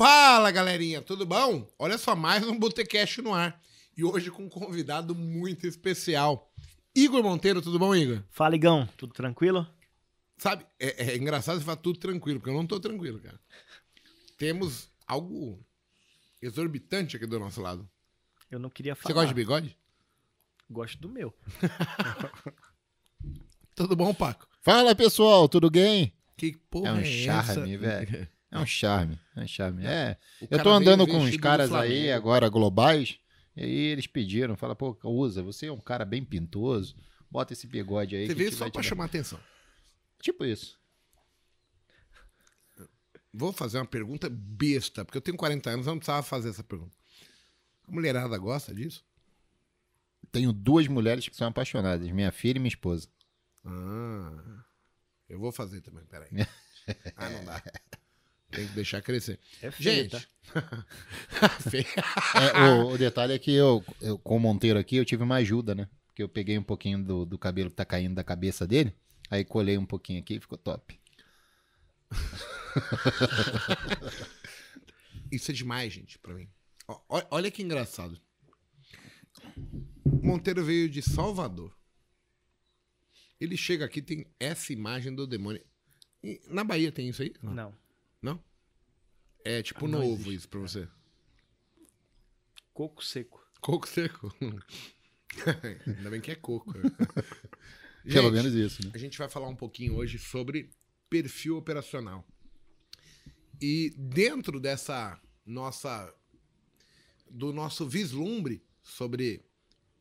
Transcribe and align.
Fala, 0.00 0.50
galerinha, 0.50 1.02
tudo 1.02 1.26
bom? 1.26 1.70
Olha 1.78 1.98
só, 1.98 2.16
mais 2.16 2.42
um 2.42 2.58
Botecast 2.58 3.20
no 3.20 3.34
ar. 3.34 3.62
E 3.94 4.02
hoje 4.02 4.30
com 4.30 4.44
um 4.44 4.48
convidado 4.48 5.14
muito 5.14 5.66
especial. 5.66 6.50
Igor 6.94 7.22
Monteiro, 7.22 7.60
tudo 7.60 7.78
bom, 7.78 7.94
Igor? 7.94 8.22
Fala, 8.30 8.56
Igão, 8.56 8.88
tudo 8.96 9.12
tranquilo? 9.12 9.68
Sabe, 10.38 10.64
é, 10.78 11.10
é 11.10 11.16
engraçado 11.18 11.58
você 11.58 11.66
falar 11.66 11.76
tudo 11.76 11.98
tranquilo, 11.98 12.40
porque 12.40 12.48
eu 12.48 12.54
não 12.54 12.66
tô 12.66 12.80
tranquilo, 12.80 13.20
cara. 13.20 13.38
Temos 14.38 14.88
algo 15.06 15.62
exorbitante 16.40 17.16
aqui 17.16 17.26
do 17.26 17.38
nosso 17.38 17.60
lado. 17.60 17.86
Eu 18.50 18.58
não 18.58 18.70
queria 18.70 18.94
falar. 18.94 19.06
Você 19.06 19.12
gosta 19.12 19.28
de 19.28 19.34
bigode? 19.34 19.76
Gosto 20.70 20.98
do 20.98 21.10
meu. 21.10 21.34
Tudo 23.76 23.94
bom, 23.94 24.14
Paco? 24.14 24.48
Fala 24.62 24.94
pessoal, 24.94 25.46
tudo 25.46 25.70
bem? 25.70 26.14
Que 26.38 26.56
porra 26.70 26.88
É 26.88 26.92
um 26.94 26.98
é 27.00 27.04
charme, 27.04 27.74
essa? 27.74 27.78
velho. 27.78 28.39
É 28.50 28.58
um 28.58 28.66
charme, 28.66 29.18
é 29.36 29.40
um 29.42 29.46
charme. 29.46 29.86
É, 29.86 30.18
O 30.40 30.48
eu 30.50 30.62
tô 30.62 30.70
andando 30.70 31.06
com 31.06 31.18
uns 31.18 31.36
caras 31.36 31.72
aí 31.72 32.10
agora 32.10 32.48
globais, 32.48 33.18
e 33.56 33.62
aí 33.62 33.70
eles 33.70 34.06
pediram, 34.06 34.56
fala, 34.56 34.74
pô, 34.74 34.98
usa, 35.04 35.42
você 35.42 35.66
é 35.66 35.72
um 35.72 35.80
cara 35.80 36.04
bem 36.04 36.24
pintoso, 36.24 36.96
bota 37.30 37.52
esse 37.52 37.66
bigode 37.66 38.16
aí. 38.16 38.26
Você 38.26 38.34
veio 38.34 38.52
só 38.52 38.68
pra 38.68 38.82
chamar 38.82 39.04
atenção. 39.04 39.38
Tipo 40.20 40.44
isso. 40.44 40.78
Vou 43.32 43.52
fazer 43.52 43.78
uma 43.78 43.86
pergunta 43.86 44.28
besta, 44.28 45.04
porque 45.04 45.16
eu 45.16 45.22
tenho 45.22 45.36
40 45.36 45.70
anos, 45.70 45.86
eu 45.86 45.92
não 45.92 45.98
precisava 45.98 46.22
fazer 46.24 46.50
essa 46.50 46.64
pergunta. 46.64 46.96
A 47.86 47.92
mulherada 47.92 48.36
gosta 48.36 48.74
disso? 48.74 49.04
Tenho 50.32 50.52
duas 50.52 50.86
mulheres 50.88 51.28
que 51.28 51.36
são 51.36 51.46
apaixonadas, 51.48 52.10
minha 52.10 52.32
filha 52.32 52.58
e 52.58 52.60
minha 52.60 52.68
esposa. 52.68 53.08
Ah, 53.64 54.64
eu 55.28 55.38
vou 55.38 55.52
fazer 55.52 55.80
também, 55.80 56.04
peraí. 56.06 56.30
Ah, 57.14 57.28
não 57.30 57.44
dá. 57.44 57.62
Tem 58.50 58.66
que 58.66 58.72
deixar 58.74 59.00
crescer. 59.02 59.38
É 59.62 59.70
feio, 59.70 60.10
Gente, 60.10 60.10
tá? 60.10 60.22
É, 62.34 62.82
o, 62.82 62.88
o 62.92 62.98
detalhe 62.98 63.32
é 63.32 63.38
que 63.38 63.52
eu, 63.52 63.84
eu, 64.00 64.18
com 64.18 64.36
o 64.36 64.40
Monteiro 64.40 64.78
aqui, 64.78 64.96
eu 64.96 65.04
tive 65.04 65.22
uma 65.22 65.36
ajuda, 65.36 65.74
né? 65.74 65.88
Porque 66.06 66.22
eu 66.22 66.28
peguei 66.28 66.58
um 66.58 66.62
pouquinho 66.62 67.02
do, 67.02 67.24
do 67.24 67.38
cabelo 67.38 67.70
que 67.70 67.76
tá 67.76 67.84
caindo 67.84 68.14
da 68.16 68.24
cabeça 68.24 68.66
dele, 68.66 68.94
aí 69.30 69.44
colei 69.44 69.78
um 69.78 69.86
pouquinho 69.86 70.20
aqui 70.20 70.34
e 70.34 70.40
ficou 70.40 70.58
top. 70.58 70.98
Isso 75.30 75.50
é 75.50 75.54
demais, 75.54 75.92
gente, 75.92 76.18
pra 76.18 76.34
mim. 76.34 76.48
Ó, 76.88 77.00
ó- 77.08 77.26
olha 77.30 77.50
que 77.50 77.62
engraçado. 77.62 78.20
Monteiro 80.04 80.64
veio 80.64 80.88
de 80.88 81.02
Salvador. 81.02 81.74
Ele 83.40 83.56
chega 83.56 83.84
aqui, 83.84 84.02
tem 84.02 84.26
essa 84.38 84.72
imagem 84.72 85.14
do 85.14 85.26
demônio. 85.26 85.62
E 86.22 86.40
na 86.48 86.64
Bahia 86.64 86.92
tem 86.92 87.08
isso 87.08 87.22
aí? 87.22 87.32
Não. 87.42 87.54
Não. 87.54 87.74
Não? 88.22 88.42
É 89.44 89.62
tipo 89.62 89.86
Não 89.88 90.00
novo 90.00 90.12
existe. 90.22 90.34
isso 90.34 90.48
pra 90.48 90.60
você. 90.60 90.88
Coco 92.72 93.04
seco. 93.04 93.44
Coco 93.60 93.88
seco. 93.88 94.34
Ainda 95.86 96.10
bem 96.10 96.20
que 96.20 96.30
é 96.30 96.34
coco. 96.34 96.72
Pelo 98.02 98.30
Gente, 98.30 98.32
menos 98.32 98.54
isso, 98.54 98.84
né? 98.84 98.90
A 98.94 98.98
gente 98.98 99.18
vai 99.18 99.28
falar 99.28 99.48
um 99.48 99.56
pouquinho 99.56 99.94
hoje 99.94 100.18
sobre 100.18 100.70
perfil 101.08 101.56
operacional. 101.58 102.26
E 103.60 103.92
dentro 103.96 104.58
dessa 104.58 105.20
nossa 105.44 106.12
do 107.30 107.52
nosso 107.52 107.86
vislumbre 107.86 108.64
sobre 108.82 109.44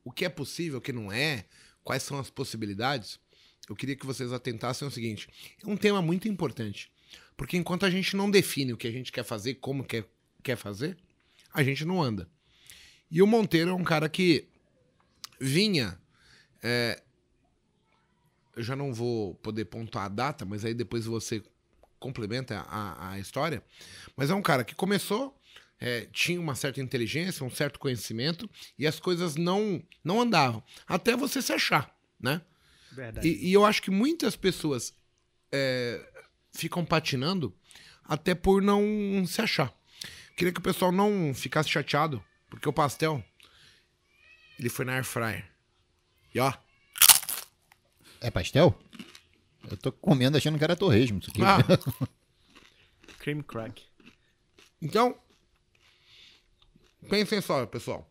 o 0.03 0.11
que 0.11 0.25
é 0.25 0.29
possível, 0.29 0.79
o 0.79 0.81
que 0.81 0.93
não 0.93 1.11
é, 1.11 1.45
quais 1.83 2.03
são 2.03 2.17
as 2.17 2.29
possibilidades, 2.29 3.19
eu 3.67 3.75
queria 3.75 3.95
que 3.95 4.05
vocês 4.05 4.31
atentassem 4.31 4.85
ao 4.85 4.91
seguinte: 4.91 5.27
é 5.61 5.67
um 5.67 5.75
tema 5.77 6.01
muito 6.01 6.27
importante. 6.27 6.91
Porque 7.39 7.55
enquanto 7.55 7.85
a 7.85 7.89
gente 7.89 8.17
não 8.17 8.29
define 8.29 8.73
o 8.73 8.77
que 8.77 8.85
a 8.85 8.91
gente 8.91 9.13
quer 9.13 9.23
fazer, 9.23 9.53
como 9.55 9.81
quer, 9.81 10.03
quer 10.43 10.57
fazer, 10.57 10.97
a 11.53 11.63
gente 11.63 11.85
não 11.85 12.03
anda. 12.03 12.27
E 13.09 13.21
o 13.21 13.25
Monteiro 13.25 13.71
é 13.71 13.73
um 13.73 13.83
cara 13.83 14.09
que 14.09 14.45
vinha 15.39 15.97
é, 16.61 17.01
eu 18.58 18.61
já 18.61 18.75
não 18.75 18.93
vou 18.93 19.36
poder 19.36 19.64
pontuar 19.64 20.03
a 20.03 20.09
data, 20.09 20.43
mas 20.43 20.65
aí 20.65 20.73
depois 20.73 21.05
você 21.05 21.41
complementa 21.97 22.59
a, 22.67 23.11
a 23.11 23.19
história. 23.19 23.64
Mas 24.17 24.30
é 24.30 24.35
um 24.35 24.41
cara 24.41 24.65
que 24.65 24.75
começou, 24.75 25.33
é, 25.80 26.09
tinha 26.11 26.41
uma 26.41 26.55
certa 26.55 26.81
inteligência, 26.81 27.45
um 27.45 27.49
certo 27.49 27.80
conhecimento, 27.80 28.49
e 28.77 28.85
as 28.85 28.99
coisas 28.99 29.37
não, 29.37 29.81
não 30.03 30.19
andavam. 30.19 30.61
Até 30.85 31.15
você 31.15 31.41
se 31.41 31.53
achar, 31.53 31.97
né? 32.19 32.41
Verdade. 32.91 33.25
E, 33.25 33.47
e 33.47 33.53
eu 33.53 33.65
acho 33.65 33.81
que 33.81 33.89
muitas 33.89 34.35
pessoas 34.35 34.93
é, 35.53 36.05
ficam 36.52 36.86
patinando 36.86 37.55
até 38.04 38.33
por 38.33 38.61
não 38.61 38.82
se 39.26 39.42
achar. 39.42 39.73
Queria 40.36 40.54
que 40.54 40.60
o 40.60 40.64
pessoal 40.64 40.92
não 40.92 41.33
ficasse 41.33 41.70
chateado, 41.70 42.23
porque 42.49 42.67
o 42.67 42.73
pastel, 42.73 43.23
ele 44.58 44.70
foi 44.70 44.86
na 44.86 44.93
air 44.93 45.04
fryer. 45.04 45.49
E 46.33 46.39
ó, 46.39 46.54
É 48.21 48.30
pastel? 48.32 48.77
Eu 49.70 49.77
tô 49.77 49.92
comendo 49.92 50.38
achando 50.38 50.58
que 50.58 50.64
era 50.64 50.76
torresmo 50.76 51.20
isso 51.20 51.30
aqui. 51.30 51.42
ah, 51.43 51.58
Cream 53.20 53.42
crack. 53.43 53.83
Então, 54.82 55.20
pensem 57.09 57.42
só, 57.42 57.65
pessoal. 57.65 58.09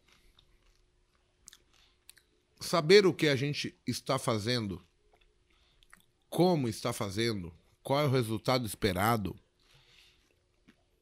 Saber 2.61 3.07
o 3.07 3.15
que 3.15 3.29
a 3.29 3.37
gente 3.37 3.75
está 3.87 4.19
fazendo, 4.19 4.85
como 6.29 6.69
está 6.69 6.93
fazendo, 6.93 7.55
qual 7.89 8.03
é 8.03 8.05
o 8.05 8.11
resultado 8.11 8.67
esperado, 8.67 9.35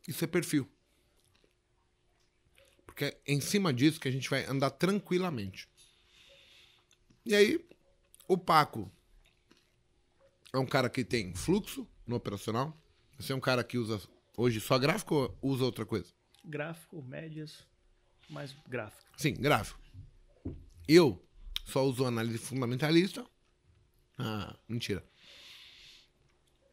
isso 0.06 0.22
é 0.22 0.28
perfil. 0.28 0.70
Porque 2.86 3.06
é 3.06 3.20
em 3.26 3.40
cima 3.40 3.74
disso 3.74 3.98
que 3.98 4.06
a 4.06 4.10
gente 4.12 4.30
vai 4.30 4.46
andar 4.46 4.70
tranquilamente. 4.70 5.68
E 7.24 7.34
aí, 7.34 7.68
o 8.28 8.38
Paco 8.38 8.88
é 10.52 10.58
um 10.58 10.64
cara 10.64 10.88
que 10.88 11.04
tem 11.04 11.34
fluxo 11.34 11.88
no 12.06 12.14
operacional. 12.14 12.80
Você 13.18 13.32
é 13.32 13.34
um 13.34 13.40
cara 13.40 13.64
que 13.64 13.78
usa 13.78 14.00
hoje 14.36 14.60
só 14.60 14.78
gráfico 14.78 15.36
ou 15.42 15.50
usa 15.50 15.64
outra 15.64 15.84
coisa? 15.84 16.14
Gráfico, 16.44 17.02
médias, 17.02 17.66
mais 18.30 18.54
gráfico. 18.68 19.10
Sim, 19.16 19.34
gráfico. 19.34 19.80
Eu 20.86 21.20
só 21.64 21.84
uso 21.84 22.06
análise 22.06 22.38
fundamentalista. 22.38 23.26
Ah, 24.16 24.56
mentira. 24.68 25.04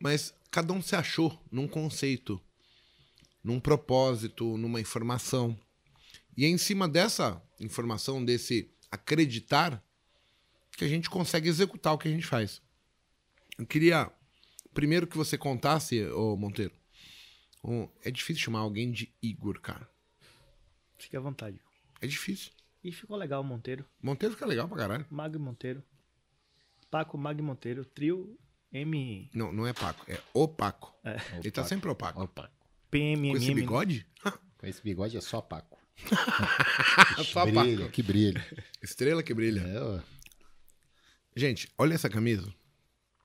Mas 0.03 0.35
cada 0.51 0.73
um 0.73 0.81
se 0.81 0.97
achou 0.97 1.41
num 1.49 1.65
conceito, 1.65 2.37
num 3.41 3.57
propósito, 3.57 4.57
numa 4.57 4.81
informação. 4.81 5.57
E 6.35 6.43
é 6.43 6.47
em 6.49 6.57
cima 6.57 6.89
dessa 6.89 7.41
informação, 7.57 8.23
desse 8.23 8.69
acreditar, 8.91 9.81
que 10.73 10.83
a 10.83 10.89
gente 10.89 11.09
consegue 11.09 11.47
executar 11.47 11.93
o 11.93 11.97
que 11.97 12.09
a 12.09 12.11
gente 12.11 12.25
faz. 12.25 12.61
Eu 13.57 13.65
queria 13.65 14.11
primeiro 14.73 15.07
que 15.07 15.15
você 15.15 15.37
contasse, 15.37 16.03
ô 16.07 16.35
Monteiro. 16.35 16.73
é 18.03 18.11
difícil 18.11 18.43
chamar 18.43 18.59
alguém 18.59 18.91
de 18.91 19.09
Igor, 19.21 19.61
cara. 19.61 19.89
Fique 20.97 21.15
à 21.15 21.21
vontade. 21.21 21.61
É 22.01 22.07
difícil. 22.07 22.51
E 22.83 22.91
ficou 22.91 23.15
legal 23.15 23.39
o 23.39 23.45
Monteiro. 23.45 23.85
Monteiro 24.01 24.35
fica 24.35 24.45
legal 24.45 24.67
pra 24.67 24.79
caralho. 24.79 25.05
Mag 25.09 25.37
Monteiro. 25.37 25.81
Paco 26.91 27.17
Mag 27.17 27.41
Monteiro. 27.41 27.85
Trio 27.85 28.37
M. 28.73 29.29
Não, 29.33 29.51
não 29.51 29.67
é 29.67 29.73
Paco, 29.73 30.03
é 30.11 30.19
opaco. 30.33 30.93
É. 31.03 31.17
Ele 31.39 31.51
tá 31.51 31.63
sempre 31.63 31.89
opaco. 31.89 32.21
Opa, 32.23 32.51
Com 32.89 32.97
esse 32.97 33.53
bigode? 33.53 34.07
com 34.57 34.65
esse 34.65 34.81
bigode 34.81 35.15
é 35.15 35.21
só 35.21 35.41
Paco. 35.41 35.79
Só 37.31 37.45
brilha, 37.45 37.81
Paco. 37.81 37.91
que 37.91 38.01
brilha. 38.01 38.43
Estrela 38.81 39.21
que 39.21 39.31
brilha. 39.31 39.61
É, 39.61 39.79
ó, 39.79 39.99
Gente, 41.35 41.71
olha 41.77 41.93
essa 41.93 42.09
camisa. 42.09 42.51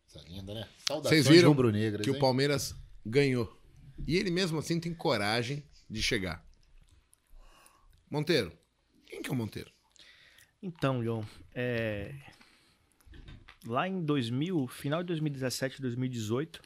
essa 0.07 0.23
linda, 0.29 0.53
né? 0.53 0.69
Saudações 0.87 1.25
Vocês 1.25 1.37
viram 1.37 1.55
que 2.03 2.11
o 2.11 2.15
hein? 2.15 2.21
Palmeiras 2.21 2.75
ganhou. 3.05 3.59
E 4.07 4.17
ele 4.17 4.31
mesmo 4.31 4.59
assim 4.59 4.79
tem 4.79 4.95
coragem 4.95 5.65
de 5.89 6.03
chegar. 6.03 6.45
Monteiro. 8.11 8.53
Quem 9.07 9.23
que 9.23 9.31
é 9.31 9.33
o 9.33 9.37
Monteiro? 9.37 9.73
Então, 10.63 11.03
João, 11.03 11.27
é... 11.55 12.15
lá 13.67 13.89
em 13.89 14.03
2000, 14.03 14.67
final 14.69 15.03
de 15.03 15.09
2017, 15.09 15.81
2018, 15.81 16.61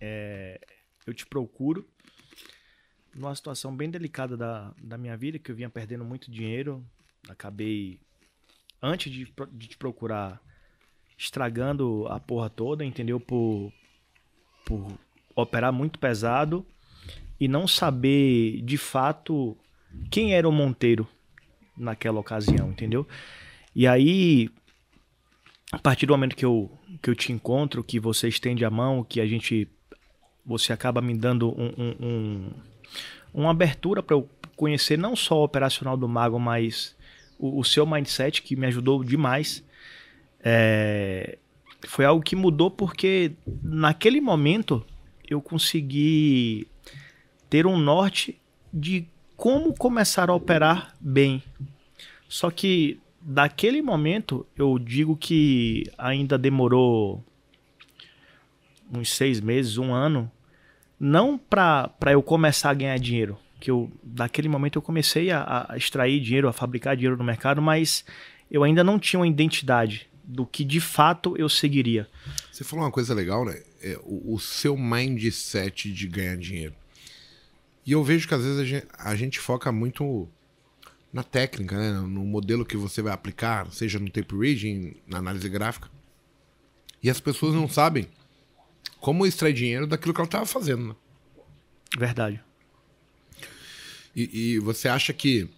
é... 0.00 0.60
eu 1.06 1.14
te 1.14 1.26
procuro 1.26 1.86
numa 3.14 3.34
situação 3.34 3.74
bem 3.74 3.90
delicada 3.90 4.36
da, 4.36 4.74
da 4.82 4.96
minha 4.96 5.16
vida, 5.16 5.38
que 5.38 5.50
eu 5.50 5.56
vinha 5.56 5.68
perdendo 5.68 6.04
muito 6.04 6.30
dinheiro, 6.30 6.84
acabei, 7.28 8.00
antes 8.80 9.12
de, 9.12 9.32
de 9.52 9.66
te 9.68 9.76
procurar, 9.76 10.40
estragando 11.16 12.06
a 12.08 12.18
porra 12.18 12.48
toda, 12.48 12.84
entendeu? 12.84 13.20
Por, 13.20 13.72
por 14.64 14.98
operar 15.36 15.72
muito 15.72 15.98
pesado 15.98 16.66
e 17.38 17.46
não 17.46 17.66
saber 17.68 18.62
de 18.62 18.78
fato 18.78 19.56
quem 20.10 20.34
era 20.34 20.48
o 20.48 20.52
Monteiro 20.52 21.06
naquela 21.76 22.20
ocasião, 22.20 22.70
entendeu? 22.70 23.06
E 23.74 23.86
aí, 23.86 24.48
a 25.72 25.78
partir 25.78 26.04
do 26.06 26.12
momento 26.12 26.36
que 26.36 26.44
eu, 26.44 26.70
que 27.00 27.08
eu 27.10 27.16
te 27.16 27.32
encontro, 27.32 27.82
que 27.82 27.98
você 27.98 28.28
estende 28.28 28.64
a 28.64 28.70
mão, 28.70 29.02
que 29.02 29.20
a 29.20 29.26
gente. 29.26 29.66
Você 30.44 30.72
acaba 30.72 31.00
me 31.00 31.14
dando 31.16 31.48
um, 31.58 31.72
um- 31.78 31.96
um- 32.06 32.50
uma 33.32 33.50
abertura 33.50 34.02
para 34.02 34.14
eu 34.16 34.28
conhecer 34.56 34.98
não 34.98 35.16
só 35.16 35.40
o 35.40 35.44
operacional 35.44 35.96
do 35.96 36.06
Mago, 36.08 36.38
mas 36.38 36.94
o, 37.38 37.60
o 37.60 37.64
seu 37.64 37.86
mindset, 37.86 38.42
que 38.42 38.54
me 38.54 38.66
ajudou 38.66 39.02
demais. 39.02 39.64
É, 40.44 41.38
foi 41.86 42.04
algo 42.04 42.22
que 42.22 42.36
mudou 42.36 42.70
porque 42.70 43.32
naquele 43.62 44.20
momento 44.20 44.84
eu 45.28 45.40
consegui 45.40 46.66
ter 47.48 47.66
um 47.66 47.78
norte 47.78 48.38
de 48.72 49.06
como 49.36 49.74
começar 49.74 50.28
a 50.28 50.34
operar 50.34 50.94
bem. 51.00 51.42
Só 52.28 52.50
que 52.50 53.00
daquele 53.22 53.80
momento 53.80 54.46
eu 54.56 54.78
digo 54.78 55.16
que 55.16 55.90
ainda 55.96 56.36
demorou 56.36 57.24
uns 58.92 59.14
seis 59.14 59.40
meses, 59.40 59.78
um 59.78 59.92
ano, 59.94 60.30
não 60.98 61.38
para 61.38 62.12
eu 62.12 62.22
começar 62.22 62.70
a 62.70 62.74
ganhar 62.74 62.98
dinheiro, 62.98 63.38
que 63.58 63.70
eu 63.70 63.90
daquele 64.02 64.48
momento 64.48 64.76
eu 64.76 64.82
comecei 64.82 65.30
a, 65.30 65.66
a 65.68 65.76
extrair 65.76 66.20
dinheiro, 66.20 66.48
a 66.48 66.52
fabricar 66.52 66.96
dinheiro 66.96 67.16
no 67.16 67.24
mercado, 67.24 67.62
mas 67.62 68.04
eu 68.50 68.62
ainda 68.62 68.84
não 68.84 68.98
tinha 68.98 69.20
uma 69.20 69.26
identidade 69.26 70.08
do 70.22 70.46
que 70.46 70.64
de 70.64 70.80
fato 70.80 71.36
eu 71.36 71.48
seguiria. 71.48 72.08
Você 72.50 72.64
falou 72.64 72.84
uma 72.84 72.90
coisa 72.90 73.14
legal, 73.14 73.44
né? 73.44 73.60
É, 73.82 73.98
o, 74.02 74.34
o, 74.34 74.38
seu 74.38 74.76
mindset 74.76 75.92
de 75.92 76.06
ganhar 76.06 76.36
dinheiro. 76.36 76.74
E 77.84 77.92
eu 77.92 78.04
vejo 78.04 78.28
que 78.28 78.34
às 78.34 78.42
vezes 78.44 78.60
a 78.60 78.64
gente, 78.64 78.86
a 78.96 79.16
gente, 79.16 79.40
foca 79.40 79.72
muito 79.72 80.28
na 81.12 81.22
técnica, 81.22 81.76
né? 81.76 81.92
no 81.92 82.24
modelo 82.24 82.64
que 82.64 82.76
você 82.76 83.02
vai 83.02 83.12
aplicar, 83.12 83.70
seja 83.70 83.98
no 83.98 84.08
tape 84.08 84.34
reading, 84.34 84.94
na 85.06 85.18
análise 85.18 85.48
gráfica. 85.48 85.90
E 87.02 87.10
as 87.10 87.20
pessoas 87.20 87.54
não 87.54 87.68
sabem 87.68 88.08
como 89.00 89.26
extrair 89.26 89.52
dinheiro 89.52 89.86
daquilo 89.86 90.14
que 90.14 90.20
ela 90.20 90.26
estava 90.26 90.46
fazendo. 90.46 90.88
Né? 90.88 90.96
Verdade. 91.98 92.40
E, 94.14 94.54
e 94.54 94.58
você 94.60 94.88
acha 94.88 95.12
que. 95.12 95.48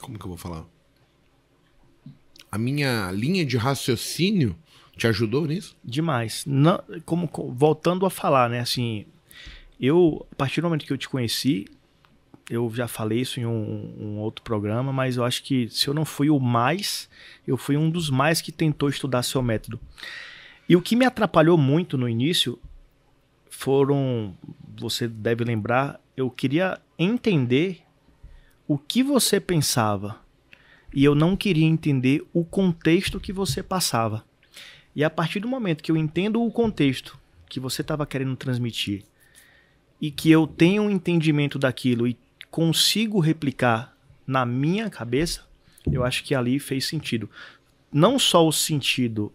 Como 0.00 0.18
que 0.18 0.24
eu 0.24 0.28
vou 0.28 0.36
falar? 0.36 0.64
A 2.50 2.58
minha 2.58 3.10
linha 3.10 3.44
de 3.44 3.56
raciocínio 3.56 4.56
te 4.96 5.06
ajudou 5.06 5.46
nisso? 5.46 5.76
Demais. 5.84 6.44
Não, 6.46 6.82
como, 7.04 7.28
voltando 7.52 8.06
a 8.06 8.10
falar, 8.10 8.48
né? 8.48 8.60
Assim, 8.60 9.06
eu, 9.80 10.26
a 10.32 10.34
partir 10.34 10.60
do 10.60 10.66
momento 10.66 10.84
que 10.84 10.92
eu 10.92 10.98
te 10.98 11.08
conheci, 11.08 11.66
eu 12.50 12.70
já 12.74 12.88
falei 12.88 13.20
isso 13.20 13.38
em 13.38 13.46
um, 13.46 13.94
um, 14.00 14.18
outro 14.18 14.42
programa, 14.42 14.92
mas 14.92 15.16
eu 15.16 15.24
acho 15.24 15.42
que 15.42 15.68
se 15.68 15.86
eu 15.86 15.92
não 15.92 16.04
fui 16.04 16.30
o 16.30 16.40
mais, 16.40 17.08
eu 17.46 17.56
fui 17.56 17.76
um 17.76 17.90
dos 17.90 18.08
mais 18.08 18.40
que 18.40 18.50
tentou 18.50 18.88
estudar 18.88 19.22
seu 19.22 19.42
método. 19.42 19.78
E 20.68 20.74
o 20.74 20.80
que 20.80 20.96
me 20.96 21.04
atrapalhou 21.04 21.58
muito 21.58 21.98
no 21.98 22.08
início 22.08 22.58
foram, 23.50 24.34
você 24.78 25.06
deve 25.06 25.44
lembrar, 25.44 26.00
eu 26.16 26.30
queria 26.30 26.80
entender 26.98 27.82
o 28.66 28.78
que 28.78 29.02
você 29.02 29.38
pensava 29.38 30.20
e 30.94 31.04
eu 31.04 31.14
não 31.14 31.36
queria 31.36 31.66
entender 31.66 32.26
o 32.32 32.44
contexto 32.44 33.20
que 33.20 33.32
você 33.32 33.62
passava. 33.62 34.24
E 34.96 35.04
a 35.04 35.10
partir 35.10 35.40
do 35.40 35.48
momento 35.48 35.82
que 35.82 35.92
eu 35.92 35.96
entendo 35.96 36.42
o 36.42 36.50
contexto 36.50 37.18
que 37.48 37.60
você 37.60 37.82
estava 37.82 38.06
querendo 38.06 38.36
transmitir 38.36 39.04
e 40.00 40.10
que 40.10 40.30
eu 40.30 40.46
tenho 40.46 40.82
um 40.82 40.90
entendimento 40.90 41.58
daquilo 41.58 42.06
e 42.06 42.16
consigo 42.50 43.20
replicar 43.20 43.96
na 44.26 44.44
minha 44.44 44.90
cabeça, 44.90 45.46
eu 45.90 46.04
acho 46.04 46.22
que 46.24 46.34
ali 46.34 46.58
fez 46.58 46.86
sentido. 46.86 47.28
Não 47.92 48.18
só 48.18 48.46
o 48.46 48.52
sentido 48.52 49.32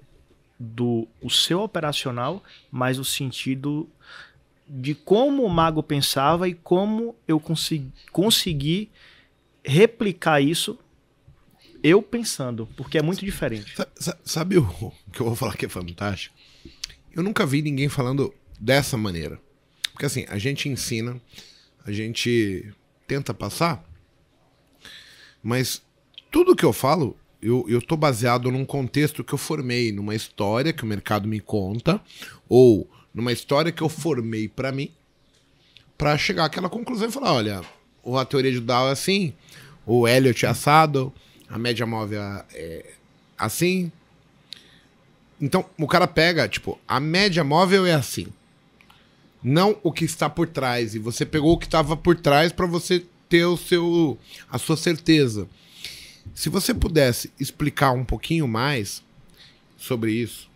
do 0.60 1.08
o 1.22 1.30
seu 1.30 1.62
operacional, 1.62 2.44
mas 2.72 3.00
o 3.00 3.06
sentido 3.06 3.90
de 4.68 4.96
como 4.96 5.44
o 5.44 5.50
mago 5.50 5.84
pensava 5.84 6.48
e 6.48 6.54
como 6.54 7.16
eu 7.28 7.40
consegui, 7.40 7.92
consegui 8.12 8.90
replicar 9.64 10.42
isso 10.42 10.78
eu 11.84 12.02
pensando, 12.02 12.68
porque 12.78 12.98
é 12.98 13.02
muito 13.02 13.26
diferente. 13.26 13.76
Sabe, 13.76 14.20
sabe 14.24 14.58
o 14.58 14.92
que 15.12 15.20
eu 15.20 15.26
vou 15.26 15.36
falar 15.36 15.58
que 15.58 15.66
é 15.66 15.70
fantástico? 15.70 16.34
Eu 17.14 17.22
nunca 17.22 17.46
vi 17.46 17.62
ninguém 17.62 17.90
falando 17.90 18.34
dessa 18.60 18.96
maneira. 18.96 19.38
Porque 19.92 20.06
assim, 20.06 20.26
a 20.30 20.38
gente 20.38 20.70
ensina, 20.70 21.22
a 21.86 21.92
gente 21.92 22.74
tenta 23.08 23.34
passar, 23.34 23.84
mas 25.42 25.82
tudo 26.32 26.56
que 26.56 26.66
eu 26.66 26.74
falo 26.74 27.18
eu, 27.44 27.82
tô 27.82 27.98
baseado 27.98 28.50
num 28.50 28.64
contexto 28.64 29.24
que 29.24 29.34
eu 29.34 29.38
formei, 29.38 29.92
numa 29.92 30.16
história 30.16 30.72
que 30.72 30.84
o 30.84 30.88
mercado 30.88 31.28
me 31.28 31.42
conta, 31.42 32.00
ou 32.48 32.90
numa 33.14 33.34
história 33.34 33.72
que 33.72 33.82
eu 33.82 33.90
formei 33.90 34.48
para 34.48 34.72
mim, 34.72 34.90
para 35.98 36.18
chegar 36.18 36.46
àquela 36.46 36.70
conclusão 36.70 37.10
e 37.10 37.12
falar, 37.12 37.34
olha, 37.34 37.62
a 38.06 38.26
teoria 38.26 38.52
de 38.52 38.62
Dow 38.62 38.88
é 38.88 38.92
assim, 38.92 39.34
o 39.86 40.08
Elliott 40.08 40.46
é 40.46 40.50
assado, 40.50 41.14
a 41.50 41.60
média 41.60 41.86
móvel 41.86 42.22
é 42.54 42.94
assim. 43.38 43.92
Então, 45.42 45.66
o 45.78 45.88
cara 45.88 46.08
pega, 46.08 46.48
tipo, 46.48 46.80
a 46.88 47.00
média 47.00 47.44
móvel 47.44 47.86
é 47.86 47.94
assim. 47.94 48.28
Não 49.44 49.78
o 49.84 49.92
que 49.92 50.06
está 50.06 50.30
por 50.30 50.48
trás. 50.48 50.96
E 50.96 51.00
você 51.00 51.26
pegou 51.26 51.54
o 51.54 51.58
que 51.58 51.66
estava 51.66 51.98
por 51.98 52.16
trás 52.16 52.52
para 52.52 52.66
você 52.66 53.04
ter 53.28 53.46
o 53.46 53.58
seu 53.58 54.18
a 54.50 54.58
sua 54.58 54.78
certeza. 54.78 55.48
Se 56.34 56.50
você 56.50 56.74
pudesse 56.74 57.32
explicar 57.40 57.92
um 57.92 58.06
pouquinho 58.06 58.48
mais 58.48 59.04
sobre 59.78 60.14
isso, 60.14 60.50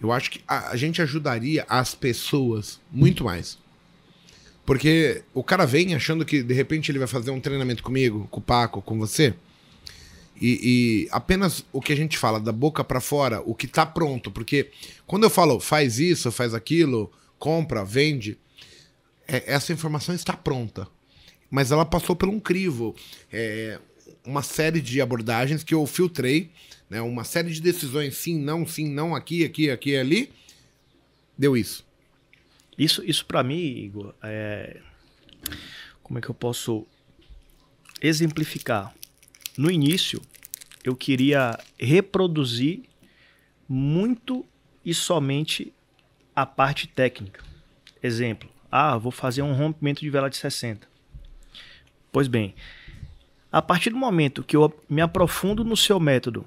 eu 0.00 0.12
acho 0.12 0.30
que 0.30 0.40
a, 0.46 0.70
a 0.70 0.76
gente 0.76 1.02
ajudaria 1.02 1.66
as 1.68 1.94
pessoas 1.94 2.80
muito 2.92 3.24
mais. 3.24 3.58
Porque 4.64 5.22
o 5.32 5.42
cara 5.42 5.66
vem 5.66 5.94
achando 5.94 6.24
que 6.24 6.42
de 6.42 6.54
repente 6.54 6.90
ele 6.92 6.98
vai 6.98 7.08
fazer 7.08 7.30
um 7.30 7.40
treinamento 7.40 7.82
comigo, 7.82 8.28
com 8.30 8.38
o 8.38 8.42
Paco, 8.42 8.82
com 8.82 8.98
você. 8.98 9.34
E, 10.40 11.06
e 11.06 11.08
apenas 11.10 11.64
o 11.72 11.80
que 11.80 11.92
a 11.92 11.96
gente 11.96 12.16
fala 12.16 12.38
da 12.38 12.52
boca 12.52 12.84
para 12.84 13.00
fora, 13.00 13.42
o 13.44 13.54
que 13.54 13.66
tá 13.66 13.84
pronto. 13.84 14.30
Porque 14.30 14.70
quando 15.06 15.24
eu 15.24 15.30
falo 15.30 15.58
faz 15.58 15.98
isso, 15.98 16.30
faz 16.30 16.54
aquilo, 16.54 17.10
compra, 17.38 17.84
vende, 17.84 18.38
é, 19.26 19.52
essa 19.52 19.72
informação 19.72 20.14
está 20.14 20.32
pronta. 20.32 20.88
Mas 21.50 21.70
ela 21.70 21.84
passou 21.84 22.14
por 22.14 22.28
um 22.28 22.38
crivo. 22.40 22.94
É, 23.32 23.78
uma 24.24 24.42
série 24.42 24.80
de 24.80 25.00
abordagens 25.00 25.64
que 25.64 25.74
eu 25.74 25.86
filtrei, 25.86 26.50
né? 26.88 27.00
Uma 27.00 27.24
série 27.24 27.50
de 27.50 27.60
decisões, 27.60 28.16
sim, 28.16 28.38
não, 28.38 28.66
sim, 28.66 28.88
não, 28.88 29.14
aqui, 29.14 29.44
aqui, 29.44 29.70
aqui, 29.70 29.96
ali. 29.96 30.30
Deu 31.36 31.56
isso. 31.56 31.86
Isso, 32.76 33.02
isso 33.04 33.24
para 33.26 33.42
mim, 33.42 33.56
Igor, 33.56 34.14
é... 34.22 34.80
como 36.02 36.18
é 36.18 36.22
que 36.22 36.28
eu 36.28 36.34
posso 36.34 36.86
exemplificar? 38.00 38.94
No 39.56 39.70
início, 39.70 40.22
eu 40.84 40.94
queria 40.94 41.58
reproduzir 41.78 42.82
muito 43.68 44.44
e 44.84 44.94
somente 44.94 45.72
a 46.40 46.46
parte 46.46 46.86
técnica. 46.86 47.42
Exemplo, 48.00 48.48
ah, 48.70 48.96
vou 48.96 49.10
fazer 49.10 49.42
um 49.42 49.52
rompimento 49.52 50.00
de 50.02 50.08
vela 50.08 50.30
de 50.30 50.36
60. 50.36 50.86
Pois 52.12 52.28
bem, 52.28 52.54
a 53.50 53.60
partir 53.60 53.90
do 53.90 53.96
momento 53.96 54.44
que 54.44 54.56
eu 54.56 54.72
me 54.88 55.02
aprofundo 55.02 55.64
no 55.64 55.76
seu 55.76 55.98
método, 55.98 56.46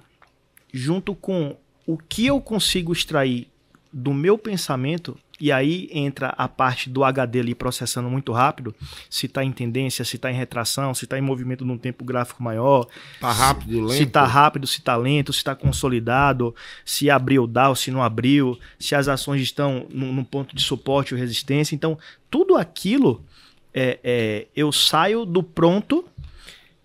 junto 0.72 1.14
com 1.14 1.58
o 1.86 1.98
que 1.98 2.26
eu 2.26 2.40
consigo 2.40 2.94
extrair 2.94 3.50
do 3.92 4.14
meu 4.14 4.38
pensamento, 4.38 5.18
e 5.42 5.52
aí 5.52 5.90
entra 5.92 6.28
a 6.38 6.48
parte 6.48 6.88
do 6.88 7.04
HD 7.04 7.40
ali 7.40 7.56
processando 7.56 8.08
muito 8.12 8.32
rápido, 8.32 8.76
se 9.10 9.26
está 9.26 9.44
em 9.44 9.52
tendência, 9.52 10.06
se 10.06 10.16
está 10.16 10.32
em 10.32 10.36
retração, 10.36 10.94
se 10.94 11.06
está 11.06 11.18
em 11.18 11.22
movimento 11.22 11.66
num 11.66 11.80
tempo 11.80 12.06
gráfico 12.06 12.44
maior. 12.44 12.86
Está 13.16 13.32
rápido, 13.32 13.82
lento. 13.82 13.94
Se 13.94 14.04
está 14.04 14.24
rápido, 14.24 14.68
se 14.68 14.78
está 14.78 14.96
lento, 14.96 15.34
se 15.34 15.40
está 15.40 15.56
consolidado, 15.56 16.54
se 16.86 17.10
abriu 17.10 17.46
o 17.46 17.48
DAO, 17.48 17.76
se 17.76 17.90
não 17.90 18.04
abriu, 18.04 18.56
se 18.78 18.94
as 18.94 19.08
ações 19.08 19.42
estão 19.42 19.88
num, 19.90 20.24
ponto 20.24 20.56
de 20.56 20.62
suporte 20.62 21.16
ou 21.16 21.20
resistência. 21.20 21.74
Então, 21.74 21.98
tudo 22.30 22.56
aquilo 22.56 23.26
é, 23.74 24.00
é, 24.04 24.48
eu 24.56 24.72
saio 24.72 25.26
do 25.26 25.42
pronto 25.42 26.06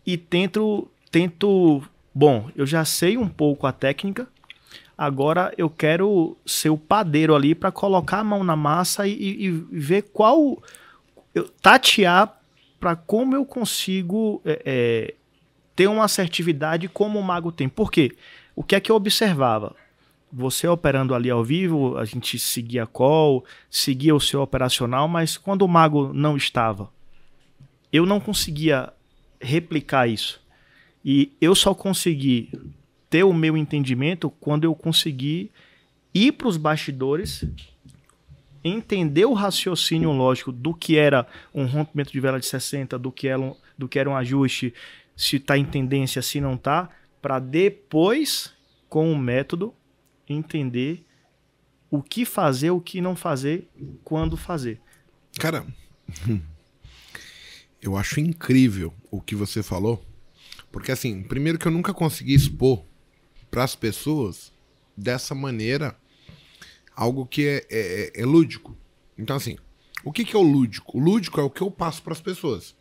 e 0.06 0.16
tento, 0.16 0.88
tento. 1.10 1.82
Bom, 2.14 2.50
eu 2.56 2.64
já 2.64 2.86
sei 2.86 3.18
um 3.18 3.28
pouco 3.28 3.66
a 3.66 3.72
técnica, 3.72 4.26
agora 4.96 5.52
eu 5.58 5.68
quero 5.68 6.36
ser 6.46 6.70
o 6.70 6.78
padeiro 6.78 7.34
ali 7.34 7.54
para 7.54 7.70
colocar 7.70 8.20
a 8.20 8.24
mão 8.24 8.42
na 8.42 8.56
massa 8.56 9.06
e, 9.06 9.12
e, 9.12 9.46
e 9.46 9.50
ver 9.50 10.02
qual. 10.12 10.62
Eu, 11.34 11.48
tatear 11.60 12.40
para 12.80 12.96
como 12.96 13.34
eu 13.34 13.44
consigo 13.44 14.40
é, 14.44 14.62
é, 14.64 15.14
ter 15.74 15.86
uma 15.86 16.04
assertividade 16.04 16.88
como 16.88 17.18
o 17.18 17.22
mago 17.22 17.52
tem. 17.52 17.68
Por 17.68 17.90
quê? 17.90 18.16
O 18.54 18.62
que 18.62 18.74
é 18.74 18.80
que 18.80 18.90
eu 18.90 18.96
observava? 18.96 19.76
Você 20.32 20.66
operando 20.66 21.14
ali 21.14 21.30
ao 21.30 21.44
vivo, 21.44 21.96
a 21.98 22.04
gente 22.04 22.38
seguia 22.38 22.86
call, 22.86 23.44
seguia 23.70 24.14
o 24.14 24.20
seu 24.20 24.40
operacional, 24.40 25.06
mas 25.06 25.36
quando 25.36 25.62
o 25.62 25.68
mago 25.68 26.12
não 26.12 26.36
estava, 26.36 26.90
eu 27.92 28.04
não 28.06 28.18
conseguia 28.18 28.92
replicar 29.40 30.08
isso. 30.08 30.40
E 31.04 31.32
eu 31.40 31.54
só 31.54 31.74
consegui 31.74 32.50
ter 33.08 33.24
o 33.24 33.32
meu 33.32 33.56
entendimento 33.56 34.30
quando 34.30 34.64
eu 34.64 34.74
consegui 34.74 35.50
ir 36.12 36.32
para 36.32 36.48
os 36.48 36.56
bastidores, 36.56 37.44
entender 38.64 39.26
o 39.26 39.32
raciocínio 39.32 40.10
lógico 40.12 40.50
do 40.50 40.74
que 40.74 40.96
era 40.96 41.26
um 41.54 41.66
rompimento 41.66 42.10
de 42.10 42.20
vela 42.20 42.40
de 42.40 42.46
60, 42.46 42.98
do 42.98 43.12
que 43.12 43.28
era 43.28 43.40
um, 43.40 43.54
do 43.76 43.88
que 43.88 43.98
era 43.98 44.08
um 44.08 44.16
ajuste, 44.16 44.74
se 45.14 45.36
está 45.36 45.56
em 45.56 45.64
tendência, 45.64 46.20
se 46.22 46.40
não 46.40 46.54
está, 46.54 46.90
para 47.22 47.38
depois, 47.38 48.52
com 48.88 49.10
o 49.12 49.16
método, 49.16 49.74
entender 50.28 51.04
o 51.90 52.02
que 52.02 52.24
fazer, 52.24 52.70
o 52.70 52.80
que 52.80 53.00
não 53.00 53.14
fazer, 53.14 53.68
quando 54.02 54.36
fazer. 54.36 54.80
Cara, 55.38 55.66
eu 57.80 57.96
acho 57.96 58.20
incrível 58.20 58.92
o 59.10 59.20
que 59.20 59.34
você 59.34 59.62
falou, 59.62 60.04
porque 60.72 60.90
assim, 60.90 61.22
primeiro 61.22 61.58
que 61.58 61.66
eu 61.66 61.72
nunca 61.72 61.94
consegui 61.94 62.34
expor 62.34 62.84
para 63.56 63.64
as 63.64 63.74
pessoas 63.74 64.52
dessa 64.94 65.34
maneira 65.34 65.96
algo 66.94 67.24
que 67.24 67.48
é, 67.48 67.66
é, 67.70 68.12
é 68.20 68.26
lúdico. 68.26 68.76
Então, 69.16 69.34
assim, 69.34 69.56
o 70.04 70.12
que, 70.12 70.26
que 70.26 70.36
é 70.36 70.38
o 70.38 70.42
lúdico? 70.42 70.98
O 70.98 71.00
lúdico 71.00 71.40
é 71.40 71.42
o 71.42 71.48
que 71.48 71.62
eu 71.62 71.70
passo 71.70 72.02
para 72.02 72.12
as 72.12 72.20
pessoas, 72.20 72.76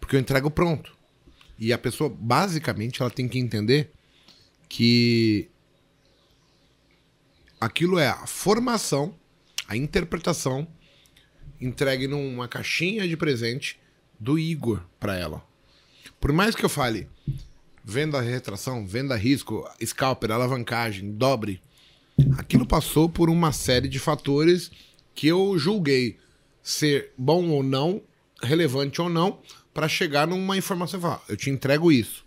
porque 0.00 0.16
eu 0.16 0.20
entrego 0.20 0.50
pronto. 0.50 0.96
E 1.58 1.74
a 1.74 1.76
pessoa, 1.76 2.08
basicamente, 2.08 3.02
ela 3.02 3.10
tem 3.10 3.28
que 3.28 3.38
entender 3.38 3.90
que 4.66 5.50
aquilo 7.60 7.98
é 7.98 8.08
a 8.08 8.26
formação, 8.26 9.14
a 9.66 9.76
interpretação 9.76 10.66
entregue 11.60 12.08
numa 12.08 12.48
caixinha 12.48 13.06
de 13.06 13.14
presente 13.14 13.78
do 14.18 14.38
Igor 14.38 14.80
para 14.98 15.18
ela. 15.18 15.46
Por 16.18 16.32
mais 16.32 16.54
que 16.54 16.64
eu 16.64 16.70
fale 16.70 17.06
venda 17.88 18.20
retração, 18.20 18.86
venda 18.86 19.16
risco, 19.16 19.66
scalper, 19.82 20.30
alavancagem, 20.30 21.10
dobre, 21.10 21.62
aquilo 22.36 22.66
passou 22.66 23.08
por 23.08 23.30
uma 23.30 23.50
série 23.50 23.88
de 23.88 23.98
fatores 23.98 24.70
que 25.14 25.26
eu 25.26 25.58
julguei 25.58 26.18
ser 26.62 27.14
bom 27.16 27.48
ou 27.48 27.62
não, 27.62 28.02
relevante 28.42 29.00
ou 29.00 29.08
não, 29.08 29.40
para 29.72 29.88
chegar 29.88 30.26
numa 30.26 30.54
informação 30.54 30.98
e 30.98 31.02
falar, 31.02 31.22
eu 31.30 31.36
te 31.36 31.48
entrego 31.48 31.90
isso. 31.90 32.26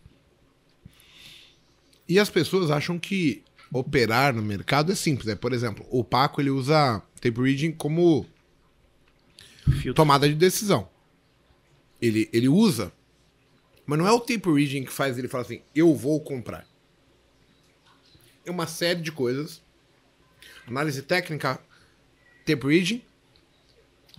E 2.10 2.18
as 2.18 2.30
pessoas 2.30 2.72
acham 2.72 2.98
que 2.98 3.44
operar 3.72 4.34
no 4.34 4.42
mercado 4.42 4.92
é 4.92 4.96
simples. 4.96 5.28
Né? 5.28 5.36
Por 5.36 5.54
exemplo, 5.54 5.86
o 5.92 6.04
Paco 6.04 6.42
ele 6.42 6.50
usa 6.50 7.04
tape 7.22 7.40
reading 7.40 7.72
como 7.72 8.26
Filtro. 9.64 9.94
tomada 9.94 10.28
de 10.28 10.34
decisão. 10.34 10.90
Ele, 12.02 12.28
ele 12.34 12.50
usa, 12.50 12.92
mas 13.92 14.00
não 14.00 14.08
é 14.08 14.12
o 14.14 14.22
tape 14.22 14.50
reading 14.50 14.86
que 14.86 14.92
faz 14.92 15.18
ele 15.18 15.28
falar 15.28 15.44
assim, 15.44 15.62
eu 15.76 15.94
vou 15.94 16.22
comprar. 16.22 16.66
É 18.46 18.50
uma 18.50 18.66
série 18.66 19.02
de 19.02 19.12
coisas. 19.12 19.62
Análise 20.66 21.02
técnica, 21.02 21.60
tape 22.46 22.66
reading. 22.66 23.02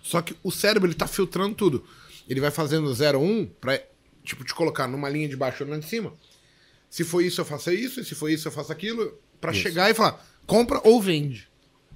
Só 0.02 0.20
que 0.20 0.36
o 0.42 0.50
cérebro 0.50 0.90
ele 0.90 0.94
tá 0.94 1.06
filtrando 1.06 1.54
tudo. 1.54 1.86
Ele 2.28 2.38
vai 2.38 2.50
fazendo 2.50 2.92
0 2.92 3.18
1 3.18 3.46
para 3.46 3.82
tipo 4.22 4.44
te 4.44 4.54
colocar 4.54 4.86
numa 4.86 5.08
linha 5.08 5.26
de 5.26 5.38
baixo 5.38 5.64
ou 5.64 5.70
na 5.70 5.78
de 5.78 5.86
cima. 5.86 6.12
Se 6.90 7.02
for 7.02 7.22
isso 7.22 7.40
eu 7.40 7.44
faço 7.46 7.70
isso, 7.72 7.98
e 7.98 8.04
se 8.04 8.14
for 8.14 8.28
isso 8.28 8.46
eu 8.46 8.52
faço 8.52 8.70
aquilo, 8.70 9.18
para 9.40 9.54
chegar 9.54 9.90
e 9.90 9.94
falar, 9.94 10.22
compra 10.46 10.82
ou 10.84 11.00
vende. 11.00 11.48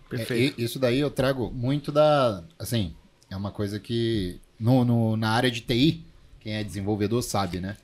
Perfeito. 0.09 0.59
É, 0.59 0.64
isso 0.64 0.78
daí 0.78 0.99
eu 0.99 1.11
trago 1.11 1.50
muito 1.50 1.92
da, 1.92 2.42
assim, 2.59 2.97
é 3.28 3.37
uma 3.37 3.52
coisa 3.52 3.78
que 3.78 4.40
no, 4.59 4.83
no, 4.83 5.14
na 5.14 5.28
área 5.28 5.50
de 5.50 5.61
TI, 5.61 6.06
quem 6.47 6.55
é 6.55 6.62
desenvolvedor 6.62 7.25
sabe, 7.25 7.59
né? 7.59 7.76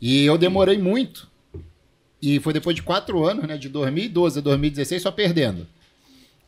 E 0.00 0.24
eu 0.24 0.36
demorei 0.36 0.78
muito. 0.78 1.30
E 2.20 2.40
foi 2.40 2.52
depois 2.52 2.74
de 2.74 2.82
quatro 2.82 3.24
anos, 3.24 3.46
né? 3.46 3.56
De 3.56 3.68
2012 3.68 4.40
a 4.40 4.42
2016, 4.42 5.00
só 5.00 5.12
perdendo. 5.12 5.68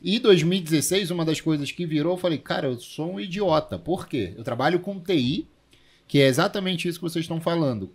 E 0.03 0.19
2016, 0.19 1.13
uma 1.13 1.25
das 1.25 1.41
coisas 1.41 1.71
que 1.71 1.87
virou, 1.87 2.15
eu 2.15 2.19
falei, 2.19 2.39
cara, 2.39 2.67
eu 2.67 2.81
sou 2.81 3.13
um 3.13 3.21
idiota. 3.21 3.79
Por 3.79 4.09
quê? 4.09 4.35
Eu 4.37 4.43
trabalho 4.43 4.81
com 4.81 4.99
TI, 4.99 5.47
que 6.09 6.21
é 6.21 6.27
exatamente 6.27 6.89
isso 6.89 6.99
que 6.99 7.05
vocês 7.05 7.25
estão 7.25 7.41
falando. 7.41 7.95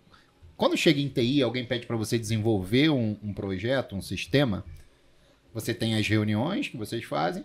Quando 0.56 0.74
chega 0.74 0.98
em 0.98 1.08
TI, 1.08 1.42
alguém 1.42 1.66
pede 1.66 1.86
para 1.86 1.98
você 1.98 2.18
desenvolver 2.18 2.88
um, 2.88 3.18
um 3.22 3.34
projeto, 3.34 3.94
um 3.94 4.00
sistema, 4.00 4.64
você 5.52 5.74
tem 5.74 5.94
as 5.94 6.08
reuniões 6.08 6.68
que 6.68 6.78
vocês 6.78 7.04
fazem, 7.04 7.44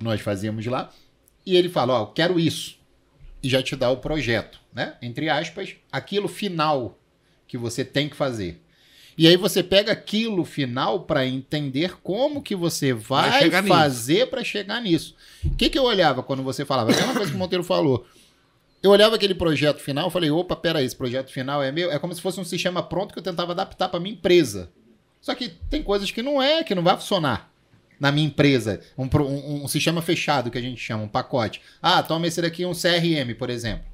nós 0.00 0.22
fazíamos 0.22 0.64
lá, 0.64 0.90
e 1.44 1.54
ele 1.54 1.68
fala, 1.68 2.00
ó, 2.00 2.02
eu 2.04 2.06
quero 2.06 2.40
isso. 2.40 2.80
E 3.42 3.48
já 3.48 3.62
te 3.62 3.74
dá 3.74 3.90
o 3.90 3.96
projeto, 3.96 4.60
né? 4.72 4.94
Entre 5.02 5.28
aspas, 5.28 5.74
aquilo 5.90 6.28
final 6.28 6.98
que 7.46 7.58
você 7.58 7.84
tem 7.84 8.08
que 8.08 8.16
fazer. 8.16 8.60
E 9.16 9.28
aí 9.28 9.36
você 9.36 9.62
pega 9.62 9.92
aquilo 9.92 10.44
final 10.44 11.00
para 11.00 11.26
entender 11.26 11.96
como 12.02 12.40
que 12.40 12.56
você 12.56 12.92
vai, 12.92 13.50
vai 13.50 13.62
fazer 13.64 14.28
para 14.28 14.42
chegar 14.42 14.80
nisso. 14.80 15.14
O 15.44 15.54
que, 15.54 15.68
que 15.68 15.78
eu 15.78 15.84
olhava 15.84 16.22
quando 16.22 16.42
você 16.42 16.64
falava? 16.64 16.92
É 16.92 17.04
uma 17.04 17.14
coisa 17.14 17.30
que 17.30 17.36
o 17.36 17.38
Monteiro 17.38 17.64
falou. 17.64 18.06
Eu 18.82 18.90
olhava 18.90 19.16
aquele 19.16 19.34
projeto 19.34 19.80
final 19.80 20.08
e 20.08 20.10
falei, 20.10 20.30
opa, 20.30 20.56
peraí, 20.56 20.84
esse 20.84 20.96
projeto 20.96 21.30
final 21.30 21.62
é 21.62 21.70
meu. 21.70 21.92
É 21.92 21.98
como 21.98 22.14
se 22.14 22.22
fosse 22.22 22.40
um 22.40 22.44
sistema 22.44 22.82
pronto 22.82 23.12
que 23.12 23.18
eu 23.18 23.22
tentava 23.22 23.52
adaptar 23.52 23.88
para 23.88 24.00
minha 24.00 24.14
empresa. 24.14 24.72
Só 25.20 25.34
que 25.34 25.50
tem 25.68 25.82
coisas 25.82 26.10
que 26.10 26.22
não 26.22 26.40
é, 26.42 26.64
que 26.64 26.74
não 26.74 26.82
vai 26.82 26.96
funcionar 26.96 27.51
na 28.02 28.10
minha 28.10 28.26
empresa. 28.26 28.80
Um, 28.98 29.04
um, 29.04 29.62
um, 29.62 29.68
sistema 29.68 30.02
fechado 30.02 30.50
que 30.50 30.58
a 30.58 30.60
gente 30.60 30.80
chama, 30.80 31.04
um 31.04 31.08
pacote. 31.08 31.60
Ah, 31.80 32.02
toma 32.02 32.26
esse 32.26 32.42
daqui 32.42 32.66
um 32.66 32.72
CRM, 32.72 33.32
por 33.38 33.48
exemplo. 33.48 33.84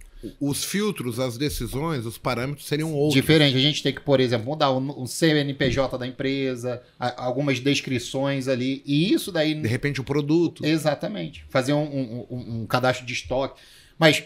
Os 0.41 0.65
filtros, 0.65 1.21
as 1.21 1.37
decisões, 1.37 2.07
os 2.07 2.17
parâmetros 2.17 2.67
seriam 2.67 2.95
outros. 2.95 3.13
Diferente. 3.13 3.55
A 3.55 3.61
gente 3.61 3.83
tem 3.83 3.93
que, 3.93 4.01
por 4.01 4.19
exemplo, 4.19 4.47
mudar 4.47 4.71
o, 4.71 5.07
CNPJ 5.07 5.99
da 5.99 6.07
empresa, 6.07 6.83
algumas 6.99 7.61
descrições 7.61 8.49
ali. 8.49 8.83
E 8.87 9.13
isso 9.13 9.31
daí. 9.31 9.55
De 9.55 9.69
repente, 9.69 10.01
o 10.01 10.05
produto. 10.05 10.65
Exatamente. 10.65 11.45
Fazer 11.51 11.75
um, 11.75 12.27
um 12.31 12.67
cadastro 12.67 13.07
de 13.07 13.13
estoque. 13.13 13.61
Mas 13.99 14.25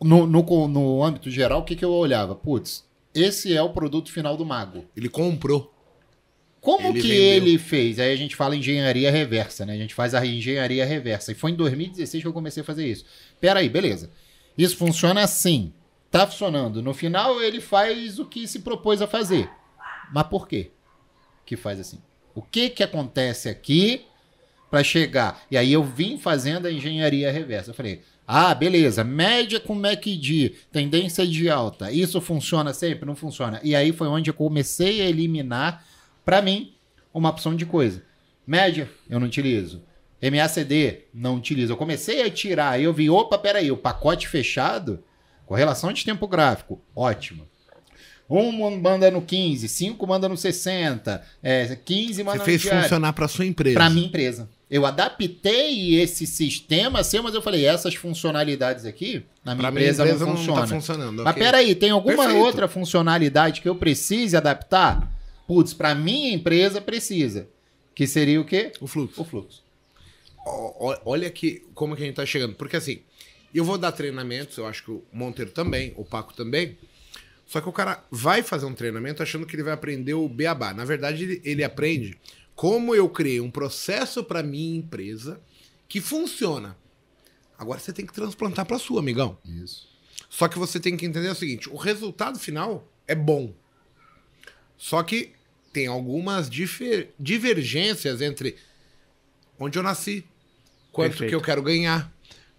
no, 0.00 0.28
no, 0.28 0.68
no 0.68 1.02
âmbito 1.02 1.28
geral, 1.28 1.60
o 1.60 1.64
que, 1.64 1.74
que 1.74 1.84
eu 1.84 1.90
olhava? 1.90 2.36
Putz, 2.36 2.84
esse 3.12 3.52
é 3.52 3.60
o 3.60 3.70
produto 3.70 4.12
final 4.12 4.36
do 4.36 4.46
mago. 4.46 4.84
Ele 4.96 5.08
comprou. 5.08 5.74
Como 6.60 6.88
ele 6.88 7.00
que 7.00 7.08
vendeu. 7.08 7.22
ele 7.22 7.58
fez? 7.58 7.98
Aí 7.98 8.12
a 8.12 8.16
gente 8.16 8.34
fala 8.34 8.56
engenharia 8.56 9.10
reversa, 9.10 9.64
né? 9.64 9.74
A 9.74 9.76
gente 9.76 9.94
faz 9.94 10.14
a 10.14 10.24
engenharia 10.26 10.84
reversa. 10.84 11.32
E 11.32 11.34
foi 11.34 11.52
em 11.52 11.54
2016 11.54 12.22
que 12.22 12.28
eu 12.28 12.32
comecei 12.32 12.62
a 12.62 12.66
fazer 12.66 12.86
isso. 12.86 13.04
Pera 13.40 13.60
aí, 13.60 13.68
beleza. 13.68 14.10
Isso 14.56 14.76
funciona 14.76 15.22
assim. 15.22 15.72
Tá 16.10 16.26
funcionando. 16.26 16.82
No 16.82 16.94
final, 16.94 17.40
ele 17.40 17.60
faz 17.60 18.18
o 18.18 18.24
que 18.24 18.46
se 18.48 18.60
propôs 18.60 19.00
a 19.00 19.06
fazer. 19.06 19.48
Mas 20.12 20.26
por 20.26 20.48
quê 20.48 20.70
que 21.44 21.56
faz 21.56 21.78
assim? 21.78 21.98
O 22.34 22.42
que 22.42 22.70
que 22.70 22.82
acontece 22.82 23.48
aqui 23.48 24.04
para 24.70 24.82
chegar? 24.82 25.42
E 25.50 25.56
aí 25.56 25.72
eu 25.72 25.84
vim 25.84 26.18
fazendo 26.18 26.66
a 26.66 26.72
engenharia 26.72 27.30
reversa. 27.30 27.70
Eu 27.70 27.74
falei, 27.74 28.02
ah, 28.26 28.54
beleza. 28.54 29.02
Média 29.02 29.58
com 29.58 29.74
MACD, 29.74 30.54
tendência 30.70 31.26
de 31.26 31.48
alta. 31.48 31.90
Isso 31.90 32.20
funciona 32.20 32.74
sempre? 32.74 33.06
Não 33.06 33.16
funciona. 33.16 33.58
E 33.64 33.74
aí 33.74 33.90
foi 33.90 34.06
onde 34.06 34.28
eu 34.28 34.34
comecei 34.34 35.00
a 35.00 35.06
eliminar, 35.06 35.82
para 36.28 36.42
mim, 36.42 36.74
uma 37.12 37.30
opção 37.30 37.56
de 37.56 37.64
coisa. 37.64 38.02
Média, 38.46 38.86
eu 39.08 39.18
não 39.18 39.26
utilizo. 39.28 39.82
MACD, 40.20 41.04
não 41.14 41.36
utilizo. 41.36 41.72
Eu 41.72 41.76
comecei 41.78 42.20
a 42.20 42.30
tirar, 42.30 42.72
aí 42.72 42.84
eu 42.84 42.92
vi, 42.92 43.08
opa, 43.08 43.38
peraí, 43.38 43.72
o 43.72 43.78
pacote 43.78 44.28
fechado, 44.28 45.02
correlação 45.46 45.90
de 45.90 46.04
tempo 46.04 46.28
gráfico, 46.28 46.82
ótimo. 46.94 47.48
Um 48.28 48.78
manda 48.78 49.10
no 49.10 49.22
15, 49.22 49.70
5 49.70 50.06
manda 50.06 50.28
no 50.28 50.36
60, 50.36 51.24
é, 51.42 51.74
15 51.74 52.22
manda 52.22 52.40
Você 52.40 52.44
fez 52.44 52.62
funcionar 52.62 53.14
para 53.14 53.26
sua 53.26 53.46
empresa. 53.46 53.78
Para 53.78 53.88
minha 53.88 54.06
empresa. 54.06 54.50
Eu 54.70 54.84
adaptei 54.84 55.98
esse 55.98 56.26
sistema 56.26 57.02
seu, 57.02 57.22
mas 57.22 57.34
eu 57.34 57.40
falei, 57.40 57.64
essas 57.64 57.94
funcionalidades 57.94 58.84
aqui, 58.84 59.24
na 59.42 59.54
minha 59.54 59.70
empresa, 59.70 60.02
empresa, 60.02 60.26
não, 60.26 60.36
funciona. 60.36 60.60
Não 60.60 60.68
tá 60.68 60.74
funcionando. 60.74 61.24
Mas 61.24 61.32
okay. 61.32 61.42
peraí, 61.42 61.74
tem 61.74 61.88
alguma 61.88 62.24
Perfeito. 62.24 62.44
outra 62.44 62.68
funcionalidade 62.68 63.62
que 63.62 63.68
eu 63.68 63.76
precise 63.76 64.36
adaptar? 64.36 65.16
Putz, 65.48 65.72
para 65.72 65.94
minha 65.94 66.34
empresa 66.34 66.78
precisa. 66.78 67.48
Que 67.94 68.06
seria 68.06 68.38
o 68.38 68.44
quê? 68.44 68.70
O 68.82 68.86
fluxo. 68.86 69.22
O 69.22 69.24
fluxo. 69.24 69.64
Olha 71.04 71.30
que, 71.30 71.66
como 71.74 71.96
que 71.96 72.02
a 72.02 72.06
gente 72.06 72.16
tá 72.16 72.26
chegando. 72.26 72.54
Porque 72.54 72.76
assim, 72.76 73.00
eu 73.54 73.64
vou 73.64 73.78
dar 73.78 73.92
treinamentos, 73.92 74.58
eu 74.58 74.66
acho 74.66 74.84
que 74.84 74.90
o 74.90 75.02
Monteiro 75.10 75.50
também, 75.50 75.94
o 75.96 76.04
Paco 76.04 76.34
também. 76.34 76.76
Só 77.46 77.62
que 77.62 77.68
o 77.68 77.72
cara 77.72 78.04
vai 78.10 78.42
fazer 78.42 78.66
um 78.66 78.74
treinamento 78.74 79.22
achando 79.22 79.46
que 79.46 79.56
ele 79.56 79.62
vai 79.62 79.72
aprender 79.72 80.12
o 80.12 80.28
beabá. 80.28 80.74
Na 80.74 80.84
verdade, 80.84 81.24
ele, 81.24 81.40
ele 81.42 81.64
aprende 81.64 82.18
como 82.54 82.94
eu 82.94 83.08
criei 83.08 83.40
um 83.40 83.50
processo 83.50 84.22
para 84.22 84.42
minha 84.42 84.78
empresa 84.78 85.40
que 85.88 85.98
funciona. 85.98 86.76
Agora 87.58 87.80
você 87.80 87.90
tem 87.90 88.04
que 88.04 88.12
transplantar 88.12 88.66
para 88.66 88.78
sua, 88.78 89.00
amigão. 89.00 89.38
Isso. 89.46 89.88
Só 90.28 90.46
que 90.46 90.58
você 90.58 90.78
tem 90.78 90.94
que 90.94 91.06
entender 91.06 91.30
o 91.30 91.34
seguinte: 91.34 91.70
o 91.70 91.76
resultado 91.76 92.38
final 92.38 92.86
é 93.06 93.14
bom. 93.14 93.54
Só 94.76 95.02
que 95.02 95.37
tem 95.78 95.86
algumas 95.86 96.50
difer 96.50 97.12
divergências 97.16 98.20
entre 98.20 98.56
onde 99.60 99.78
eu 99.78 99.82
nasci, 99.82 100.24
quanto 100.90 101.10
Perfeito. 101.10 101.30
que 101.30 101.34
eu 101.36 101.40
quero 101.40 101.62
ganhar, 101.62 102.12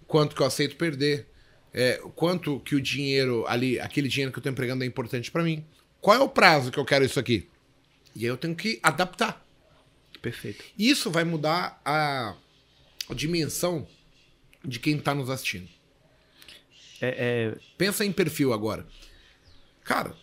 quanto 0.08 0.34
que 0.34 0.42
eu 0.42 0.46
aceito 0.46 0.78
perder, 0.78 1.28
é, 1.74 2.02
quanto 2.16 2.62
que 2.62 2.76
o 2.76 2.82
dinheiro 2.82 3.46
ali, 3.46 3.78
aquele 3.78 4.08
dinheiro 4.08 4.32
que 4.32 4.38
eu 4.38 4.40
estou 4.40 4.54
empregando 4.54 4.86
é 4.86 4.88
importante 4.88 5.30
para 5.30 5.44
mim. 5.44 5.66
Qual 6.00 6.16
é 6.16 6.20
o 6.22 6.30
prazo 6.30 6.72
que 6.72 6.80
eu 6.80 6.86
quero 6.86 7.04
isso 7.04 7.20
aqui? 7.20 7.50
E 8.16 8.22
aí 8.22 8.28
eu 8.28 8.38
tenho 8.38 8.56
que 8.56 8.80
adaptar. 8.82 9.46
Perfeito. 10.22 10.64
Isso 10.78 11.12
vai 11.12 11.26
mudar 11.26 11.82
a, 11.84 12.38
a 13.10 13.14
dimensão 13.14 13.86
de 14.64 14.80
quem 14.80 14.98
tá 14.98 15.14
nos 15.14 15.30
assistindo. 15.30 15.68
É, 17.02 17.10
é, 17.52 17.58
Pensa 17.78 18.06
em 18.06 18.14
perfil 18.14 18.54
agora. 18.54 18.88
Cara, 19.84 20.16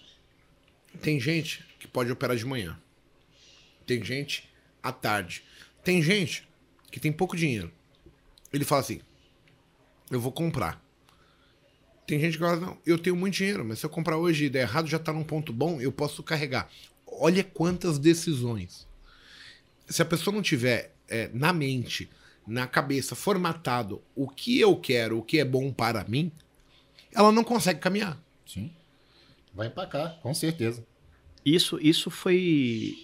tem 1.02 1.20
gente 1.20 1.62
que 1.78 1.86
pode 1.86 2.10
operar 2.10 2.34
de 2.38 2.46
manhã. 2.46 2.80
Tem 3.86 4.04
gente 4.04 4.50
à 4.82 4.92
tarde. 4.92 5.42
Tem 5.84 6.02
gente 6.02 6.46
que 6.90 6.98
tem 6.98 7.12
pouco 7.12 7.36
dinheiro. 7.36 7.70
Ele 8.52 8.64
fala 8.64 8.80
assim: 8.80 9.00
eu 10.10 10.20
vou 10.20 10.32
comprar. 10.32 10.84
Tem 12.06 12.20
gente 12.20 12.34
que 12.34 12.38
fala, 12.38 12.56
não, 12.56 12.78
eu 12.86 12.98
tenho 12.98 13.16
muito 13.16 13.34
dinheiro, 13.34 13.64
mas 13.64 13.80
se 13.80 13.86
eu 13.86 13.90
comprar 13.90 14.16
hoje 14.16 14.44
e 14.44 14.50
der 14.50 14.62
errado, 14.62 14.86
já 14.86 14.98
tá 14.98 15.12
num 15.12 15.24
ponto 15.24 15.52
bom, 15.52 15.80
eu 15.80 15.90
posso 15.90 16.22
carregar. 16.22 16.70
Olha 17.04 17.42
quantas 17.42 17.98
decisões. 17.98 18.86
Se 19.88 20.02
a 20.02 20.04
pessoa 20.04 20.34
não 20.34 20.42
tiver 20.42 20.94
é, 21.08 21.28
na 21.32 21.52
mente, 21.52 22.08
na 22.46 22.66
cabeça, 22.66 23.16
formatado 23.16 24.00
o 24.14 24.28
que 24.28 24.60
eu 24.60 24.76
quero, 24.76 25.18
o 25.18 25.22
que 25.22 25.40
é 25.40 25.44
bom 25.44 25.72
para 25.72 26.04
mim, 26.04 26.30
ela 27.12 27.32
não 27.32 27.42
consegue 27.42 27.80
caminhar. 27.80 28.22
Sim. 28.46 28.70
Vai 29.52 29.66
empacar, 29.66 30.20
com 30.20 30.32
certeza. 30.32 30.86
isso, 31.44 31.78
isso 31.80 32.10
foi 32.10 32.96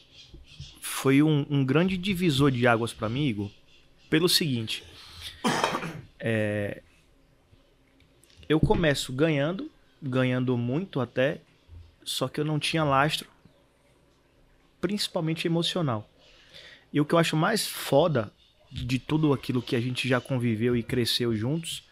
foi 0.85 1.23
um, 1.23 1.47
um 1.49 1.65
grande 1.65 1.97
divisor 1.97 2.51
de 2.51 2.67
águas 2.67 2.93
para 2.93 3.09
mim, 3.09 3.25
Igor, 3.25 3.51
pelo 4.11 4.29
seguinte. 4.29 4.85
É, 6.25 6.81
eu 8.49 8.61
começo 8.61 9.13
ganhando, 9.13 9.69
ganhando 10.01 10.57
muito 10.57 11.01
até, 11.01 11.41
só 12.05 12.29
que 12.29 12.39
eu 12.39 12.45
não 12.45 12.61
tinha 12.61 12.85
lastro, 12.85 13.29
principalmente 14.81 15.49
emocional. 15.49 16.09
E 16.93 17.01
o 17.01 17.05
que 17.05 17.13
eu 17.13 17.19
acho 17.19 17.37
mais 17.37 17.67
foda 17.67 18.33
de 18.71 19.01
tudo 19.01 19.33
aquilo 19.33 19.61
que 19.61 19.75
a 19.75 19.81
gente 19.81 20.07
já 20.07 20.21
conviveu 20.21 20.77
e 20.77 20.83
cresceu 20.85 21.35
juntos 21.35 21.83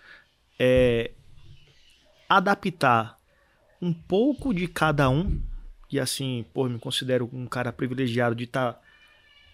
é 0.60 1.10
adaptar 2.28 3.18
um 3.82 3.92
pouco 3.92 4.54
de 4.54 4.68
cada 4.68 5.10
um. 5.10 5.42
E 5.90 5.98
assim, 5.98 6.44
pô, 6.52 6.68
me 6.68 6.78
considero 6.78 7.28
um 7.32 7.46
cara 7.46 7.72
privilegiado 7.72 8.34
de 8.34 8.44
estar 8.44 8.80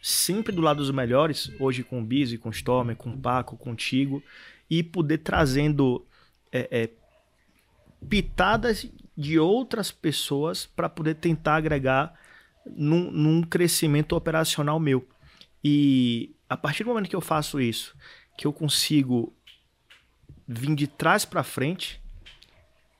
sempre 0.02 0.55
do 0.55 0.61
lado 0.61 0.78
dos 0.78 0.90
melhores, 0.90 1.50
hoje 1.59 1.83
com 1.83 2.00
o 2.00 2.05
Bizzy, 2.05 2.38
com 2.38 2.49
o 2.49 2.52
Stormer, 2.52 2.95
com 2.95 3.11
o 3.11 3.19
Paco, 3.19 3.57
contigo, 3.57 4.23
e 4.69 4.83
poder 4.83 5.19
trazendo 5.19 6.05
é, 6.52 6.69
é, 6.71 6.90
pitadas 8.09 8.87
de 9.16 9.38
outras 9.38 9.90
pessoas 9.90 10.66
para 10.66 10.88
poder 10.88 11.14
tentar 11.14 11.57
agregar 11.57 12.14
num, 12.66 13.11
num 13.11 13.43
crescimento 13.43 14.14
operacional 14.14 14.78
meu. 14.78 15.07
E 15.64 16.35
a 16.49 16.57
partir 16.57 16.85
do 16.85 16.90
momento 16.90 17.09
que 17.09 17.16
eu 17.16 17.21
faço 17.21 17.61
isso, 17.61 17.97
que 18.37 18.47
eu 18.47 18.52
consigo 18.52 19.33
vir 20.47 20.75
de 20.75 20.87
trás 20.87 21.25
para 21.25 21.43
frente, 21.43 22.00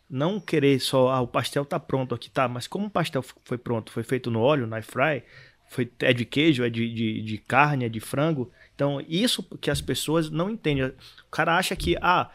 não 0.09 0.39
querer 0.39 0.81
só, 0.81 1.11
ah, 1.11 1.21
o 1.21 1.27
pastel 1.27 1.65
tá 1.65 1.81
pronto 1.81 2.15
aqui, 2.15 2.31
tá, 2.31 2.47
mas 2.49 2.67
como 2.67 2.87
o 2.87 2.91
pastel 2.91 3.25
foi 3.45 3.59
pronto, 3.59 3.91
foi 3.91 4.03
feito 4.03 4.31
no 4.31 4.41
óleo, 4.41 4.67
na 4.67 4.81
fry, 4.81 5.23
foi, 5.69 5.91
é 6.01 6.13
de 6.13 6.25
queijo, 6.25 6.65
é 6.65 6.71
de, 6.71 6.93
de, 6.93 7.23
de 7.23 7.39
carne, 7.39 7.87
é 7.87 7.89
de 7.89 7.99
frango, 7.99 8.51
então 8.75 9.01
isso 9.09 9.43
que 9.61 9.71
as 9.71 9.81
pessoas 9.81 10.31
não 10.31 10.49
entendem. 10.49 10.85
O 10.85 11.31
cara 11.31 11.57
acha 11.57 11.75
que, 11.75 11.97
ah, 12.01 12.31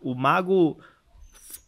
o 0.00 0.14
mago 0.14 0.78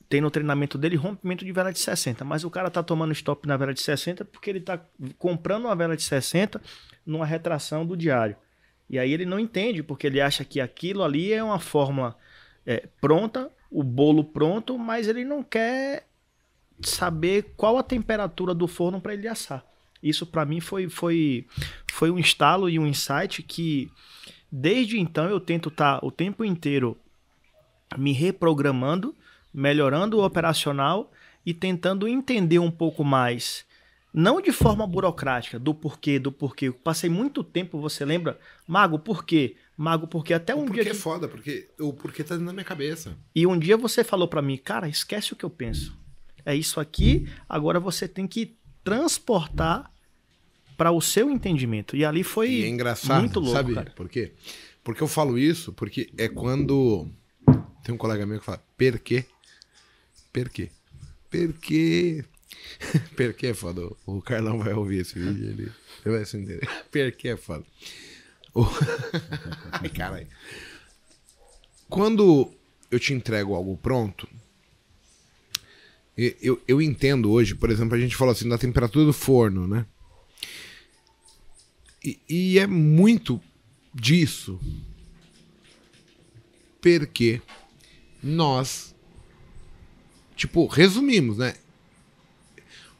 tem 0.08 0.20
no 0.20 0.30
treinamento 0.30 0.76
dele 0.76 0.96
rompimento 0.96 1.44
de 1.44 1.52
vela 1.52 1.72
de 1.72 1.78
60, 1.78 2.24
mas 2.24 2.42
o 2.44 2.50
cara 2.50 2.68
tá 2.68 2.82
tomando 2.82 3.12
stop 3.12 3.46
na 3.46 3.56
vela 3.56 3.72
de 3.72 3.80
60 3.80 4.24
porque 4.24 4.50
ele 4.50 4.60
tá 4.60 4.84
comprando 5.16 5.66
uma 5.66 5.76
vela 5.76 5.96
de 5.96 6.02
60 6.02 6.60
numa 7.06 7.24
retração 7.24 7.86
do 7.86 7.96
diário. 7.96 8.36
E 8.88 8.98
aí 8.98 9.12
ele 9.12 9.24
não 9.24 9.38
entende, 9.38 9.84
porque 9.84 10.08
ele 10.08 10.20
acha 10.20 10.44
que 10.44 10.60
aquilo 10.60 11.04
ali 11.04 11.32
é 11.32 11.42
uma 11.42 11.60
fórmula 11.60 12.16
é, 12.66 12.88
pronta, 13.00 13.48
o 13.70 13.82
bolo 13.82 14.24
pronto, 14.24 14.76
mas 14.78 15.06
ele 15.06 15.24
não 15.24 15.42
quer 15.42 16.06
saber 16.82 17.52
qual 17.56 17.78
a 17.78 17.82
temperatura 17.82 18.54
do 18.54 18.66
forno 18.66 19.00
para 19.00 19.14
ele 19.14 19.28
assar. 19.28 19.64
Isso 20.02 20.26
para 20.26 20.44
mim 20.44 20.60
foi, 20.60 20.88
foi, 20.88 21.46
foi 21.92 22.10
um 22.10 22.18
estalo 22.18 22.68
e 22.68 22.78
um 22.78 22.86
insight 22.86 23.42
que 23.42 23.90
desde 24.50 24.98
então 24.98 25.28
eu 25.28 25.38
tento 25.38 25.68
estar 25.68 26.04
o 26.04 26.10
tempo 26.10 26.44
inteiro 26.44 26.98
me 27.96 28.12
reprogramando, 28.12 29.14
melhorando 29.52 30.18
o 30.18 30.24
operacional 30.24 31.12
e 31.44 31.52
tentando 31.52 32.08
entender 32.08 32.58
um 32.58 32.70
pouco 32.70 33.04
mais, 33.04 33.66
não 34.12 34.40
de 34.40 34.52
forma 34.52 34.86
burocrática, 34.86 35.58
do 35.58 35.74
porquê, 35.74 36.18
do 36.18 36.32
porquê. 36.32 36.68
Eu 36.68 36.74
passei 36.74 37.10
muito 37.10 37.44
tempo, 37.44 37.80
você 37.80 38.04
lembra? 38.04 38.38
Mago, 38.66 38.98
por 38.98 39.24
quê? 39.24 39.56
Mago, 39.82 40.06
porque 40.06 40.34
até 40.34 40.54
um 40.54 40.66
porque 40.66 40.82
dia 40.82 40.90
é 40.90 40.94
que- 40.94 41.00
foda, 41.00 41.26
porque 41.26 41.70
o 41.80 41.92
porquê 41.94 42.22
tá 42.22 42.34
dentro 42.34 42.46
da 42.48 42.52
minha 42.52 42.64
cabeça. 42.64 43.16
e 43.34 43.46
um 43.46 43.58
dia 43.58 43.78
você 43.78 44.04
falou 44.04 44.28
pra 44.28 44.42
mim, 44.42 44.58
cara, 44.58 44.86
esquece 44.88 45.32
o 45.32 45.36
que 45.36 45.42
eu 45.44 45.48
penso. 45.48 45.96
É 46.44 46.54
isso 46.54 46.78
aqui, 46.78 47.26
agora 47.48 47.80
você 47.80 48.06
tem 48.06 48.26
que 48.26 48.56
transportar 48.84 49.90
para 50.76 50.90
o 50.92 51.00
seu 51.00 51.30
entendimento. 51.30 51.96
E 51.96 52.04
ali 52.04 52.22
foi 52.22 52.50
E 52.50 52.64
é 52.64 52.68
engraçado, 52.68 53.20
muito 53.20 53.40
louco, 53.40 53.56
sabe 53.56 53.72
cara. 53.74 53.90
por 53.92 54.06
quê? 54.08 54.32
Porque 54.84 55.02
eu 55.02 55.08
falo 55.08 55.38
isso 55.38 55.72
porque 55.72 56.10
é 56.18 56.28
quando 56.28 57.08
tem 57.82 57.94
um 57.94 57.98
colega 57.98 58.26
meu 58.26 58.38
que 58.38 58.44
fala, 58.44 58.62
per 58.76 58.98
quê? 58.98 59.24
Per 60.32 60.50
quê? 60.50 60.70
Per 61.30 61.52
quê? 61.54 62.24
Per 63.16 63.34
quê 63.34 63.46
é 63.48 63.54
foda. 63.54 63.82
O 64.04 64.20
Carlão 64.20 64.58
vai 64.58 64.72
ouvir 64.74 64.98
esse 65.00 65.18
vídeo, 65.18 65.44
ele, 65.50 65.72
ele 66.04 66.16
vai 66.16 66.24
se 66.26 66.36
entender. 66.36 66.68
Per 66.90 67.16
quê 67.16 67.28
é 67.28 67.36
foda. 67.36 67.64
Ai, 69.72 69.88
caralho. 69.90 70.28
Quando 71.88 72.52
eu 72.90 72.98
te 72.98 73.12
entrego 73.12 73.54
algo 73.54 73.76
pronto, 73.76 74.28
eu, 76.16 76.60
eu 76.68 76.82
entendo 76.82 77.30
hoje, 77.30 77.54
por 77.54 77.70
exemplo, 77.70 77.94
a 77.94 77.98
gente 78.00 78.16
falou 78.16 78.32
assim 78.32 78.48
da 78.48 78.58
temperatura 78.58 79.04
do 79.04 79.12
forno, 79.12 79.66
né? 79.66 79.86
E, 82.04 82.18
e 82.28 82.58
é 82.58 82.66
muito 82.66 83.40
disso 83.94 84.58
porque 86.80 87.42
nós, 88.22 88.94
tipo, 90.36 90.66
resumimos, 90.66 91.38
né? 91.38 91.54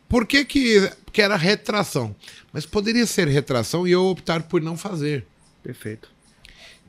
Por 0.09 0.27
que, 0.27 0.45
que, 0.45 0.91
que 1.13 1.23
era 1.23 1.37
retração? 1.37 2.15
Mas 2.53 2.67
poderia 2.67 3.07
ser 3.07 3.29
retração 3.29 3.87
e 3.87 3.93
eu 3.93 4.05
optar 4.07 4.43
por 4.43 4.61
não 4.61 4.77
fazer. 4.77 5.27
Perfeito. 5.62 6.11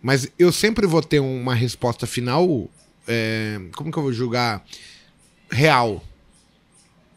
Mas 0.02 0.28
eu 0.40 0.52
sempre 0.52 0.88
vou 0.88 1.02
ter 1.02 1.20
uma 1.20 1.54
resposta 1.54 2.08
final. 2.08 2.70
é, 3.08 3.60
como 3.76 3.92
que 3.92 3.98
eu 3.98 4.04
vou 4.04 4.14
julgar? 4.14 4.66
Real. 5.50 6.04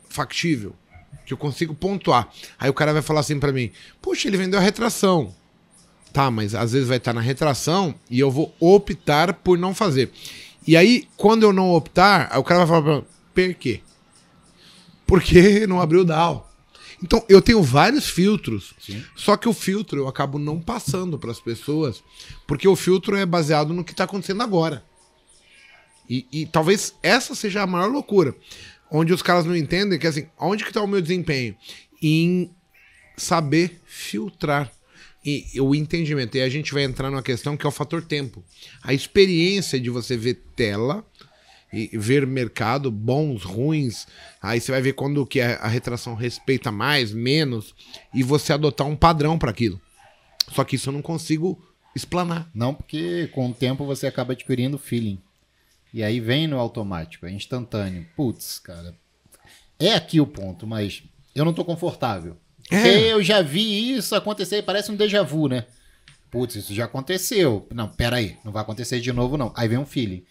Factível. 0.09 0.75
Que 1.25 1.33
eu 1.33 1.38
consigo 1.38 1.75
pontuar. 1.75 2.29
Aí 2.59 2.69
o 2.69 2.75
cara 2.75 2.93
vai 2.93 3.01
falar 3.01 3.21
assim 3.21 3.40
pra 3.40 3.53
mim: 3.53 3.71
Puxa, 4.03 4.29
ele 4.29 4.37
vendeu 4.37 4.59
a 4.59 4.62
retração. 4.62 5.35
Tá, 6.12 6.31
mas 6.31 6.55
às 6.55 6.73
vezes 6.73 6.87
vai 6.87 6.99
estar 6.99 7.12
na 7.12 7.21
retração 7.21 7.95
e 8.09 8.21
eu 8.21 8.31
vou 8.31 8.55
optar 8.61 9.33
por 9.33 9.59
não 9.59 9.75
fazer. 9.75 10.12
E 10.67 10.77
aí, 10.77 11.09
quando 11.17 11.43
eu 11.43 11.53
não 11.53 11.73
optar, 11.73 12.38
o 12.38 12.45
cara 12.45 12.64
vai 12.64 12.69
falar 12.69 12.83
pra 12.83 12.97
mim: 12.97 13.05
Per 13.35 13.55
quê? 13.55 13.81
Porque 15.07 15.67
não 15.67 15.81
abriu 15.81 16.03
o 16.03 16.05
DAO. 16.05 16.51
Então, 17.03 17.25
eu 17.29 17.43
tenho 17.43 17.63
vários 17.63 18.09
filtros. 18.09 18.75
Só 19.17 19.37
que 19.37 19.49
o 19.49 19.53
filtro 19.53 20.01
eu 20.01 20.09
acabo 20.09 20.39
não 20.39 20.61
passando 20.61 21.19
para 21.19 21.31
as 21.31 21.41
pessoas, 21.41 22.03
porque 22.47 22.69
o 22.69 22.77
filtro 22.77 23.17
é 23.17 23.27
baseado 23.27 23.73
no 23.73 23.85
que 23.85 23.93
está 23.93 24.05
acontecendo 24.05 24.43
agora. 24.43 24.85
E, 26.09 26.27
e 26.33 26.47
talvez 26.47 26.95
essa 27.03 27.35
seja 27.35 27.63
a 27.63 27.67
maior 27.67 27.91
loucura. 27.91 28.35
Onde 28.91 29.13
os 29.13 29.23
caras 29.23 29.45
não 29.45 29.57
entendem 29.57 29.99
que 29.99 30.07
assim, 30.07 30.27
onde 30.39 30.63
que 30.63 30.71
está 30.71 30.83
o 30.83 30.87
meu 30.87 31.01
desempenho? 31.01 31.57
Em 32.03 32.51
saber 33.17 33.81
filtrar. 33.87 34.71
E, 35.25 35.47
e 35.55 35.61
o 35.61 35.75
entendimento. 35.75 36.37
E 36.37 36.43
a 36.43 36.49
gente 36.51 36.75
vai 36.75 36.83
entrar 36.83 37.11
numa 37.11 37.23
questão 37.23 37.57
que 37.57 37.65
é 37.65 37.69
o 37.69 37.73
fator 37.73 38.03
tempo. 38.03 38.45
A 38.83 38.93
experiência 38.93 39.81
de 39.81 39.89
você 39.89 40.19
ver 40.19 40.43
tela 40.55 41.03
e 41.75 41.99
ver 41.99 42.27
mercado, 42.27 42.91
bons, 42.91 43.43
ruins. 43.43 44.07
Aí 44.41 44.61
você 44.61 44.71
vai 44.71 44.81
ver 44.81 44.93
quando 44.93 45.27
que 45.27 45.41
a, 45.41 45.57
a 45.57 45.69
retração 45.69 46.15
respeita 46.15 46.71
mais, 46.71 47.13
menos, 47.13 47.75
e 48.15 48.23
você 48.23 48.53
adotar 48.53 48.87
um 48.87 48.97
padrão 48.97 49.39
para 49.39 49.51
aquilo. 49.51 49.81
Só 50.53 50.63
que 50.65 50.77
isso 50.77 50.89
eu 50.89 50.93
não 50.93 51.03
consigo 51.03 51.61
explanar. 51.95 52.49
Não, 52.55 52.75
porque 52.75 53.29
com 53.29 53.49
o 53.49 53.55
tempo 53.55 53.85
você 53.85 54.07
acaba 54.07 54.33
adquirindo 54.33 54.79
feeling. 54.79 55.19
E 55.93 56.03
aí 56.03 56.21
vem 56.21 56.47
no 56.47 56.59
automático, 56.59 57.27
é 57.27 57.31
instantâneo. 57.31 58.07
Putz, 58.17 58.59
cara. 58.59 58.95
É 59.79 59.95
aqui 59.95 60.21
o 60.21 60.27
ponto, 60.27 60.67
mas 60.67 61.03
eu 61.35 61.45
não 61.45 61.53
tô 61.53 61.65
confortável. 61.65 62.37
É. 62.71 62.83
Porque 62.83 62.89
eu 62.89 63.23
já 63.23 63.43
vi 63.43 63.95
isso 63.95 64.15
acontecer, 64.15 64.63
parece 64.63 64.91
um 64.91 64.97
déjà 64.97 65.23
vu, 65.23 65.49
né? 65.49 65.67
Putz, 66.31 66.57
isso 66.57 66.75
já 66.75 66.87
aconteceu. 66.87 67.67
Não, 67.73 67.89
pera 67.89 68.17
aí, 68.17 68.37
não 68.45 68.51
vai 68.51 68.63
acontecer 68.63 69.01
de 69.01 69.13
novo, 69.13 69.37
não. 69.37 69.53
Aí 69.57 69.69
vem 69.69 69.79
um 69.79 69.87
feeling. 69.87 70.25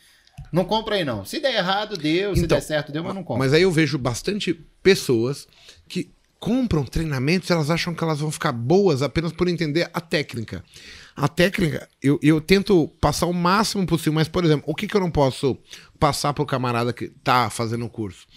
Não 0.51 0.65
compra 0.65 0.95
aí, 0.95 1.03
não. 1.03 1.25
Se 1.25 1.39
der 1.39 1.55
errado, 1.55 1.97
deu. 1.97 2.35
Se 2.35 2.43
Então, 2.43 2.57
der 2.57 2.63
certo, 2.63 2.91
deu, 2.91 3.03
mas 3.03 3.15
não 3.15 3.23
compra. 3.23 3.43
Mas 3.43 3.53
aí 3.53 3.63
eu 3.63 3.71
vejo 3.71 3.97
bastante 3.97 4.53
pessoas 4.83 5.47
que 5.87 6.11
compram 6.39 6.83
treinamentos, 6.83 7.49
elas 7.49 7.69
acham 7.71 7.95
que 7.95 8.03
elas 8.03 8.19
vão 8.19 8.29
ficar 8.29 8.51
boas 8.51 9.01
apenas 9.01 9.31
por 9.31 9.47
entender 9.47 9.89
a 9.93 10.01
técnica. 10.01 10.63
A 11.15 11.27
técnica, 11.27 11.87
eu, 12.01 12.19
eu 12.21 12.41
tento 12.41 12.87
passar 12.99 13.27
o 13.27 13.33
máximo 13.33 13.85
possível, 13.85 14.13
mas, 14.13 14.27
por 14.27 14.43
exemplo, 14.43 14.65
o 14.67 14.75
que, 14.75 14.85
que 14.85 14.95
eu 14.95 14.99
não 14.99 15.09
posso 15.09 15.57
passar 15.97 16.33
pro 16.33 16.45
camarada 16.45 16.91
que 16.91 17.07
tá 17.07 17.49
fazendo 17.49 17.85
o 17.85 17.89
curso? 17.89 18.27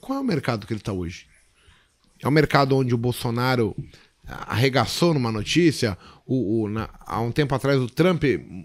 Qual 0.00 0.18
é 0.18 0.20
o 0.22 0.24
mercado 0.24 0.66
que 0.66 0.72
ele 0.72 0.80
tá 0.80 0.92
hoje? 0.92 1.26
É 2.22 2.26
um 2.26 2.30
mercado 2.30 2.74
onde 2.76 2.94
o 2.94 2.98
Bolsonaro 2.98 3.76
arregaçou 4.26 5.12
numa 5.12 5.30
notícia. 5.30 5.98
O, 6.26 6.62
o 6.62 6.68
na, 6.68 6.88
há 7.00 7.20
um 7.20 7.30
tempo 7.32 7.54
atrás 7.54 7.80
o 7.80 7.88
Trump 7.88 8.24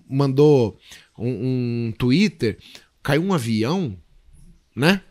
mandou 0.10 0.78
um, 1.18 1.88
um 1.88 1.94
Twitter, 1.98 2.58
caiu 3.02 3.24
um 3.24 3.34
avião, 3.34 3.98
né? 4.76 5.02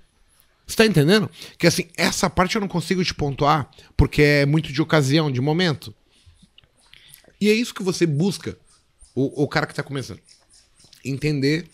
Você 0.67 0.77
tá 0.77 0.87
entendendo? 0.87 1.31
Que 1.59 1.67
assim, 1.67 1.89
essa 1.97 2.31
parte 2.31 2.55
eu 2.55 2.61
não 2.61 2.69
consigo 2.69 3.05
te 3.05 3.15
pontuar, 3.15 3.71
porque 3.97 4.23
é 4.23 4.47
muito 4.47 4.73
de 4.73 4.81
ocasião, 4.81 5.31
de 5.31 5.41
momento. 5.41 5.95
E 7.41 7.51
é 7.51 7.53
isso 7.53 7.75
que 7.75 7.83
você 7.83 8.07
busca, 8.07 8.57
o, 9.15 9.43
o 9.43 9.49
cara 9.49 9.67
que 9.67 9.75
tá 9.75 9.83
começando. 9.83 10.21
Entender 11.05 11.69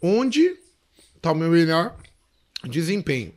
onde 0.00 0.56
tá 1.20 1.32
o 1.32 1.34
meu 1.34 1.50
melhor 1.50 1.96
desempenho. 2.64 3.34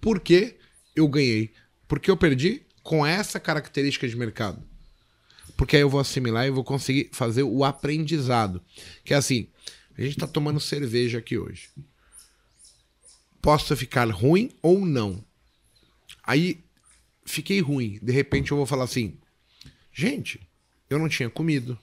Por 0.00 0.20
que 0.20 0.56
eu 0.94 1.08
ganhei? 1.08 1.52
Porque 1.88 2.10
eu 2.10 2.16
perdi 2.16 2.62
com 2.82 3.04
essa 3.04 3.40
característica 3.40 4.06
de 4.06 4.16
mercado. 4.16 4.62
Porque 5.56 5.76
aí 5.76 5.82
eu 5.82 5.90
vou 5.90 6.00
assimilar 6.00 6.46
e 6.46 6.50
vou 6.50 6.64
conseguir 6.64 7.10
fazer 7.12 7.42
o 7.42 7.64
aprendizado. 7.64 8.62
Que 9.04 9.14
é 9.14 9.16
assim, 9.16 9.48
a 9.96 10.02
gente 10.02 10.16
tá 10.16 10.26
tomando 10.26 10.60
cerveja 10.60 11.18
aqui 11.18 11.38
hoje 11.38 11.70
possa 13.46 13.76
ficar 13.76 14.10
ruim 14.10 14.50
ou 14.60 14.84
não. 14.84 15.24
Aí 16.24 16.64
fiquei 17.24 17.60
ruim. 17.60 17.96
De 18.02 18.10
repente 18.10 18.50
eu 18.50 18.56
vou 18.56 18.66
falar 18.66 18.82
assim: 18.82 19.16
gente, 19.92 20.40
eu 20.90 20.98
não 20.98 21.08
tinha 21.08 21.30
comido. 21.30 21.78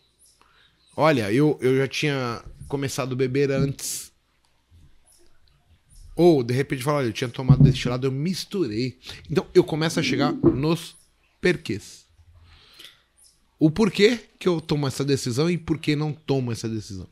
Olha, 0.93 1.31
eu, 1.31 1.57
eu 1.61 1.77
já 1.77 1.87
tinha 1.87 2.43
começado 2.67 3.13
a 3.13 3.15
beber 3.15 3.49
antes. 3.49 4.11
Ou, 6.17 6.43
de 6.43 6.53
repente, 6.53 6.83
falar, 6.83 6.97
olha, 6.97 7.07
eu 7.07 7.13
tinha 7.13 7.29
tomado 7.29 7.63
destilado, 7.63 8.05
eu 8.05 8.11
misturei. 8.11 8.99
Então, 9.31 9.47
eu 9.53 9.63
começo 9.63 9.99
a 9.99 10.03
chegar 10.03 10.33
nos 10.33 10.97
perquês. 11.39 12.02
O 13.63 13.71
porquê 13.71 14.19
que 14.37 14.45
eu 14.45 14.59
tomo 14.59 14.85
essa 14.85 15.05
decisão 15.05 15.49
e 15.49 15.57
por 15.57 15.79
que 15.79 15.95
não 15.95 16.11
tomo 16.11 16.51
essa 16.51 16.67
decisão. 16.67 17.07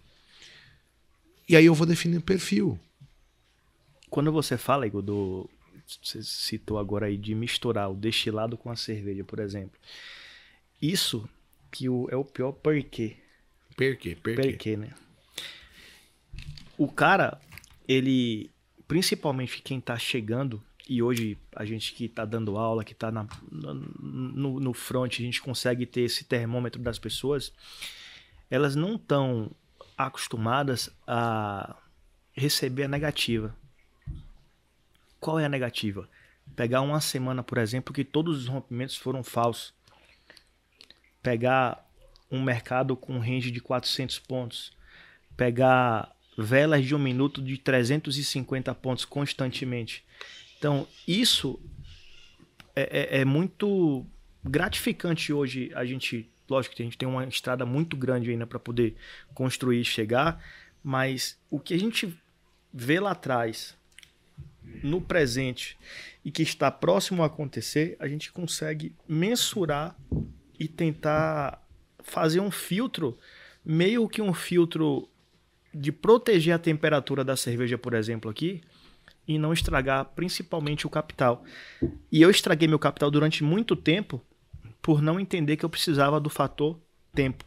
E 1.48 1.56
aí 1.56 1.66
eu 1.66 1.74
vou 1.74 1.88
definir 1.88 2.18
o 2.18 2.22
perfil. 2.22 2.78
Quando 4.10 4.34
você 4.34 4.58
fala, 4.58 4.86
Igor, 4.86 5.02
do. 5.02 5.50
Você 6.04 6.22
citou 6.22 6.78
agora 6.78 7.06
aí 7.06 7.16
de 7.16 7.34
misturar 7.34 7.90
o 7.90 7.96
destilado 7.96 8.58
com 8.58 8.70
a 8.70 8.76
cerveja, 8.76 9.24
por 9.24 9.40
exemplo. 9.40 9.80
Isso 10.82 11.26
que 11.72 11.88
o, 11.88 12.10
é 12.12 12.18
o 12.18 12.26
pior 12.26 12.52
porquê. 12.52 13.16
Porquê, 13.78 14.18
porquê. 14.22 14.42
Porquê, 14.42 14.76
né? 14.76 14.94
O 16.78 16.92
cara, 16.92 17.40
ele. 17.88 18.52
Principalmente 18.90 19.62
quem 19.62 19.80
tá 19.80 19.98
chegando, 19.98 20.62
e 20.88 21.02
hoje 21.02 21.38
a 21.56 21.64
gente 21.66 21.94
que 21.94 22.08
tá 22.08 22.26
dando 22.26 22.58
aula, 22.58 22.84
que 22.84 22.94
tá 22.94 23.12
na, 23.12 23.28
no, 23.52 24.60
no 24.60 24.74
front, 24.74 25.20
a 25.20 25.24
gente 25.24 25.42
consegue 25.42 25.86
ter 25.86 26.02
esse 26.02 26.24
termômetro 26.24 26.82
das 26.82 27.00
pessoas, 27.00 27.54
elas 28.50 28.76
não 28.76 28.96
estão 28.96 29.52
acostumadas 29.98 30.90
a 31.08 31.76
receber 32.34 32.84
a 32.84 32.88
negativa. 32.88 33.56
Qual 35.20 35.40
é 35.40 35.46
a 35.46 35.50
negativa? 35.50 36.10
Pegar 36.56 36.82
uma 36.82 37.00
semana, 37.00 37.44
por 37.44 37.58
exemplo, 37.58 37.94
que 37.94 38.04
todos 38.04 38.40
os 38.40 38.48
rompimentos 38.48 38.98
foram 38.98 39.24
falsos. 39.24 39.74
Pegar 41.22 41.88
um 42.30 42.42
mercado 42.42 42.96
com 42.96 43.20
range 43.20 43.52
de 43.52 43.62
400 43.62 44.20
pontos. 44.20 44.72
Pegar 45.38 46.14
velas 46.38 46.86
de 46.86 46.96
um 46.96 47.00
minuto 47.00 47.42
de 47.42 47.58
350 47.58 48.74
pontos 48.76 49.06
constantemente. 49.06 50.04
Então, 50.62 50.88
isso 51.08 51.60
é, 52.76 53.18
é, 53.18 53.22
é 53.22 53.26
muito 53.26 54.06
gratificante 54.44 55.34
hoje. 55.34 55.72
A 55.74 55.84
gente, 55.84 56.30
lógico 56.48 56.76
que 56.76 56.84
a 56.84 56.86
gente 56.86 57.00
tem 57.00 57.10
uma 57.10 57.26
estrada 57.26 57.66
muito 57.66 57.98
grande 57.98 58.30
ainda 58.30 58.46
para 58.46 58.60
poder 58.60 58.96
construir 59.34 59.82
e 59.82 59.84
chegar, 59.84 60.40
mas 60.84 61.36
o 61.50 61.60
que 61.60 61.74
a 61.74 61.80
gente 61.80 62.16
vê 62.72 63.00
lá 63.00 63.10
atrás 63.10 63.76
no 64.84 65.02
presente 65.02 65.80
e 66.24 66.30
que 66.30 66.44
está 66.44 66.70
próximo 66.70 67.24
a 67.24 67.26
acontecer, 67.26 67.98
a 68.00 68.08
gente 68.08 68.32
consegue 68.32 68.94
mensurar 69.08 69.98
e 70.60 70.68
tentar 70.68 71.60
fazer 72.04 72.40
um 72.40 72.52
filtro, 72.52 73.18
meio 73.66 74.08
que 74.08 74.22
um 74.22 74.32
filtro 74.32 75.10
de 75.74 75.92
proteger 75.92 76.54
a 76.54 76.60
temperatura 76.60 77.24
da 77.24 77.36
cerveja, 77.36 77.80
por 77.80 77.96
exemplo, 77.96 78.30
aqui, 78.30 78.62
e 79.36 79.40
não 79.40 79.54
estragar 79.54 80.06
principalmente 80.16 80.86
o 80.86 80.90
capital. 80.90 81.44
E 82.12 82.22
eu 82.22 82.30
estraguei 82.30 82.68
meu 82.68 82.80
capital 82.80 83.10
durante 83.10 83.44
muito 83.44 83.76
tempo 83.76 84.22
por 84.82 85.02
não 85.02 85.20
entender 85.20 85.58
que 85.58 85.66
eu 85.66 85.70
precisava 85.70 86.20
do 86.20 86.30
fator 86.30 86.80
tempo. 87.14 87.46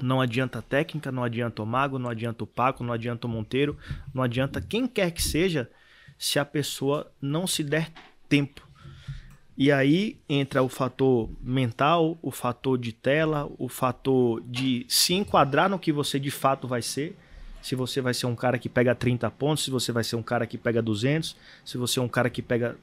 Não 0.00 0.20
adianta 0.20 0.60
técnica, 0.60 1.10
não 1.10 1.24
adianta 1.24 1.62
o 1.62 1.66
mago, 1.66 1.98
não 1.98 2.10
adianta 2.10 2.44
o 2.44 2.46
Paco, 2.46 2.84
não 2.84 2.92
adianta 2.92 3.26
o 3.26 3.30
Monteiro, 3.30 3.76
não 4.12 4.22
adianta 4.22 4.60
quem 4.60 4.86
quer 4.86 5.10
que 5.10 5.22
seja 5.22 5.70
se 6.18 6.38
a 6.38 6.44
pessoa 6.44 7.10
não 7.20 7.46
se 7.46 7.64
der 7.64 7.90
tempo. 8.28 8.66
E 9.56 9.72
aí 9.72 10.18
entra 10.28 10.62
o 10.62 10.68
fator 10.68 11.30
mental, 11.40 12.18
o 12.20 12.30
fator 12.30 12.76
de 12.76 12.92
tela, 12.92 13.50
o 13.58 13.68
fator 13.68 14.42
de 14.42 14.84
se 14.86 15.14
enquadrar 15.14 15.70
no 15.70 15.78
que 15.78 15.90
você 15.90 16.20
de 16.20 16.30
fato 16.30 16.68
vai 16.68 16.82
ser. 16.82 17.16
Se 17.66 17.74
você 17.74 18.00
vai 18.00 18.14
ser 18.14 18.26
um 18.26 18.36
cara 18.36 18.60
que 18.60 18.68
pega 18.68 18.94
30 18.94 19.28
pontos, 19.32 19.64
se 19.64 19.72
você 19.72 19.90
vai 19.90 20.04
ser 20.04 20.14
um 20.14 20.22
cara 20.22 20.46
que 20.46 20.56
pega 20.56 20.80
200, 20.80 21.36
se 21.64 21.76
você 21.76 21.98
é 21.98 22.02
um 22.02 22.06
cara 22.06 22.30
que 22.30 22.40
pega 22.40 22.76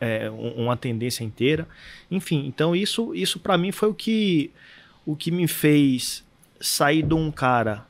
é, 0.00 0.30
uma 0.30 0.74
tendência 0.74 1.22
inteira. 1.22 1.68
Enfim, 2.10 2.46
então 2.46 2.74
isso, 2.74 3.14
isso 3.14 3.38
para 3.38 3.58
mim 3.58 3.70
foi 3.70 3.90
o 3.90 3.92
que, 3.92 4.50
o 5.04 5.14
que 5.14 5.30
me 5.30 5.46
fez 5.46 6.24
sair 6.58 7.02
de 7.02 7.12
um 7.12 7.30
cara 7.30 7.86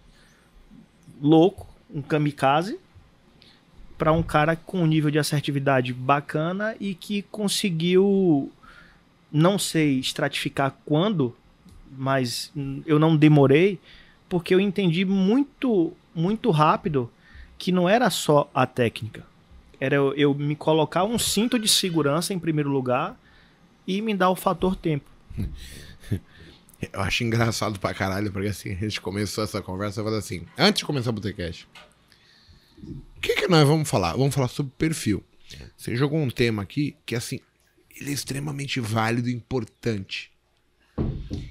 louco, 1.22 1.64
um 1.94 2.02
kamikaze, 2.02 2.76
para 3.96 4.10
um 4.10 4.22
cara 4.24 4.56
com 4.56 4.82
um 4.82 4.86
nível 4.86 5.12
de 5.12 5.18
assertividade 5.20 5.92
bacana 5.92 6.74
e 6.80 6.92
que 6.92 7.22
conseguiu, 7.22 8.50
não 9.30 9.60
sei 9.60 10.00
estratificar 10.00 10.76
quando, 10.84 11.36
mas 11.96 12.52
eu 12.84 12.98
não 12.98 13.16
demorei, 13.16 13.78
porque 14.28 14.54
eu 14.54 14.60
entendi 14.60 15.04
muito, 15.04 15.92
muito 16.14 16.50
rápido 16.50 17.10
que 17.56 17.72
não 17.72 17.88
era 17.88 18.10
só 18.10 18.50
a 18.54 18.66
técnica. 18.66 19.26
Era 19.80 19.96
eu, 19.96 20.14
eu 20.14 20.34
me 20.34 20.54
colocar 20.56 21.04
um 21.04 21.18
cinto 21.18 21.58
de 21.58 21.68
segurança 21.68 22.34
em 22.34 22.38
primeiro 22.38 22.70
lugar 22.70 23.18
e 23.86 24.02
me 24.02 24.14
dar 24.14 24.30
o 24.30 24.36
fator 24.36 24.76
tempo. 24.76 25.06
Eu 26.92 27.00
acho 27.00 27.24
engraçado 27.24 27.80
pra 27.80 27.92
caralho, 27.92 28.30
porque 28.30 28.46
assim, 28.46 28.70
a 28.70 28.76
gente 28.76 29.00
começou 29.00 29.42
essa 29.42 29.60
conversa 29.60 30.00
falando 30.00 30.18
assim, 30.18 30.46
antes 30.56 30.78
de 30.78 30.84
começar 30.84 31.10
o 31.10 31.12
Botecast, 31.12 31.66
o 32.80 33.20
que, 33.20 33.34
que 33.34 33.48
nós 33.48 33.66
vamos 33.66 33.90
falar? 33.90 34.12
Vamos 34.12 34.32
falar 34.32 34.46
sobre 34.46 34.72
perfil. 34.78 35.24
Você 35.76 35.96
jogou 35.96 36.20
um 36.20 36.30
tema 36.30 36.62
aqui 36.62 36.96
que, 37.04 37.16
assim, 37.16 37.40
ele 37.96 38.10
é 38.10 38.12
extremamente 38.12 38.78
válido 38.78 39.28
e 39.28 39.34
importante. 39.34 40.30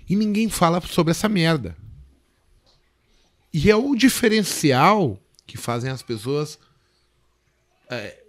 E 0.10 0.16
ninguém 0.16 0.50
fala 0.50 0.80
sobre 0.82 1.12
essa 1.12 1.28
merda. 1.28 1.76
E 3.54 3.72
é 3.72 3.76
o 3.76 3.96
diferencial 3.96 5.22
que 5.46 5.58
fazem 5.58 5.90
as 5.90 6.02
pessoas 6.04 6.60
é, 7.90 8.22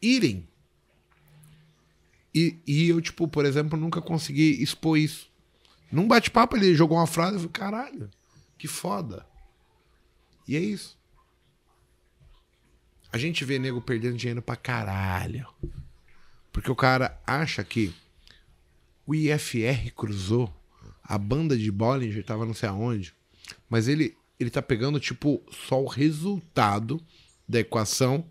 irem. 0.00 0.46
E, 2.34 2.58
e, 2.66 2.88
eu, 2.88 3.00
tipo, 3.00 3.26
por 3.26 3.44
exemplo, 3.44 3.78
nunca 3.78 4.00
consegui 4.00 4.62
expor 4.62 4.98
isso. 4.98 5.28
Num 5.90 6.06
bate-papo 6.06 6.56
ele 6.56 6.74
jogou 6.74 6.98
uma 6.98 7.06
frase 7.06 7.44
e 7.44 7.48
caralho, 7.48 8.08
que 8.56 8.68
foda. 8.68 9.26
E 10.46 10.56
é 10.56 10.60
isso. 10.60 10.96
A 13.12 13.18
gente 13.18 13.44
vê 13.44 13.58
nego 13.58 13.80
perdendo 13.80 14.16
dinheiro 14.16 14.40
pra 14.40 14.54
caralho. 14.54 15.48
Porque 16.52 16.70
o 16.70 16.76
cara 16.76 17.20
acha 17.26 17.64
que 17.64 17.92
o 19.06 19.14
IFR 19.14 19.92
cruzou, 19.96 20.52
a 21.02 21.18
banda 21.18 21.56
de 21.56 21.70
Bollinger 21.70 22.24
tava 22.24 22.46
não 22.46 22.54
sei 22.54 22.68
aonde, 22.68 23.14
mas 23.68 23.88
ele 23.88 24.16
ele 24.40 24.50
tá 24.50 24.62
pegando 24.62 24.98
tipo 24.98 25.42
só 25.68 25.80
o 25.80 25.86
resultado 25.86 27.00
da 27.46 27.60
equação 27.60 28.24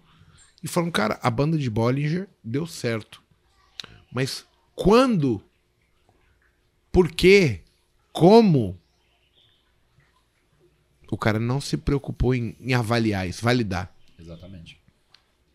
e 0.63 0.67
falando, 0.67 0.91
cara, 0.91 1.19
a 1.21 1.29
banda 1.29 1.57
de 1.57 1.69
Bollinger 1.69 2.27
deu 2.43 2.65
certo. 2.65 3.21
Mas 4.11 4.43
quando? 4.75 5.41
Por 6.91 7.11
quê? 7.11 7.61
Como? 8.11 8.77
O 11.11 11.17
cara 11.17 11.39
não 11.39 11.61
se 11.61 11.77
preocupou 11.77 12.33
em, 12.33 12.55
em 12.59 12.73
avaliar 12.73 13.27
isso, 13.27 13.43
validar. 13.43 13.95
Exatamente. 14.19 14.79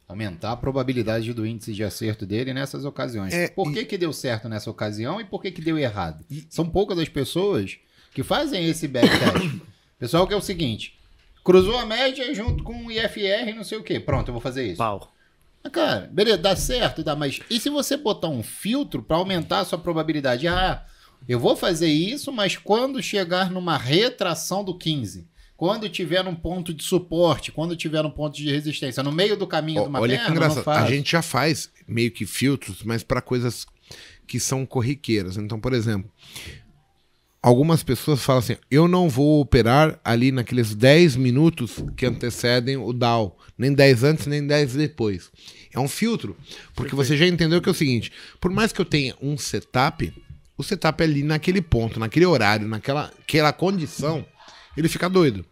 Aumentar 0.06 0.52
a 0.52 0.56
probabilidade 0.56 1.32
do 1.32 1.46
índice 1.46 1.72
de 1.72 1.82
acerto 1.82 2.24
dele 2.24 2.52
nessas 2.54 2.84
ocasiões. 2.84 3.32
É, 3.34 3.48
por 3.48 3.70
e- 3.70 3.74
que, 3.74 3.84
que 3.84 3.98
deu 3.98 4.12
certo 4.12 4.48
nessa 4.48 4.70
ocasião 4.70 5.20
e 5.20 5.24
por 5.24 5.42
que, 5.42 5.50
que 5.50 5.62
deu 5.62 5.76
errado? 5.78 6.24
São 6.48 6.68
poucas 6.68 6.98
as 6.98 7.08
pessoas 7.08 7.78
que 8.12 8.22
fazem 8.22 8.68
esse 8.68 8.86
backtest. 8.86 9.60
Pessoal, 9.98 10.26
que 10.26 10.34
é 10.34 10.36
o 10.36 10.40
seguinte: 10.42 10.98
cruzou 11.42 11.76
a 11.78 11.86
média 11.86 12.34
junto 12.34 12.62
com 12.64 12.86
o 12.86 12.90
IFR 12.90 13.48
e 13.48 13.52
não 13.54 13.64
sei 13.64 13.78
o 13.78 13.82
quê. 13.82 14.00
Pronto, 14.00 14.28
eu 14.28 14.32
vou 14.32 14.40
fazer 14.40 14.66
isso. 14.66 14.78
Pau. 14.78 15.12
Ah, 15.62 15.70
Cara, 15.70 16.10
beleza, 16.12 16.38
dá 16.38 16.54
certo, 16.54 17.02
dá, 17.02 17.16
mas 17.16 17.40
e 17.48 17.58
se 17.58 17.70
você 17.70 17.96
botar 17.96 18.28
um 18.28 18.42
filtro 18.42 19.02
para 19.02 19.16
aumentar 19.16 19.60
a 19.60 19.64
sua 19.64 19.78
probabilidade? 19.78 20.46
Ah, 20.46 20.84
eu 21.26 21.40
vou 21.40 21.56
fazer 21.56 21.88
isso, 21.88 22.30
mas 22.30 22.56
quando 22.56 23.02
chegar 23.02 23.50
numa 23.50 23.78
retração 23.78 24.62
do 24.62 24.76
15, 24.76 25.26
quando 25.56 25.88
tiver 25.88 26.22
num 26.22 26.34
ponto 26.34 26.74
de 26.74 26.84
suporte, 26.84 27.50
quando 27.50 27.74
tiver 27.74 28.02
num 28.02 28.10
ponto 28.10 28.36
de 28.36 28.50
resistência, 28.50 29.02
no 29.02 29.10
meio 29.10 29.36
do 29.36 29.46
caminho 29.46 29.82
de 29.82 29.88
uma 29.88 30.00
Olha 30.00 30.18
perna, 30.18 30.24
que 30.24 30.38
não 30.38 30.46
engraçado. 30.46 30.84
A 30.84 30.90
gente 30.90 31.12
já 31.12 31.22
faz 31.22 31.70
meio 31.88 32.10
que 32.10 32.26
filtros, 32.26 32.82
mas 32.82 33.02
para 33.02 33.22
coisas 33.22 33.66
que 34.26 34.38
são 34.38 34.66
corriqueiras. 34.66 35.36
Então, 35.38 35.58
por 35.58 35.72
exemplo, 35.72 36.10
algumas 37.44 37.82
pessoas 37.82 38.22
falam 38.22 38.38
assim: 38.38 38.56
eu 38.70 38.88
não 38.88 39.06
vou 39.06 39.42
operar 39.42 40.00
ali 40.02 40.32
naqueles 40.32 40.74
10 40.74 41.16
minutos 41.16 41.84
que 41.94 42.06
antecedem 42.06 42.78
o 42.78 42.90
Dow, 42.90 43.38
nem 43.58 43.74
10 43.74 44.02
antes, 44.02 44.26
nem 44.26 44.46
10 44.46 44.72
depois. 44.72 45.30
É 45.70 45.78
um 45.78 45.86
filtro, 45.86 46.34
porque 46.74 46.94
você 46.94 47.18
já 47.18 47.26
entendeu 47.26 47.60
que 47.60 47.68
é 47.68 47.72
o 47.72 47.74
seguinte: 47.74 48.10
por 48.40 48.50
mais 48.50 48.72
que 48.72 48.80
eu 48.80 48.84
tenha 48.86 49.14
um 49.20 49.36
setup, 49.36 50.10
o 50.56 50.62
setup 50.62 51.02
é 51.02 51.04
ali 51.04 51.22
naquele 51.22 51.60
ponto, 51.60 52.00
naquele 52.00 52.24
horário, 52.24 52.66
naquela 52.66 53.12
aquela 53.20 53.52
condição, 53.52 54.24
ele 54.74 54.88
fica 54.88 55.10
doido. 55.10 55.44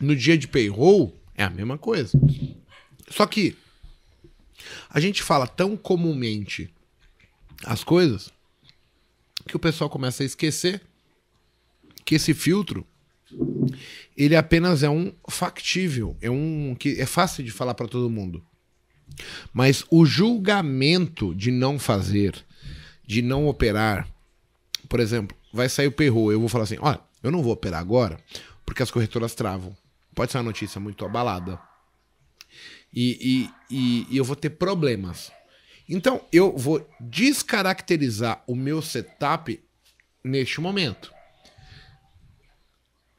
No 0.00 0.16
dia 0.16 0.36
de 0.36 0.48
payroll, 0.48 1.16
é 1.36 1.44
a 1.44 1.50
mesma 1.50 1.78
coisa. 1.78 2.18
Só 3.08 3.26
que 3.26 3.56
a 4.90 4.98
gente 4.98 5.22
fala 5.22 5.46
tão 5.46 5.76
comumente 5.76 6.68
as 7.64 7.84
coisas 7.84 8.32
que 9.46 9.54
o 9.54 9.60
pessoal 9.60 9.88
começa 9.88 10.24
a 10.24 10.26
esquecer 10.26 10.80
que 12.04 12.14
esse 12.14 12.34
filtro 12.34 12.86
ele 14.16 14.36
apenas 14.36 14.82
é 14.82 14.90
um 14.90 15.12
factível, 15.28 16.16
é 16.20 16.30
um 16.30 16.76
que 16.78 17.00
é 17.00 17.06
fácil 17.06 17.42
de 17.42 17.50
falar 17.50 17.74
para 17.74 17.88
todo 17.88 18.10
mundo. 18.10 18.44
Mas 19.52 19.84
o 19.90 20.04
julgamento 20.04 21.34
de 21.34 21.50
não 21.50 21.78
fazer, 21.78 22.44
de 23.06 23.22
não 23.22 23.46
operar, 23.46 24.08
por 24.88 25.00
exemplo, 25.00 25.36
vai 25.52 25.68
sair 25.68 25.86
o 25.86 25.92
perro, 25.92 26.32
eu 26.32 26.40
vou 26.40 26.48
falar 26.48 26.64
assim, 26.64 26.78
olha, 26.80 27.00
eu 27.22 27.30
não 27.30 27.42
vou 27.42 27.52
operar 27.52 27.80
agora 27.80 28.18
porque 28.64 28.82
as 28.82 28.90
corretoras 28.90 29.34
travam. 29.34 29.76
Pode 30.14 30.30
ser 30.30 30.38
uma 30.38 30.44
notícia 30.44 30.80
muito 30.80 31.04
abalada. 31.04 31.58
E, 32.92 33.50
e, 33.70 33.74
e, 33.74 34.06
e 34.10 34.16
eu 34.16 34.24
vou 34.24 34.36
ter 34.36 34.50
problemas. 34.50 35.32
Então, 35.88 36.22
eu 36.32 36.56
vou 36.56 36.86
descaracterizar 37.00 38.42
o 38.46 38.54
meu 38.54 38.80
setup 38.82 39.58
neste 40.22 40.60
momento. 40.60 41.12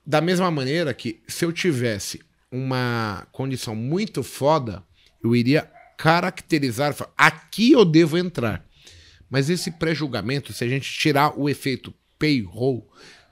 Da 0.06 0.20
mesma 0.20 0.52
maneira 0.52 0.94
que 0.94 1.22
se 1.28 1.46
eu 1.46 1.52
tivesse 1.52 2.22
uma 2.52 3.28
condição 3.32 3.76
muito 3.76 4.22
foda, 4.22 4.84
eu 5.24 5.36
iria 5.36 5.70
caracterizar, 5.98 6.94
falar, 6.94 7.14
aqui 7.18 7.72
eu 7.72 7.86
devo 7.86 8.18
entrar. 8.18 8.66
Mas 9.30 9.50
esse 9.50 9.72
pré-julgamento, 9.72 10.52
se 10.54 10.64
a 10.64 10.68
gente 10.68 10.92
tirar 10.92 11.40
o 11.40 11.50
efeito 11.50 11.94
payroll, 12.20 12.88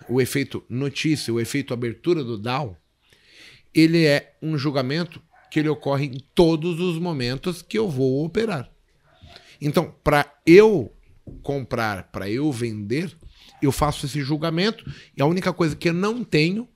o 0.07 0.21
efeito 0.21 0.63
notícia, 0.69 1.34
o 1.34 1.39
efeito 1.39 1.73
abertura 1.73 2.23
do 2.23 2.38
DAO, 2.38 2.77
ele 3.73 4.05
é 4.05 4.36
um 4.41 4.57
julgamento 4.57 5.21
que 5.51 5.60
ele 5.60 5.69
ocorre 5.69 6.05
em 6.05 6.19
todos 6.34 6.79
os 6.79 6.97
momentos 6.97 7.62
que 7.62 7.77
eu 7.77 7.89
vou 7.89 8.25
operar. 8.25 8.71
Então, 9.62 9.93
para 10.03 10.34
eu 10.45 10.91
comprar, 11.43 12.12
para 12.12 12.29
eu 12.29 12.51
vender, 12.51 13.15
eu 13.62 13.71
faço 13.71 14.06
esse 14.06 14.21
julgamento 14.21 14.89
e 15.15 15.21
a 15.21 15.26
única 15.26 15.54
coisa 15.54 15.76
que 15.76 15.89
eu 15.89 15.93
não 15.93 16.24
tenho 16.24 16.67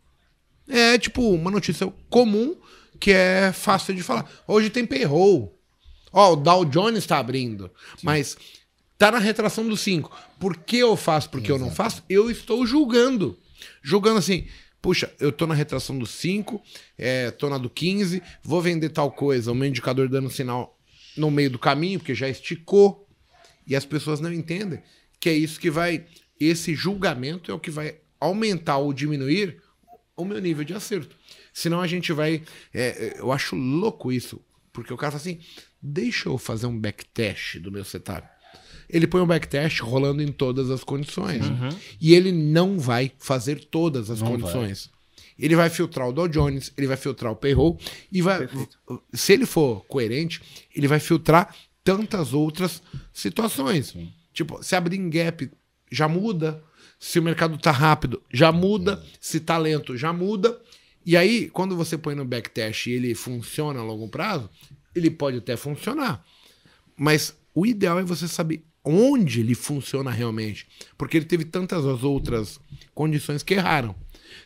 é 0.68 0.98
tipo 0.98 1.22
uma 1.32 1.52
notícia 1.52 1.92
comum 2.10 2.56
que 3.00 3.12
é 3.12 3.52
fácil 3.52 3.94
de 3.94 4.02
falar. 4.02 4.30
Hoje 4.48 4.70
tem 4.70 4.86
payroll. 4.86 5.60
Ó, 6.12 6.34
o 6.34 6.36
Dow 6.36 6.64
Jones 6.64 7.00
está 7.00 7.18
abrindo, 7.18 7.70
mas 8.02 8.38
tá 8.98 9.12
na 9.12 9.20
retração 9.20 9.68
do 9.68 9.76
5. 9.76 10.10
Por 10.40 10.56
que 10.58 10.78
eu 10.78 10.96
faço? 10.96 11.30
Porque 11.30 11.52
eu 11.52 11.60
não 11.60 11.70
faço? 11.70 12.04
Eu 12.10 12.32
estou 12.32 12.66
julgando. 12.66 13.38
Julgando 13.84 14.20
assim, 14.20 14.48
puxa, 14.82 15.12
eu 15.20 15.32
tô 15.32 15.46
na 15.46 15.54
retração 15.54 15.98
do 15.98 16.06
5, 16.06 16.62
é, 16.98 17.32
tô 17.32 17.50
na 17.50 17.58
do 17.58 17.70
15, 17.70 18.22
vou 18.44 18.62
vender 18.62 18.90
tal 18.90 19.12
coisa, 19.12 19.52
o 19.52 19.56
meu 19.56 19.68
indicador 19.68 20.08
dando 20.08 20.30
sinal 20.30 20.80
no 21.18 21.30
meio 21.30 21.50
do 21.50 21.60
caminho, 21.60 22.00
porque 22.00 22.16
já 22.16 22.30
esticou. 22.30 23.08
E 23.68 23.76
as 23.76 23.84
pessoas 23.84 24.20
não 24.20 24.32
entendem 24.32 24.82
que 25.20 25.30
é 25.30 25.34
isso 25.34 25.60
que 25.60 25.72
vai. 25.72 26.06
Esse 26.40 26.76
julgamento 26.76 27.52
é 27.52 27.54
o 27.54 27.60
que 27.60 27.72
vai 27.72 27.98
aumentar 28.20 28.78
ou 28.78 28.94
diminuir 28.94 29.62
o 30.16 30.26
meu 30.26 30.40
nível 30.40 30.64
de 30.64 30.74
acerto. 30.74 31.16
Senão 31.54 31.82
a 31.82 31.88
gente 31.88 32.12
vai. 32.12 32.44
é, 32.74 33.16
eu 33.20 33.32
acho 33.32 33.56
louco 33.56 34.12
isso. 34.12 34.42
Porque 34.74 34.94
o 34.94 34.98
cara 34.98 35.12
fala 35.12 35.22
assim: 35.22 35.40
deixa 35.82 36.28
eu 36.30 36.38
fazer 36.38 36.68
um 36.68 36.78
backtest 36.78 37.60
do 37.60 37.72
meu 37.72 37.84
setup. 37.86 38.28
Ele 38.90 39.08
põe 39.08 39.22
o 39.22 39.26
backtest 39.26 39.80
rolando 39.80 40.22
em 40.22 40.32
todas 40.32 40.70
as 40.70 40.84
condições. 40.84 41.44
E 42.00 42.14
ele 42.14 42.32
não 42.32 42.78
vai 42.78 43.12
fazer 43.18 43.66
todas 43.66 44.12
as 44.12 44.22
Não 44.22 44.28
condições. 44.28 44.92
Ele 45.38 45.56
vai 45.56 45.70
filtrar 45.70 46.08
o 46.08 46.14
Dow 46.14 46.28
Jones, 46.28 46.72
ele 46.78 46.88
vai 46.88 46.96
filtrar 46.96 47.32
o 47.32 47.36
payroll 47.36 47.78
e 48.12 48.22
vai. 48.22 48.48
Se 49.14 49.34
ele 49.34 49.46
for 49.46 49.84
coerente, 49.86 50.42
ele 50.74 50.88
vai 50.88 51.00
filtrar 51.00 51.54
tantas 51.84 52.34
outras 52.34 52.82
situações. 53.12 53.96
Tipo, 54.34 54.62
se 54.64 54.76
abrir 54.76 54.98
em 54.98 55.10
gap, 55.10 55.50
já 55.96 56.08
muda. 56.08 56.64
Se 57.00 57.20
o 57.20 57.24
mercado 57.24 57.58
tá 57.58 57.72
rápido, 57.72 58.22
já 58.32 58.52
muda. 58.52 59.04
Se 59.20 59.40
tá 59.40 59.58
lento, 59.58 59.98
já 59.98 60.12
muda. 60.12 60.60
E 61.06 61.16
aí, 61.16 61.50
quando 61.50 61.76
você 61.76 61.98
põe 61.98 62.16
no 62.16 62.26
backtest 62.26 62.88
e 62.88 62.92
ele 62.92 63.14
funciona 63.14 63.80
a 63.80 63.84
longo 63.84 64.10
prazo, 64.10 64.50
ele 64.96 65.10
pode 65.10 65.38
até 65.38 65.56
funcionar. 65.56 66.26
Mas 66.98 67.36
o 67.54 67.66
ideal 67.66 68.00
é 68.00 68.04
você 68.04 68.28
saber 68.28 68.64
onde 68.84 69.42
ele 69.42 69.56
funciona 69.56 70.12
realmente. 70.12 70.68
Porque 70.98 71.18
ele 71.18 71.26
teve 71.26 71.46
tantas 71.46 71.86
as 71.86 72.04
outras 72.04 72.60
condições 72.94 73.44
que 73.44 73.54
erraram. 73.54 73.96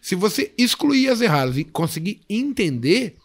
Se 0.01 0.15
você 0.15 0.53
excluir 0.57 1.09
as 1.09 1.21
erradas 1.21 1.57
e 1.57 1.63
conseguir 1.63 2.21
entender, 2.29 3.17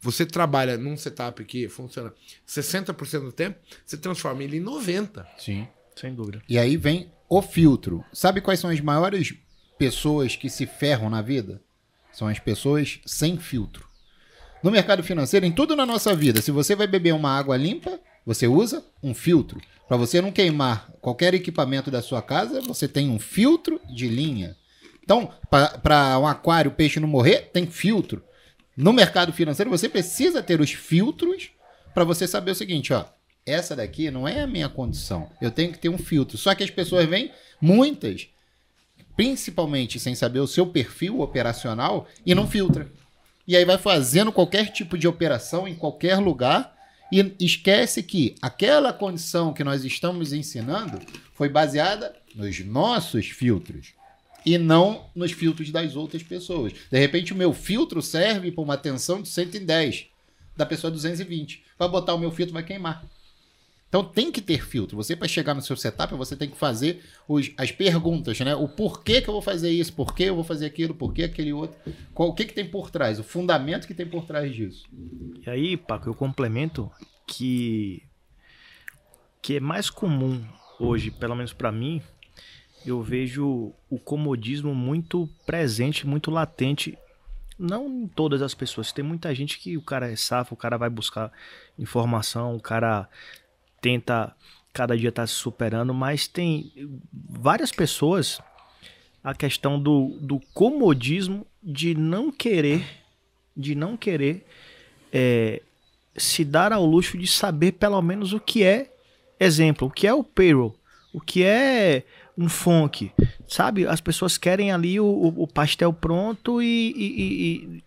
você 0.00 0.24
trabalha 0.24 0.76
num 0.76 0.96
setup 0.96 1.44
que 1.44 1.68
funciona 1.68 2.12
60% 2.46 3.20
do 3.20 3.32
tempo, 3.32 3.58
você 3.84 3.96
transforma 3.96 4.42
ele 4.42 4.58
em 4.58 4.62
90%. 4.62 5.26
Sim. 5.38 5.66
Sem 5.94 6.14
dúvida. 6.14 6.42
E 6.48 6.58
aí 6.58 6.76
vem 6.76 7.10
o 7.28 7.42
filtro. 7.42 8.04
Sabe 8.12 8.40
quais 8.40 8.60
são 8.60 8.70
as 8.70 8.80
maiores 8.80 9.34
pessoas 9.78 10.36
que 10.36 10.48
se 10.48 10.66
ferram 10.66 11.10
na 11.10 11.22
vida? 11.22 11.60
São 12.12 12.28
as 12.28 12.38
pessoas 12.38 13.00
sem 13.04 13.38
filtro. 13.38 13.86
No 14.62 14.70
mercado 14.70 15.02
financeiro, 15.02 15.46
em 15.46 15.52
tudo 15.52 15.76
na 15.76 15.84
nossa 15.84 16.14
vida, 16.14 16.40
se 16.40 16.50
você 16.50 16.74
vai 16.74 16.86
beber 16.86 17.12
uma 17.12 17.36
água 17.36 17.56
limpa, 17.56 18.00
você 18.24 18.48
usa 18.48 18.84
um 19.02 19.14
filtro. 19.14 19.60
Para 19.86 19.96
você 19.96 20.20
não 20.20 20.32
queimar 20.32 20.90
qualquer 21.00 21.34
equipamento 21.34 21.90
da 21.90 22.02
sua 22.02 22.20
casa, 22.20 22.60
você 22.60 22.88
tem 22.88 23.10
um 23.10 23.18
filtro 23.18 23.80
de 23.94 24.08
linha. 24.08 24.56
Então, 25.02 25.32
para 25.48 26.18
um 26.18 26.26
aquário, 26.26 26.70
o 26.70 26.74
peixe 26.74 26.98
não 26.98 27.06
morrer, 27.06 27.50
tem 27.52 27.66
filtro. 27.66 28.24
No 28.76 28.92
mercado 28.92 29.32
financeiro, 29.32 29.70
você 29.70 29.88
precisa 29.88 30.42
ter 30.42 30.60
os 30.60 30.72
filtros 30.72 31.50
para 31.94 32.02
você 32.02 32.26
saber 32.26 32.50
o 32.50 32.54
seguinte, 32.54 32.92
ó. 32.92 33.04
Essa 33.46 33.76
daqui 33.76 34.10
não 34.10 34.26
é 34.26 34.40
a 34.40 34.46
minha 34.46 34.68
condição. 34.68 35.30
Eu 35.40 35.52
tenho 35.52 35.72
que 35.72 35.78
ter 35.78 35.88
um 35.88 35.96
filtro. 35.96 36.36
Só 36.36 36.52
que 36.54 36.64
as 36.64 36.70
pessoas 36.70 37.08
vêm, 37.08 37.30
muitas, 37.60 38.28
principalmente 39.16 40.00
sem 40.00 40.16
saber 40.16 40.40
o 40.40 40.48
seu 40.48 40.66
perfil 40.66 41.20
operacional, 41.20 42.08
e 42.26 42.34
não 42.34 42.48
filtra. 42.48 42.90
E 43.46 43.56
aí 43.56 43.64
vai 43.64 43.78
fazendo 43.78 44.32
qualquer 44.32 44.72
tipo 44.72 44.98
de 44.98 45.06
operação 45.06 45.68
em 45.68 45.74
qualquer 45.76 46.16
lugar 46.16 46.76
e 47.12 47.36
esquece 47.38 48.02
que 48.02 48.34
aquela 48.42 48.92
condição 48.92 49.52
que 49.52 49.62
nós 49.62 49.84
estamos 49.84 50.32
ensinando 50.32 51.00
foi 51.32 51.48
baseada 51.48 52.12
nos 52.34 52.58
nossos 52.64 53.26
filtros 53.26 53.94
e 54.44 54.58
não 54.58 55.08
nos 55.14 55.30
filtros 55.30 55.70
das 55.70 55.94
outras 55.94 56.24
pessoas. 56.24 56.72
De 56.90 56.98
repente, 56.98 57.32
o 57.32 57.36
meu 57.36 57.52
filtro 57.52 58.02
serve 58.02 58.50
para 58.50 58.64
uma 58.64 58.76
tensão 58.76 59.22
de 59.22 59.28
110, 59.28 60.06
da 60.56 60.66
pessoa 60.66 60.90
220. 60.90 61.62
Vai 61.78 61.88
botar 61.88 62.14
o 62.14 62.18
meu 62.18 62.32
filtro, 62.32 62.54
vai 62.54 62.64
queimar. 62.64 63.04
Então 63.88 64.04
tem 64.04 64.32
que 64.32 64.42
ter 64.42 64.64
filtro. 64.66 64.96
Você, 64.96 65.14
para 65.14 65.28
chegar 65.28 65.54
no 65.54 65.62
seu 65.62 65.76
setup, 65.76 66.12
você 66.14 66.36
tem 66.36 66.50
que 66.50 66.56
fazer 66.56 67.02
os- 67.28 67.52
as 67.56 67.70
perguntas, 67.70 68.38
né? 68.40 68.54
O 68.54 68.68
porquê 68.68 69.22
que 69.22 69.28
eu 69.28 69.32
vou 69.32 69.42
fazer 69.42 69.70
isso, 69.70 69.92
por 69.92 70.14
que 70.14 70.24
eu 70.24 70.34
vou 70.34 70.44
fazer 70.44 70.66
aquilo, 70.66 70.94
por 70.94 71.14
que 71.14 71.22
aquele 71.22 71.52
outro. 71.52 71.78
Qual, 72.12 72.28
o 72.28 72.34
que, 72.34 72.44
que 72.44 72.52
tem 72.52 72.68
por 72.68 72.90
trás, 72.90 73.18
o 73.18 73.24
fundamento 73.24 73.86
que 73.86 73.94
tem 73.94 74.06
por 74.06 74.24
trás 74.26 74.52
disso. 74.54 74.86
E 75.46 75.48
aí, 75.48 75.76
Paco, 75.76 76.08
eu 76.08 76.14
complemento 76.14 76.90
que 77.26 78.02
que 79.40 79.56
é 79.56 79.60
mais 79.60 79.88
comum 79.88 80.44
hoje, 80.80 81.10
pelo 81.12 81.36
menos 81.36 81.52
para 81.52 81.70
mim, 81.70 82.02
eu 82.84 83.00
vejo 83.00 83.72
o 83.88 83.98
comodismo 83.98 84.74
muito 84.74 85.28
presente, 85.46 86.04
muito 86.06 86.30
latente 86.32 86.98
não 87.58 87.86
em 87.88 88.08
todas 88.08 88.42
as 88.42 88.54
pessoas. 88.54 88.90
Tem 88.92 89.04
muita 89.04 89.32
gente 89.34 89.58
que 89.58 89.76
o 89.76 89.82
cara 89.82 90.10
é 90.10 90.16
safo, 90.16 90.54
o 90.54 90.56
cara 90.56 90.76
vai 90.76 90.90
buscar 90.90 91.32
informação, 91.78 92.56
o 92.56 92.60
cara 92.60 93.08
tenta 93.86 94.34
cada 94.72 94.96
dia 94.96 95.10
estar 95.10 95.22
tá 95.22 95.26
se 95.28 95.34
superando, 95.34 95.94
mas 95.94 96.26
tem 96.26 96.72
várias 97.12 97.70
pessoas 97.70 98.40
a 99.22 99.32
questão 99.32 99.80
do, 99.80 100.18
do 100.20 100.40
comodismo 100.52 101.46
de 101.62 101.94
não 101.94 102.32
querer, 102.32 102.84
de 103.56 103.76
não 103.76 103.96
querer 103.96 104.44
é, 105.12 105.62
se 106.16 106.44
dar 106.44 106.72
ao 106.72 106.84
luxo 106.84 107.16
de 107.16 107.28
saber 107.28 107.72
pelo 107.72 108.02
menos 108.02 108.32
o 108.32 108.40
que 108.40 108.64
é 108.64 108.92
exemplo, 109.38 109.86
o 109.86 109.90
que 109.90 110.04
é 110.04 110.12
o 110.12 110.24
payroll, 110.24 110.76
o 111.12 111.20
que 111.20 111.44
é 111.44 112.02
um 112.36 112.48
funk, 112.48 113.12
sabe? 113.46 113.86
As 113.86 114.00
pessoas 114.00 114.36
querem 114.36 114.72
ali 114.72 114.98
o, 114.98 115.06
o 115.06 115.46
pastel 115.46 115.92
pronto 115.92 116.60
e, 116.60 116.92
e, 116.96 117.04
e, 117.78 117.84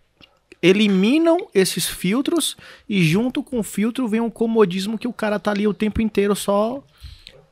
eliminam 0.62 1.48
esses 1.54 1.86
filtros 1.86 2.56
e 2.88 3.02
junto 3.02 3.42
com 3.42 3.58
o 3.58 3.62
filtro 3.62 4.06
vem 4.06 4.20
um 4.20 4.30
comodismo 4.30 4.98
que 4.98 5.08
o 5.08 5.12
cara 5.12 5.38
tá 5.38 5.50
ali 5.50 5.66
o 5.66 5.74
tempo 5.74 6.02
inteiro 6.02 6.36
só 6.36 6.82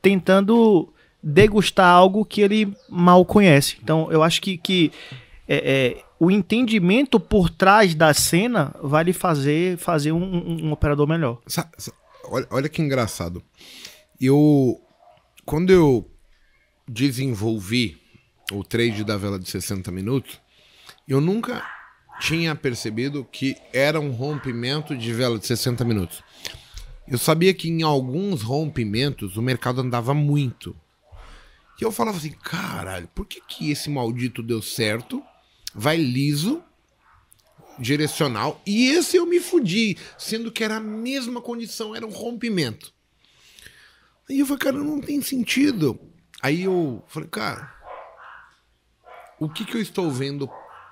tentando 0.01 0.93
degustar 1.21 1.87
algo 1.87 2.23
que 2.23 2.41
ele 2.41 2.73
mal 2.87 3.25
conhece. 3.25 3.77
Então 3.81 4.11
eu 4.11 4.23
acho 4.23 4.41
que, 4.41 4.57
que 4.57 4.91
é, 5.47 5.57
é, 5.57 6.03
o 6.19 6.29
entendimento 6.29 7.19
por 7.19 7.49
trás 7.49 7.95
da 7.95 8.13
cena 8.13 8.75
vai 8.81 9.03
lhe 9.03 9.13
fazer 9.13 9.77
fazer 9.77 10.11
um, 10.11 10.23
um, 10.23 10.65
um 10.67 10.71
operador 10.71 11.07
melhor. 11.07 11.39
Olha, 12.25 12.47
olha 12.51 12.69
que 12.69 12.81
engraçado. 12.81 13.43
Eu 14.21 14.79
quando 15.45 15.71
eu 15.71 16.07
desenvolvi 16.87 17.97
o 18.51 18.63
trade 18.63 19.03
da 19.03 19.17
vela 19.17 19.39
de 19.39 19.49
60 19.49 19.91
minutos, 19.91 20.39
eu 21.07 21.19
nunca 21.19 21.63
tinha 22.19 22.53
percebido 22.53 23.25
que 23.31 23.55
era 23.73 23.99
um 23.99 24.11
rompimento 24.11 24.95
de 24.95 25.13
vela 25.13 25.39
de 25.39 25.47
60 25.47 25.83
minutos. 25.85 26.21
Eu 27.07 27.17
sabia 27.17 27.53
que 27.53 27.69
em 27.69 27.81
alguns 27.81 28.41
rompimentos 28.41 29.37
o 29.37 29.41
mercado 29.41 29.81
andava 29.81 30.13
muito. 30.13 30.75
E 31.79 31.83
eu 31.83 31.91
falava 31.91 32.17
assim, 32.17 32.31
caralho, 32.31 33.09
por 33.15 33.25
que, 33.25 33.41
que 33.41 33.71
esse 33.71 33.89
maldito 33.89 34.43
deu 34.43 34.61
certo? 34.61 35.23
Vai 35.73 35.97
liso, 35.97 36.61
direcional, 37.79 38.61
e 38.65 38.89
esse 38.89 39.15
eu 39.17 39.25
me 39.25 39.39
fudi, 39.39 39.97
sendo 40.17 40.51
que 40.51 40.63
era 40.63 40.75
a 40.75 40.81
mesma 40.81 41.41
condição, 41.41 41.95
era 41.95 42.05
um 42.05 42.11
rompimento. 42.11 42.93
Aí 44.29 44.39
eu 44.39 44.45
falei, 44.45 44.59
cara, 44.59 44.77
não 44.77 44.99
tem 44.99 45.21
sentido. 45.21 45.99
Aí 46.41 46.63
eu 46.63 47.03
falei, 47.07 47.29
cara, 47.29 47.73
o 49.39 49.49
que, 49.49 49.65
que 49.65 49.75
eu 49.75 49.81
estou 49.81 50.11
vendo 50.11 50.49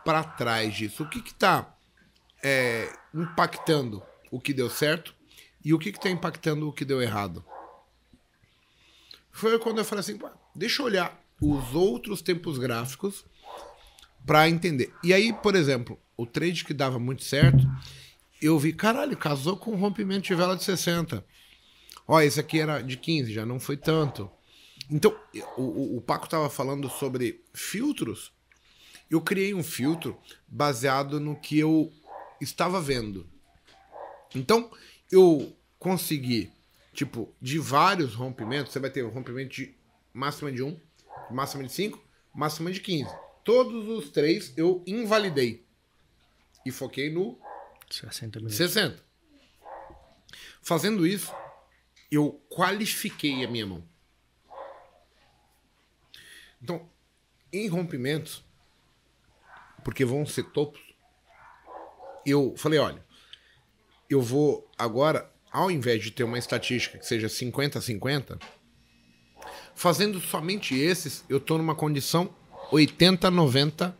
para 0.07 0.23
trás 0.23 0.73
disso? 0.73 1.03
O 1.03 1.09
que 1.09 1.19
está 1.19 1.77
é, 2.41 2.89
impactando 3.13 4.01
o 4.31 4.39
que 4.39 4.53
deu 4.53 4.69
certo 4.69 5.13
e 5.65 5.73
o 5.73 5.77
que 5.77 5.89
está 5.89 6.09
impactando 6.09 6.65
o 6.65 6.71
que 6.71 6.85
deu 6.85 7.01
errado? 7.01 7.43
Foi 9.29 9.59
quando 9.59 9.79
eu 9.79 9.83
falei 9.83 9.99
assim, 9.99 10.17
deixa 10.55 10.81
eu 10.81 10.85
olhar 10.85 11.21
os 11.41 11.75
outros 11.75 12.21
tempos 12.21 12.57
gráficos 12.57 13.25
para 14.25 14.47
entender. 14.47 14.93
E 15.03 15.13
aí, 15.13 15.33
por 15.33 15.57
exemplo, 15.57 15.99
o 16.15 16.25
trade 16.25 16.63
que 16.63 16.73
dava 16.73 16.97
muito 16.97 17.25
certo, 17.25 17.69
eu 18.41 18.57
vi, 18.57 18.71
caralho, 18.71 19.17
casou 19.17 19.57
com 19.57 19.71
um 19.71 19.77
rompimento 19.77 20.25
de 20.25 20.35
vela 20.35 20.55
de 20.55 20.63
60. 20.63 21.21
Ó, 22.07 22.21
esse 22.21 22.39
aqui 22.39 22.61
era 22.61 22.81
de 22.81 22.95
15, 22.95 23.33
já 23.33 23.45
não 23.45 23.59
foi 23.59 23.75
tanto. 23.75 24.31
Então, 24.89 25.13
o, 25.57 25.97
o 25.97 26.01
Paco 26.01 26.23
estava 26.23 26.49
falando 26.49 26.89
sobre 26.89 27.43
filtros. 27.53 28.36
Eu 29.09 29.21
criei 29.21 29.53
um 29.53 29.63
filtro 29.63 30.19
baseado 30.47 31.19
no 31.19 31.35
que 31.35 31.57
eu 31.57 31.91
estava 32.41 32.81
vendo. 32.81 33.27
Então, 34.35 34.71
eu 35.11 35.55
consegui, 35.79 36.51
tipo, 36.93 37.33
de 37.41 37.57
vários 37.59 38.13
rompimentos, 38.13 38.73
você 38.73 38.79
vai 38.79 38.89
ter 38.89 39.03
um 39.03 39.09
rompimento 39.09 39.55
de 39.55 39.75
máxima 40.13 40.51
de 40.51 40.61
1, 40.61 40.79
máxima 41.31 41.63
de 41.63 41.71
5, 41.71 42.03
máxima 42.33 42.71
de 42.71 42.81
15. 42.81 43.09
Todos 43.43 43.87
os 43.87 44.09
três 44.09 44.53
eu 44.57 44.83
invalidei. 44.85 45.65
E 46.65 46.71
foquei 46.71 47.09
no 47.09 47.39
60 47.89 48.39
minutos. 48.39 48.57
60. 48.57 49.01
Fazendo 50.61 51.07
isso, 51.07 51.33
eu 52.11 52.43
qualifiquei 52.49 53.45
a 53.45 53.47
minha 53.47 53.65
mão. 53.65 53.83
Então, 56.61 56.89
em 57.53 57.67
rompimentos, 57.67 58.43
porque 59.87 60.03
vão 60.03 60.25
ser 60.25 60.43
topos, 60.43 60.81
eu 62.25 62.53
falei, 62.57 62.77
olha, 62.77 63.01
eu 64.09 64.21
vou 64.21 64.69
agora, 64.77 65.31
ao 65.49 65.71
invés 65.71 66.03
de 66.03 66.11
ter 66.11 66.25
uma 66.25 66.37
estatística 66.37 66.97
que 66.97 67.05
seja 67.05 67.27
50-50, 67.27 68.37
fazendo 69.73 70.19
somente 70.19 70.77
esses, 70.77 71.23
eu 71.29 71.37
estou 71.37 71.57
numa 71.57 71.73
condição 71.73 72.29
80-90%. 72.69 73.93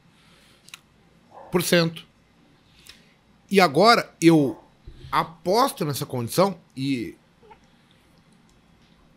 E 3.49 3.61
agora 3.61 4.13
eu 4.19 4.61
aposto 5.09 5.85
nessa 5.85 6.05
condição 6.05 6.59
e 6.75 7.15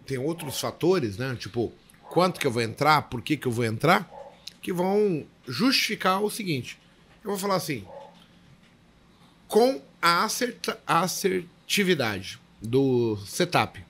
tem 0.06 0.18
outros 0.18 0.61
fatores, 0.61 1.16
né? 1.16 1.35
Tipo, 1.35 1.72
quanto 2.09 2.38
que 2.38 2.46
eu 2.46 2.52
vou 2.52 2.62
entrar, 2.62 3.11
por 3.11 3.20
que, 3.22 3.37
que 3.37 3.48
eu 3.48 3.52
vou 3.52 3.64
entrar, 3.64 4.09
que 4.62 4.72
vão 4.72 5.26
justificar 5.50 6.22
o 6.22 6.30
seguinte. 6.30 6.78
Eu 7.22 7.30
vou 7.30 7.38
falar 7.38 7.56
assim, 7.56 7.84
com 9.48 9.82
a 10.00 10.26
assertividade 10.86 12.38
do 12.62 13.16
setup 13.26 13.82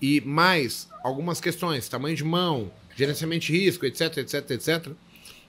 e 0.00 0.20
mais 0.20 0.88
algumas 1.02 1.40
questões, 1.40 1.88
tamanho 1.88 2.14
de 2.14 2.24
mão, 2.24 2.70
gerenciamento 2.94 3.46
de 3.46 3.52
risco, 3.52 3.86
etc, 3.86 4.18
etc, 4.18 4.50
etc, 4.50 4.92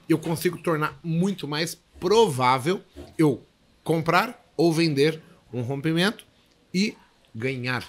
eu 0.08 0.18
consigo 0.18 0.58
tornar 0.58 0.98
muito 1.04 1.48
mais 1.48 1.76
provável 2.00 2.82
eu 3.18 3.46
comprar 3.84 4.44
ou 4.56 4.72
vender 4.72 5.22
um 5.52 5.62
rompimento 5.62 6.26
e 6.74 6.96
ganhar. 7.34 7.86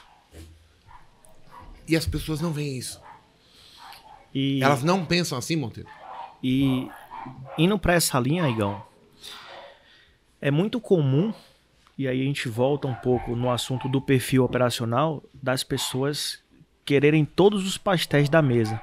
E 1.86 1.96
as 1.96 2.06
pessoas 2.06 2.40
não 2.40 2.52
veem 2.52 2.78
isso. 2.78 3.00
E, 4.34 4.62
Elas 4.62 4.82
não 4.82 5.04
pensam 5.04 5.38
assim, 5.38 5.56
Monteiro? 5.56 5.88
E 6.42 6.88
indo 7.58 7.78
para 7.78 7.94
essa 7.94 8.18
linha, 8.18 8.48
Igão, 8.48 8.82
é 10.40 10.50
muito 10.50 10.80
comum, 10.80 11.32
e 11.96 12.06
aí 12.06 12.20
a 12.20 12.24
gente 12.24 12.48
volta 12.48 12.86
um 12.86 12.94
pouco 12.94 13.34
no 13.34 13.50
assunto 13.50 13.88
do 13.88 14.00
perfil 14.00 14.44
operacional, 14.44 15.22
das 15.42 15.64
pessoas 15.64 16.42
quererem 16.84 17.24
todos 17.24 17.66
os 17.66 17.78
pastéis 17.78 18.28
da 18.28 18.42
mesa. 18.42 18.80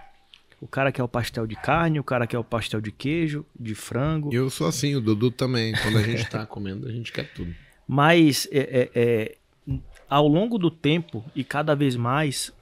O 0.60 0.68
cara 0.68 0.92
quer 0.92 1.04
o 1.04 1.08
pastel 1.08 1.48
de 1.48 1.56
carne, 1.56 2.00
o 2.00 2.04
cara 2.04 2.28
quer 2.28 2.38
o 2.38 2.44
pastel 2.44 2.80
de 2.80 2.92
queijo, 2.92 3.46
de 3.60 3.74
frango. 3.74 4.30
Eu 4.32 4.50
sou 4.50 4.68
assim, 4.68 4.96
o 4.96 5.02
Dudu 5.02 5.32
também. 5.32 5.74
Quando 5.74 5.98
a 5.98 6.04
gente 6.04 6.30
tá 6.30 6.46
comendo, 6.48 6.88
a 6.88 6.92
gente 6.92 7.12
quer 7.12 7.32
tudo. 7.34 7.54
Mas 7.88 8.48
é, 8.52 8.60
é, 8.60 8.92
é, 8.94 9.38
ao 10.08 10.28
longo 10.28 10.60
do 10.60 10.70
tempo 10.70 11.26
e 11.36 11.44
cada 11.44 11.76
vez 11.76 11.96
mais, 11.96 12.54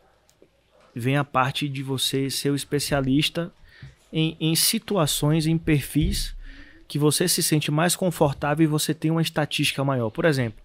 vem 0.95 1.17
a 1.17 1.25
parte 1.25 1.67
de 1.67 1.83
você 1.83 2.29
ser 2.29 2.51
o 2.51 2.55
especialista 2.55 3.51
em, 4.11 4.35
em 4.39 4.55
situações, 4.55 5.45
em 5.47 5.57
perfis 5.57 6.35
que 6.87 6.97
você 6.97 7.27
se 7.27 7.43
sente 7.43 7.69
mais 7.69 7.95
confortável 7.95 8.63
e 8.63 8.67
você 8.67 8.93
tem 8.93 9.11
uma 9.11 9.21
estatística 9.21 9.83
maior. 9.83 10.09
Por 10.09 10.25
exemplo, 10.25 10.59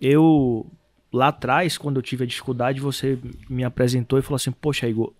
eu 0.00 0.64
lá 1.12 1.28
atrás, 1.28 1.76
quando 1.76 1.96
eu 1.96 2.02
tive 2.02 2.24
a 2.24 2.26
dificuldade, 2.26 2.80
você 2.80 3.18
me 3.50 3.64
apresentou 3.64 4.18
e 4.18 4.22
falou 4.22 4.36
assim: 4.36 4.52
Poxa, 4.52 4.88
Igor, 4.88 5.12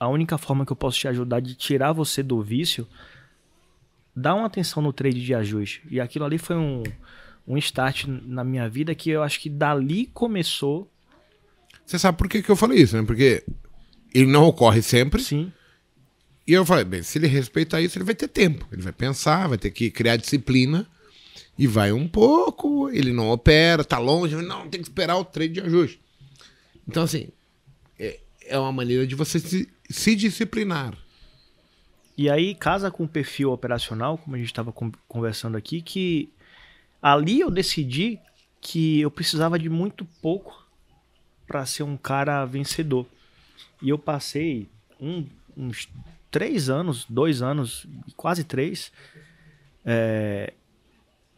a 0.00 0.08
única 0.08 0.36
forma 0.36 0.66
que 0.66 0.72
eu 0.72 0.76
posso 0.76 0.98
te 0.98 1.06
ajudar 1.06 1.40
de 1.40 1.54
tirar 1.54 1.92
você 1.92 2.22
do 2.22 2.42
vício, 2.42 2.86
dá 4.14 4.34
uma 4.34 4.46
atenção 4.46 4.82
no 4.82 4.92
trade 4.92 5.24
de 5.24 5.34
ajuste. 5.34 5.82
E 5.88 6.00
aquilo 6.00 6.24
ali 6.24 6.38
foi 6.38 6.56
um, 6.56 6.82
um 7.46 7.56
start 7.58 8.06
na 8.06 8.42
minha 8.42 8.68
vida 8.68 8.94
que 8.96 9.10
eu 9.10 9.22
acho 9.22 9.38
que 9.38 9.48
dali 9.48 10.06
começou. 10.06 10.90
Você 11.86 11.96
sabe 11.98 12.18
por 12.18 12.28
que, 12.28 12.42
que 12.42 12.50
eu 12.50 12.56
falei 12.56 12.80
isso, 12.80 12.96
né? 12.96 13.04
Porque 13.06 13.44
ele 14.12 14.26
não 14.26 14.46
ocorre 14.46 14.82
sempre. 14.82 15.22
Sim. 15.22 15.52
E 16.46 16.52
eu 16.52 16.66
falei, 16.66 16.84
bem, 16.84 17.02
se 17.02 17.18
ele 17.18 17.26
respeitar 17.26 17.80
isso, 17.80 17.98
ele 17.98 18.04
vai 18.04 18.14
ter 18.14 18.28
tempo. 18.28 18.66
Ele 18.72 18.82
vai 18.82 18.92
pensar, 18.92 19.48
vai 19.48 19.58
ter 19.58 19.70
que 19.70 19.90
criar 19.90 20.16
disciplina. 20.16 20.86
E 21.56 21.66
vai 21.66 21.92
um 21.92 22.08
pouco, 22.08 22.88
ele 22.90 23.12
não 23.12 23.30
opera, 23.30 23.84
tá 23.84 23.98
longe, 23.98 24.34
não, 24.36 24.68
tem 24.68 24.80
que 24.80 24.88
esperar 24.88 25.16
o 25.16 25.24
trade 25.24 25.52
de 25.52 25.60
ajuste. 25.60 26.00
Então, 26.88 27.02
assim, 27.02 27.28
é, 27.98 28.18
é 28.46 28.58
uma 28.58 28.72
maneira 28.72 29.06
de 29.06 29.14
você 29.14 29.38
se, 29.38 29.68
se 29.88 30.16
disciplinar. 30.16 30.96
E 32.16 32.28
aí 32.28 32.54
casa 32.54 32.90
com 32.90 33.04
o 33.04 33.08
perfil 33.08 33.52
operacional, 33.52 34.18
como 34.18 34.34
a 34.34 34.38
gente 34.38 34.48
estava 34.48 34.72
conversando 35.06 35.56
aqui, 35.56 35.80
que 35.80 36.30
ali 37.00 37.40
eu 37.40 37.50
decidi 37.50 38.18
que 38.60 39.00
eu 39.00 39.10
precisava 39.10 39.58
de 39.58 39.68
muito 39.68 40.04
pouco 40.20 40.66
para 41.46 41.66
ser 41.66 41.82
um 41.82 41.96
cara 41.96 42.44
vencedor. 42.44 43.06
E 43.80 43.88
eu 43.88 43.98
passei 43.98 44.68
um, 45.00 45.26
uns 45.56 45.88
três 46.32 46.68
anos, 46.68 47.06
dois 47.08 47.42
anos, 47.42 47.86
quase 48.16 48.42
três, 48.42 48.90
é, 49.84 50.52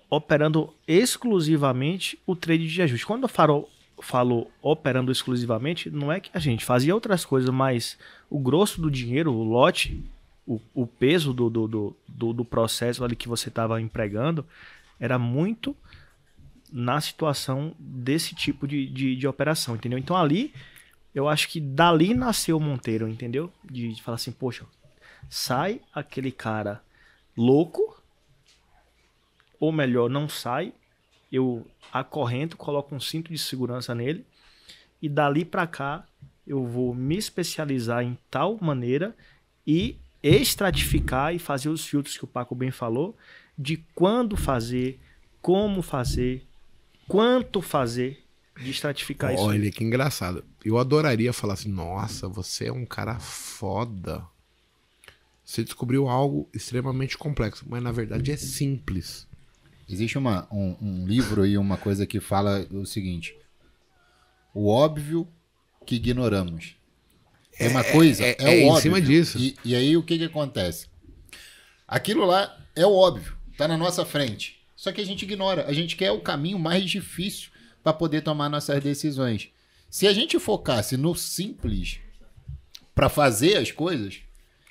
operando 0.08 0.72
exclusivamente 0.86 2.18
o 2.26 2.34
trade 2.36 2.66
de 2.66 2.80
ajuste. 2.80 3.04
Quando 3.04 3.24
eu 3.24 3.28
falo, 3.28 3.68
falo 4.00 4.46
operando 4.62 5.10
exclusivamente, 5.10 5.90
não 5.90 6.12
é 6.12 6.20
que 6.20 6.30
a 6.32 6.38
gente 6.38 6.64
fazia 6.64 6.94
outras 6.94 7.24
coisas, 7.24 7.50
mas 7.50 7.98
o 8.30 8.38
grosso 8.38 8.80
do 8.80 8.90
dinheiro, 8.90 9.32
o 9.32 9.42
lote, 9.42 10.02
o, 10.46 10.60
o 10.72 10.86
peso 10.86 11.32
do, 11.32 11.50
do, 11.50 11.96
do, 12.08 12.32
do, 12.32 12.44
processo 12.44 13.04
ali 13.04 13.16
que 13.16 13.28
você 13.28 13.48
estava 13.48 13.80
empregando, 13.80 14.46
era 15.00 15.18
muito 15.18 15.76
na 16.72 17.00
situação 17.00 17.74
desse 17.78 18.34
tipo 18.34 18.66
de, 18.66 18.86
de, 18.86 19.16
de, 19.16 19.26
operação, 19.26 19.74
entendeu? 19.74 19.98
Então 19.98 20.16
ali, 20.16 20.52
eu 21.14 21.28
acho 21.28 21.48
que 21.48 21.60
dali 21.60 22.14
nasceu 22.14 22.56
o 22.56 22.60
Monteiro, 22.60 23.08
entendeu? 23.08 23.50
De, 23.64 23.92
de 23.92 24.02
falar 24.02 24.16
assim, 24.16 24.32
poxa, 24.32 24.64
sai 25.28 25.80
aquele 25.92 26.30
cara 26.30 26.82
louco, 27.36 28.02
ou 29.58 29.72
melhor, 29.72 30.08
não 30.08 30.28
sai, 30.28 30.72
eu 31.30 31.66
acorrento, 31.92 32.56
coloco 32.56 32.94
um 32.94 33.00
cinto 33.00 33.32
de 33.32 33.38
segurança 33.38 33.94
nele, 33.94 34.24
e 35.00 35.08
dali 35.08 35.44
para 35.44 35.66
cá 35.66 36.06
eu 36.46 36.66
vou 36.66 36.94
me 36.94 37.16
especializar 37.16 38.02
em 38.02 38.18
tal 38.30 38.58
maneira 38.60 39.16
e 39.66 39.96
estratificar 40.22 41.34
e 41.34 41.38
fazer 41.38 41.68
os 41.68 41.86
filtros 41.86 42.16
que 42.16 42.24
o 42.24 42.28
Paco 42.28 42.54
bem 42.54 42.70
falou, 42.70 43.16
de 43.56 43.84
quando 43.94 44.36
fazer, 44.36 44.98
como 45.40 45.82
fazer, 45.82 46.46
quanto 47.06 47.60
fazer, 47.60 48.24
de 48.58 48.70
estratificar 48.70 49.30
Olha, 49.30 49.36
isso. 49.36 49.44
Olha 49.44 49.70
que 49.70 49.84
engraçado. 49.84 50.44
Eu 50.64 50.78
adoraria 50.78 51.32
falar 51.32 51.54
assim: 51.54 51.70
nossa, 51.70 52.28
você 52.28 52.66
é 52.66 52.72
um 52.72 52.86
cara 52.86 53.18
foda. 53.18 54.24
Você 55.44 55.62
descobriu 55.62 56.08
algo 56.08 56.48
extremamente 56.54 57.18
complexo, 57.18 57.64
mas 57.68 57.82
na 57.82 57.92
verdade 57.92 58.32
é 58.32 58.36
simples. 58.36 59.26
Existe 59.88 60.16
uma, 60.16 60.48
um, 60.50 60.76
um 60.80 61.06
livro 61.06 61.44
e 61.44 61.58
uma 61.58 61.76
coisa 61.76 62.06
que 62.06 62.18
fala 62.18 62.66
o 62.70 62.86
seguinte: 62.86 63.36
o 64.54 64.68
óbvio 64.68 65.28
que 65.84 65.96
ignoramos. 65.96 66.76
É 67.58 67.68
uma 67.68 67.84
coisa, 67.84 68.24
é, 68.24 68.36
é, 68.38 68.62
é 68.62 68.64
o 68.64 68.68
óbvio. 68.68 68.78
em 68.78 68.82
cima 68.82 69.00
disso. 69.00 69.38
E, 69.38 69.56
e 69.64 69.76
aí 69.76 69.96
o 69.96 70.02
que, 70.02 70.18
que 70.18 70.24
acontece? 70.24 70.88
Aquilo 71.86 72.24
lá 72.24 72.58
é 72.74 72.84
o 72.86 72.92
óbvio, 72.92 73.36
tá 73.56 73.68
na 73.68 73.76
nossa 73.76 74.04
frente. 74.04 74.60
Só 74.74 74.90
que 74.90 75.00
a 75.00 75.06
gente 75.06 75.22
ignora. 75.22 75.66
A 75.66 75.72
gente 75.72 75.94
quer 75.94 76.10
o 76.10 76.20
caminho 76.20 76.58
mais 76.58 76.84
difícil 76.90 77.50
para 77.82 77.92
poder 77.92 78.22
tomar 78.22 78.48
nossas 78.48 78.82
decisões. 78.82 79.50
Se 79.88 80.06
a 80.06 80.12
gente 80.12 80.38
focasse 80.40 80.96
no 80.96 81.14
simples 81.14 82.00
para 82.94 83.08
fazer 83.08 83.56
as 83.56 83.70
coisas, 83.70 84.20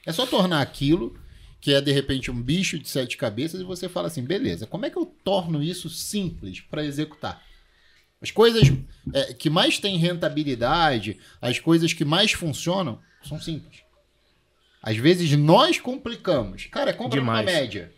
é 0.05 0.11
só 0.11 0.25
tornar 0.25 0.61
aquilo 0.61 1.17
que 1.59 1.73
é 1.73 1.79
de 1.79 1.93
repente 1.93 2.29
um 2.29 2.41
bicho 2.41 2.77
de 2.77 2.89
sete 2.89 3.15
cabeças 3.15 3.61
e 3.61 3.63
você 3.63 3.87
fala 3.87 4.07
assim, 4.07 4.21
beleza, 4.21 4.67
como 4.67 4.85
é 4.85 4.89
que 4.89 4.97
eu 4.97 5.05
torno 5.05 5.63
isso 5.63 5.89
simples 5.89 6.59
para 6.59 6.83
executar? 6.83 7.41
As 8.21 8.31
coisas 8.31 8.69
é, 9.13 9.33
que 9.33 9.49
mais 9.49 9.79
têm 9.79 9.97
rentabilidade, 9.97 11.19
as 11.41 11.59
coisas 11.59 11.93
que 11.93 12.03
mais 12.03 12.33
funcionam, 12.33 12.99
são 13.21 13.39
simples. 13.39 13.81
Às 14.81 14.97
vezes 14.97 15.31
nós 15.37 15.79
complicamos. 15.79 16.65
Cara, 16.65 16.89
é 16.89 16.93
compra 16.93 17.19
Demais. 17.19 17.45
numa 17.45 17.59
média. 17.59 17.93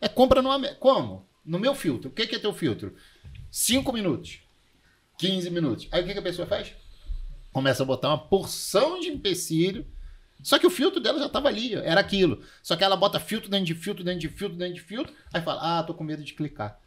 É 0.00 0.08
compra 0.08 0.42
numa 0.42 0.58
média. 0.58 0.76
Como? 0.78 1.26
No 1.44 1.58
meu 1.58 1.74
filtro. 1.74 2.10
O 2.10 2.12
que 2.12 2.34
é 2.34 2.38
teu 2.38 2.52
filtro? 2.52 2.94
5 3.50 3.90
minutos. 3.92 4.40
15 5.18 5.50
minutos. 5.50 5.88
Aí 5.90 6.02
o 6.02 6.06
que 6.06 6.18
a 6.18 6.22
pessoa 6.22 6.46
faz? 6.46 6.74
Começa 7.50 7.82
a 7.82 7.86
botar 7.86 8.08
uma 8.08 8.18
porção 8.18 9.00
de 9.00 9.08
empecilho. 9.08 9.86
Só 10.42 10.58
que 10.58 10.66
o 10.66 10.70
filtro 10.70 11.00
dela 11.00 11.18
já 11.18 11.26
estava 11.26 11.48
ali, 11.48 11.74
era 11.74 12.00
aquilo. 12.00 12.40
Só 12.62 12.76
que 12.76 12.84
ela 12.84 12.96
bota 12.96 13.18
filtro 13.18 13.50
dentro 13.50 13.66
de 13.66 13.74
filtro, 13.74 14.04
dentro 14.04 14.20
de 14.20 14.28
filtro, 14.28 14.56
dentro 14.56 14.74
de 14.74 14.80
filtro. 14.80 15.12
Aí 15.32 15.42
fala: 15.42 15.78
Ah, 15.78 15.82
tô 15.82 15.94
com 15.94 16.04
medo 16.04 16.22
de 16.22 16.34
clicar. 16.34 16.80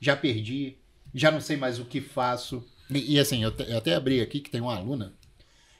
Já 0.00 0.14
perdi, 0.14 0.76
já 1.14 1.30
não 1.30 1.40
sei 1.40 1.56
mais 1.56 1.78
o 1.78 1.84
que 1.84 2.00
faço. 2.00 2.64
E, 2.90 3.14
e 3.14 3.18
assim, 3.18 3.42
eu, 3.42 3.50
te, 3.50 3.68
eu, 3.68 3.78
até 3.78 3.94
abri 3.94 4.20
aqui 4.20 4.40
que 4.40 4.50
tem 4.50 4.60
uma 4.60 4.74
aluna 4.74 5.14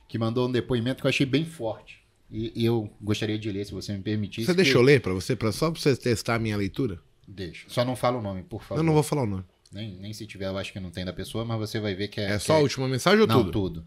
que 0.08 0.18
mandou 0.18 0.48
um 0.48 0.52
depoimento 0.52 1.00
que 1.00 1.06
eu 1.06 1.10
achei 1.10 1.26
bem 1.26 1.44
forte. 1.44 2.02
E, 2.30 2.52
e 2.54 2.64
eu 2.64 2.90
gostaria 3.00 3.38
de 3.38 3.50
ler, 3.50 3.64
se 3.64 3.72
você 3.72 3.92
me 3.92 4.02
permitisse. 4.02 4.46
Você 4.46 4.54
deixa 4.54 4.76
eu 4.76 4.82
ler 4.82 5.00
para 5.00 5.12
você, 5.12 5.36
pra, 5.36 5.52
só 5.52 5.70
para 5.70 5.80
você 5.80 5.96
testar 5.96 6.34
a 6.34 6.38
minha 6.38 6.56
leitura? 6.56 7.00
Deixa. 7.26 7.66
Só 7.68 7.84
não 7.84 7.94
fala 7.94 8.18
o 8.18 8.22
nome, 8.22 8.42
por 8.42 8.62
favor. 8.62 8.80
Eu 8.80 8.84
não 8.84 8.94
vou 8.94 9.02
falar 9.02 9.22
o 9.22 9.26
nome. 9.26 9.44
Nem, 9.70 9.96
nem 9.96 10.12
se 10.14 10.26
tiver, 10.26 10.46
eu 10.46 10.56
acho 10.56 10.72
que 10.72 10.80
não 10.80 10.90
tem 10.90 11.04
da 11.04 11.12
pessoa, 11.12 11.44
mas 11.44 11.58
você 11.58 11.78
vai 11.78 11.94
ver 11.94 12.08
que 12.08 12.20
é. 12.20 12.32
É 12.32 12.38
só 12.38 12.54
é... 12.54 12.56
a 12.56 12.60
última 12.60 12.88
mensagem 12.88 13.20
ou 13.20 13.26
não, 13.26 13.44
tudo? 13.44 13.52
tudo. 13.52 13.86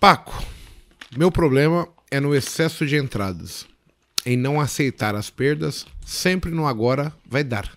Paco, 0.00 0.44
meu 1.16 1.30
problema 1.30 1.88
é 2.08 2.20
no 2.20 2.34
excesso 2.34 2.86
de 2.86 2.96
entradas. 2.96 3.66
Em 4.24 4.36
não 4.36 4.60
aceitar 4.60 5.16
as 5.16 5.28
perdas, 5.28 5.84
sempre 6.06 6.52
no 6.52 6.66
agora 6.66 7.12
vai 7.26 7.42
dar. 7.42 7.76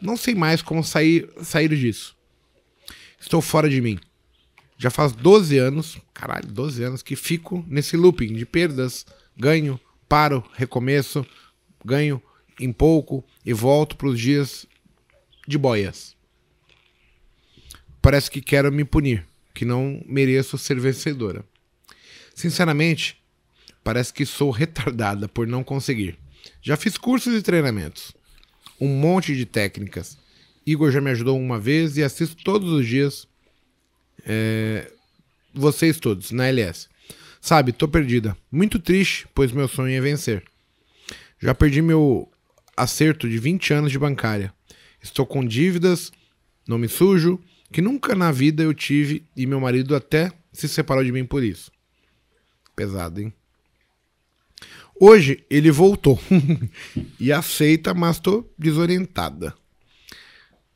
Não 0.00 0.16
sei 0.16 0.34
mais 0.34 0.62
como 0.62 0.84
sair, 0.84 1.28
sair 1.42 1.74
disso. 1.74 2.16
Estou 3.18 3.40
fora 3.40 3.68
de 3.68 3.80
mim. 3.80 3.98
Já 4.78 4.90
faz 4.90 5.12
12 5.12 5.58
anos, 5.58 5.98
caralho, 6.14 6.46
12 6.46 6.84
anos 6.84 7.02
que 7.02 7.16
fico 7.16 7.64
nesse 7.66 7.96
looping 7.96 8.34
de 8.34 8.46
perdas, 8.46 9.04
ganho, 9.36 9.80
paro, 10.08 10.44
recomeço, 10.52 11.26
ganho 11.84 12.22
em 12.60 12.72
pouco 12.72 13.24
e 13.44 13.52
volto 13.52 13.96
para 13.96 14.08
os 14.08 14.20
dias 14.20 14.66
de 15.48 15.58
boias. 15.58 16.14
Parece 18.00 18.30
que 18.30 18.40
quero 18.40 18.70
me 18.70 18.84
punir, 18.84 19.26
que 19.52 19.64
não 19.64 20.00
mereço 20.06 20.56
ser 20.56 20.78
vencedora. 20.78 21.44
Sinceramente, 22.36 23.20
parece 23.82 24.12
que 24.12 24.24
sou 24.24 24.50
retardada 24.52 25.26
por 25.26 25.46
não 25.46 25.64
conseguir. 25.64 26.16
Já 26.62 26.76
fiz 26.76 26.96
cursos 26.96 27.34
e 27.34 27.42
treinamentos 27.42 28.14
um 28.80 28.88
monte 28.88 29.34
de 29.34 29.46
técnicas. 29.46 30.18
Igor 30.66 30.90
já 30.90 31.00
me 31.00 31.10
ajudou 31.10 31.38
uma 31.38 31.58
vez 31.58 31.96
e 31.96 32.02
assisto 32.02 32.36
todos 32.44 32.70
os 32.70 32.86
dias. 32.86 33.26
É, 34.24 34.90
vocês 35.54 35.98
todos, 35.98 36.30
na 36.30 36.46
LS. 36.46 36.88
Sabe, 37.40 37.72
tô 37.72 37.88
perdida. 37.88 38.36
Muito 38.50 38.78
triste, 38.78 39.26
pois 39.34 39.52
meu 39.52 39.68
sonho 39.68 39.96
é 39.96 40.00
vencer. 40.00 40.44
Já 41.40 41.54
perdi 41.54 41.80
meu 41.80 42.30
acerto 42.76 43.28
de 43.28 43.38
20 43.38 43.72
anos 43.72 43.92
de 43.92 43.98
bancária. 43.98 44.52
Estou 45.02 45.24
com 45.24 45.44
dívidas, 45.44 46.12
nome 46.68 46.88
sujo, 46.88 47.40
que 47.72 47.80
nunca 47.80 48.14
na 48.14 48.32
vida 48.32 48.62
eu 48.62 48.74
tive 48.74 49.24
e 49.36 49.46
meu 49.46 49.60
marido 49.60 49.94
até 49.94 50.32
se 50.52 50.68
separou 50.68 51.04
de 51.04 51.12
mim 51.12 51.24
por 51.24 51.42
isso. 51.42 51.70
Pesado, 52.76 53.20
hein? 53.20 53.32
Hoje 55.00 55.44
ele 55.50 55.70
voltou 55.70 56.20
e 57.18 57.32
aceita, 57.32 57.92
mas 57.92 58.16
estou 58.16 58.52
desorientada. 58.58 59.54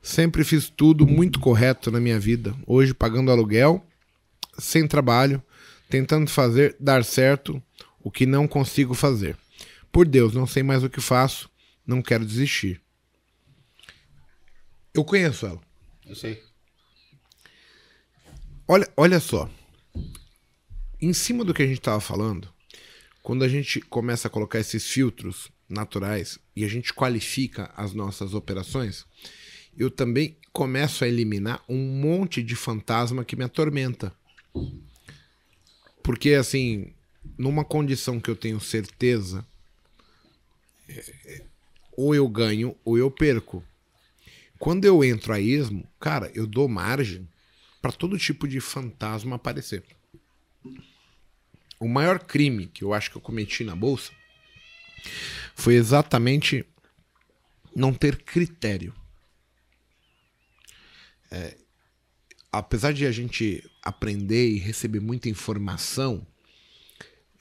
Sempre 0.02 0.44
fiz 0.44 0.68
tudo 0.68 1.06
muito 1.06 1.38
correto 1.38 1.90
na 1.90 2.00
minha 2.00 2.18
vida. 2.18 2.54
Hoje 2.66 2.94
pagando 2.94 3.30
aluguel, 3.30 3.86
sem 4.58 4.88
trabalho, 4.88 5.42
tentando 5.88 6.30
fazer 6.30 6.76
dar 6.80 7.04
certo 7.04 7.62
o 8.02 8.10
que 8.10 8.24
não 8.24 8.48
consigo 8.48 8.94
fazer. 8.94 9.36
Por 9.92 10.06
Deus, 10.06 10.34
não 10.34 10.46
sei 10.46 10.62
mais 10.62 10.82
o 10.82 10.90
que 10.90 11.00
faço, 11.00 11.50
não 11.86 12.00
quero 12.00 12.24
desistir. 12.24 12.80
Eu 14.94 15.04
conheço 15.04 15.46
ela. 15.46 15.60
Eu 16.06 16.14
sei. 16.14 16.42
Olha, 18.66 18.88
olha 18.96 19.20
só. 19.20 19.50
Em 21.02 21.14
cima 21.14 21.44
do 21.44 21.54
que 21.54 21.62
a 21.62 21.66
gente 21.66 21.78
estava 21.78 22.00
falando, 22.00 22.52
quando 23.22 23.42
a 23.42 23.48
gente 23.48 23.80
começa 23.80 24.28
a 24.28 24.30
colocar 24.30 24.60
esses 24.60 24.86
filtros 24.86 25.50
naturais 25.66 26.38
e 26.54 26.62
a 26.62 26.68
gente 26.68 26.92
qualifica 26.92 27.72
as 27.74 27.94
nossas 27.94 28.34
operações, 28.34 29.06
eu 29.76 29.90
também 29.90 30.36
começo 30.52 31.02
a 31.02 31.08
eliminar 31.08 31.64
um 31.66 31.78
monte 31.78 32.42
de 32.42 32.54
fantasma 32.54 33.24
que 33.24 33.34
me 33.34 33.44
atormenta. 33.44 34.12
Porque, 36.02 36.34
assim, 36.34 36.92
numa 37.38 37.64
condição 37.64 38.20
que 38.20 38.28
eu 38.28 38.36
tenho 38.36 38.60
certeza, 38.60 39.46
é, 40.86 41.44
ou 41.96 42.14
eu 42.14 42.28
ganho 42.28 42.76
ou 42.84 42.98
eu 42.98 43.10
perco. 43.10 43.64
Quando 44.58 44.84
eu 44.84 45.02
entro 45.02 45.32
a 45.32 45.40
esmo, 45.40 45.88
cara, 45.98 46.30
eu 46.34 46.46
dou 46.46 46.68
margem 46.68 47.26
para 47.80 47.92
todo 47.92 48.18
tipo 48.18 48.46
de 48.46 48.60
fantasma 48.60 49.36
aparecer. 49.36 49.82
O 51.80 51.88
maior 51.88 52.18
crime 52.18 52.66
que 52.66 52.84
eu 52.84 52.92
acho 52.92 53.10
que 53.10 53.16
eu 53.16 53.22
cometi 53.22 53.64
na 53.64 53.74
bolsa 53.74 54.12
foi 55.54 55.74
exatamente 55.76 56.66
não 57.74 57.94
ter 57.94 58.22
critério. 58.22 58.92
É, 61.30 61.56
apesar 62.52 62.92
de 62.92 63.06
a 63.06 63.10
gente 63.10 63.64
aprender 63.82 64.50
e 64.50 64.58
receber 64.58 65.00
muita 65.00 65.30
informação, 65.30 66.26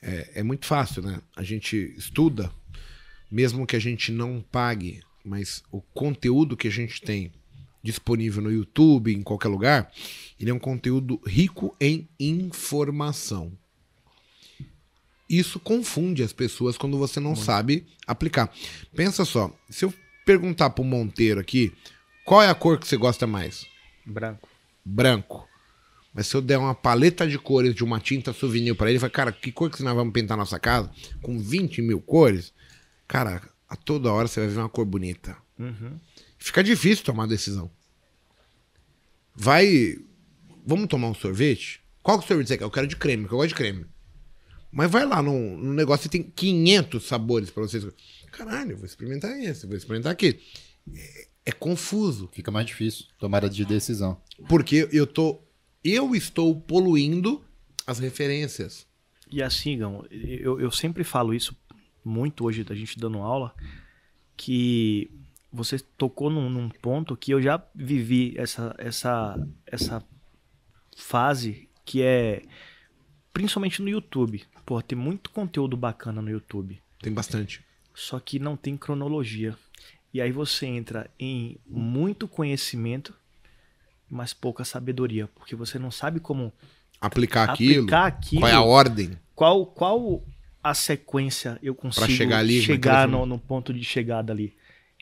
é, 0.01 0.31
é, 0.35 0.43
muito 0.43 0.65
fácil, 0.65 1.01
né? 1.01 1.21
A 1.35 1.43
gente 1.43 1.75
estuda, 1.97 2.49
mesmo 3.29 3.67
que 3.67 3.75
a 3.75 3.79
gente 3.79 4.09
não 4.09 4.41
pague, 4.41 5.01
mas 5.21 5.61
o 5.69 5.81
conteúdo 5.81 6.55
que 6.55 6.69
a 6.69 6.71
gente 6.71 7.01
tem 7.01 7.33
disponível 7.83 8.41
no 8.41 8.51
YouTube, 8.51 9.13
em 9.13 9.21
qualquer 9.21 9.49
lugar, 9.49 9.91
ele 10.39 10.49
é 10.49 10.53
um 10.53 10.59
conteúdo 10.59 11.21
rico 11.25 11.75
em 11.77 12.07
informação 12.17 13.58
isso 15.29 15.59
confunde 15.59 16.23
as 16.23 16.33
pessoas 16.33 16.77
quando 16.77 16.97
você 16.97 17.19
não 17.19 17.31
Muito. 17.31 17.45
sabe 17.45 17.85
aplicar. 18.07 18.51
Pensa 18.95 19.23
só, 19.23 19.53
se 19.69 19.85
eu 19.85 19.93
perguntar 20.25 20.71
pro 20.71 20.83
Monteiro 20.83 21.39
aqui, 21.39 21.71
qual 22.25 22.41
é 22.41 22.49
a 22.49 22.55
cor 22.55 22.79
que 22.79 22.87
você 22.87 22.97
gosta 22.97 23.27
mais? 23.27 23.65
Branco. 24.05 24.49
Branco. 24.83 25.47
Mas 26.13 26.27
se 26.27 26.35
eu 26.35 26.41
der 26.41 26.57
uma 26.57 26.73
paleta 26.73 27.27
de 27.27 27.37
cores 27.37 27.75
de 27.75 27.83
uma 27.83 27.99
tinta 27.99 28.33
souvenir 28.33 28.75
pra 28.75 28.87
ele, 28.87 28.93
ele 28.93 28.99
fala, 28.99 29.11
cara, 29.11 29.31
que 29.31 29.51
cor 29.51 29.69
que 29.69 29.83
nós 29.83 29.95
vamos 29.95 30.11
pintar 30.13 30.35
nossa 30.35 30.59
casa? 30.59 30.91
Com 31.21 31.37
20 31.37 31.81
mil 31.81 32.01
cores? 32.01 32.51
Cara, 33.07 33.41
a 33.67 33.75
toda 33.75 34.11
hora 34.11 34.27
você 34.27 34.39
vai 34.39 34.49
ver 34.49 34.59
uma 34.59 34.69
cor 34.69 34.85
bonita. 34.85 35.37
Uhum. 35.57 35.99
Fica 36.37 36.63
difícil 36.63 37.05
tomar 37.05 37.27
decisão. 37.27 37.69
Vai. 39.35 39.97
Vamos 40.65 40.87
tomar 40.87 41.07
um 41.07 41.13
sorvete? 41.13 41.81
Qual 42.01 42.19
que 42.19 42.27
sorvete 42.27 42.47
você 42.47 42.57
quer? 42.57 42.63
Eu 42.63 42.71
quero 42.71 42.87
de 42.87 42.95
creme, 42.95 43.23
porque 43.23 43.35
eu 43.35 43.39
gosto 43.39 43.49
de 43.49 43.55
creme. 43.55 43.85
Mas 44.71 44.91
vai 44.91 45.05
lá 45.05 45.21
num, 45.21 45.57
num 45.57 45.73
negócio 45.73 46.07
e 46.07 46.09
tem 46.09 46.23
500 46.23 47.03
sabores 47.03 47.49
pra 47.49 47.63
vocês. 47.63 47.85
Caralho, 48.31 48.71
eu 48.71 48.77
vou 48.77 48.85
experimentar 48.85 49.39
esse, 49.39 49.65
vou 49.65 49.75
experimentar 49.75 50.11
aquele. 50.11 50.39
É, 50.93 51.27
é 51.47 51.51
confuso. 51.51 52.29
Fica 52.31 52.51
mais 52.51 52.65
difícil 52.65 53.05
tomada 53.17 53.49
de 53.49 53.65
decisão. 53.65 54.21
Porque 54.47 54.87
eu 54.91 55.07
tô. 55.07 55.41
Eu 55.83 56.13
estou 56.13 56.59
poluindo 56.59 57.43
as 57.87 57.99
referências. 57.99 58.85
E 59.31 59.41
assim, 59.41 59.77
Gão, 59.77 60.05
eu, 60.09 60.59
eu 60.59 60.71
sempre 60.71 61.03
falo 61.03 61.33
isso 61.33 61.55
muito 62.03 62.45
hoje, 62.45 62.63
da 62.63 62.75
gente 62.75 62.99
dando 62.99 63.19
aula, 63.19 63.53
que 64.35 65.09
você 65.51 65.79
tocou 65.79 66.29
num, 66.29 66.49
num 66.49 66.69
ponto 66.69 67.15
que 67.15 67.31
eu 67.31 67.41
já 67.41 67.63
vivi 67.73 68.33
essa, 68.37 68.75
essa, 68.77 69.47
essa 69.65 70.03
fase 70.95 71.69
que 71.85 72.01
é 72.01 72.43
principalmente 73.33 73.81
no 73.81 73.89
YouTube. 73.89 74.43
Pô, 74.69 74.79
tem 74.83 74.95
muito 74.95 75.31
conteúdo 75.31 75.75
bacana 75.75 76.21
no 76.21 76.29
YouTube. 76.29 76.79
Tem 77.01 77.11
bastante. 77.11 77.59
Só 77.91 78.19
que 78.19 78.37
não 78.37 78.55
tem 78.55 78.77
cronologia. 78.77 79.57
E 80.13 80.21
aí 80.21 80.31
você 80.31 80.67
entra 80.67 81.09
em 81.19 81.57
muito 81.65 82.27
conhecimento, 82.27 83.11
mas 84.07 84.31
pouca 84.31 84.63
sabedoria, 84.63 85.27
porque 85.33 85.55
você 85.55 85.79
não 85.79 85.89
sabe 85.89 86.19
como 86.19 86.53
Aplicar 87.01 87.49
aquilo. 87.49 87.79
aplicar 87.85 88.05
aquilo. 88.05 88.41
Qual 88.41 88.51
é 88.51 88.53
a 88.53 88.61
ordem? 88.61 89.17
Qual 89.33 89.65
qual 89.65 90.23
a 90.63 90.75
sequência 90.75 91.57
eu 91.63 91.73
consigo 91.73 92.05
chegar 92.05 92.37
ali, 92.37 92.61
chegar 92.61 93.07
naquele- 93.07 93.11
no, 93.21 93.25
no 93.25 93.39
ponto 93.39 93.73
de 93.73 93.83
chegada 93.83 94.31
ali. 94.31 94.55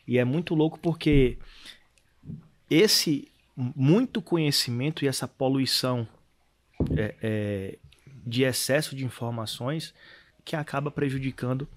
E 0.06 0.16
é 0.16 0.24
muito 0.24 0.54
louco 0.54 0.78
porque 0.78 1.36
esse 2.70 3.28
muito 3.54 4.22
conhecimento 4.22 5.04
e 5.04 5.08
essa 5.08 5.28
poluição 5.28 6.08
é, 6.96 7.14
é, 7.20 7.78
de 8.26 8.42
excesso 8.44 8.94
de 8.96 9.04
informações 9.04 9.94
que 10.44 10.56
acaba 10.56 10.90
prejudicando 10.90 11.68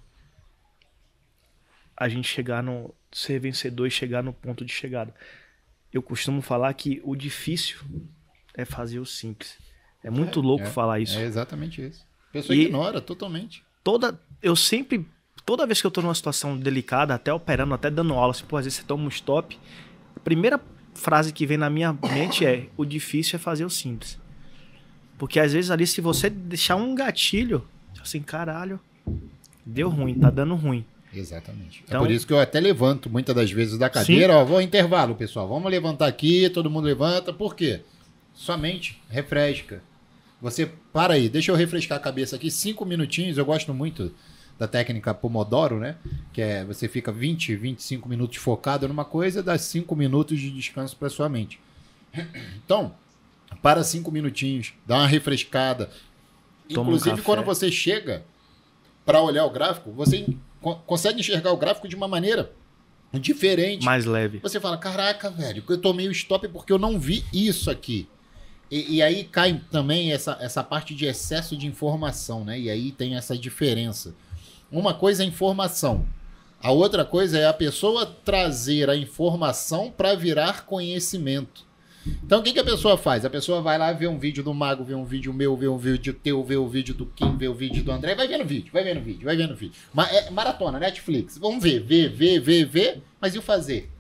a 1.96 2.08
gente 2.10 2.28
chegar 2.28 2.64
no 2.64 2.94
ser 3.12 3.40
vencedor 3.40 3.86
e 3.88 3.92
chegar 3.92 4.24
no 4.24 4.34
ponto 4.34 4.66
de 4.66 4.72
chegada. 4.72 5.14
Eu 5.94 6.02
costumo 6.02 6.42
falar 6.42 6.74
que 6.74 7.02
o 7.04 7.16
difícil 7.16 7.78
é 8.54 8.66
fazer 8.66 9.00
o 9.00 9.06
simples. 9.06 9.58
É 10.04 10.10
muito 10.10 10.42
louco 10.42 10.66
é, 10.66 10.70
falar 10.70 11.00
isso. 11.00 11.18
É 11.20 11.24
exatamente 11.24 11.82
isso. 11.86 12.06
A 12.30 12.32
pessoa 12.34 12.56
E- 12.56 12.64
ignora 12.66 13.02
totalmente. 13.02 13.64
toda 13.84 14.20
eu 14.42 14.56
sempre 14.56 15.06
toda 15.46 15.66
vez 15.66 15.82
que 15.82 15.88
eu 15.88 15.92
tô 15.92 16.02
numa 16.02 16.16
situação 16.16 16.58
delicada, 16.58 17.14
até 17.14 17.32
operando, 17.34 17.74
até 17.74 17.90
dando 17.92 18.14
aula, 18.14 18.32
assim, 18.32 18.46
pô, 18.46 18.58
às 18.58 18.66
vezes 18.66 18.80
você 18.80 18.86
toma 18.86 19.04
um 19.04 19.08
stop, 19.10 19.60
a 20.16 20.20
primeira 20.22 20.60
frase 20.96 21.34
que 21.34 21.46
vem 21.46 21.58
na 21.58 21.70
minha 21.70 21.94
mente 21.94 22.46
é: 22.46 22.68
o 22.78 22.86
difícil 22.86 23.36
é 23.36 23.40
fazer 23.40 23.66
o 23.66 23.70
simples. 23.70 24.20
Porque 25.22 25.40
às 25.40 25.54
vezes 25.54 25.70
ali 25.70 25.86
se 25.86 26.02
você 26.02 26.32
deixar 26.32 26.78
um 26.78 26.96
gatilho, 26.96 27.64
assim, 28.02 28.24
caralho, 28.24 28.80
deu 29.64 29.88
ruim, 29.88 30.16
tá 30.16 30.32
dando 30.32 30.56
ruim. 30.56 30.84
Exatamente. 31.14 31.84
Então- 31.88 32.00
é 32.00 32.04
por 32.04 32.10
isso 32.12 32.26
que 32.26 32.34
eu 32.34 32.40
até 32.40 32.60
levanto 32.60 33.08
muitas 33.08 33.36
das 33.36 33.52
vezes 33.52 33.78
da 33.78 33.88
cadeira, 33.88 34.34
ó, 34.34 34.44
vou 34.44 34.60
intervalo, 34.60 35.14
pessoal. 35.14 35.48
Vamos 35.48 35.70
levantar 35.70 36.08
aqui, 36.08 36.50
todo 36.50 36.72
mundo 36.72 36.86
levanta. 36.86 37.32
Por 37.32 37.56
quê? 37.56 37.82
Sua 38.34 38.58
mente 38.58 39.00
refresca. 39.12 39.84
Você 40.42 40.72
para 40.92 41.14
aí, 41.14 41.30
deixa 41.30 41.52
eu 41.52 41.56
refrescar 41.56 42.00
a 42.00 42.02
cabeça 42.02 42.36
aqui, 42.36 42.50
cinco 42.50 42.84
minutinhos. 42.84 43.38
Eu 43.38 43.46
gosto 43.46 43.72
muito 43.76 44.12
da 44.58 44.68
técnica 44.68 45.14
Pomodoro, 45.14 45.78
né? 45.80 45.98
Que 46.34 46.42
é 46.42 46.66
você 46.66 46.88
fica 46.88 47.12
20, 47.12 47.56
25 47.56 48.10
minutos 48.10 48.38
focado 48.38 48.88
numa 48.88 49.06
coisa, 49.06 49.44
dá 49.44 49.56
cinco 49.56 49.96
minutos 49.96 50.40
de 50.40 50.50
descanso 50.50 50.98
para 50.98 51.12
sua 51.12 51.30
mente. 51.30 51.60
Então, 52.66 52.96
para 53.62 53.84
cinco 53.84 54.12
minutinhos, 54.12 54.74
dá 54.86 54.98
uma 54.98 55.08
refrescada. 55.08 55.90
Toma 56.74 56.90
um 56.90 56.94
Inclusive, 56.94 57.12
café. 57.18 57.24
quando 57.24 57.44
você 57.44 57.72
chega 57.72 58.24
para 59.06 59.22
olhar 59.22 59.46
o 59.46 59.50
gráfico, 59.50 59.92
você 59.92 60.26
co- 60.62 60.76
consegue 60.86 61.20
enxergar 61.20 61.52
o 61.52 61.58
gráfico 61.58 61.88
de 61.88 61.96
uma 61.96 62.08
maneira 62.08 62.52
diferente. 63.14 63.84
Mais 63.84 64.06
leve. 64.06 64.40
Você 64.40 64.60
fala, 64.60 64.78
caraca, 64.78 65.30
velho, 65.30 65.64
eu 65.68 65.78
tomei 65.78 66.08
o 66.08 66.12
stop 66.12 66.48
porque 66.48 66.72
eu 66.72 66.80
não 66.80 66.98
vi 67.00 67.26
isso 67.34 67.70
aqui. 67.70 68.08
E, 68.70 68.96
e 68.96 69.02
aí 69.02 69.26
cai 69.26 69.62
também 69.70 70.14
essa, 70.14 70.38
essa 70.40 70.64
parte 70.64 70.96
de 70.96 71.06
excesso 71.06 71.58
de 71.58 71.68
informação, 71.68 72.46
né? 72.46 72.58
E 72.58 72.70
aí 72.70 72.92
tem 72.92 73.16
essa 73.16 73.38
diferença. 73.38 74.16
Uma 74.72 74.94
coisa 74.94 75.24
é 75.24 75.26
informação. 75.26 76.06
A 76.64 76.72
outra 76.72 77.04
coisa 77.04 77.38
é 77.38 77.48
a 77.48 77.54
pessoa 77.54 78.06
trazer 78.06 78.90
a 78.90 78.96
informação 78.96 79.92
para 79.92 80.16
virar 80.16 80.66
conhecimento. 80.66 81.66
Então 82.24 82.40
o 82.40 82.44
que, 82.44 82.54
que 82.54 82.60
a 82.60 82.64
pessoa 82.64 82.98
faz? 82.98 83.24
A 83.26 83.30
pessoa 83.30 83.62
vai 83.62 83.78
lá 83.78 83.92
ver 83.94 84.08
um 84.08 84.18
vídeo 84.18 84.44
do 84.44 84.54
Mago, 84.54 84.84
ver 84.84 84.96
um 84.96 85.06
vídeo 85.06 85.34
meu, 85.34 85.56
ver 85.56 85.68
um 85.68 85.78
vídeo 85.78 86.14
teu, 86.14 86.44
ver 86.44 86.58
o 86.58 86.68
vídeo 86.68 86.94
do 86.94 87.06
Kim, 87.06 87.38
ver 87.38 87.50
o 87.50 87.54
vídeo 87.54 87.84
do 87.84 87.92
André, 87.92 88.16
vai 88.16 88.28
vendo 88.28 88.46
vídeo, 88.46 88.72
vai 88.74 88.84
vendo 88.84 89.02
vídeo, 89.02 89.26
vai 89.26 89.36
vendo 89.36 89.56
vídeo. 89.56 89.76
Ma 89.94 90.08
é 90.08 90.30
maratona, 90.32 90.80
Netflix. 90.80 91.38
Vamos 91.38 91.62
ver, 91.62 91.80
ver, 91.82 92.10
ver, 92.10 92.40
ver, 92.40 92.66
ver, 92.66 93.04
mas 93.20 93.36
e 93.36 93.38
o 93.38 93.42
fazer? 93.42 93.92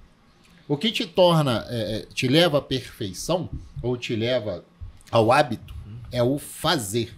O 0.67 0.77
que 0.77 0.91
te 0.91 1.05
torna, 1.05 1.65
é, 1.69 1.97
é, 1.97 2.05
te 2.13 2.27
leva 2.27 2.57
à 2.57 2.61
perfeição, 2.61 3.49
ou 3.83 3.97
te 3.97 4.15
leva 4.15 4.63
ao 5.11 5.31
hábito, 5.31 5.73
é 6.11 6.23
o 6.23 6.39
fazer. 6.39 7.13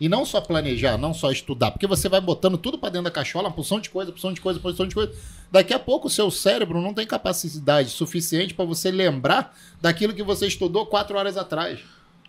E 0.00 0.08
não 0.08 0.24
só 0.24 0.40
planejar, 0.40 0.96
não 0.96 1.12
só 1.12 1.30
estudar, 1.30 1.70
porque 1.72 1.86
você 1.86 2.08
vai 2.08 2.20
botando 2.20 2.56
tudo 2.56 2.78
para 2.78 2.90
dentro 2.90 3.04
da 3.04 3.10
cachola, 3.10 3.48
uma 3.48 3.54
porção 3.54 3.80
de 3.80 3.90
coisa, 3.90 4.12
porção 4.12 4.32
de 4.32 4.40
coisa, 4.40 4.60
porção 4.60 4.86
de 4.86 4.94
coisa. 4.94 5.12
Daqui 5.50 5.74
a 5.74 5.78
pouco 5.78 6.06
o 6.06 6.10
seu 6.10 6.30
cérebro 6.30 6.80
não 6.80 6.94
tem 6.94 7.06
capacidade 7.06 7.90
suficiente 7.90 8.54
para 8.54 8.64
você 8.64 8.90
lembrar 8.90 9.56
daquilo 9.80 10.14
que 10.14 10.22
você 10.22 10.46
estudou 10.46 10.86
quatro 10.86 11.16
horas 11.18 11.36
atrás. 11.36 11.80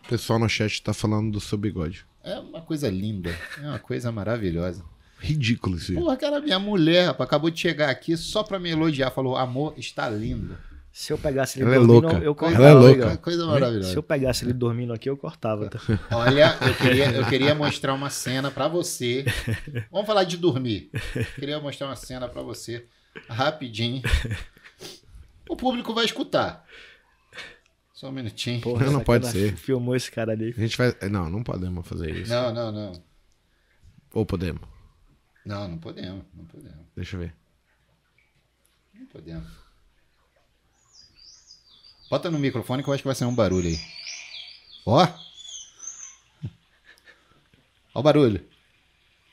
O 0.04 0.08
pessoal 0.10 0.40
no 0.40 0.50
chat 0.50 0.82
tá 0.82 0.94
falando 0.94 1.32
do 1.32 1.40
seu 1.40 1.58
bigode. 1.58 2.06
É 2.24 2.38
uma 2.40 2.62
coisa 2.62 2.90
linda, 2.90 3.36
é 3.62 3.68
uma 3.68 3.80
coisa 3.80 4.12
maravilhosa. 4.12 4.84
Ridículo 5.20 5.78
isso. 5.78 5.94
Porra, 5.94 6.18
cara, 6.18 6.40
minha 6.40 6.58
mulher, 6.58 7.06
rapaz, 7.08 7.28
acabou 7.28 7.52
de 7.52 7.60
chegar 7.60 7.90
aqui 7.90 8.18
só 8.18 8.42
pra 8.44 8.58
me 8.60 8.72
elogiar. 8.72 9.12
Falou, 9.12 9.38
amor, 9.38 9.74
está 9.78 10.10
lindo. 10.10 10.58
Se 10.92 11.14
eu 11.14 11.18
pegasse 11.18 11.60
ele 11.60 11.66
Ela 11.68 11.76
é 11.76 11.78
dormindo, 11.88 12.02
louca. 12.04 12.18
eu 12.18 12.22
Ela 12.24 12.36
cortava. 12.36 12.68
é 12.68 12.74
louca. 12.74 13.18
Coisa 13.18 13.42
Se 13.44 13.48
maravilhosa. 13.48 13.94
eu 13.96 14.04
pegasse 14.04 14.44
ele 14.44 14.52
dormindo 14.54 14.92
aqui, 14.92 15.08
eu 15.10 15.16
cortava. 15.16 15.70
Olha, 16.12 16.58
eu 16.68 16.74
queria, 16.76 17.12
eu 17.12 17.26
queria 17.28 17.56
mostrar 17.56 17.94
uma 17.94 18.10
cena 18.10 18.50
pra 18.52 18.68
você. 18.68 19.24
Vamos 19.92 20.08
falar 20.08 20.24
de 20.26 20.36
dormir. 20.38 20.90
Queria 21.36 21.60
mostrar 21.60 21.88
uma 21.88 21.96
cena 21.96 22.28
pra 22.28 22.42
você, 22.42 22.86
rapidinho. 23.30 24.02
O 25.50 25.56
público 25.56 25.94
vai 25.94 26.06
escutar. 26.06 26.66
Só 27.94 28.10
um 28.10 28.12
minutinho. 28.12 28.62
Porra, 28.62 28.86
Não, 28.86 28.94
não 28.94 29.04
pode 29.04 29.28
ser. 29.28 29.56
Filmou 29.56 29.96
esse 29.96 30.10
cara 30.10 30.32
ali. 30.32 30.54
A 30.58 30.60
gente 30.62 30.78
vai. 30.78 30.96
Não, 31.10 31.30
não 31.30 31.44
podemos 31.44 31.88
fazer 31.88 32.10
isso. 32.16 32.32
Não, 32.32 32.54
não, 32.54 32.72
não. 32.72 33.04
Ou 34.14 34.26
podemos? 34.26 34.62
Não, 35.46 35.68
não 35.68 35.78
podemos. 35.78 36.24
Não 36.34 36.46
podemos. 36.46 36.86
Deixa 36.96 37.16
eu 37.16 37.20
ver. 37.20 37.36
Não 38.94 39.06
podemos. 39.08 39.48
Bota 42.10 42.32
no 42.32 42.40
microfone 42.40 42.84
que 42.84 42.90
eu 42.90 42.94
acho 42.94 43.04
que 43.04 43.08
vai 43.08 43.16
sair 43.16 43.28
um 43.28 43.36
barulho 43.36 43.70
aí. 43.70 43.80
Ó. 44.86 45.08
Ó 47.94 48.00
o 48.00 48.04
barulho. 48.04 48.46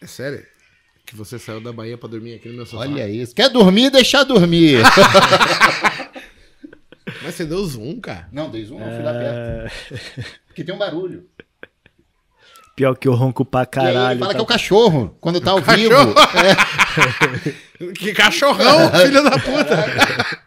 É 0.00 0.06
sério? 0.06 0.46
Que 1.08 1.16
você 1.16 1.38
saiu 1.38 1.58
da 1.58 1.72
Bahia 1.72 1.96
pra 1.96 2.06
dormir 2.06 2.34
aqui 2.34 2.48
no 2.50 2.54
meu 2.54 2.66
sofá? 2.66 2.82
Olha 2.82 3.08
isso. 3.08 3.34
Quer 3.34 3.48
dormir, 3.48 3.88
deixar 3.88 4.24
dormir. 4.24 4.82
Mas 7.22 7.34
você 7.34 7.46
deu 7.46 7.64
zoom, 7.64 7.98
cara. 7.98 8.28
Não, 8.30 8.50
dei 8.50 8.62
zoom, 8.66 8.78
não, 8.78 8.94
fui 8.94 9.02
lá 9.02 9.12
perto. 9.14 9.34
É, 9.34 9.68
Porque 10.46 10.62
tem 10.62 10.74
um 10.74 10.78
barulho. 10.78 11.26
Pior 12.76 12.94
que 12.94 13.08
eu 13.08 13.14
ronco 13.14 13.42
pra 13.42 13.60
e 13.60 13.62
aí 13.62 13.66
caralho. 13.68 14.10
ele 14.12 14.18
fala 14.20 14.32
tá? 14.32 14.34
que 14.34 14.40
é 14.40 14.42
o 14.42 14.46
cachorro, 14.46 15.16
quando 15.18 15.40
tá 15.40 15.52
ao 15.52 15.62
vivo. 15.62 15.94
Que 17.98 18.12
cachorrão, 18.12 18.90
filho 19.00 19.22
da 19.22 19.38
puta. 19.38 20.42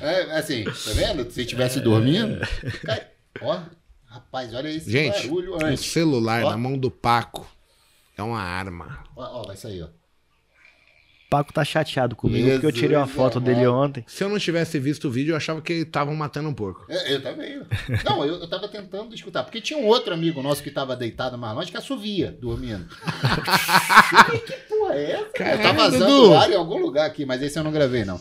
É, 0.00 0.38
assim, 0.38 0.64
tá 0.64 0.72
vendo? 0.94 1.30
Se 1.30 1.42
estivesse 1.42 1.80
dormindo. 1.80 2.38
Cara, 2.84 3.10
ó, 3.42 3.60
rapaz, 4.06 4.54
olha 4.54 4.68
esse 4.68 4.88
Gente, 4.90 5.26
barulho 5.26 5.52
o 5.56 5.64
antes. 5.64 5.84
celular 5.84 6.44
Ó. 6.44 6.50
na 6.50 6.56
mão 6.56 6.78
do 6.78 6.90
Paco 6.90 7.46
é 8.16 8.22
uma 8.22 8.40
arma. 8.40 9.00
Ó, 9.16 9.42
ó, 9.42 9.46
vai 9.46 9.56
sair, 9.56 9.82
ó. 9.82 9.88
O 11.36 11.38
Paco 11.38 11.52
tá 11.52 11.64
chateado 11.66 12.16
comigo 12.16 12.44
porque 12.48 12.54
eu 12.66 12.70
Jesus 12.70 12.80
tirei 12.80 12.96
uma 12.96 13.06
foto 13.06 13.36
amado. 13.36 13.52
dele 13.54 13.66
ontem. 13.66 14.02
Se 14.06 14.24
eu 14.24 14.28
não 14.30 14.38
tivesse 14.38 14.78
visto 14.78 15.06
o 15.06 15.10
vídeo, 15.10 15.32
eu 15.32 15.36
achava 15.36 15.60
que 15.60 15.74
estavam 15.74 16.14
matando 16.14 16.48
um 16.48 16.54
porco. 16.54 16.86
É, 16.88 17.12
Eu 17.12 17.22
também. 17.22 17.60
Não, 18.06 18.24
eu, 18.24 18.36
eu 18.36 18.48
tava 18.48 18.66
tentando 18.68 19.14
escutar. 19.14 19.42
Porque 19.44 19.60
tinha 19.60 19.78
um 19.78 19.84
outro 19.84 20.14
amigo 20.14 20.42
nosso 20.42 20.62
que 20.62 20.70
tava 20.70 20.96
deitado 20.96 21.36
mais 21.36 21.54
longe 21.54 21.70
que 21.70 21.76
assovia, 21.76 22.34
dormindo. 22.40 22.86
Falei, 22.88 24.40
que 24.40 24.52
porra 24.68 24.94
essa? 24.94 25.24
Caralho, 25.34 25.62
tá 25.62 25.72
vazando 25.72 26.06
Dudu. 26.06 26.34
ar 26.34 26.50
em 26.50 26.54
algum 26.54 26.78
lugar 26.78 27.06
aqui, 27.06 27.26
mas 27.26 27.42
esse 27.42 27.58
eu 27.58 27.64
não 27.64 27.70
gravei, 27.70 28.04
não. 28.06 28.18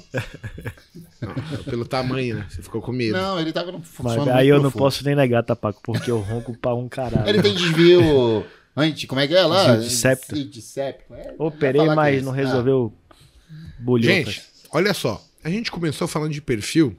Não, 1.22 1.64
pelo 1.64 1.86
tamanho, 1.86 2.36
né? 2.36 2.46
Você 2.50 2.62
ficou 2.62 2.82
com 2.82 2.92
medo. 2.92 3.18
Não, 3.18 3.40
ele 3.40 3.54
tava 3.54 3.72
no 3.72 3.82
Mas 4.04 4.28
aí 4.28 4.50
eu 4.50 4.56
não 4.56 4.64
profundo. 4.64 4.80
posso 4.82 5.06
nem 5.06 5.16
negar, 5.16 5.42
tá, 5.42 5.56
Paco? 5.56 5.80
Porque 5.82 6.12
eu 6.12 6.20
ronco 6.20 6.54
pra 6.58 6.74
um 6.74 6.90
caralho. 6.90 7.30
Ele 7.30 7.42
tem 7.42 7.56
desvio. 7.56 8.46
Antes, 8.78 9.06
como 9.06 9.22
é 9.22 9.28
que 9.28 9.34
é 9.34 9.46
lá? 9.46 9.78
De 9.78 9.90
septo. 9.90 10.36
É, 11.12 11.34
Operei, 11.40 11.82
é 11.82 11.96
mas 11.96 12.22
não 12.22 12.34
Ah, 12.34 12.36
Gente, 14.06 14.44
olha 14.72 14.94
só. 14.94 15.24
A 15.44 15.50
gente 15.50 15.72
começou 15.72 16.08
falando 16.08 16.32
de 16.32 16.42
perfil. 16.42 16.98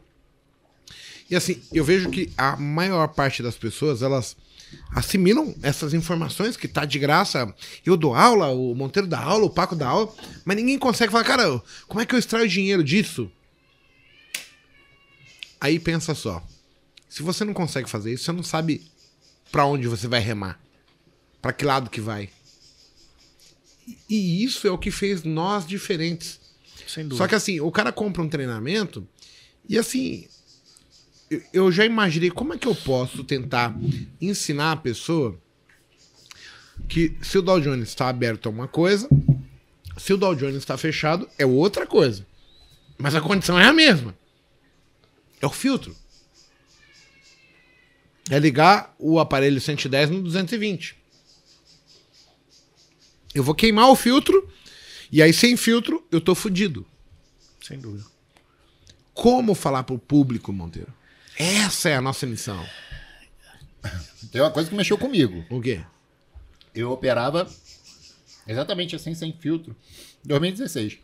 E 1.28 1.34
assim, 1.34 1.60
eu 1.72 1.84
vejo 1.84 2.10
que 2.10 2.30
a 2.36 2.56
maior 2.56 3.08
parte 3.08 3.42
das 3.42 3.56
pessoas, 3.56 4.02
elas 4.02 4.36
assimilam 4.92 5.54
essas 5.62 5.92
informações 5.94 6.56
que 6.56 6.68
tá 6.68 6.84
de 6.84 6.98
graça. 6.98 7.52
Eu 7.84 7.96
dou 7.96 8.14
aula, 8.14 8.48
o 8.48 8.74
Monteiro 8.74 9.08
dá 9.08 9.20
aula, 9.20 9.44
o 9.44 9.50
Paco 9.50 9.74
dá 9.74 9.88
aula, 9.88 10.12
mas 10.44 10.56
ninguém 10.56 10.78
consegue 10.78 11.10
falar, 11.10 11.24
cara, 11.24 11.62
como 11.88 12.00
é 12.00 12.06
que 12.06 12.14
eu 12.14 12.18
extraio 12.18 12.48
dinheiro 12.48 12.84
disso? 12.84 13.30
Aí 15.60 15.78
pensa 15.78 16.14
só. 16.14 16.44
Se 17.08 17.22
você 17.22 17.44
não 17.44 17.54
consegue 17.54 17.88
fazer 17.88 18.12
isso, 18.12 18.24
você 18.24 18.32
não 18.32 18.42
sabe 18.42 18.82
pra 19.50 19.64
onde 19.64 19.88
você 19.88 20.06
vai 20.06 20.20
remar. 20.20 20.60
Pra 21.40 21.52
que 21.52 21.64
lado 21.64 21.90
que 21.90 22.00
vai. 22.00 22.28
E 24.08 24.44
isso 24.44 24.66
é 24.66 24.70
o 24.70 24.78
que 24.78 24.90
fez 24.90 25.22
nós 25.22 25.66
diferentes. 25.66 26.40
Sem 26.86 27.04
dúvida. 27.04 27.16
Só 27.24 27.28
que 27.28 27.34
assim, 27.34 27.60
o 27.60 27.70
cara 27.70 27.92
compra 27.92 28.22
um 28.22 28.28
treinamento 28.28 29.06
e 29.68 29.78
assim, 29.78 30.26
eu- 31.52 31.70
já 31.72 31.84
imaginei 31.84 32.30
como 32.30 32.54
é 32.54 32.58
que 32.58 32.66
eu 32.68 32.74
posso 32.74 33.24
tentar 33.24 33.74
ensinar 34.20 34.72
a 34.72 34.76
pessoa 34.76 35.38
que 36.88 37.16
se 37.22 37.38
o 37.38 37.42
Dow 37.42 37.60
Jones 37.60 37.88
está 37.88 38.08
aberto 38.08 38.48
é 38.48 38.52
uma 38.52 38.68
coisa, 38.68 39.08
se 39.96 40.12
o 40.12 40.16
Dow 40.16 40.34
Jones 40.34 40.56
está 40.56 40.76
fechado 40.78 41.28
é 41.38 41.44
outra 41.44 41.86
coisa. 41.86 42.26
Mas 42.98 43.14
a 43.14 43.20
condição 43.20 43.58
é 43.58 43.66
a 43.66 43.72
mesma. 43.72 44.16
É 45.40 45.46
o 45.46 45.50
filtro. 45.50 45.94
É 48.30 48.38
ligar 48.38 48.94
o 48.98 49.18
aparelho 49.20 49.60
110 49.60 50.10
no 50.10 50.22
220. 50.22 50.96
Eu 53.34 53.42
vou 53.44 53.54
queimar 53.54 53.88
o 53.90 53.96
filtro 53.96 54.48
e 55.10 55.22
aí 55.22 55.32
sem 55.32 55.56
filtro 55.56 56.04
eu 56.10 56.20
tô 56.20 56.34
fudido. 56.34 56.86
Sem 57.60 57.78
dúvida. 57.78 58.04
Como 59.14 59.54
falar 59.54 59.82
pro 59.82 59.98
público, 59.98 60.52
Monteiro? 60.52 60.92
Essa 61.38 61.88
é 61.88 61.96
a 61.96 62.00
nossa 62.00 62.26
missão. 62.26 62.64
Tem 64.30 64.40
uma 64.40 64.50
coisa 64.50 64.68
que 64.68 64.74
mexeu 64.74 64.98
comigo. 64.98 65.44
O 65.50 65.60
quê? 65.60 65.80
Eu 66.74 66.92
operava 66.92 67.48
exatamente 68.46 68.94
assim, 68.94 69.14
sem 69.14 69.32
filtro, 69.32 69.74
em 70.24 70.28
2016. 70.28 70.98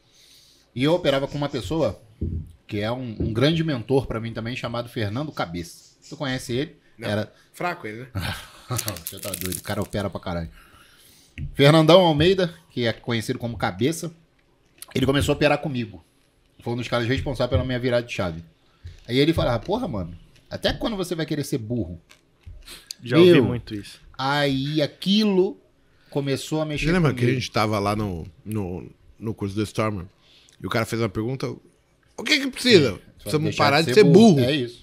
E 0.74 0.84
eu 0.84 0.94
operava 0.94 1.26
com 1.26 1.36
uma 1.36 1.48
pessoa 1.48 2.00
que 2.66 2.80
é 2.80 2.90
um, 2.90 3.16
um 3.18 3.32
grande 3.32 3.62
mentor 3.62 4.06
pra 4.06 4.20
mim 4.20 4.32
também, 4.32 4.56
chamado 4.56 4.88
Fernando 4.88 5.32
Cabeça. 5.32 5.96
Tu 6.08 6.16
conhece 6.16 6.52
ele? 6.52 6.76
Era. 6.98 7.32
Fraco 7.52 7.86
ele, 7.86 8.00
né? 8.00 8.08
Você 9.04 9.18
tá 9.18 9.30
doido, 9.30 9.58
o 9.58 9.62
cara 9.62 9.82
opera 9.82 10.08
pra 10.08 10.20
caralho. 10.20 10.50
Fernandão 11.54 12.00
Almeida, 12.00 12.54
que 12.70 12.86
é 12.86 12.92
conhecido 12.92 13.38
como 13.38 13.56
Cabeça, 13.56 14.12
ele 14.94 15.06
começou 15.06 15.32
a 15.32 15.36
operar 15.36 15.58
comigo. 15.58 16.04
Foi 16.62 16.72
um 16.72 16.76
dos 16.76 16.88
caras 16.88 17.06
responsáveis 17.08 17.50
pela 17.50 17.64
minha 17.64 17.78
virada 17.78 18.06
de 18.06 18.12
chave. 18.12 18.44
Aí 19.06 19.18
ele 19.18 19.32
falava, 19.32 19.58
porra, 19.58 19.88
mano, 19.88 20.16
até 20.48 20.72
quando 20.72 20.96
você 20.96 21.14
vai 21.14 21.26
querer 21.26 21.44
ser 21.44 21.58
burro? 21.58 22.00
Já 23.02 23.18
ouvi 23.18 23.32
Meu. 23.32 23.44
muito 23.44 23.74
isso. 23.74 24.00
Aí 24.16 24.80
aquilo 24.80 25.58
começou 26.08 26.60
a 26.60 26.64
mexer 26.64 26.86
Você 26.86 26.92
lembra 26.92 27.12
que 27.12 27.20
comigo. 27.20 27.36
a 27.36 27.40
gente 27.40 27.50
tava 27.50 27.78
lá 27.78 27.96
no, 27.96 28.26
no, 28.44 28.88
no 29.18 29.34
curso 29.34 29.56
do 29.56 29.62
Stormer 29.62 30.06
e 30.60 30.66
o 30.66 30.70
cara 30.70 30.86
fez 30.86 31.02
uma 31.02 31.08
pergunta: 31.08 31.48
o 32.16 32.22
que 32.22 32.38
que 32.38 32.46
precisa? 32.48 32.92
Só 32.92 32.98
Precisamos 33.30 33.56
parar 33.56 33.82
de 33.82 33.92
ser 33.92 34.04
burro. 34.04 34.40
É 34.40 34.52
isso. 34.52 34.82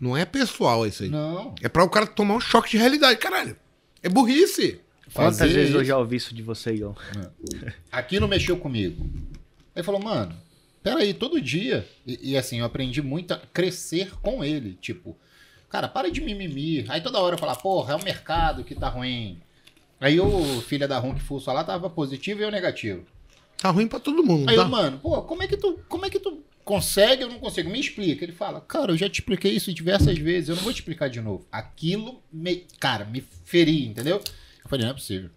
Não 0.00 0.16
é 0.16 0.24
pessoal 0.24 0.86
isso 0.86 1.02
aí. 1.02 1.08
Não. 1.08 1.54
É 1.62 1.68
pra 1.68 1.82
o 1.82 1.88
cara 1.88 2.06
tomar 2.06 2.34
um 2.34 2.40
choque 2.40 2.70
de 2.70 2.76
realidade. 2.76 3.18
Caralho, 3.18 3.56
é 4.02 4.08
burrice. 4.08 4.80
Quantas 5.16 5.38
Fazer 5.38 5.52
vezes 5.54 5.74
eu 5.74 5.80
isso. 5.80 5.88
já 5.88 5.98
ouvi 5.98 6.16
isso 6.16 6.34
de 6.34 6.42
você, 6.42 6.74
Igor? 6.74 6.94
Aquilo 7.90 8.28
mexeu 8.28 8.56
comigo. 8.56 9.08
Aí 9.74 9.82
falou, 9.82 10.00
mano, 10.02 10.36
peraí, 10.82 11.12
todo 11.14 11.40
dia. 11.40 11.86
E, 12.06 12.32
e 12.32 12.36
assim, 12.36 12.60
eu 12.60 12.64
aprendi 12.64 13.02
muito 13.02 13.32
a 13.32 13.38
crescer 13.52 14.12
com 14.20 14.44
ele. 14.44 14.76
Tipo, 14.80 15.16
cara, 15.68 15.88
para 15.88 16.10
de 16.10 16.20
mimimi. 16.20 16.84
Aí 16.88 17.00
toda 17.00 17.18
hora 17.20 17.34
eu 17.34 17.38
falava, 17.38 17.58
porra, 17.60 17.94
é 17.94 17.96
o 17.96 18.04
mercado 18.04 18.64
que 18.64 18.74
tá 18.74 18.88
ruim. 18.88 19.40
Aí 20.00 20.20
o 20.20 20.60
filho 20.60 20.86
da 20.86 20.98
Ronk 20.98 21.20
Fusso 21.20 21.50
lá 21.52 21.64
tava 21.64 21.88
positivo 21.88 22.40
e 22.40 22.44
eu 22.44 22.50
negativo. 22.50 23.04
Tá 23.58 23.70
ruim 23.70 23.88
pra 23.88 23.98
todo 23.98 24.22
mundo, 24.22 24.50
Aí 24.50 24.54
eu, 24.54 24.62
tá? 24.62 24.68
mano, 24.68 24.98
pô, 24.98 25.22
como 25.22 25.42
é 25.42 25.46
que 25.48 25.56
tu, 25.56 25.80
como 25.88 26.04
é 26.04 26.10
que 26.10 26.18
tu 26.20 26.42
consegue? 26.62 27.22
Eu 27.22 27.28
não 27.30 27.38
consigo. 27.38 27.70
Me 27.70 27.80
explica. 27.80 28.22
Ele 28.22 28.32
fala, 28.32 28.60
cara, 28.60 28.92
eu 28.92 28.96
já 28.98 29.08
te 29.08 29.20
expliquei 29.20 29.52
isso 29.52 29.72
diversas 29.72 30.18
vezes. 30.18 30.50
Eu 30.50 30.56
não 30.56 30.62
vou 30.62 30.72
te 30.72 30.80
explicar 30.80 31.08
de 31.08 31.20
novo. 31.22 31.46
Aquilo, 31.50 32.20
me, 32.30 32.66
cara, 32.78 33.06
me 33.06 33.24
feri, 33.44 33.86
entendeu? 33.86 34.20
Eu 34.66 34.68
falei, 34.68 34.84
não 34.84 34.90
é 34.90 34.94
possível. 34.94 35.30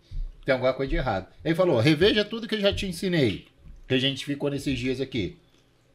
Tem 0.44 0.54
alguma 0.54 0.74
coisa 0.74 0.90
de 0.90 0.96
errado. 0.96 1.28
Ele 1.46 1.54
falou, 1.54 1.80
reveja 1.80 2.26
tudo 2.26 2.48
que 2.48 2.56
eu 2.56 2.60
já 2.60 2.74
te 2.74 2.88
ensinei. 2.88 3.48
Que 3.88 3.94
a 3.94 4.00
gente 4.00 4.26
ficou 4.26 4.50
nesses 4.50 4.78
dias 4.78 5.00
aqui. 5.00 5.38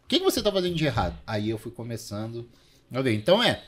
O 0.04 0.06
que, 0.06 0.18
que 0.20 0.24
você 0.24 0.40
tá 0.40 0.52
fazendo 0.52 0.76
de 0.76 0.84
errado? 0.84 1.18
Aí 1.26 1.50
eu 1.50 1.58
fui 1.58 1.72
começando 1.72 2.48
a 2.92 3.02
ver. 3.02 3.14
Então 3.14 3.42
é, 3.42 3.64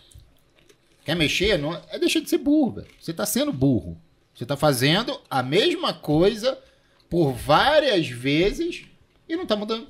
quer 1.04 1.16
mexer? 1.16 1.58
Não, 1.58 1.74
é 1.90 1.98
deixar 1.98 2.20
de 2.20 2.30
ser 2.30 2.38
burro, 2.38 2.74
velho. 2.74 2.86
Você 3.00 3.12
tá 3.12 3.26
sendo 3.26 3.52
burro. 3.52 4.00
Você 4.32 4.46
tá 4.46 4.56
fazendo 4.56 5.20
a 5.28 5.42
mesma 5.42 5.92
coisa 5.92 6.56
por 7.10 7.32
várias 7.32 8.06
vezes 8.06 8.84
e 9.28 9.34
não 9.34 9.46
tá 9.46 9.56
mudando. 9.56 9.88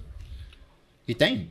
E 1.07 1.15
tem. 1.15 1.51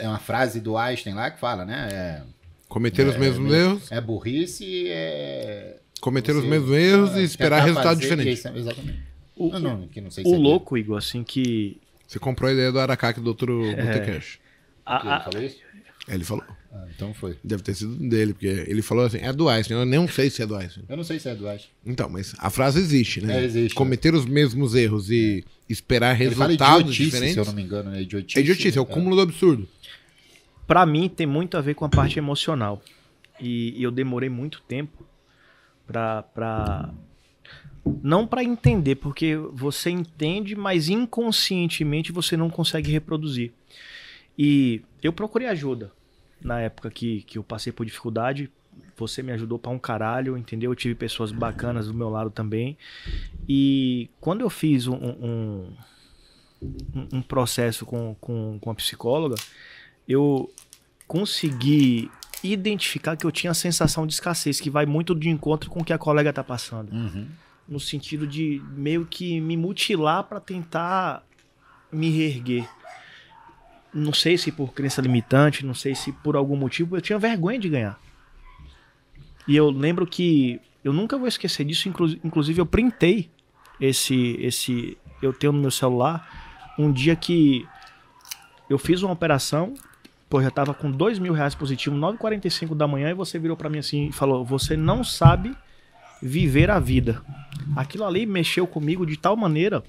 É 0.00 0.08
uma 0.08 0.18
frase 0.18 0.60
do 0.60 0.76
Einstein 0.76 1.14
lá 1.14 1.30
que 1.30 1.38
fala, 1.38 1.64
né? 1.64 1.88
É, 1.92 2.22
Cometer 2.68 3.06
os 3.06 3.14
é, 3.14 3.18
mesmos 3.18 3.52
é, 3.52 3.56
erros, 3.56 3.92
é 3.92 4.00
burrice, 4.00 4.88
é. 4.88 5.79
Cometer 6.00 6.32
os 6.32 6.42
você- 6.42 6.48
mesmos 6.48 6.70
erros 6.76 7.10
é, 7.16 7.20
e 7.20 7.24
esperar 7.24 7.62
resultado 7.64 8.00
diferente. 8.00 8.30
isso, 8.32 8.48
exatamente. 8.48 8.98
O, 9.36 9.48
não, 9.50 9.60
não, 9.78 9.88
que 9.88 10.00
não 10.00 10.10
sei 10.10 10.24
se 10.24 10.30
o 10.30 10.34
é 10.34 10.38
louco, 10.38 10.76
Igor, 10.76 10.98
assim, 10.98 11.22
que. 11.24 11.78
Você 12.06 12.18
comprou 12.18 12.50
a 12.50 12.52
ideia 12.52 12.70
do 12.72 12.78
Aracaque 12.80 13.20
do 13.20 13.32
Dr. 13.32 13.50
É. 13.76 13.82
Botecash. 13.84 14.38
a- 14.84 15.20
falou 15.20 15.42
isso? 15.42 15.58
Ele 16.08 16.24
falou. 16.24 16.44
Ah, 16.72 16.86
então 16.94 17.12
foi. 17.14 17.36
Deve 17.42 17.62
ter 17.62 17.74
sido 17.74 17.94
dele, 17.96 18.32
porque 18.32 18.46
ele 18.46 18.80
falou 18.82 19.04
assim, 19.04 19.18
é 19.18 19.32
do 19.32 19.48
Einstein. 19.48 19.76
Eu 19.78 19.84
nem 19.84 20.06
sei 20.08 20.30
se 20.30 20.42
é 20.42 20.46
do 20.46 20.56
Einstein. 20.56 20.84
Eu 20.88 20.96
não 20.96 21.04
sei 21.04 21.18
se 21.18 21.28
é 21.28 21.34
do 21.34 21.48
Einstein. 21.48 21.70
Então, 21.86 22.08
mas 22.08 22.34
a 22.38 22.48
frase 22.50 22.78
existe, 22.78 23.20
né? 23.20 23.40
É, 23.40 23.44
existe, 23.44 23.74
Cometer 23.74 24.14
os 24.14 24.24
mesmos 24.24 24.74
erros 24.74 25.10
e 25.10 25.44
esperar 25.68 26.20
Ele 26.20 26.34
fala 26.34 26.46
resultados 26.48 26.80
idiotice, 26.82 27.04
diferentes. 27.04 27.34
se 27.34 27.40
eu 27.40 27.44
não 27.44 27.52
me 27.52 27.62
engano, 27.62 27.90
né? 27.90 28.02
Idiotice. 28.02 28.38
É 28.38 28.42
idiotice, 28.42 28.78
é 28.78 28.80
o 28.80 28.86
cúmulo 28.86 29.16
do 29.16 29.22
absurdo. 29.22 29.68
Pra 30.66 30.84
mim 30.86 31.08
tem 31.08 31.26
muito 31.26 31.56
a 31.56 31.60
ver 31.60 31.74
com 31.74 31.84
a 31.84 31.88
parte 31.88 32.18
emocional. 32.18 32.82
E 33.40 33.80
eu 33.82 33.90
demorei 33.90 34.28
muito 34.28 34.60
tempo 34.68 35.04
pra. 35.90 36.22
pra... 36.22 36.90
Não 38.02 38.26
pra 38.26 38.44
entender, 38.44 38.96
porque 38.96 39.36
você 39.52 39.90
entende, 39.90 40.54
mas 40.54 40.88
inconscientemente 40.90 42.12
você 42.12 42.36
não 42.36 42.50
consegue 42.50 42.92
reproduzir. 42.92 43.52
E 44.38 44.82
eu 45.02 45.12
procurei 45.12 45.48
ajuda 45.48 45.90
na 46.42 46.60
época 46.60 46.90
que, 46.90 47.22
que 47.22 47.38
eu 47.38 47.42
passei 47.42 47.72
por 47.72 47.86
dificuldade. 47.86 48.50
Você 48.98 49.22
me 49.22 49.32
ajudou 49.32 49.58
pra 49.58 49.70
um 49.70 49.78
caralho, 49.78 50.36
entendeu? 50.36 50.70
Eu 50.70 50.74
tive 50.76 50.94
pessoas 50.94 51.32
bacanas 51.32 51.86
do 51.88 51.94
meu 51.94 52.10
lado 52.10 52.30
também. 52.30 52.76
E 53.48 54.10
quando 54.20 54.42
eu 54.42 54.50
fiz 54.50 54.86
um, 54.86 54.94
um- 54.96 55.72
um 57.14 57.22
processo 57.22 57.86
com, 57.86 58.14
com, 58.20 58.58
com 58.60 58.70
a 58.70 58.74
psicóloga, 58.74 59.36
eu 60.06 60.52
consegui 61.08 62.10
identificar 62.42 63.16
que 63.16 63.26
eu 63.26 63.30
tinha 63.32 63.50
a 63.50 63.54
sensação 63.54 64.06
de 64.06 64.12
escassez, 64.14 64.60
que 64.60 64.70
vai 64.70 64.86
muito 64.86 65.14
de 65.14 65.28
encontro 65.28 65.68
com 65.70 65.80
o 65.80 65.84
que 65.84 65.92
a 65.92 65.98
colega 65.98 66.32
tá 66.32 66.42
passando. 66.42 66.92
Uhum. 66.92 67.26
No 67.68 67.78
sentido 67.78 68.26
de 68.26 68.62
meio 68.74 69.06
que 69.06 69.40
me 69.40 69.56
mutilar 69.56 70.24
para 70.24 70.40
tentar 70.40 71.22
me 71.92 72.10
reerguer. 72.10 72.68
Não 73.92 74.12
sei 74.12 74.38
se 74.38 74.52
por 74.52 74.72
crença 74.72 75.00
limitante, 75.02 75.66
não 75.66 75.74
sei 75.74 75.94
se 75.94 76.12
por 76.12 76.36
algum 76.36 76.56
motivo, 76.56 76.96
eu 76.96 77.00
tinha 77.00 77.18
vergonha 77.18 77.58
de 77.58 77.68
ganhar. 77.68 77.98
E 79.46 79.56
eu 79.56 79.70
lembro 79.70 80.06
que 80.06 80.60
eu 80.84 80.92
nunca 80.92 81.18
vou 81.18 81.26
esquecer 81.26 81.64
disso, 81.64 81.88
inclu- 81.88 82.18
inclusive 82.24 82.60
eu 82.60 82.66
printei 82.66 83.28
esse 83.80 84.36
esse 84.40 84.96
eu 85.20 85.32
tenho 85.32 85.52
no 85.52 85.60
meu 85.60 85.70
celular 85.70 86.72
um 86.78 86.92
dia 86.92 87.16
que 87.16 87.66
eu 88.68 88.78
fiz 88.78 89.02
uma 89.02 89.12
operação, 89.12 89.74
pô, 90.30 90.40
já 90.40 90.50
tava 90.50 90.72
com 90.72 90.90
dois 90.90 91.18
mil 91.18 91.32
reais 91.32 91.56
positivo, 91.56 91.96
9h45 91.96 92.74
da 92.76 92.86
manhã, 92.86 93.10
e 93.10 93.14
você 93.14 93.38
virou 93.38 93.56
pra 93.56 93.68
mim 93.68 93.80
assim 93.80 94.06
e 94.06 94.12
falou: 94.12 94.44
Você 94.44 94.76
não 94.76 95.02
sabe 95.02 95.54
viver 96.22 96.70
a 96.70 96.78
vida. 96.78 97.20
Aquilo 97.76 98.04
ali 98.04 98.24
mexeu 98.24 98.66
comigo 98.66 99.04
de 99.04 99.16
tal 99.16 99.36
maneira, 99.36 99.82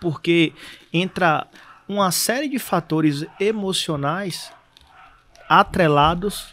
porque 0.00 0.52
entra 0.92 1.46
uma 1.88 2.10
série 2.10 2.48
de 2.48 2.58
fatores 2.58 3.24
emocionais 3.38 4.52
atrelados 5.48 6.52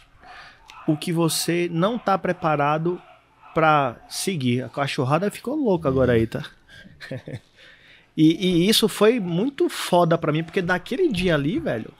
o 0.86 0.96
que 0.96 1.12
você 1.12 1.68
não 1.70 1.98
tá 1.98 2.16
preparado 2.16 3.00
pra 3.54 3.96
seguir. 4.08 4.62
A 4.62 4.68
cachorrada 4.68 5.30
ficou 5.30 5.54
louca 5.56 5.88
agora 5.88 6.12
aí, 6.12 6.26
tá? 6.26 6.44
E, 8.14 8.66
e 8.66 8.68
isso 8.68 8.90
foi 8.90 9.18
muito 9.18 9.70
foda 9.70 10.18
pra 10.18 10.30
mim, 10.30 10.44
porque 10.44 10.60
daquele 10.60 11.10
dia 11.10 11.34
ali, 11.34 11.58
velho. 11.58 11.90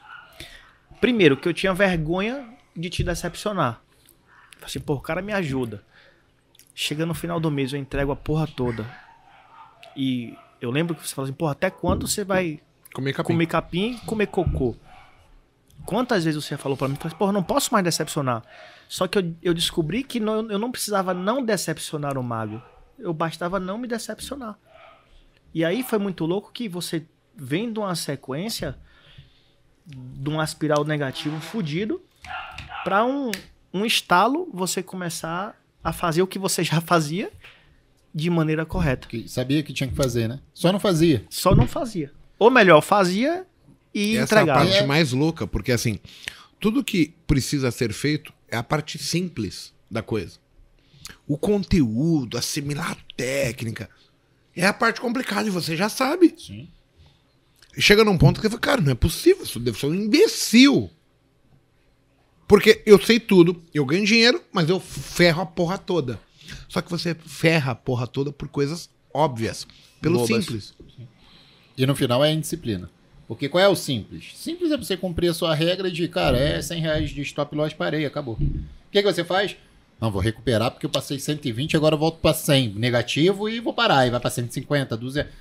Primeiro, 1.03 1.36
que 1.36 1.48
eu 1.48 1.53
tinha 1.53 1.74
vergonha 1.74 2.48
de 2.76 2.88
te 2.88 3.03
decepcionar. 3.03 3.82
Falei 4.53 4.64
Assim, 4.66 4.78
pô, 4.78 4.94
o 4.94 5.00
cara 5.00 5.20
me 5.20 5.32
ajuda. 5.32 5.84
Chega 6.76 7.05
no 7.05 7.12
final 7.12 7.40
do 7.40 7.50
mês, 7.50 7.72
eu 7.72 7.78
entrego 7.80 8.12
a 8.12 8.16
porra 8.16 8.46
toda. 8.46 8.88
E 9.96 10.32
eu 10.61 10.70
lembro 10.70 10.94
que 10.94 11.07
você 11.07 11.12
falou 11.12 11.26
assim, 11.28 11.34
porra, 11.36 11.53
até 11.53 11.68
quando 11.70 12.07
você 12.07 12.24
vai 12.24 12.61
Comer 12.94 13.12
capim. 13.12 13.26
comer 13.32 13.46
capim 13.46 13.90
e 13.96 14.07
comer 14.07 14.26
cocô? 14.28 14.76
Quantas 15.84 16.24
vezes 16.24 16.42
você 16.42 16.57
falou 16.57 16.78
pra 16.78 16.86
mim, 16.86 16.94
falou 16.94 17.09
assim, 17.09 17.16
porra, 17.18 17.32
não 17.32 17.42
posso 17.42 17.72
mais 17.74 17.84
decepcionar. 17.84 18.44
Só 18.88 19.09
que 19.09 19.18
eu, 19.18 19.34
eu 19.42 19.53
descobri 19.53 20.05
que 20.05 20.20
não- 20.20 20.48
eu 20.48 20.59
não 20.59 20.70
precisava 20.70 21.12
não 21.12 21.44
decepcionar 21.44 22.16
o 22.16 22.22
mago. 22.22 22.62
Eu 22.96 23.12
bastava 23.12 23.59
não 23.59 23.76
me 23.76 23.88
decepcionar. 23.88 24.57
E 25.53 25.64
aí 25.64 25.82
foi 25.82 25.98
muito 25.98 26.24
louco 26.24 26.53
que 26.53 26.68
você 26.68 27.05
vem 27.34 27.72
de 27.72 27.80
uma 27.80 27.96
sequência 27.96 28.78
de 29.87 30.30
um 30.30 30.43
espiral 30.43 30.85
negativo 30.85 31.41
fudido 31.41 32.01
pra 32.85 33.05
um, 33.05 33.30
um 33.72 33.85
estalo 33.85 34.49
você 34.53 34.83
começar 34.83 35.61
a 35.83 35.93
fazer 35.93 36.22
o 36.22 36.26
que 36.26 36.39
você 36.39 36.62
já 36.64 36.80
fazia 36.80 37.30
de 38.14 38.28
maneira 38.28 38.64
correta. 38.66 39.09
Que 39.09 39.28
sabia 39.28 39.62
que 39.62 39.72
tinha 39.72 39.89
que 39.89 39.97
fazer, 39.97 40.28
né? 40.28 40.41
Só 40.53 40.70
não 40.72 40.78
fazia. 40.78 41.24
Só 41.30 41.55
não 41.55 41.66
fazia. 41.66 42.12
Ou 42.39 42.51
melhor, 42.51 42.80
fazia 42.80 43.47
e 43.95 44.16
Essa 44.16 44.35
é 44.35 44.39
a 44.39 44.43
entregava. 44.43 44.66
parte 44.66 44.87
mais 44.87 45.12
louca, 45.12 45.47
porque 45.47 45.72
assim, 45.72 45.99
tudo 46.61 46.85
que 46.85 47.14
precisa 47.26 47.70
ser 47.70 47.93
feito 47.93 48.33
é 48.49 48.57
a 48.57 48.62
parte 48.62 48.99
simples 48.99 49.72
da 49.91 50.03
coisa. 50.03 50.39
O 51.26 51.37
conteúdo, 51.39 52.37
assimilar 52.37 52.93
a 52.93 52.97
técnica, 53.16 53.89
é 54.55 54.66
a 54.66 54.72
parte 54.72 55.01
complicada 55.01 55.49
e 55.49 55.51
você 55.51 55.76
já 55.76 55.89
sabe. 55.89 56.35
Sim. 56.37 56.68
Chega 57.79 58.05
num 58.05 58.18
ponto 58.18 58.41
que 58.41 58.43
você 58.43 58.51
fala, 58.51 58.61
cara, 58.61 58.81
não 58.81 58.93
é 58.93 58.95
possível, 58.95 59.45
isso 59.45 59.59
deve 59.59 59.79
ser 59.79 59.87
um 59.87 59.95
imbecil. 59.95 60.91
Porque 62.47 62.83
eu 62.85 63.01
sei 63.01 63.18
tudo, 63.18 63.62
eu 63.73 63.85
ganho 63.87 64.05
dinheiro, 64.05 64.43
mas 64.53 64.68
eu 64.68 64.79
ferro 64.79 65.43
a 65.43 65.47
porra 65.47 65.79
toda. 65.79 66.20
Só 66.68 66.83
que 66.83 66.91
você 66.91 67.14
ferra 67.14 67.73
a 67.73 67.75
porra 67.75 68.07
toda 68.07 68.31
por 68.31 68.49
coisas 68.49 68.91
óbvias, 69.12 69.66
pelo 70.01 70.18
Bobas. 70.18 70.45
simples. 70.45 70.75
E 71.77 71.87
no 71.87 71.95
final 71.95 72.23
é 72.23 72.29
a 72.29 72.33
indisciplina. 72.33 72.91
Porque 73.27 73.49
qual 73.49 73.64
é 73.64 73.68
o 73.68 73.75
simples? 73.75 74.33
Simples 74.35 74.70
é 74.70 74.77
você 74.77 74.97
cumprir 74.97 75.31
a 75.31 75.35
sua 75.35 75.55
regra 75.55 75.91
de, 75.91 76.07
cara, 76.09 76.37
é 76.37 76.61
100 76.61 76.81
reais 76.81 77.11
de 77.11 77.23
stop 77.23 77.57
loss, 77.57 77.73
parei, 77.73 78.05
acabou. 78.05 78.35
O 78.35 78.91
que, 78.91 79.03
que 79.03 79.03
você 79.03 79.25
faz? 79.25 79.57
Não, 79.99 80.11
vou 80.11 80.20
recuperar 80.20 80.70
porque 80.70 80.85
eu 80.85 80.91
passei 80.91 81.18
120, 81.18 81.77
agora 81.77 81.95
eu 81.95 81.99
volto 81.99 82.18
para 82.18 82.35
100 82.35 82.75
negativo 82.75 83.49
e 83.49 83.61
vou 83.61 83.73
parar. 83.73 84.07
E 84.07 84.11
vai 84.11 84.20
para 84.20 84.29
150, 84.29 84.97
200. 84.97 85.33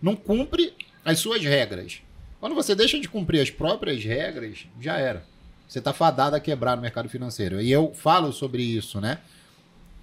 Não 0.00 0.14
cumpre 0.14 0.72
as 1.04 1.18
suas 1.18 1.42
regras. 1.42 2.02
Quando 2.38 2.54
você 2.54 2.74
deixa 2.74 2.98
de 2.98 3.08
cumprir 3.08 3.40
as 3.40 3.50
próprias 3.50 4.02
regras, 4.02 4.66
já 4.80 4.96
era. 4.96 5.24
Você 5.68 5.78
está 5.78 5.92
fadado 5.92 6.34
a 6.34 6.40
quebrar 6.40 6.76
no 6.76 6.82
mercado 6.82 7.08
financeiro. 7.08 7.60
E 7.60 7.70
eu 7.70 7.92
falo 7.94 8.32
sobre 8.32 8.62
isso, 8.62 9.00
né? 9.00 9.18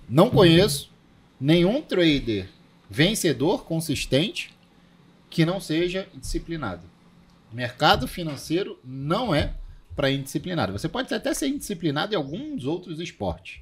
Não 0.07 0.29
conheço 0.29 0.91
nenhum 1.39 1.81
trader 1.81 2.47
vencedor 2.89 3.65
consistente 3.65 4.53
que 5.29 5.45
não 5.45 5.59
seja 5.59 6.07
disciplinado. 6.15 6.83
Mercado 7.51 8.07
financeiro 8.07 8.79
não 8.83 9.33
é 9.33 9.53
para 9.95 10.11
indisciplinado. 10.11 10.71
Você 10.71 10.87
pode 10.87 11.13
até 11.13 11.33
ser 11.33 11.47
indisciplinado 11.47 12.13
em 12.13 12.17
alguns 12.17 12.65
outros 12.65 12.99
esportes. 12.99 13.59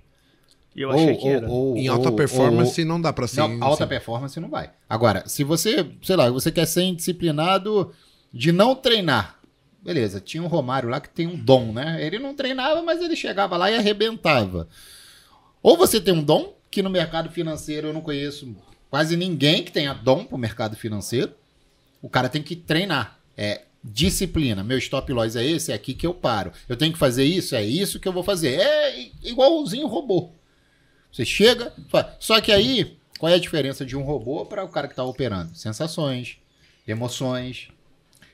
E 0.76 0.82
eu 0.82 0.92
achei 0.92 1.16
que 1.16 1.28
era. 1.28 1.48
Em 1.48 1.88
alta 1.88 2.10
ou- 2.10 2.16
performance 2.16 2.82
ou- 2.82 2.88
não 2.88 3.00
dá 3.00 3.14
pra 3.14 3.28
ser. 3.28 3.40
não, 3.42 3.64
alta 3.64 3.84
assim. 3.86 3.90
performance 3.90 4.40
não 4.40 4.50
vai. 4.50 4.72
Agora, 4.90 5.24
se 5.28 5.44
você, 5.44 5.86
sei 6.04 6.16
lá, 6.16 6.30
você 6.30 6.52
quer 6.52 6.66
ser 6.66 6.84
indisciplinado 6.84 7.94
de 8.34 8.52
não 8.52 8.76
treinar. 8.76 9.40
Beleza, 9.82 10.20
tinha 10.20 10.42
um 10.44 10.48
Romário 10.48 10.90
lá 10.90 11.00
que 11.00 11.10
tem 11.10 11.28
um 11.28 11.36
dom, 11.38 11.72
né? 11.72 11.98
Ele 12.04 12.18
não 12.20 12.34
treinava, 12.34 12.82
mas 12.82 13.02
ele 13.02 13.16
chegava 13.16 13.56
lá 13.56 13.72
e 13.72 13.76
arrebentava. 13.76 14.68
Ou 15.62 15.78
você 15.78 16.02
tem 16.02 16.14
um 16.14 16.24
dom, 16.24 16.56
que 16.72 16.82
no 16.82 16.90
mercado 16.90 17.30
financeiro 17.30 17.88
eu 17.90 17.94
não 17.94 18.02
conheço 18.02 18.54
quase 18.90 19.16
ninguém 19.16 19.64
que 19.64 19.72
tenha 19.72 19.94
dom 19.94 20.26
pro 20.26 20.38
mercado 20.38 20.76
financeiro. 20.76 21.32
O 22.02 22.10
cara 22.10 22.28
tem 22.28 22.42
que 22.44 22.56
treinar. 22.56 23.18
É 23.38 23.62
disciplina. 23.84 24.64
Meu 24.64 24.78
stop 24.80 25.12
loss 25.14 25.36
é 25.36 25.46
esse, 25.46 25.72
é 25.72 25.76
aqui 25.76 25.94
que 25.94 26.06
eu 26.08 26.14
paro. 26.14 26.52
Eu 26.68 26.76
tenho 26.76 26.92
que 26.92 26.98
fazer 26.98 27.24
isso, 27.24 27.56
é 27.56 27.64
isso 27.64 28.00
que 28.00 28.08
eu 28.08 28.12
vou 28.14 28.24
fazer. 28.24 28.60
É 28.60 29.10
igualzinho 29.24 29.88
robô. 29.88 30.32
Você 31.16 31.24
chega, 31.24 31.72
só 32.20 32.42
que 32.42 32.52
aí, 32.52 32.98
qual 33.18 33.32
é 33.32 33.36
a 33.36 33.40
diferença 33.40 33.86
de 33.86 33.96
um 33.96 34.02
robô 34.02 34.46
para 34.46 34.66
o 34.66 34.68
cara 34.68 34.86
que 34.86 34.92
está 34.92 35.04
operando? 35.06 35.56
Sensações, 35.56 36.38
emoções. 36.86 37.70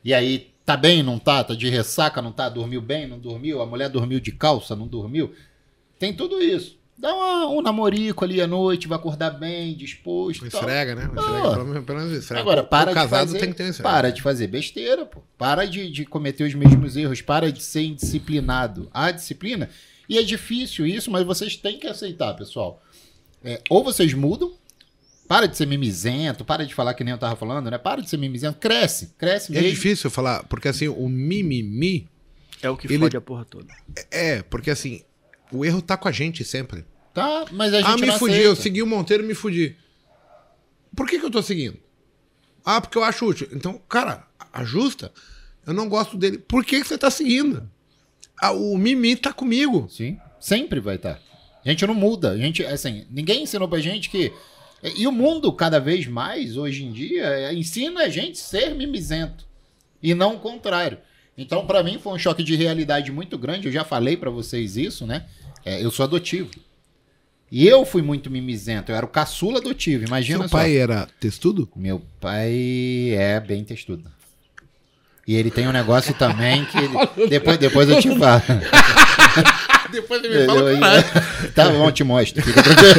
E 0.04 0.16
aí, 0.16 0.52
tá 0.66 0.76
bem, 0.76 1.04
não 1.04 1.20
tá? 1.20 1.44
Tá 1.44 1.54
de 1.54 1.70
ressaca, 1.70 2.24
não 2.24 2.32
tá? 2.32 2.50
Dormiu 2.50 2.82
bem, 2.82 3.08
não 3.08 3.20
dormiu? 3.20 3.62
A 3.62 3.68
mulher 3.68 3.88
dormiu 3.88 4.20
de 4.20 4.32
calça, 4.32 4.76
não 4.76 4.88
dormiu? 4.88 5.32
Tem 6.00 6.12
tudo 6.12 6.42
isso. 6.42 6.80
Dá 6.98 7.14
uma- 7.14 7.48
um 7.50 7.62
namorico 7.62 8.26
ali 8.26 8.42
à 8.42 8.48
noite, 8.48 8.88
vai 8.88 8.98
acordar 8.98 9.30
bem, 9.30 9.76
disposto. 9.76 10.44
Esfrega, 10.48 10.96
né? 10.96 11.04
Esfrega, 11.16 11.82
pelo 11.84 12.00
menos- 12.00 12.18
esfrega. 12.18 12.42
Agora, 12.42 12.62
O 12.64 12.68
para 12.68 12.94
casado 12.96 13.28
de 13.28 13.34
fazer, 13.34 13.40
tem 13.40 13.50
que 13.52 13.56
ter 13.58 13.70
esfrega. 13.70 13.90
para 13.90 14.12
de 14.12 14.22
fazer 14.24 14.48
besteira, 14.48 15.06
pô. 15.06 15.22
Para 15.38 15.66
de, 15.68 15.88
de 15.92 16.04
cometer 16.04 16.44
os 16.46 16.54
mesmos 16.56 16.98
erros, 16.98 17.22
para 17.22 17.52
de 17.52 17.62
ser 17.64 17.84
indisciplinado. 17.84 18.90
Há 18.92 19.12
disciplina, 19.12 19.70
e 20.14 20.18
é 20.18 20.24
difícil 20.24 20.86
isso, 20.86 21.09
mas 21.09 21.26
vocês 21.26 21.55
têm 21.55 21.80
que 21.80 21.88
aceitar, 21.88 22.34
pessoal. 22.36 22.82
É, 23.43 23.62
ou 23.70 23.84
vocês 23.84 24.14
mudam, 24.14 24.53
para 25.28 25.47
de 25.47 25.55
ser 25.57 25.66
mimizento, 25.66 26.43
para 26.45 26.66
de 26.66 26.74
falar 26.76 26.93
que 26.93 27.03
nem 27.03 27.14
eu 27.14 27.18
tava 27.18 27.36
falando, 27.36 27.72
né? 27.72 27.78
Para 27.78 28.01
de 28.01 28.09
ser 28.09 28.18
mimizento, 28.18 28.59
cresce, 28.59 29.14
cresce 29.18 29.51
É 29.51 29.62
mesmo. 29.62 29.70
difícil 29.76 30.09
falar, 30.09 30.43
porque 30.43 30.68
assim, 30.68 30.88
o 30.88 31.07
mimimi 31.07 32.07
É 32.62 32.70
o 32.70 32.78
que 32.78 32.86
Ele- 32.88 32.99
fode 32.99 33.18
a 33.18 33.22
porra 33.22 33.45
toda. 33.45 33.74
é, 34.12 34.43
porque 34.43 34.70
assim, 34.70 35.01
o 35.51 35.66
erro 35.66 35.82
tá 35.82 35.97
com 35.97 36.07
a 36.07 36.12
gente 36.12 36.43
sempre. 36.43 36.86
Tá, 37.14 37.45
mas 37.51 37.74
a 37.74 37.78
gente 37.82 37.89
Ah, 37.89 37.97
me 37.97 38.05
não 38.07 38.20
fudi, 38.20 38.34
aceita. 38.34 38.49
eu 38.49 38.55
segui 38.55 38.82
o 38.84 38.88
Monteiro 38.88 39.24
e 39.24 39.26
me 39.28 39.34
fudi. 39.34 39.76
Por 40.95 41.07
que, 41.07 41.18
que 41.20 41.26
eu 41.26 41.32
tô 41.32 41.41
seguindo? 41.41 41.78
Ah, 42.64 42.80
porque 42.80 42.97
eu 42.97 43.03
acho 43.03 43.26
útil. 43.26 43.47
Então, 43.51 43.82
cara, 43.89 44.28
ajusta. 44.53 45.12
Eu 45.66 45.74
não 45.74 45.89
gosto 45.89 46.16
dele. 46.18 46.38
Por 46.38 46.64
que, 46.64 46.80
que 46.82 46.88
você 46.88 46.97
tá 46.97 47.09
seguindo? 47.09 47.68
Ah, 48.42 48.52
o 48.54 48.76
Mimi 48.78 49.16
tá 49.16 49.32
comigo. 49.32 49.88
Sim, 49.88 50.18
sempre 50.39 50.80
vai 50.80 50.96
estar. 50.96 51.20
A 51.64 51.70
gente 51.70 51.86
não 51.86 51.94
muda. 51.94 52.32
A 52.32 52.38
gente, 52.38 52.66
assim, 52.66 53.06
ninguém 53.12 53.44
ensinou 53.44 53.68
pra 53.68 53.80
gente 53.80 54.10
que. 54.10 54.34
E 54.98 55.06
o 55.06 55.12
mundo, 55.12 55.54
cada 55.54 55.80
vez 55.80 56.08
mais, 56.08 56.58
hoje 56.58 56.84
em 56.84 56.92
dia, 56.92 57.24
é, 57.24 57.54
ensina 57.54 58.02
a 58.02 58.10
gente 58.10 58.39
ser 58.39 58.74
mimizento. 58.74 59.46
E 60.02 60.16
não 60.16 60.36
o 60.36 60.39
contrário. 60.39 60.98
Então, 61.38 61.68
pra 61.68 61.84
mim, 61.84 62.00
foi 62.00 62.14
um 62.14 62.18
choque 62.18 62.44
de 62.44 62.56
realidade 62.56 63.12
muito 63.12 63.38
grande. 63.38 63.68
Eu 63.68 63.72
já 63.72 63.84
falei 63.84 64.18
pra 64.18 64.32
vocês 64.32 64.76
isso, 64.76 65.06
né? 65.06 65.26
É, 65.64 65.84
eu 65.84 65.92
sou 65.92 66.04
adotivo. 66.04 66.50
E 67.52 67.68
eu 67.68 67.86
fui 67.86 68.02
muito 68.02 68.32
mimizento. 68.32 68.92
Eu 68.92 68.96
era 68.96 69.06
o 69.06 69.10
caçula 69.10 69.60
adotivo. 69.60 70.06
Imagina 70.06 70.39
Seu 70.39 70.50
só. 70.50 70.58
pai 70.58 70.78
era 70.78 71.08
textudo? 71.20 71.70
Meu 71.76 72.02
pai 72.20 73.12
é 73.16 73.39
bem 73.39 73.64
textudo. 73.64 74.10
E 75.28 75.36
ele 75.36 75.51
tem 75.51 75.67
um 75.67 75.72
negócio 75.72 76.13
também 76.13 76.65
que. 76.65 76.78
ele- 76.78 76.93
depois, 77.30 77.57
depois 77.57 77.89
eu 77.89 77.99
te 78.01 78.09
falo. 78.17 78.41
Depois 79.91 80.24
Eu- 80.24 80.69
eu- 80.69 80.80
tá 81.53 81.67
bom, 81.69 81.91
te 81.91 82.01
mostro. 82.01 82.41
Fica 82.41 82.63
tranquilo. 82.63 82.95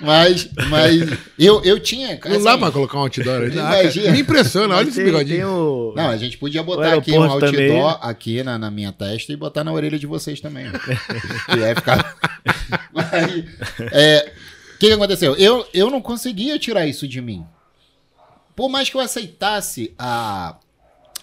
mas, 0.00 0.48
mas 0.68 1.18
eu, 1.38 1.62
eu 1.64 1.78
tinha. 1.78 2.18
Não 2.24 2.32
assim, 2.32 2.44
dá 2.44 2.58
pra 2.58 2.70
colocar 2.72 2.98
um 2.98 3.02
outdoor 3.02 3.44
Imagina. 3.44 4.10
Me 4.10 4.20
impressiona, 4.20 4.74
olha 4.74 4.84
Mas 4.84 4.88
esse 4.88 4.96
tem- 4.96 5.04
bigodinho. 5.04 5.36
tem 5.36 5.44
o- 5.44 5.92
Não, 5.94 6.10
a 6.10 6.16
gente 6.16 6.36
podia 6.38 6.62
botar 6.62 6.94
aqui 6.94 7.12
um 7.12 7.22
aeroporto 7.22 7.46
também. 7.52 7.70
outdoor 7.80 7.98
aqui 8.08 8.42
na, 8.42 8.58
na 8.58 8.68
minha 8.70 8.90
testa 8.92 9.32
e 9.32 9.36
botar 9.36 9.62
na 9.62 9.72
orelha 9.72 9.98
de 9.98 10.06
vocês 10.06 10.40
também. 10.40 10.66
e 11.56 11.64
aí 11.64 11.74
ficar. 11.74 12.16
Mas, 12.92 13.44
é, 13.92 14.32
O 14.74 14.78
que, 14.78 14.86
que 14.88 14.92
aconteceu? 14.92 15.36
Eu, 15.36 15.64
eu 15.72 15.88
não 15.88 16.00
conseguia 16.02 16.58
tirar 16.58 16.84
isso 16.86 17.06
de 17.06 17.20
mim. 17.20 17.44
Por 18.54 18.68
mais 18.68 18.88
que 18.88 18.96
eu 18.96 19.00
aceitasse 19.00 19.94
a, 19.98 20.56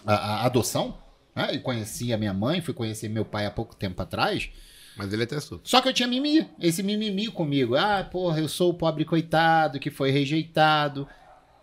a, 0.06 0.14
a 0.14 0.46
adoção, 0.46 0.98
né? 1.36 1.54
E 1.54 1.60
conhecia 1.60 2.18
minha 2.18 2.34
mãe, 2.34 2.62
fui 2.62 2.74
conhecer 2.74 3.08
meu 3.08 3.24
pai 3.24 3.46
há 3.46 3.52
pouco 3.52 3.76
tempo 3.76 4.02
atrás. 4.02 4.50
Mas 4.98 5.14
ele 5.14 5.24
é 5.24 5.26
textudo. 5.26 5.62
Só 5.64 5.80
que 5.80 5.88
eu 5.88 5.94
tinha 5.94 6.08
mimimi, 6.08 6.46
esse 6.60 6.84
mimimi 6.84 7.28
comigo. 7.28 7.76
Ah, 7.76 8.04
porra, 8.04 8.40
eu 8.40 8.50
sou 8.50 8.72
o 8.72 8.74
pobre 8.74 9.06
coitado 9.06 9.80
que 9.80 9.90
foi 9.90 10.12
rejeitado. 10.12 11.08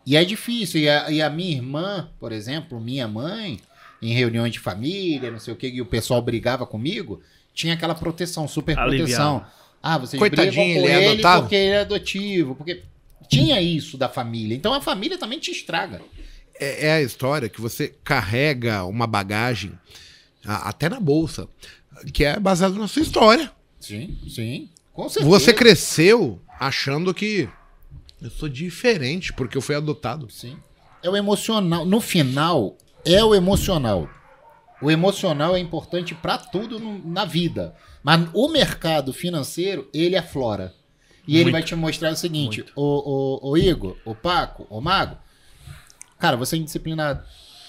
E 0.07 0.17
é 0.17 0.25
difícil. 0.25 0.81
E 0.81 0.89
a, 0.89 1.11
e 1.11 1.21
a 1.21 1.29
minha 1.29 1.55
irmã, 1.55 2.09
por 2.19 2.33
exemplo, 2.33 2.81
minha 2.81 3.07
mãe, 3.07 3.61
em 4.01 4.15
reuniões 4.15 4.53
de 4.53 4.59
família, 4.59 5.31
não 5.31 5.39
sei 5.39 5.53
o 5.53 5.57
que, 5.57 5.69
e 5.69 5.83
o 5.83 5.87
pessoal 5.87 6.23
brigava 6.23 6.65
comigo, 6.65 7.21
tinha 7.53 7.75
aquela 7.75 7.95
proteção, 7.95 8.49
super 8.49 8.75
proteção. 8.75 9.37
Aliviava. 9.37 9.53
Ah, 9.83 9.99
vocês 9.99 10.19
Coitadinho, 10.19 10.53
brigam 10.53 10.83
com 10.83 10.89
ele 10.89 10.93
é 10.93 11.05
ele 11.11 11.13
adotado? 11.21 11.43
porque 11.43 11.55
ele 11.55 11.75
é 11.75 11.81
adotivo. 11.81 12.55
Porque 12.55 12.83
tinha 13.29 13.61
isso 13.61 13.97
da 13.99 14.09
família. 14.09 14.55
Então 14.57 14.73
a 14.75 14.81
família 14.81 15.19
também 15.19 15.39
te 15.39 15.51
estraga. 15.51 16.01
É, 16.59 16.87
é 16.89 16.93
a 16.93 17.03
história 17.03 17.49
que 17.49 17.61
você 17.61 17.95
carrega 18.03 18.85
uma 18.85 19.07
bagagem, 19.07 19.73
a- 20.45 20.69
até 20.69 20.89
na 20.89 20.99
bolsa, 21.01 21.49
que 22.13 22.25
é 22.25 22.39
baseada 22.41 22.75
na 22.79 22.89
sua 22.89 23.03
história. 23.03 23.51
Sim, 23.81 24.19
sim. 24.29 24.69
Com 24.93 25.09
certeza. 25.09 25.29
Você 25.31 25.53
cresceu 25.53 26.41
achando 26.59 27.13
que 27.13 27.49
Eu 28.19 28.31
sou 28.31 28.49
diferente 28.49 29.31
porque 29.35 29.59
eu 29.59 29.61
fui 29.61 29.75
adotado. 29.75 30.31
Sim. 30.31 30.57
É 31.03 31.11
o 31.11 31.15
emocional. 31.15 31.85
No 31.85 32.01
final, 32.01 32.75
é 33.05 33.23
o 33.23 33.35
emocional. 33.35 34.09
O 34.81 34.91
emocional 34.91 35.55
é 35.55 35.59
importante 35.59 36.15
para 36.15 36.39
tudo 36.39 36.79
no- 36.81 37.07
na 37.07 37.27
vida. 37.27 37.75
Mas 38.03 38.27
o 38.33 38.49
mercado 38.49 39.13
financeiro, 39.13 39.87
ele 39.93 40.17
aflora. 40.17 40.73
E 41.27 41.35
ele 41.37 41.45
Muito. 41.45 41.53
vai 41.53 41.63
te 41.63 41.75
mostrar 41.75 42.13
o 42.13 42.17
seguinte: 42.17 42.65
o, 42.75 42.83
o, 43.49 43.51
o 43.51 43.57
Igor, 43.59 43.97
o 44.05 44.15
Paco, 44.15 44.67
o 44.71 44.81
Mago, 44.81 45.17
cara, 46.19 46.37
você 46.37 46.57
é 46.57 46.59
indisciplinado. 46.59 47.23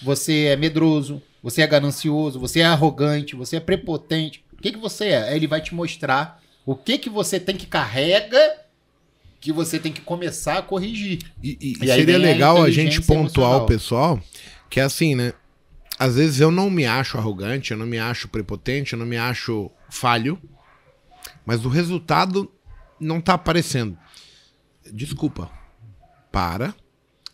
Você 0.03 0.45
é 0.45 0.55
medroso, 0.55 1.21
você 1.41 1.61
é 1.63 1.67
ganancioso, 1.67 2.39
você 2.39 2.59
é 2.59 2.65
arrogante, 2.65 3.35
você 3.35 3.55
é 3.55 3.59
prepotente. 3.59 4.43
O 4.53 4.61
que, 4.61 4.71
que 4.71 4.77
você 4.77 5.07
é? 5.07 5.29
Aí 5.29 5.35
Ele 5.35 5.47
vai 5.47 5.59
te 5.61 5.73
mostrar 5.73 6.39
o 6.65 6.75
que, 6.75 6.97
que 6.99 7.09
você 7.09 7.39
tem 7.39 7.55
que 7.55 7.65
carrega 7.65 8.37
que 9.39 9.51
você 9.51 9.79
tem 9.79 9.91
que 9.93 10.01
começar 10.01 10.57
a 10.57 10.61
corrigir. 10.61 11.19
E, 11.41 11.57
e 11.61 11.85
E 11.85 11.91
aí 11.91 11.99
seria 11.99 12.05
vem 12.05 12.15
a 12.15 12.19
legal 12.19 12.61
a 12.63 12.69
gente 12.69 13.01
pontuar 13.01 13.21
emocional. 13.21 13.63
o 13.63 13.65
pessoal 13.65 14.21
que 14.69 14.79
é 14.79 14.83
assim, 14.83 15.15
né? 15.15 15.33
Às 15.97 16.15
vezes 16.15 16.39
eu 16.39 16.51
não 16.51 16.69
me 16.69 16.85
acho 16.85 17.17
arrogante, 17.17 17.71
eu 17.71 17.77
não 17.77 17.85
me 17.85 17.97
acho 17.97 18.27
prepotente, 18.27 18.93
eu 18.93 18.99
não 18.99 19.05
me 19.05 19.17
acho 19.17 19.71
falho, 19.89 20.39
mas 21.45 21.65
o 21.65 21.69
resultado 21.69 22.51
não 22.99 23.21
tá 23.21 23.33
aparecendo. 23.33 23.97
Desculpa. 24.91 25.49
Para. 26.31 26.73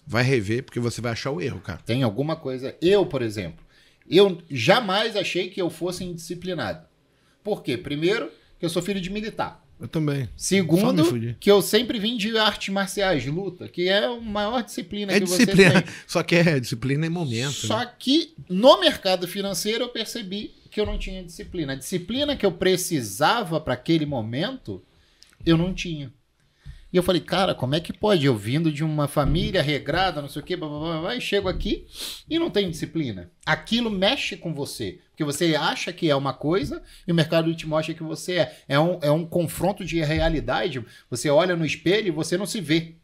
Vai 0.05 0.23
rever, 0.23 0.63
porque 0.63 0.79
você 0.79 0.99
vai 0.99 1.13
achar 1.13 1.31
o 1.31 1.39
erro, 1.39 1.61
cara. 1.61 1.79
Tem 1.85 2.03
alguma 2.03 2.35
coisa. 2.35 2.75
Eu, 2.81 3.05
por 3.05 3.21
exemplo, 3.21 3.63
eu 4.09 4.41
jamais 4.49 5.15
achei 5.15 5.49
que 5.49 5.61
eu 5.61 5.69
fosse 5.69 6.03
indisciplinado. 6.03 6.85
Por 7.41 7.63
quê? 7.63 7.77
Primeiro, 7.77 8.29
que 8.59 8.65
eu 8.65 8.69
sou 8.69 8.81
filho 8.81 8.99
de 8.99 9.09
militar. 9.09 9.63
Eu 9.79 9.87
também. 9.87 10.29
Segundo, 10.37 11.03
que 11.39 11.51
eu 11.51 11.61
sempre 11.61 11.99
vim 11.99 12.15
de 12.15 12.37
artes 12.37 12.73
marciais, 12.73 13.25
luta, 13.25 13.67
que 13.67 13.89
é 13.89 14.05
a 14.05 14.15
maior 14.19 14.63
disciplina 14.63 15.11
É 15.11 15.19
que 15.19 15.25
disciplina. 15.25 15.71
você 15.73 15.81
tem. 15.81 15.93
Só 16.07 16.23
que 16.23 16.35
é 16.35 16.59
disciplina 16.59 17.05
em 17.05 17.09
momento. 17.09 17.51
Só 17.67 17.79
né? 17.79 17.91
que 17.99 18.33
no 18.47 18.79
mercado 18.79 19.27
financeiro 19.27 19.85
eu 19.85 19.89
percebi 19.89 20.53
que 20.69 20.79
eu 20.79 20.85
não 20.85 20.97
tinha 20.97 21.23
disciplina. 21.23 21.73
A 21.73 21.75
disciplina 21.75 22.35
que 22.35 22.45
eu 22.45 22.51
precisava 22.51 23.59
para 23.59 23.73
aquele 23.73 24.05
momento, 24.05 24.81
eu 25.45 25.57
não 25.57 25.73
tinha. 25.73 26.13
E 26.93 26.97
eu 26.97 27.01
falei, 27.01 27.21
cara, 27.21 27.55
como 27.55 27.73
é 27.73 27.79
que 27.79 27.91
pode? 27.91 28.23
Eu 28.23 28.37
vindo 28.37 28.71
de 28.71 28.83
uma 28.83 29.07
família 29.07 29.63
regrada, 29.63 30.21
não 30.21 30.29
sei 30.29 30.43
o 30.43 30.45
quê, 30.45 30.55
blá, 30.55 30.69
blá, 30.69 30.79
blá, 30.79 31.01
blá, 31.01 31.15
e 31.15 31.21
chego 31.21 31.49
aqui 31.49 31.87
e 32.29 32.37
não 32.37 32.51
tenho 32.51 32.69
disciplina. 32.69 33.31
Aquilo 33.43 33.89
mexe 33.89 34.37
com 34.37 34.53
você. 34.53 34.99
Porque 35.09 35.23
você 35.23 35.55
acha 35.55 35.91
que 35.91 36.07
é 36.07 36.15
uma 36.15 36.33
coisa 36.33 36.83
e 37.07 37.11
o 37.11 37.15
mercado 37.15 37.53
te 37.55 37.67
mostra 37.67 37.95
que 37.95 38.03
você 38.03 38.33
é. 38.33 38.63
É 38.67 38.79
um, 38.79 38.99
é 39.01 39.09
um 39.09 39.25
confronto 39.25 39.83
de 39.83 40.03
realidade. 40.03 40.85
Você 41.09 41.31
olha 41.31 41.55
no 41.55 41.65
espelho 41.65 42.09
e 42.09 42.11
você 42.11 42.37
não 42.37 42.45
se 42.45 42.61
vê. 42.61 42.95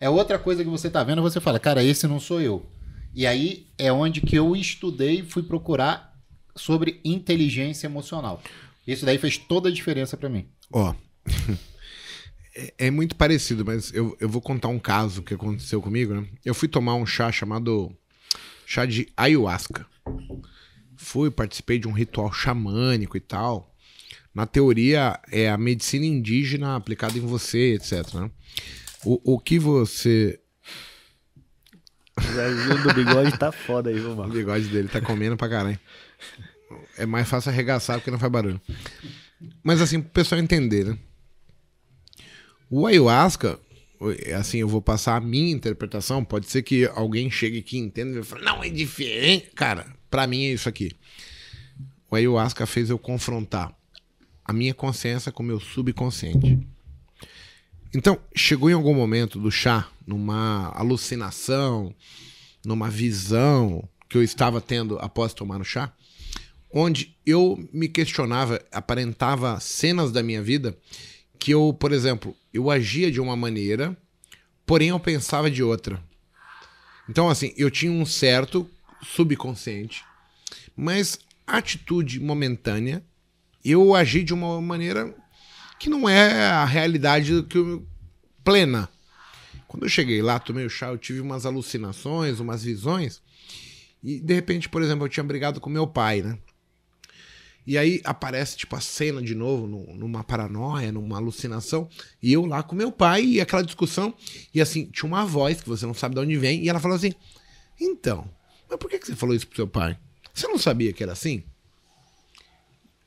É 0.00 0.08
outra 0.08 0.38
coisa 0.38 0.64
que 0.64 0.70
você 0.70 0.88
tá 0.88 1.04
vendo 1.04 1.20
você 1.20 1.38
fala, 1.38 1.60
cara, 1.60 1.84
esse 1.84 2.06
não 2.06 2.18
sou 2.18 2.40
eu. 2.40 2.66
E 3.14 3.26
aí 3.26 3.66
é 3.76 3.92
onde 3.92 4.22
que 4.22 4.36
eu 4.36 4.56
estudei 4.56 5.20
e 5.20 5.22
fui 5.22 5.42
procurar 5.42 6.18
sobre 6.56 6.98
inteligência 7.04 7.86
emocional. 7.86 8.42
Isso 8.86 9.04
daí 9.04 9.18
fez 9.18 9.36
toda 9.36 9.68
a 9.68 9.72
diferença 9.72 10.16
pra 10.16 10.30
mim. 10.30 10.46
Ó. 10.72 10.94
é, 12.54 12.74
é 12.86 12.90
muito 12.90 13.16
parecido, 13.16 13.64
mas 13.64 13.92
eu, 13.94 14.16
eu 14.20 14.28
vou 14.28 14.40
contar 14.42 14.68
um 14.68 14.78
caso 14.78 15.22
que 15.22 15.34
aconteceu 15.34 15.80
comigo, 15.80 16.14
né? 16.14 16.26
Eu 16.44 16.54
fui 16.54 16.68
tomar 16.68 16.94
um 16.94 17.06
chá 17.06 17.30
chamado 17.32 17.94
chá 18.66 18.84
de 18.86 19.08
ayahuasca. 19.16 19.86
Fui, 20.96 21.30
participei 21.30 21.78
de 21.78 21.88
um 21.88 21.92
ritual 21.92 22.32
xamânico 22.32 23.16
e 23.16 23.20
tal. 23.20 23.74
Na 24.34 24.46
teoria, 24.46 25.18
é 25.30 25.50
a 25.50 25.58
medicina 25.58 26.06
indígena 26.06 26.76
aplicada 26.76 27.18
em 27.18 27.20
você, 27.20 27.74
etc. 27.74 28.14
né? 28.14 28.30
O, 29.04 29.34
o 29.34 29.38
que 29.38 29.58
você. 29.58 30.38
O 32.16 32.82
do 32.82 32.94
bigode 32.94 33.36
tá 33.36 33.50
foda 33.50 33.90
aí, 33.90 33.96
viu, 33.98 34.12
O 34.12 34.16
mano? 34.16 34.32
bigode 34.32 34.68
dele 34.68 34.88
tá 34.88 35.00
comendo 35.00 35.36
pra 35.36 35.48
caralho. 35.48 35.78
É 36.96 37.04
mais 37.04 37.28
fácil 37.28 37.50
arregaçar 37.50 37.98
porque 37.98 38.10
não 38.10 38.18
faz 38.18 38.30
barulho. 38.32 38.60
Mas 39.62 39.80
assim, 39.82 40.00
pro 40.00 40.10
pessoal 40.10 40.40
entender, 40.40 40.84
né? 40.84 40.98
O 42.74 42.86
ayahuasca, 42.86 43.60
assim, 44.34 44.56
eu 44.56 44.66
vou 44.66 44.80
passar 44.80 45.16
a 45.16 45.20
minha 45.20 45.52
interpretação. 45.52 46.24
Pode 46.24 46.48
ser 46.48 46.62
que 46.62 46.86
alguém 46.86 47.30
chegue 47.30 47.58
aqui 47.58 47.76
entenda 47.76 48.18
e 48.18 48.22
fale, 48.22 48.42
não, 48.42 48.64
é 48.64 48.70
diferente. 48.70 49.50
Cara, 49.54 49.94
pra 50.08 50.26
mim 50.26 50.44
é 50.44 50.54
isso 50.54 50.70
aqui. 50.70 50.90
O 52.10 52.16
ayahuasca 52.16 52.64
fez 52.64 52.88
eu 52.88 52.98
confrontar 52.98 53.76
a 54.42 54.54
minha 54.54 54.72
consciência 54.72 55.30
com 55.30 55.42
o 55.42 55.46
meu 55.46 55.60
subconsciente. 55.60 56.66
Então, 57.94 58.18
chegou 58.34 58.70
em 58.70 58.72
algum 58.72 58.94
momento 58.94 59.38
do 59.38 59.50
chá, 59.50 59.86
numa 60.06 60.72
alucinação, 60.74 61.94
numa 62.64 62.88
visão 62.88 63.86
que 64.08 64.16
eu 64.16 64.22
estava 64.22 64.62
tendo 64.62 64.98
após 64.98 65.34
tomar 65.34 65.60
o 65.60 65.64
chá, 65.64 65.92
onde 66.72 67.14
eu 67.26 67.62
me 67.70 67.86
questionava, 67.86 68.62
aparentava 68.72 69.60
cenas 69.60 70.10
da 70.10 70.22
minha 70.22 70.42
vida 70.42 70.74
que 71.42 71.50
eu, 71.50 71.72
por 71.72 71.90
exemplo, 71.90 72.36
eu 72.54 72.70
agia 72.70 73.10
de 73.10 73.20
uma 73.20 73.34
maneira, 73.34 73.96
porém 74.64 74.90
eu 74.90 75.00
pensava 75.00 75.50
de 75.50 75.60
outra. 75.60 76.00
Então, 77.08 77.28
assim, 77.28 77.52
eu 77.56 77.68
tinha 77.68 77.90
um 77.90 78.06
certo 78.06 78.70
subconsciente, 79.02 80.04
mas 80.76 81.18
atitude 81.44 82.20
momentânea, 82.20 83.04
eu 83.64 83.92
agi 83.92 84.22
de 84.22 84.32
uma 84.32 84.60
maneira 84.62 85.12
que 85.80 85.90
não 85.90 86.08
é 86.08 86.46
a 86.46 86.64
realidade 86.64 87.42
que 87.42 87.58
eu, 87.58 87.84
plena. 88.44 88.88
Quando 89.66 89.82
eu 89.82 89.88
cheguei 89.88 90.22
lá, 90.22 90.38
tomei 90.38 90.64
o 90.64 90.70
chá, 90.70 90.90
eu 90.90 90.98
tive 90.98 91.18
umas 91.18 91.44
alucinações, 91.44 92.38
umas 92.38 92.62
visões, 92.62 93.20
e 94.00 94.20
de 94.20 94.32
repente, 94.32 94.68
por 94.68 94.80
exemplo, 94.80 95.06
eu 95.06 95.08
tinha 95.08 95.24
brigado 95.24 95.60
com 95.60 95.68
meu 95.68 95.88
pai, 95.88 96.22
né? 96.22 96.38
E 97.66 97.78
aí 97.78 98.00
aparece, 98.04 98.56
tipo, 98.56 98.74
a 98.74 98.80
cena 98.80 99.22
de 99.22 99.34
novo, 99.34 99.66
nu- 99.66 99.94
numa 99.94 100.24
paranoia, 100.24 100.90
numa 100.90 101.16
alucinação, 101.16 101.88
e 102.20 102.32
eu 102.32 102.44
lá 102.44 102.62
com 102.62 102.74
meu 102.74 102.90
pai, 102.90 103.24
e 103.24 103.40
aquela 103.40 103.62
discussão, 103.62 104.12
e 104.52 104.60
assim, 104.60 104.86
tinha 104.86 105.06
uma 105.06 105.24
voz 105.24 105.60
que 105.60 105.68
você 105.68 105.86
não 105.86 105.94
sabe 105.94 106.14
de 106.16 106.20
onde 106.20 106.36
vem, 106.36 106.64
e 106.64 106.68
ela 106.68 106.80
falou 106.80 106.96
assim: 106.96 107.12
Então, 107.80 108.28
mas 108.68 108.78
por 108.78 108.90
que 108.90 108.98
que 108.98 109.06
você 109.06 109.14
falou 109.14 109.34
isso 109.34 109.46
pro 109.46 109.56
seu 109.56 109.68
pai? 109.68 109.96
Você 110.34 110.48
não 110.48 110.58
sabia 110.58 110.92
que 110.92 111.02
era 111.02 111.12
assim? 111.12 111.44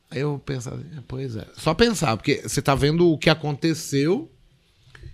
Aí 0.10 0.20
eu 0.22 0.39
pensava, 0.39 0.80
"É, 0.95 1.01
pois 1.08 1.36
é. 1.36 1.45
Só 1.58 1.74
pensar, 1.74 2.16
porque 2.16 2.41
você 2.47 2.62
tá 2.62 2.76
vendo 2.76 3.10
o 3.12 3.18
que 3.18 3.30
aconteceu 3.30 4.32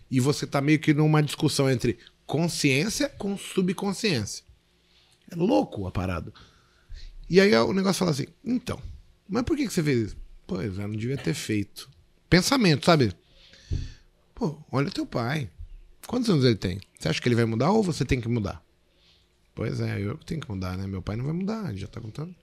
e 0.09 0.19
você 0.19 0.45
tá 0.45 0.61
meio 0.61 0.79
que 0.79 0.93
numa 0.93 1.23
discussão 1.23 1.69
entre 1.69 1.97
consciência 2.25 3.09
com 3.09 3.37
subconsciência. 3.37 4.43
É 5.31 5.35
louco 5.35 5.87
a 5.87 5.91
parada. 5.91 6.31
E 7.29 7.39
aí 7.39 7.55
o 7.55 7.71
negócio 7.73 7.99
fala 7.99 8.11
assim, 8.11 8.27
então, 8.43 8.79
mas 9.31 9.43
por 9.43 9.55
que, 9.55 9.65
que 9.65 9.73
você 9.73 9.81
fez 9.81 10.07
isso? 10.07 10.17
Pois 10.45 10.77
é, 10.77 10.81
não 10.81 10.95
devia 10.95 11.17
ter 11.17 11.33
feito. 11.33 11.89
Pensamento, 12.29 12.85
sabe? 12.85 13.13
Pô, 14.35 14.61
olha 14.69 14.91
teu 14.91 15.05
pai. 15.05 15.49
Quantos 16.05 16.29
anos 16.29 16.43
ele 16.43 16.57
tem? 16.57 16.81
Você 16.99 17.07
acha 17.07 17.21
que 17.21 17.29
ele 17.29 17.35
vai 17.35 17.45
mudar 17.45 17.71
ou 17.71 17.81
você 17.81 18.03
tem 18.03 18.19
que 18.19 18.27
mudar? 18.27 18.61
Pois 19.55 19.79
é, 19.79 20.01
eu 20.01 20.17
tenho 20.17 20.41
que 20.41 20.49
mudar, 20.49 20.77
né? 20.77 20.85
Meu 20.85 21.01
pai 21.01 21.15
não 21.15 21.23
vai 21.23 21.33
mudar, 21.33 21.69
ele 21.69 21.77
já 21.77 21.87
tá 21.87 22.01
contando. 22.01 22.35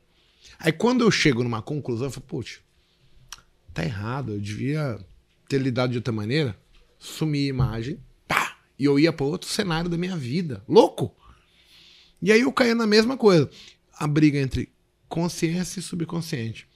Aí 0.59 0.73
quando 0.73 1.05
eu 1.05 1.11
chego 1.11 1.43
numa 1.43 1.61
conclusão, 1.61 2.07
eu 2.07 2.11
falo, 2.11 2.27
poxa, 2.27 2.61
tá 3.75 3.85
errado, 3.85 4.33
eu 4.33 4.41
devia 4.41 4.99
ter 5.47 5.59
lidado 5.59 5.91
de 5.91 5.99
outra 5.99 6.13
maneira, 6.13 6.59
sumir 6.99 7.47
a 7.47 7.49
imagem, 7.49 8.01
pá, 8.27 8.57
e 8.79 8.87
eu 8.87 8.99
ia 8.99 9.13
para 9.13 9.27
outro 9.27 9.49
cenário 9.49 9.91
da 9.91 9.99
minha 9.99 10.17
vida. 10.17 10.65
Louco! 10.67 11.15
E 12.23 12.33
aí 12.33 12.41
eu 12.41 12.53
caía 12.53 12.75
na 12.75 12.87
mesma 12.87 13.17
coisa. 13.17 13.51
A 13.93 14.07
briga 14.07 14.39
entre 14.39 14.73
consciência 15.09 15.81
e 15.81 15.83
subconsciente. 15.83 16.69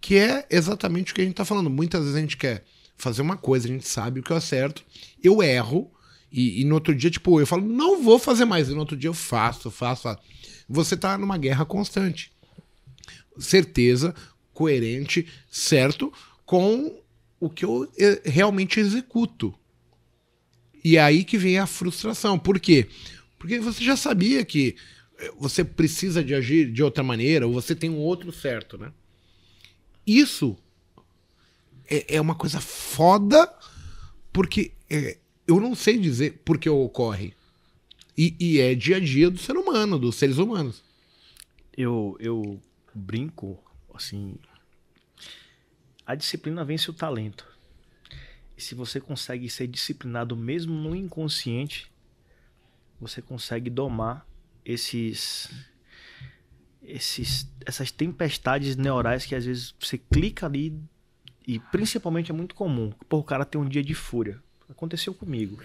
Que 0.00 0.16
é 0.16 0.46
exatamente 0.50 1.12
o 1.12 1.14
que 1.14 1.20
a 1.20 1.24
gente 1.24 1.34
tá 1.34 1.44
falando. 1.44 1.70
Muitas 1.70 2.02
vezes 2.02 2.16
a 2.16 2.20
gente 2.20 2.36
quer 2.36 2.64
fazer 2.96 3.22
uma 3.22 3.36
coisa, 3.36 3.66
a 3.66 3.70
gente 3.70 3.88
sabe 3.88 4.20
o 4.20 4.22
que 4.22 4.32
é 4.32 4.40
certo, 4.40 4.84
eu 5.22 5.42
erro, 5.42 5.90
e, 6.30 6.60
e 6.60 6.64
no 6.64 6.74
outro 6.74 6.94
dia, 6.94 7.10
tipo, 7.10 7.40
eu 7.40 7.46
falo, 7.46 7.66
não 7.66 8.02
vou 8.02 8.18
fazer 8.18 8.44
mais. 8.44 8.68
E 8.68 8.72
no 8.72 8.80
outro 8.80 8.96
dia 8.96 9.08
eu 9.08 9.14
faço, 9.14 9.70
faço, 9.70 10.02
faço. 10.02 10.20
Você 10.68 10.96
tá 10.96 11.16
numa 11.16 11.38
guerra 11.38 11.64
constante. 11.64 12.30
Certeza, 13.38 14.14
coerente, 14.52 15.26
certo, 15.50 16.12
com 16.44 17.00
o 17.40 17.48
que 17.48 17.64
eu 17.64 17.90
realmente 18.24 18.80
executo. 18.80 19.54
E 20.84 20.96
é 20.96 21.00
aí 21.00 21.24
que 21.24 21.38
vem 21.38 21.58
a 21.58 21.66
frustração. 21.66 22.38
Por 22.38 22.60
quê? 22.60 22.88
Porque 23.38 23.58
você 23.60 23.82
já 23.82 23.96
sabia 23.96 24.44
que 24.44 24.76
eh, 25.18 25.32
você 25.38 25.64
precisa 25.64 26.22
de 26.22 26.34
agir 26.34 26.70
de 26.70 26.82
outra 26.82 27.02
maneira, 27.02 27.46
ou 27.46 27.52
você 27.52 27.74
tem 27.74 27.88
um 27.88 27.98
outro 27.98 28.32
certo, 28.32 28.76
né? 28.76 28.92
Isso 30.08 30.56
é, 31.86 32.16
é 32.16 32.20
uma 32.20 32.34
coisa 32.34 32.62
foda, 32.62 33.54
porque 34.32 34.72
é, 34.88 35.18
eu 35.46 35.60
não 35.60 35.74
sei 35.74 35.98
dizer 35.98 36.40
por 36.46 36.58
que 36.58 36.66
ocorre. 36.70 37.34
E, 38.16 38.34
e 38.40 38.58
é 38.58 38.74
dia 38.74 38.96
a 38.96 39.00
dia 39.00 39.30
do 39.30 39.38
ser 39.38 39.54
humano, 39.54 39.98
dos 39.98 40.16
seres 40.16 40.38
humanos. 40.38 40.82
Eu, 41.76 42.16
eu 42.18 42.58
brinco, 42.94 43.62
assim. 43.94 44.36
A 46.06 46.14
disciplina 46.14 46.64
vence 46.64 46.90
o 46.90 46.94
talento. 46.94 47.46
E 48.56 48.62
se 48.62 48.74
você 48.74 49.00
consegue 49.00 49.48
ser 49.50 49.66
disciplinado 49.66 50.34
mesmo 50.34 50.72
no 50.72 50.96
inconsciente, 50.96 51.86
você 52.98 53.20
consegue 53.20 53.68
domar 53.68 54.26
esses 54.64 55.50
esses 56.88 57.46
essas 57.66 57.90
tempestades 57.90 58.76
neurais 58.76 59.26
que 59.26 59.34
às 59.34 59.44
vezes 59.44 59.74
você 59.78 59.98
clica 59.98 60.46
ali 60.46 60.74
e 61.46 61.58
principalmente 61.58 62.30
é 62.30 62.34
muito 62.34 62.54
comum. 62.54 62.92
Pô, 63.08 63.18
o 63.18 63.24
cara 63.24 63.44
tem 63.44 63.60
um 63.60 63.68
dia 63.68 63.82
de 63.82 63.94
fúria. 63.94 64.40
Aconteceu 64.68 65.14
comigo. 65.14 65.58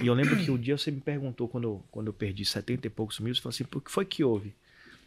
E 0.00 0.06
eu 0.06 0.14
lembro 0.14 0.36
que 0.36 0.50
o 0.50 0.54
um 0.54 0.58
dia 0.58 0.78
você 0.78 0.90
me 0.90 1.00
perguntou 1.00 1.48
quando 1.48 1.64
eu, 1.64 1.84
quando 1.90 2.06
eu 2.08 2.12
perdi 2.12 2.44
70 2.44 2.86
e 2.86 2.90
poucos 2.90 3.18
mil, 3.18 3.34
você 3.34 3.40
falou 3.40 3.50
assim, 3.50 3.64
por 3.64 3.82
que 3.82 3.90
foi 3.90 4.04
que 4.04 4.22
houve? 4.22 4.54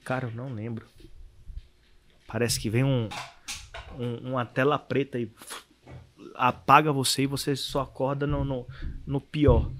Cara, 0.03 0.27
eu 0.27 0.31
não 0.31 0.53
lembro. 0.53 0.85
Parece 2.27 2.59
que 2.59 2.69
vem 2.69 2.83
um, 2.83 3.07
um 3.97 4.31
uma 4.31 4.45
tela 4.45 4.77
preta 4.77 5.19
e 5.19 5.31
apaga 6.35 6.91
você 6.91 7.23
e 7.23 7.27
você 7.27 7.55
só 7.55 7.81
acorda 7.81 8.27
no, 8.27 8.43
no, 8.43 8.67
no 9.05 9.21
pior. 9.21 9.71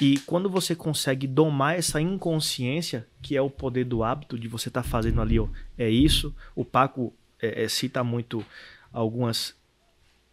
E 0.00 0.18
quando 0.20 0.50
você 0.50 0.74
consegue 0.74 1.26
domar 1.26 1.78
essa 1.78 2.00
inconsciência, 2.00 3.06
que 3.22 3.36
é 3.36 3.40
o 3.40 3.48
poder 3.48 3.84
do 3.84 4.02
hábito 4.02 4.38
de 4.38 4.46
você 4.46 4.68
estar 4.68 4.82
tá 4.82 4.88
fazendo 4.88 5.20
ali, 5.20 5.38
ó, 5.38 5.48
é 5.78 5.88
isso. 5.88 6.34
O 6.54 6.64
Paco 6.64 7.14
é, 7.40 7.64
é, 7.64 7.68
cita 7.68 8.04
muito 8.04 8.44
algumas 8.92 9.54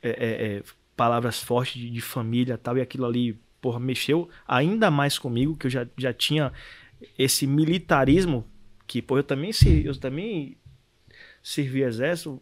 é, 0.02 0.10
é, 0.10 0.58
é 0.58 0.64
palavras 0.96 1.42
fortes 1.42 1.82
de, 1.82 1.90
de, 1.90 2.02
família 2.02 2.58
tal, 2.58 2.78
e 2.78 2.82
aquilo 2.82 3.06
ali, 3.06 3.40
porra, 3.62 3.80
mexeu 3.80 4.30
ainda 4.48 4.92
mais 4.92 5.18
comigo, 5.18 5.56
que 5.56 5.68
eu 5.68 5.72
já, 5.72 5.88
já 5.98 6.14
tinha 6.14 6.52
esse 7.18 7.48
militarismo, 7.48 8.46
que, 8.86 9.02
pô, 9.02 9.18
eu 9.18 9.24
também, 9.24 9.52
eu 9.84 9.98
também 9.98 10.58
servi 11.42 11.82
exército, 11.82 12.42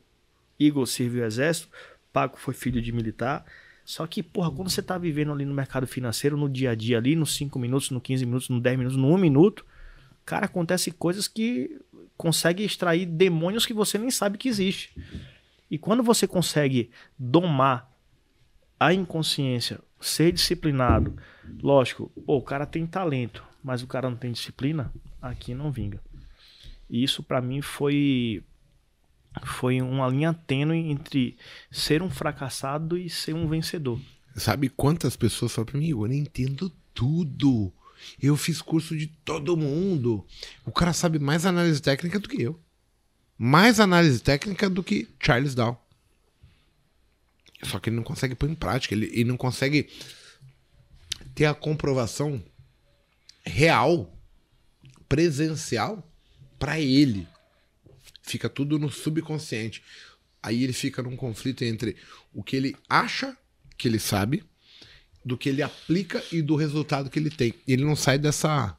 Igor 0.60 0.86
serviu 0.86 1.26
exército, 1.26 1.70
Paco 2.12 2.40
foi 2.40 2.54
filho 2.54 2.82
de 2.82 2.92
militar. 2.92 3.46
Só 3.92 4.08
que, 4.08 4.24
porra, 4.24 4.50
quando 4.50 4.70
você 4.70 4.82
tá 4.82 4.98
vivendo 4.98 5.34
ali 5.34 5.44
no 5.44 5.54
mercado 5.54 5.86
financeiro, 5.86 6.38
no 6.38 6.48
dia 6.48 6.72
a 6.72 6.76
dia 6.76 6.98
ali, 6.98 7.14
nos 7.14 7.36
5 7.36 7.60
minutos, 7.60 7.90
no 7.90 8.00
15 8.00 8.26
minutos, 8.26 8.48
no 8.48 8.62
10 8.62 8.78
minutos, 8.78 8.98
no 8.98 9.14
1 9.14 9.18
minuto, 9.18 9.66
cara, 10.24 10.46
acontece 10.46 10.92
coisas 10.92 11.28
que 11.28 11.78
consegue 12.16 12.64
extrair 12.64 13.06
demônios 13.06 13.66
que 13.66 13.74
você 13.74 13.98
nem 13.98 14.10
sabe 14.10 14.38
que 14.38 14.48
existe. 14.48 14.96
E 15.70 15.78
quando 15.78 16.04
você 16.04 16.26
consegue 16.26 16.90
domar 17.20 17.92
a 18.80 18.94
inconsciência, 18.94 19.78
ser 20.00 20.32
disciplinado, 20.32 21.14
lógico, 21.62 22.10
pô, 22.26 22.38
o 22.38 22.42
cara 22.42 22.66
tem 22.66 22.88
talento, 22.88 23.44
mas 23.62 23.84
o 23.84 23.88
cara 23.88 24.10
não 24.10 24.16
tem 24.16 24.32
disciplina, 24.32 24.90
aqui 25.22 25.54
não 25.54 25.70
vinga. 25.70 26.00
E 26.90 27.04
isso 27.04 27.22
para 27.22 27.42
mim 27.42 27.62
foi 27.62 28.42
foi 29.44 29.82
uma 29.82 30.08
linha 30.08 30.34
tênue 30.34 30.92
entre 30.92 31.38
ser 31.72 32.02
um 32.02 32.10
fracassado 32.10 32.98
e 32.98 33.10
ser 33.10 33.34
um 33.34 33.48
vencedor. 33.48 34.00
Sabe 34.36 34.70
quantas 34.70 35.16
pessoas 35.16 35.52
falam 35.52 35.66
para 35.66 35.80
mim, 35.80 35.90
eu 35.90 36.08
entendo 36.08 36.72
tudo. 36.94 37.72
Eu 38.22 38.36
fiz 38.36 38.62
curso 38.62 38.98
de 38.98 39.08
todo 39.08 39.58
mundo. 39.58 40.26
O 40.66 40.72
cara 40.72 40.94
sabe 40.94 41.20
mais 41.20 41.46
análise 41.46 41.82
técnica 41.82 42.20
do 42.20 42.28
que 42.28 42.42
eu. 42.42 42.60
Mais 43.38 43.80
análise 43.80 44.20
técnica 44.20 44.70
do 44.70 44.84
que 44.84 45.08
Charles 45.20 45.56
Dow. 45.56 45.80
Só 47.64 47.80
que 47.80 47.90
ele 47.90 47.96
não 47.96 48.04
consegue 48.04 48.36
pôr 48.36 48.50
em 48.50 48.56
prática, 48.56 48.94
ele, 48.96 49.08
ele 49.14 49.26
não 49.26 49.38
consegue 49.38 49.88
ter 51.36 51.46
a 51.46 51.54
comprovação 51.54 52.44
real, 53.44 54.12
presencial, 55.08 56.04
para 56.58 56.80
ele. 56.80 57.28
Fica 58.32 58.48
tudo 58.48 58.80
no 58.80 58.90
subconsciente. 58.90 59.84
Aí 60.42 60.64
ele 60.64 60.72
fica 60.72 61.04
num 61.04 61.18
conflito 61.18 61.64
entre 61.66 61.98
o 62.34 62.42
que 62.42 62.56
ele 62.56 62.76
acha 62.88 63.38
que 63.78 63.90
ele 63.90 64.00
sabe, 64.00 64.44
do 65.24 65.38
que 65.38 65.50
ele 65.50 65.62
aplica 65.62 66.24
e 66.32 66.42
do 66.42 66.56
resultado 66.56 67.10
que 67.10 67.20
ele 67.20 67.30
tem. 67.30 67.54
Ele 67.68 67.84
não 67.84 67.94
sai 67.96 68.18
dessa 68.18 68.78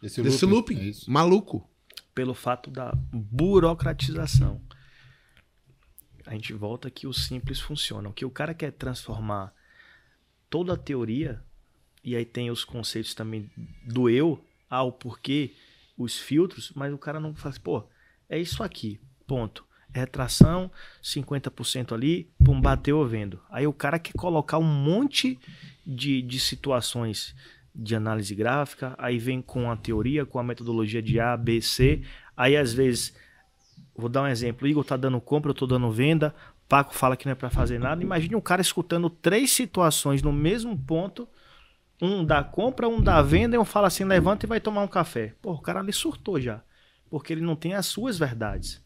Esse 0.00 0.22
desse 0.22 0.46
looping, 0.46 0.74
looping 0.74 0.90
é 0.90 1.10
maluco. 1.10 1.68
Pelo 2.14 2.32
fato 2.32 2.70
da 2.70 2.92
burocratização. 3.12 4.62
A 6.24 6.32
gente 6.32 6.52
volta 6.52 6.88
que 6.88 7.08
o 7.08 7.12
simples 7.12 7.58
funciona. 7.58 8.08
O 8.08 8.12
que 8.12 8.24
o 8.24 8.30
cara 8.30 8.54
quer 8.54 8.70
transformar 8.70 9.52
toda 10.48 10.74
a 10.74 10.78
teoria, 10.78 11.42
e 12.04 12.14
aí 12.14 12.24
tem 12.24 12.52
os 12.52 12.64
conceitos 12.64 13.14
também 13.14 13.50
do 13.84 14.08
eu, 14.08 14.42
ao 14.70 14.92
porquê, 14.92 15.56
os 15.98 16.16
filtros, 16.16 16.70
mas 16.74 16.92
o 16.92 16.98
cara 16.98 17.18
não 17.18 17.34
faz, 17.34 17.58
pô, 17.58 17.88
é 18.28 18.38
isso 18.38 18.62
aqui, 18.62 19.00
ponto. 19.26 19.64
Retração, 19.92 20.70
50% 21.02 21.92
ali, 21.92 22.28
pum, 22.44 22.60
bateu 22.60 23.04
vendo. 23.06 23.40
Aí 23.50 23.66
o 23.66 23.72
cara 23.72 23.98
quer 23.98 24.12
colocar 24.12 24.58
um 24.58 24.64
monte 24.64 25.38
de, 25.86 26.20
de 26.20 26.38
situações 26.38 27.34
de 27.74 27.94
análise 27.94 28.34
gráfica, 28.34 28.94
aí 28.98 29.18
vem 29.18 29.40
com 29.40 29.70
a 29.70 29.76
teoria, 29.76 30.26
com 30.26 30.38
a 30.38 30.42
metodologia 30.42 31.00
de 31.00 31.18
A, 31.18 31.36
B, 31.36 31.62
C. 31.62 32.02
Aí 32.36 32.56
às 32.56 32.74
vezes, 32.74 33.14
vou 33.96 34.08
dar 34.08 34.22
um 34.22 34.26
exemplo, 34.26 34.66
o 34.66 34.70
Igor 34.70 34.84
tá 34.84 34.96
dando 34.96 35.20
compra, 35.20 35.50
eu 35.50 35.54
tô 35.54 35.66
dando 35.66 35.90
venda, 35.90 36.34
Paco 36.68 36.94
fala 36.94 37.16
que 37.16 37.24
não 37.24 37.32
é 37.32 37.36
para 37.36 37.48
fazer 37.48 37.78
nada. 37.78 38.02
Imagine 38.02 38.34
um 38.34 38.40
cara 38.40 38.60
escutando 38.60 39.08
três 39.08 39.52
situações 39.52 40.20
no 40.20 40.32
mesmo 40.32 40.76
ponto, 40.76 41.28
um 42.02 42.24
da 42.24 42.42
compra, 42.42 42.88
um 42.88 43.00
da 43.00 43.22
venda, 43.22 43.56
e 43.56 43.58
um 43.58 43.64
fala 43.64 43.86
assim, 43.86 44.04
levanta 44.04 44.44
e 44.44 44.48
vai 44.48 44.60
tomar 44.60 44.82
um 44.82 44.88
café. 44.88 45.32
Pô, 45.40 45.52
o 45.52 45.60
cara 45.60 45.80
ali 45.80 45.92
surtou 45.92 46.40
já 46.40 46.60
porque 47.10 47.32
ele 47.32 47.40
não 47.40 47.56
tem 47.56 47.74
as 47.74 47.86
suas 47.86 48.18
verdades. 48.18 48.82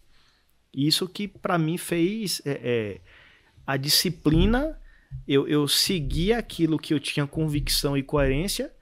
Isso 0.75 1.09
que 1.09 1.27
para 1.27 1.59
mim 1.59 1.77
fez 1.77 2.41
é, 2.45 2.61
é, 2.63 3.01
a 3.67 3.77
disciplina, 3.77 4.79
eu, 5.27 5.49
eu 5.49 5.67
segui 5.67 6.33
aquilo 6.33 6.79
que 6.79 6.95
eu 6.95 7.01
tinha 7.01 7.27
convicção 7.27 7.97
e 7.97 8.03
coerência 8.03 8.73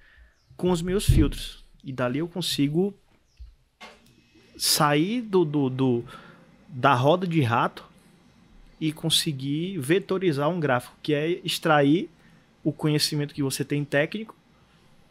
com 0.56 0.70
os 0.70 0.82
meus 0.82 1.06
filtros. 1.06 1.64
E 1.82 1.92
dali 1.92 2.18
eu 2.18 2.28
consigo 2.28 2.94
sair 4.56 5.22
do, 5.22 5.44
do, 5.44 5.70
do 5.70 6.04
da 6.68 6.92
roda 6.92 7.26
de 7.26 7.40
rato 7.40 7.88
e 8.80 8.92
conseguir 8.92 9.78
vetorizar 9.78 10.48
um 10.48 10.60
gráfico, 10.60 10.96
que 11.02 11.14
é 11.14 11.40
extrair 11.44 12.10
o 12.62 12.72
conhecimento 12.72 13.34
que 13.34 13.42
você 13.42 13.64
tem 13.64 13.84
técnico 13.84 14.36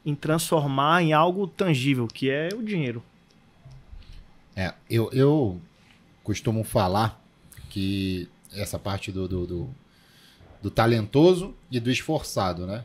em 0.06 0.16
transformar 0.16 1.02
em 1.02 1.12
algo 1.12 1.48
tangível, 1.48 2.08
que 2.08 2.30
é 2.30 2.50
o 2.54 2.62
dinheiro. 2.62 3.04
É, 4.58 4.74
eu, 4.90 5.08
eu 5.14 5.62
costumo 6.24 6.64
falar 6.64 7.24
que 7.70 8.28
essa 8.52 8.80
parte 8.80 9.12
do, 9.12 9.28
do, 9.28 9.46
do, 9.46 9.70
do 10.64 10.72
talentoso 10.72 11.54
e 11.70 11.80
do 11.80 11.92
esforçado, 11.92 12.66
né? 12.66 12.84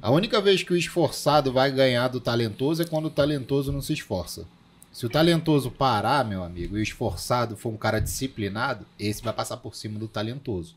A 0.00 0.10
única 0.10 0.40
vez 0.40 0.62
que 0.62 0.72
o 0.72 0.76
esforçado 0.78 1.52
vai 1.52 1.70
ganhar 1.70 2.08
do 2.08 2.20
talentoso 2.20 2.80
é 2.80 2.86
quando 2.86 3.04
o 3.04 3.10
talentoso 3.10 3.70
não 3.70 3.82
se 3.82 3.92
esforça. 3.92 4.46
Se 4.90 5.04
o 5.04 5.10
talentoso 5.10 5.70
parar, 5.70 6.24
meu 6.24 6.42
amigo, 6.42 6.78
e 6.78 6.80
o 6.80 6.82
esforçado 6.82 7.54
for 7.54 7.68
um 7.68 7.76
cara 7.76 8.00
disciplinado, 8.00 8.86
esse 8.98 9.22
vai 9.22 9.34
passar 9.34 9.58
por 9.58 9.76
cima 9.76 9.98
do 9.98 10.08
talentoso. 10.08 10.74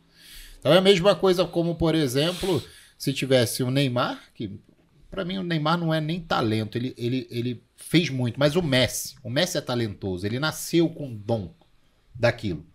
Então 0.59 0.73
é 0.73 0.77
a 0.77 0.81
mesma 0.81 1.15
coisa 1.15 1.45
como, 1.45 1.75
por 1.75 1.95
exemplo, 1.95 2.61
se 2.97 3.13
tivesse 3.13 3.63
o 3.63 3.71
Neymar, 3.71 4.21
que 4.35 4.59
para 5.09 5.25
mim 5.25 5.37
o 5.37 5.43
Neymar 5.43 5.77
não 5.77 5.93
é 5.93 6.01
nem 6.01 6.19
talento, 6.19 6.77
ele, 6.77 6.93
ele, 6.97 7.27
ele 7.29 7.63
fez 7.75 8.09
muito, 8.09 8.39
mas 8.39 8.55
o 8.55 8.61
Messi, 8.61 9.15
o 9.23 9.29
Messi 9.29 9.57
é 9.57 9.61
talentoso, 9.61 10.25
ele 10.25 10.39
nasceu 10.39 10.89
com 10.89 11.13
dom 11.13 11.53
daquilo. 12.13 12.65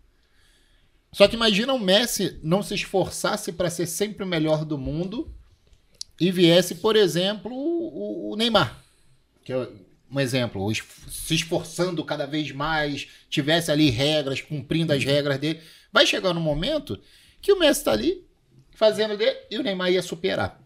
Só 1.12 1.28
que 1.28 1.36
imagina 1.36 1.74
o 1.74 1.78
Messi 1.78 2.38
não 2.42 2.62
se 2.62 2.74
esforçasse 2.74 3.52
para 3.52 3.68
ser 3.68 3.86
sempre 3.86 4.24
o 4.24 4.26
melhor 4.26 4.64
do 4.64 4.78
mundo 4.78 5.32
e 6.18 6.30
viesse, 6.30 6.76
por 6.76 6.96
exemplo, 6.96 7.52
o, 7.52 8.32
o 8.32 8.36
Neymar, 8.36 8.82
que 9.44 9.52
é 9.52 9.68
um 10.10 10.20
exemplo, 10.20 10.72
se 10.74 11.34
esforçando 11.34 12.04
cada 12.04 12.26
vez 12.26 12.50
mais, 12.52 13.08
tivesse 13.28 13.70
ali 13.70 13.90
regras, 13.90 14.40
cumprindo 14.40 14.92
as 14.92 15.04
regras 15.04 15.38
dele. 15.38 15.60
Vai 15.92 16.06
chegar 16.06 16.32
no 16.32 16.40
momento 16.40 16.98
que 17.40 17.52
o 17.52 17.58
Messi 17.58 17.80
está 17.80 17.92
ali 17.92 18.26
fazendo 18.70 19.16
dele 19.16 19.36
e 19.50 19.58
o 19.58 19.62
Neymar 19.62 19.90
ia 19.90 20.02
superar. 20.02 20.61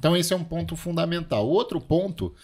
Então 0.00 0.16
esse 0.16 0.32
é 0.32 0.36
um 0.36 0.42
ponto 0.42 0.74
fundamental. 0.74 1.46
Outro 1.46 1.78
ponto 1.78 2.34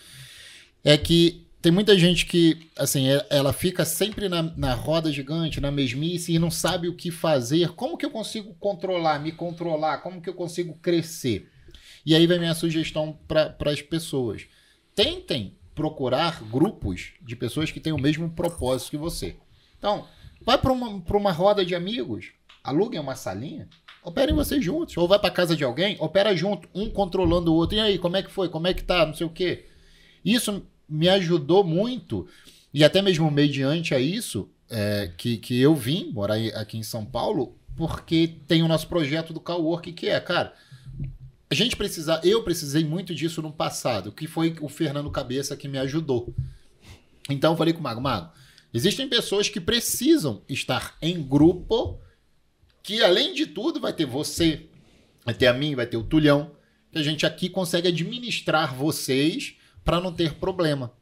é 0.85 0.97
que 0.99 1.47
tem 1.63 1.73
muita 1.73 1.99
gente 1.99 2.27
que, 2.27 2.71
assim, 2.79 3.09
é, 3.09 3.27
ela 3.31 3.53
fica 3.53 3.85
sempre 3.85 4.29
na, 4.29 4.43
na 4.43 4.75
roda 4.75 5.11
gigante, 5.11 5.61
na 5.61 5.73
mesmice 5.73 6.33
e 6.33 6.39
não 6.39 6.51
sabe 6.51 6.87
o 6.87 6.95
que 6.95 7.11
fazer. 7.11 7.71
Como 7.71 7.97
que 7.97 8.05
eu 8.05 8.11
consigo 8.11 8.55
controlar, 8.61 9.19
me 9.19 9.33
controlar? 9.33 9.99
Como 9.99 10.21
que 10.21 10.29
eu 10.29 10.35
consigo 10.35 10.75
crescer? 10.75 11.51
E 12.05 12.15
aí 12.15 12.27
vem 12.27 12.39
minha 12.39 12.55
sugestão 12.55 13.19
para 13.27 13.57
as 13.65 13.81
pessoas. 13.81 14.47
Tentem 14.95 15.57
procurar 15.75 16.43
grupos 16.45 17.15
de 17.23 17.35
pessoas 17.35 17.73
que 17.73 17.81
têm 17.81 17.93
o 17.93 17.99
mesmo 17.99 18.31
propósito 18.31 18.91
que 18.91 18.97
você. 18.97 19.37
Então, 19.79 20.07
vai 20.43 20.59
para 20.59 20.73
uma, 20.73 20.89
uma 20.89 21.33
roda 21.33 21.65
de 21.65 21.75
amigos, 21.75 22.33
aluguem 22.63 23.01
uma 23.01 23.17
salinha, 23.17 23.69
operem 24.07 24.35
vocês 24.35 24.65
juntos. 24.65 24.97
Ou 24.97 25.07
vai 25.07 25.19
para 25.19 25.31
casa 25.31 25.55
de 25.55 25.65
alguém, 25.65 25.97
opera 25.99 26.35
junto, 26.35 26.69
um 26.73 26.89
controlando 26.89 27.53
o 27.53 27.57
outro. 27.57 27.77
E 27.77 27.81
aí, 27.81 27.99
como 27.99 28.17
é 28.17 28.23
que 28.23 28.31
foi? 28.31 28.49
Como 28.49 28.67
é 28.67 28.73
que 28.73 28.85
tá? 28.85 29.05
Não 29.05 29.13
sei 29.13 29.27
o 29.27 29.31
quê. 29.31 29.67
Isso 30.25 30.63
me 30.89 31.09
ajudou 31.09 31.65
muito, 31.65 32.29
e 32.73 32.85
até 32.85 33.03
mesmo 33.03 33.31
mediante 33.31 33.95
a 33.95 33.99
isso, 33.99 34.49
é, 34.71 35.11
que, 35.17 35.37
que 35.37 35.61
eu 35.61 35.75
vim 35.75 36.11
morar 36.13 36.37
aqui 36.55 36.79
em 36.79 36.83
São 36.83 37.05
Paulo, 37.05 37.57
porque 37.77 38.35
tem 38.47 38.63
o 38.63 38.69
nosso 38.69 38.87
projeto 38.87 39.33
do 39.33 39.41
Cowork, 39.41 39.93
que 39.93 40.09
é, 40.09 40.19
cara, 40.21 40.55
a 41.51 41.55
gente 41.55 41.77
precisa, 41.77 42.21
eu 42.25 42.43
precisei 42.43 42.85
muito 42.85 43.15
disso 43.15 43.43
no 43.43 43.53
passado, 43.53 44.13
que 44.13 44.27
foi 44.27 44.57
o 44.61 44.69
Fernando 44.69 45.11
Cabeça 45.11 45.57
que 45.57 45.69
me 45.69 45.79
ajudou. 45.79 46.33
Então 47.29 47.53
eu 47.53 47.57
falei 47.57 47.73
com 47.73 47.81
o 47.81 47.83
Mago, 47.83 48.01
Mago, 48.01 48.31
existem 48.73 49.09
pessoas 49.09 49.49
que 49.49 49.61
precisam 49.61 50.43
estar 50.49 50.97
em 51.03 51.21
grupo, 51.21 51.99
que 52.87 53.03
além 53.03 53.35
de 53.35 53.47
tudo 53.47 53.81
vai 53.81 53.93
ter 53.93 54.07
você, 54.07 54.69
vai 55.25 55.35
ter 55.35 55.49
a 55.49 55.53
mim, 55.53 55.75
vai 55.75 55.87
ter 55.87 55.97
o 55.97 56.05
Tulhão, 56.05 56.53
que 56.93 56.99
a 56.99 57.03
gente 57.03 57.27
aqui 57.27 57.49
consegue 57.49 57.89
administrar 57.89 58.73
vocês 58.73 59.57
para 59.85 60.01
não 60.01 60.13
ter 60.13 60.35
problema. 60.35 60.93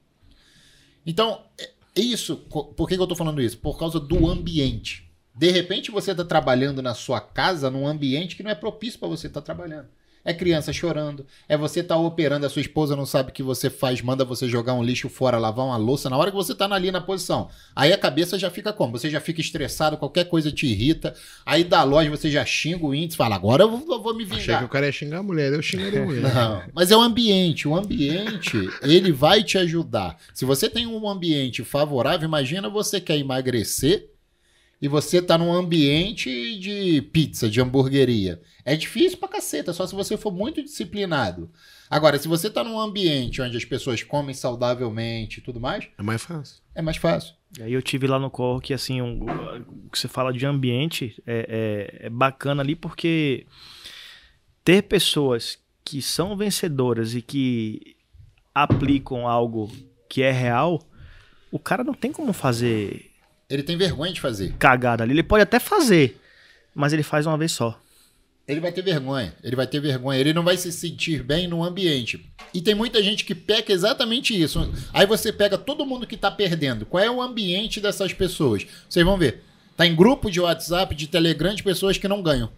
Então, 1.05 1.45
é 1.59 2.01
isso, 2.01 2.39
por 2.39 2.89
que 2.89 2.95
eu 2.95 3.03
estou 3.03 3.15
falando 3.15 3.43
isso? 3.43 3.59
Por 3.59 3.79
causa 3.79 4.01
do 4.01 4.27
ambiente. 4.27 5.13
De 5.35 5.51
repente 5.51 5.91
você 5.91 6.13
está 6.13 6.25
trabalhando 6.25 6.81
na 6.81 6.95
sua 6.95 7.21
casa 7.21 7.69
num 7.69 7.87
ambiente 7.87 8.35
que 8.35 8.43
não 8.43 8.51
é 8.51 8.55
propício 8.55 8.99
para 8.99 9.09
você 9.09 9.27
estar 9.27 9.43
tá 9.43 9.45
trabalhando 9.45 9.89
é 10.25 10.33
criança 10.33 10.73
chorando, 10.73 11.27
é 11.49 11.57
você 11.57 11.81
estar 11.81 11.97
tá 11.97 12.01
operando, 12.01 12.47
a 12.47 12.49
sua 12.49 12.63
esposa 12.63 12.97
não 12.97 13.05
sabe 13.05 13.31
o 13.31 13.33
que 13.33 13.43
você 13.43 13.69
faz, 13.69 14.01
manda 14.01 14.25
você 14.25 14.49
jogar 14.49 14.73
um 14.75 14.83
lixo 14.83 15.09
fora, 15.09 15.37
lavar 15.37 15.67
uma 15.67 15.77
louça, 15.77 16.09
na 16.09 16.17
hora 16.17 16.31
que 16.31 16.37
você 16.37 16.55
tá 16.55 16.65
ali 16.73 16.91
na 16.91 17.01
posição. 17.01 17.49
Aí 17.77 17.93
a 17.93 17.99
cabeça 17.99 18.39
já 18.39 18.51
fica 18.51 18.73
como? 18.73 18.93
Você 18.93 19.11
já 19.11 19.21
fica 19.21 19.41
estressado, 19.41 19.99
qualquer 19.99 20.25
coisa 20.25 20.51
te 20.51 20.67
irrita, 20.67 21.15
aí 21.45 21.63
da 21.63 21.83
loja 21.83 22.09
você 22.09 22.31
já 22.31 22.45
xinga 22.45 22.87
o 22.87 22.95
índice, 22.95 23.17
fala, 23.17 23.35
agora 23.35 23.65
eu 23.65 23.71
vou, 23.71 23.95
eu 23.95 24.03
vou 24.03 24.15
me 24.15 24.25
vingar. 24.25 24.41
Achei 24.41 24.57
que 24.57 24.65
o 24.65 24.69
cara 24.69 24.87
ia 24.87 24.93
xingar 24.93 25.19
a 25.19 25.23
mulher, 25.23 25.53
eu 25.53 25.63
xingaria 25.63 26.01
a 26.03 26.05
mulher. 26.05 26.35
Não, 26.35 26.63
mas 26.73 26.91
é 26.91 26.97
o 26.97 27.01
ambiente, 27.01 27.69
o 27.69 27.77
ambiente, 27.77 28.71
ele 28.83 29.13
vai 29.13 29.43
te 29.43 29.59
ajudar. 29.59 30.17
Se 30.33 30.45
você 30.45 30.71
tem 30.71 30.87
um 30.87 31.09
ambiente 31.09 31.63
favorável, 31.63 32.27
imagina 32.27 32.69
você 32.71 33.01
quer 33.01 33.19
emagrecer 33.19 34.14
e 34.81 34.89
você 34.89 35.23
tá 35.23 35.39
num 35.39 35.53
ambiente 35.53 36.59
de 36.59 37.03
pizza, 37.13 37.49
de 37.49 37.61
hamburgueria. 37.61 38.41
É 38.65 38.77
difícil 38.77 39.19
pra 39.19 39.29
caceta, 39.29 39.73
só 39.73 39.87
se 39.87 39.95
você 39.95 40.17
for 40.17 40.33
muito 40.33 40.63
disciplinado. 40.63 41.51
Agora, 41.89 42.19
se 42.19 42.27
você 42.27 42.51
tá 42.51 42.65
num 42.65 42.79
ambiente 42.79 43.41
onde 43.41 43.57
as 43.57 43.65
pessoas 43.65 44.03
comem 44.03 44.35
saudavelmente 44.35 45.39
e 45.39 45.43
tudo 45.43 45.61
mais. 45.61 45.87
É 45.99 46.03
mais 46.03 46.23
fácil. 46.23 46.63
É 46.75 46.83
mais 46.83 46.97
fácil. 46.97 47.35
Aí 47.61 47.73
eu 47.73 47.83
tive 47.83 48.07
lá 48.07 48.19
no 48.19 48.31
corro 48.31 48.61
que, 48.61 48.75
assim, 48.75 49.01
o 49.01 49.05
um, 49.05 49.27
que 49.93 49.99
você 49.99 50.09
fala 50.09 50.33
de 50.33 50.45
ambiente 50.45 51.23
é, 51.27 52.01
é, 52.03 52.07
é 52.07 52.11
bacana 52.11 52.63
ali 52.63 52.75
porque 52.75 53.47
ter 54.65 54.83
pessoas 54.83 55.59
que 55.85 56.01
são 56.01 56.37
vencedoras 56.37 57.15
e 57.15 57.23
que 57.23 57.97
aplicam 58.55 59.29
algo 59.29 59.71
que 60.09 60.23
é 60.23 60.33
real, 60.33 60.81
o 61.53 61.59
cara 61.59 61.85
não 61.85 61.95
tem 61.95 62.11
como 62.11 62.33
fazer. 62.33 63.11
Ele 63.49 63.63
tem 63.63 63.77
vergonha 63.77 64.13
de 64.13 64.21
fazer. 64.21 64.55
Cagada 64.59 65.05
ali. 65.05 65.13
Ele 65.13 65.23
pode 65.23 65.43
até 65.43 65.59
fazer, 65.59 66.21
mas 66.75 66.93
ele 66.93 67.03
faz 67.03 67.27
uma 67.27 67.39
vez 67.39 67.53
só 67.53 67.79
ele 68.47 68.61
vai 68.61 68.71
ter 68.73 68.83
vergonha. 68.83 69.35
Ele 69.43 69.57
vai 69.57 69.67
ter 69.67 69.81
vergonha. 69.81 70.19
Ele 70.19 70.33
não 70.33 70.43
vai 70.43 70.57
se 70.57 70.71
sentir 70.71 71.23
bem 71.23 71.49
no 71.49 71.65
ambiente. 71.65 72.31
E 72.53 72.61
tem 72.61 72.75
muita 72.75 73.03
gente 73.03 73.25
que 73.25 73.35
peca 73.35 73.73
exatamente 73.73 74.39
isso. 74.41 74.71
Aí 74.93 75.07
você 75.07 75.33
pega 75.33 75.57
todo 75.57 75.87
mundo 75.87 76.07
que 76.07 76.17
tá 76.17 76.31
perdendo. 76.31 76.85
Qual 76.85 77.03
é 77.03 77.11
o 77.11 77.23
ambiente 77.23 77.81
dessas 77.81 78.13
pessoas? 78.13 78.67
Vocês 78.89 79.05
vão 79.05 79.17
ver. 79.17 79.43
Tá 79.77 79.87
em 79.87 79.97
grupo 79.97 80.31
de 80.31 80.41
WhatsApp, 80.41 80.95
de 80.95 81.07
Telegram, 81.07 81.55
de 81.55 81.63
pessoas 81.63 81.97
que 81.97 82.07
não 82.07 82.23
ganham. 82.23 82.51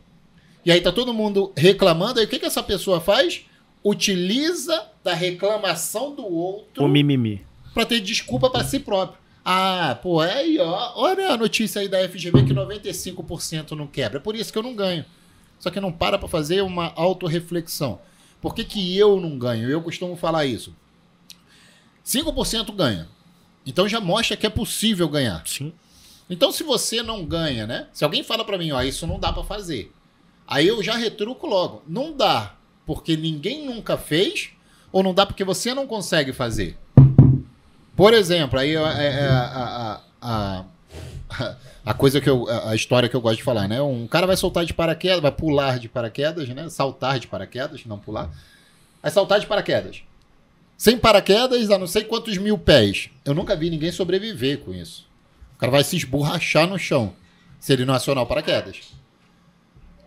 E 0.64 0.72
aí 0.72 0.80
tá 0.80 0.90
todo 0.90 1.14
mundo 1.14 1.52
reclamando. 1.56 2.18
Aí 2.18 2.26
o 2.26 2.28
que, 2.28 2.40
que 2.40 2.46
essa 2.46 2.62
pessoa 2.62 3.00
faz? 3.00 3.42
Utiliza 3.84 4.88
da 5.04 5.14
reclamação 5.14 6.14
do 6.14 6.26
outro. 6.26 6.84
O 6.84 6.88
mimimi. 6.88 7.46
Pra 7.72 7.86
ter 7.86 8.00
desculpa 8.00 8.50
para 8.50 8.64
si 8.64 8.80
próprio. 8.80 9.20
Ah, 9.48 9.96
pô, 10.02 10.18
aí, 10.18 10.58
ó. 10.58 10.92
Olha 10.96 11.30
a 11.30 11.36
notícia 11.36 11.80
aí 11.80 11.88
da 11.88 12.00
FGV 12.08 12.42
que 12.42 12.52
95% 12.52 13.70
não 13.76 13.86
quebra. 13.86 14.18
É 14.18 14.20
por 14.20 14.34
isso 14.34 14.52
que 14.52 14.58
eu 14.58 14.62
não 14.62 14.74
ganho. 14.74 15.04
Só 15.60 15.70
que 15.70 15.78
não 15.78 15.92
para 15.92 16.18
para 16.18 16.26
fazer 16.26 16.62
uma 16.62 16.92
autorreflexão. 16.96 18.00
Por 18.40 18.52
que, 18.52 18.64
que 18.64 18.98
eu 18.98 19.20
não 19.20 19.38
ganho? 19.38 19.70
Eu 19.70 19.80
costumo 19.80 20.16
falar 20.16 20.46
isso. 20.46 20.74
5% 22.04 22.74
ganha. 22.74 23.08
Então 23.64 23.88
já 23.88 24.00
mostra 24.00 24.36
que 24.36 24.46
é 24.46 24.50
possível 24.50 25.08
ganhar. 25.08 25.46
Sim. 25.46 25.72
Então 26.28 26.50
se 26.50 26.64
você 26.64 27.00
não 27.00 27.24
ganha, 27.24 27.68
né? 27.68 27.86
Se 27.92 28.02
alguém 28.02 28.24
fala 28.24 28.44
para 28.44 28.58
mim, 28.58 28.72
ó, 28.72 28.82
isso 28.82 29.06
não 29.06 29.20
dá 29.20 29.32
para 29.32 29.44
fazer. 29.44 29.92
Aí 30.44 30.66
eu 30.66 30.82
já 30.82 30.96
retruco 30.96 31.46
logo. 31.46 31.84
Não 31.86 32.12
dá 32.12 32.56
porque 32.84 33.16
ninguém 33.16 33.64
nunca 33.64 33.96
fez 33.96 34.50
ou 34.90 35.04
não 35.04 35.14
dá 35.14 35.24
porque 35.24 35.44
você 35.44 35.72
não 35.72 35.86
consegue 35.86 36.32
fazer. 36.32 36.76
Por 37.96 38.12
exemplo, 38.12 38.58
aí 38.58 38.76
é, 38.76 38.78
é, 38.78 39.26
a, 39.26 40.00
a, 40.20 40.64
a, 41.30 41.56
a 41.84 41.94
coisa 41.94 42.20
que 42.20 42.28
eu. 42.28 42.46
A 42.68 42.74
história 42.74 43.08
que 43.08 43.16
eu 43.16 43.20
gosto 43.20 43.38
de 43.38 43.42
falar, 43.42 43.66
né? 43.66 43.80
Um 43.80 44.06
cara 44.06 44.26
vai 44.26 44.36
soltar 44.36 44.66
de 44.66 44.74
paraquedas, 44.74 45.20
vai 45.20 45.32
pular 45.32 45.78
de 45.78 45.88
paraquedas, 45.88 46.46
né? 46.50 46.68
Saltar 46.68 47.18
de 47.18 47.26
paraquedas, 47.26 47.86
não 47.86 47.98
pular. 47.98 48.30
Vai 49.02 49.10
saltar 49.10 49.40
de 49.40 49.46
paraquedas. 49.46 50.02
Sem 50.76 50.98
paraquedas, 50.98 51.70
a 51.70 51.78
não 51.78 51.86
sei 51.86 52.04
quantos 52.04 52.36
mil 52.36 52.58
pés. 52.58 53.08
Eu 53.24 53.32
nunca 53.32 53.56
vi 53.56 53.70
ninguém 53.70 53.90
sobreviver 53.90 54.58
com 54.58 54.74
isso. 54.74 55.06
O 55.54 55.58
cara 55.58 55.72
vai 55.72 55.82
se 55.82 55.96
esborrachar 55.96 56.68
no 56.68 56.78
chão 56.78 57.14
se 57.58 57.72
ele 57.72 57.86
não 57.86 57.94
acionar 57.94 58.24
o 58.24 58.26
paraquedas. 58.26 58.92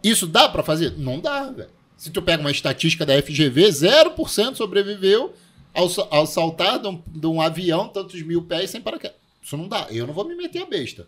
Isso 0.03 0.27
dá 0.27 0.47
para 0.47 0.61
fazer? 0.61 0.93
Não 0.95 1.19
dá, 1.19 1.49
velho. 1.49 1.69
Se 1.97 2.11
tu 2.11 2.21
pega 2.21 2.39
uma 2.39 2.51
estatística 2.51 3.05
da 3.05 3.19
FGV, 3.21 3.69
0% 3.69 4.55
sobreviveu 4.55 5.33
ao, 5.73 5.87
ao 6.11 6.25
saltar 6.25 6.79
de 6.79 6.87
um, 6.87 7.01
de 7.07 7.27
um 7.27 7.41
avião 7.41 7.87
tantos 7.87 8.21
mil 8.21 8.43
pés 8.43 8.69
sem 8.69 8.81
paraquedas. 8.81 9.17
Isso 9.41 9.57
não 9.57 9.67
dá. 9.67 9.87
Eu 9.89 10.05
não 10.05 10.13
vou 10.13 10.27
me 10.27 10.35
meter 10.35 10.61
a 10.61 10.65
besta. 10.65 11.07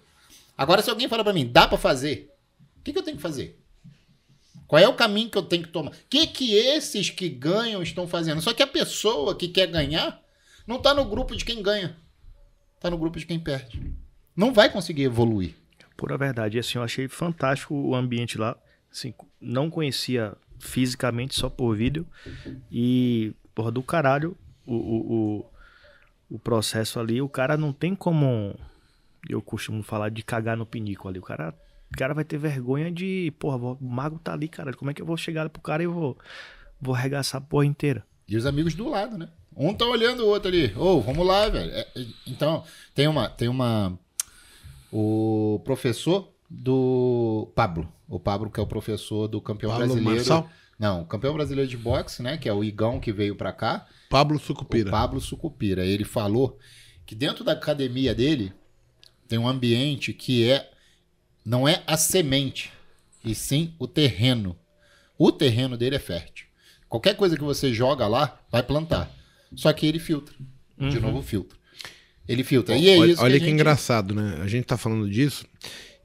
Agora, 0.57 0.81
se 0.81 0.89
alguém 0.89 1.07
falar 1.07 1.23
para 1.23 1.33
mim, 1.33 1.47
dá 1.47 1.67
para 1.67 1.77
fazer, 1.77 2.31
o 2.79 2.83
que, 2.83 2.93
que 2.93 2.99
eu 2.99 3.03
tenho 3.03 3.17
que 3.17 3.23
fazer? 3.23 3.59
Qual 4.67 4.81
é 4.81 4.87
o 4.87 4.95
caminho 4.95 5.29
que 5.29 5.37
eu 5.37 5.43
tenho 5.43 5.63
que 5.63 5.69
tomar? 5.69 5.91
O 5.91 5.95
que, 6.09 6.25
que 6.27 6.53
esses 6.55 7.09
que 7.09 7.27
ganham 7.27 7.81
estão 7.81 8.07
fazendo? 8.07 8.41
Só 8.41 8.53
que 8.53 8.63
a 8.63 8.67
pessoa 8.67 9.35
que 9.35 9.47
quer 9.47 9.67
ganhar 9.67 10.21
não 10.65 10.77
está 10.77 10.93
no 10.93 11.03
grupo 11.03 11.35
de 11.35 11.43
quem 11.43 11.61
ganha. 11.61 11.97
Está 12.75 12.89
no 12.89 12.97
grupo 12.97 13.19
de 13.19 13.25
quem 13.25 13.39
perde. 13.39 13.93
Não 14.35 14.53
vai 14.53 14.71
conseguir 14.71 15.03
evoluir. 15.03 15.55
Pura 15.97 16.17
verdade. 16.17 16.57
Assim, 16.57 16.77
eu 16.77 16.83
achei 16.83 17.07
fantástico 17.07 17.75
o 17.75 17.93
ambiente 17.93 18.37
lá. 18.37 18.55
Assim, 18.91 19.13
não 19.39 19.69
conhecia 19.69 20.35
fisicamente, 20.57 21.35
só 21.35 21.49
por 21.49 21.75
vídeo. 21.75 22.07
E, 22.71 23.33
porra, 23.53 23.71
do 23.71 23.83
caralho, 23.83 24.37
o, 24.71 24.75
o, 24.75 25.13
o, 26.29 26.35
o 26.35 26.39
processo 26.39 26.99
ali. 26.99 27.21
O 27.21 27.29
cara 27.29 27.57
não 27.57 27.73
tem 27.73 27.95
como 27.95 28.55
eu 29.29 29.41
costumo 29.41 29.83
falar 29.83 30.09
de 30.09 30.23
cagar 30.23 30.57
no 30.57 30.65
pinico 30.65 31.07
ali. 31.07 31.19
O 31.19 31.23
cara, 31.23 31.53
o 31.93 31.97
cara 31.97 32.13
vai 32.13 32.23
ter 32.23 32.37
vergonha 32.37 32.91
de, 32.91 33.33
porra, 33.37 33.57
o 33.57 33.77
mago 33.81 34.19
tá 34.19 34.33
ali, 34.33 34.47
cara. 34.47 34.73
Como 34.73 34.89
é 34.89 34.93
que 34.93 35.01
eu 35.01 35.05
vou 35.05 35.17
chegar 35.17 35.49
pro 35.49 35.61
cara 35.61 35.83
e 35.83 35.85
eu 35.85 35.93
vou, 35.93 36.17
vou 36.79 36.95
arregaçar 36.95 37.41
a 37.41 37.45
porra 37.45 37.65
inteira? 37.65 38.03
E 38.27 38.35
os 38.35 38.45
amigos 38.45 38.73
do 38.73 38.89
lado, 38.89 39.17
né? 39.17 39.29
Um 39.55 39.73
tá 39.73 39.85
olhando 39.85 40.23
o 40.23 40.27
outro 40.27 40.47
ali. 40.47 40.73
Ô, 40.75 40.97
oh, 40.97 41.01
vamos 41.01 41.27
lá, 41.27 41.49
velho. 41.49 41.69
É, 41.71 41.81
é, 41.81 42.05
então, 42.25 42.63
tem 42.95 43.07
uma. 43.07 43.29
Tem 43.29 43.49
uma. 43.49 43.99
O 44.91 45.61
professor 45.65 46.31
do 46.49 47.51
Pablo. 47.53 47.91
O 48.07 48.19
Pablo, 48.19 48.49
que 48.49 48.59
é 48.59 48.63
o 48.63 48.67
professor 48.67 49.27
do 49.27 49.41
campeão 49.41 49.71
Pablo 49.71 49.87
brasileiro. 49.87 50.15
Marçal? 50.15 50.49
Não, 50.81 51.05
campeão 51.05 51.35
brasileiro 51.35 51.69
de 51.69 51.77
boxe, 51.77 52.23
né? 52.23 52.39
Que 52.39 52.49
é 52.49 52.53
o 52.53 52.63
Igão 52.63 52.99
que 52.99 53.13
veio 53.13 53.35
pra 53.35 53.53
cá. 53.53 53.85
Pablo 54.09 54.39
Sucupira. 54.39 54.89
Pablo 54.89 55.21
Sucupira. 55.21 55.85
Ele 55.85 56.03
falou 56.03 56.57
que 57.05 57.13
dentro 57.13 57.43
da 57.43 57.51
academia 57.51 58.15
dele 58.15 58.51
tem 59.27 59.37
um 59.37 59.47
ambiente 59.47 60.11
que 60.11 60.49
é 60.49 60.71
não 61.45 61.67
é 61.67 61.83
a 61.85 61.95
semente, 61.95 62.71
e 63.23 63.35
sim 63.35 63.75
o 63.77 63.87
terreno. 63.87 64.57
O 65.19 65.31
terreno 65.31 65.77
dele 65.77 65.97
é 65.97 65.99
fértil. 65.99 66.47
Qualquer 66.89 67.15
coisa 67.15 67.37
que 67.37 67.43
você 67.43 67.71
joga 67.71 68.07
lá, 68.07 68.39
vai 68.51 68.63
plantar. 68.63 69.15
Só 69.55 69.71
que 69.73 69.85
ele 69.85 69.99
filtra. 69.99 70.33
Uhum. 70.79 70.89
De 70.89 70.99
novo, 70.99 71.21
filtra. 71.21 71.55
Ele 72.27 72.43
filtra. 72.43 72.75
E 72.75 72.89
é 72.89 72.97
olha, 72.97 73.11
isso 73.11 73.21
olha 73.21 73.33
que, 73.33 73.39
que 73.41 73.45
gente... 73.45 73.53
engraçado, 73.53 74.15
né? 74.15 74.39
A 74.41 74.47
gente 74.47 74.65
tá 74.65 74.77
falando 74.77 75.07
disso 75.07 75.45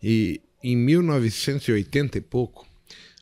e 0.03 0.43
em 0.63 0.77
1980 0.77 2.19
e 2.19 2.21
pouco, 2.21 2.66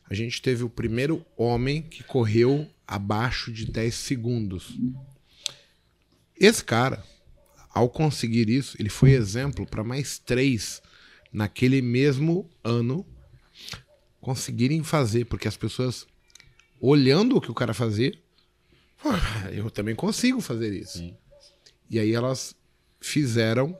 a 0.09 0.13
gente 0.13 0.41
teve 0.41 0.63
o 0.63 0.69
primeiro 0.69 1.25
homem 1.35 1.81
que 1.81 2.03
correu 2.03 2.69
abaixo 2.87 3.51
de 3.51 3.65
10 3.65 3.93
segundos. 3.95 4.77
Esse 6.39 6.63
cara, 6.63 7.03
ao 7.69 7.89
conseguir 7.89 8.49
isso, 8.49 8.75
ele 8.79 8.89
foi 8.89 9.11
exemplo 9.11 9.65
para 9.65 9.83
mais 9.83 10.19
três 10.19 10.81
naquele 11.31 11.81
mesmo 11.81 12.49
ano 12.63 13.05
conseguirem 14.21 14.83
fazer, 14.83 15.25
porque 15.25 15.47
as 15.47 15.57
pessoas 15.57 16.07
olhando 16.79 17.37
o 17.37 17.41
que 17.41 17.51
o 17.51 17.53
cara 17.53 17.73
fazia, 17.73 18.13
ah, 19.03 19.49
eu 19.51 19.69
também 19.69 19.95
consigo 19.95 20.41
fazer 20.41 20.73
isso. 20.73 20.97
Sim. 20.99 21.15
E 21.89 21.99
aí 21.99 22.13
elas 22.13 22.55
fizeram 22.99 23.77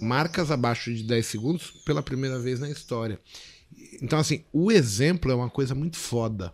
marcas 0.00 0.50
abaixo 0.50 0.92
de 0.92 1.02
10 1.02 1.26
segundos 1.26 1.70
pela 1.84 2.02
primeira 2.02 2.38
vez 2.38 2.58
na 2.58 2.68
história. 2.68 3.20
Então, 4.02 4.18
assim, 4.18 4.44
o 4.52 4.70
exemplo 4.70 5.30
é 5.30 5.34
uma 5.34 5.50
coisa 5.50 5.74
muito 5.74 5.96
foda. 5.96 6.52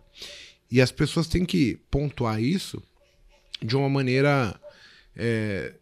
E 0.71 0.81
as 0.81 0.91
pessoas 0.91 1.27
têm 1.27 1.45
que 1.45 1.77
pontuar 1.91 2.41
isso 2.41 2.81
de 3.61 3.75
uma 3.75 3.87
maneira 3.89 4.59
é, 5.15 5.73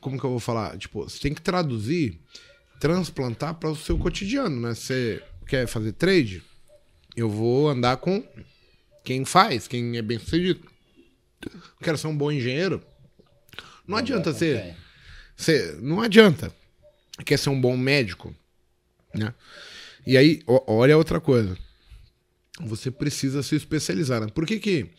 como 0.00 0.18
que 0.18 0.24
eu 0.24 0.30
vou 0.30 0.40
falar? 0.40 0.76
Tipo, 0.78 1.02
você 1.02 1.18
tem 1.18 1.34
que 1.34 1.42
traduzir, 1.42 2.20
transplantar 2.78 3.54
para 3.54 3.70
o 3.70 3.76
seu 3.76 3.98
cotidiano, 3.98 4.60
né? 4.60 4.74
Você 4.74 5.22
quer 5.46 5.66
fazer 5.66 5.92
trade, 5.92 6.42
eu 7.16 7.28
vou 7.28 7.68
andar 7.68 7.96
com 7.96 8.24
quem 9.04 9.24
faz, 9.24 9.66
quem 9.66 9.96
é 9.96 10.02
bem 10.02 10.18
sucedido. 10.18 10.60
Quero 11.82 11.98
ser 11.98 12.06
um 12.06 12.16
bom 12.16 12.30
engenheiro. 12.30 12.82
Não 13.86 13.96
adianta 13.96 14.32
ser, 14.32 14.76
ser. 15.36 15.80
Não 15.80 16.00
adianta. 16.00 16.54
Quer 17.24 17.38
ser 17.38 17.50
um 17.50 17.60
bom 17.60 17.76
médico. 17.76 18.34
Né? 19.14 19.32
E 20.06 20.16
aí, 20.16 20.40
olha 20.46 20.96
outra 20.96 21.20
coisa. 21.20 21.58
Você 22.60 22.90
precisa 22.90 23.42
se 23.42 23.56
especializar. 23.56 24.20
Né? 24.20 24.28
Por 24.28 24.46
que, 24.46 24.60
que 24.60 24.90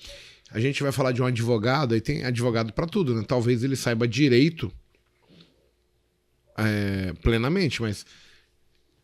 a 0.52 0.60
gente 0.60 0.84
vai 0.84 0.92
falar 0.92 1.14
de 1.14 1.22
um 1.22 1.26
advogado? 1.26 1.94
Aí 1.94 2.02
tem 2.02 2.26
advogado 2.26 2.74
para 2.74 2.86
tudo, 2.86 3.16
né? 3.16 3.24
Talvez 3.26 3.64
ele 3.64 3.76
saiba 3.76 4.08
direito 4.08 4.72
é, 6.58 7.14
plenamente, 7.22 7.82
mas 7.82 8.06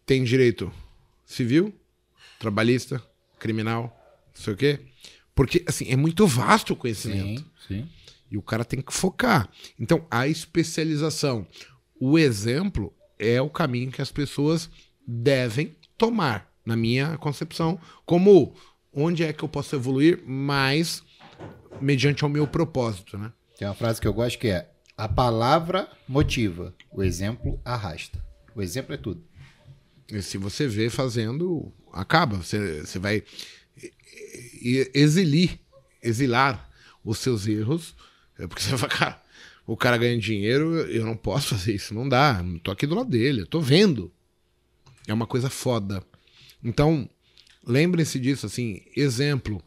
tem 0.06 0.24
direito 0.24 0.72
civil, 1.26 1.74
trabalhista, 2.38 3.02
criminal, 3.40 3.84
não 4.36 4.44
sei 4.44 4.54
o 4.54 4.58
quê. 4.58 4.80
Porque, 5.34 5.64
assim, 5.66 5.90
é 5.90 5.96
muito 5.96 6.28
vasto 6.28 6.74
o 6.74 6.76
conhecimento. 6.76 7.42
Sim, 7.68 7.82
sim. 7.82 7.90
E 8.30 8.38
o 8.38 8.42
cara 8.42 8.66
tem 8.66 8.82
que 8.82 8.94
focar. 8.94 9.50
Então, 9.80 10.06
a 10.12 10.28
especialização, 10.28 11.48
o 12.00 12.20
exemplo 12.20 12.94
é 13.18 13.42
o 13.42 13.50
caminho 13.50 13.92
que 13.92 14.02
as 14.02 14.12
pessoas 14.12 14.70
devem 15.08 15.76
tomar, 16.04 16.54
na 16.66 16.76
minha 16.76 17.18
concepção, 17.18 17.80
como 18.06 18.54
onde 18.94 19.24
é 19.24 19.32
que 19.32 19.42
eu 19.42 19.48
posso 19.48 19.74
evoluir 19.74 20.22
mais 20.26 21.02
mediante 21.80 22.26
o 22.26 22.30
meu 22.30 22.46
propósito, 22.46 23.18
né? 23.18 23.32
Tem 23.58 23.66
uma 23.66 23.74
frase 23.74 24.02
que 24.02 24.08
eu 24.08 24.14
gosto 24.14 24.38
que 24.38 24.50
é: 24.50 24.70
a 24.98 25.08
palavra 25.08 25.88
motiva, 26.06 26.76
o 26.92 27.02
exemplo 27.02 27.58
arrasta. 27.64 28.22
O 28.54 28.62
exemplo 28.62 28.94
é 28.94 28.98
tudo. 28.98 29.24
E 30.12 30.22
se 30.22 30.38
você 30.38 30.68
vê 30.68 30.90
fazendo, 30.90 31.72
acaba. 31.94 32.36
Você, 32.36 32.82
você 32.82 33.00
vai 33.00 33.24
exilir, 34.94 35.58
exilar 36.02 36.70
os 37.02 37.18
seus 37.20 37.48
erros, 37.48 37.96
é 38.38 38.46
porque 38.46 38.62
você 38.62 38.76
vai, 38.76 38.90
cara, 38.90 39.24
o 39.66 39.78
cara 39.78 39.98
ganha 39.98 40.20
dinheiro, 40.20 40.76
eu 40.82 41.06
não 41.06 41.16
posso 41.16 41.56
fazer 41.56 41.74
isso, 41.74 41.94
não 41.94 42.10
dá. 42.10 42.44
Tô 42.62 42.72
aqui 42.72 42.86
do 42.86 42.94
lado 42.94 43.10
dele, 43.10 43.44
eu 43.44 43.48
tô 43.48 43.62
vendo. 43.62 44.12
É 45.08 45.14
uma 45.14 45.28
coisa 45.28 45.50
foda. 45.50 46.04
Então, 46.64 47.10
lembrem-se 47.66 48.20
disso, 48.20 48.46
assim, 48.46 48.82
exemplo, 48.96 49.62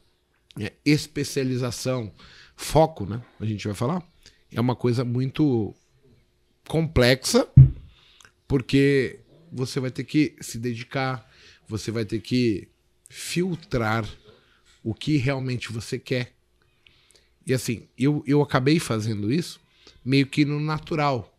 é, 0.59 0.73
especialização, 0.85 2.13
foco, 2.57 3.05
né? 3.05 3.23
A 3.39 3.45
gente 3.45 3.67
vai 3.67 3.75
falar. 3.75 4.03
É 4.51 4.61
uma 4.61 4.75
coisa 4.75 5.05
muito 5.05 5.75
complexa, 6.67 7.47
porque 8.49 9.21
você 9.53 9.81
vai 9.81 9.91
ter 9.91 10.05
que 10.05 10.35
se 10.41 10.59
dedicar, 10.59 11.29
você 11.69 11.91
vai 11.91 12.05
ter 12.05 12.21
que 12.21 12.69
filtrar 13.09 14.09
o 14.83 14.95
que 14.95 15.17
realmente 15.17 15.73
você 15.73 15.99
quer. 15.99 16.35
E 17.47 17.55
assim, 17.55 17.89
eu, 17.97 18.25
eu 18.27 18.43
acabei 18.43 18.79
fazendo 18.79 19.33
isso 19.33 19.61
meio 20.05 20.27
que 20.27 20.45
no 20.45 20.61
natural. 20.61 21.37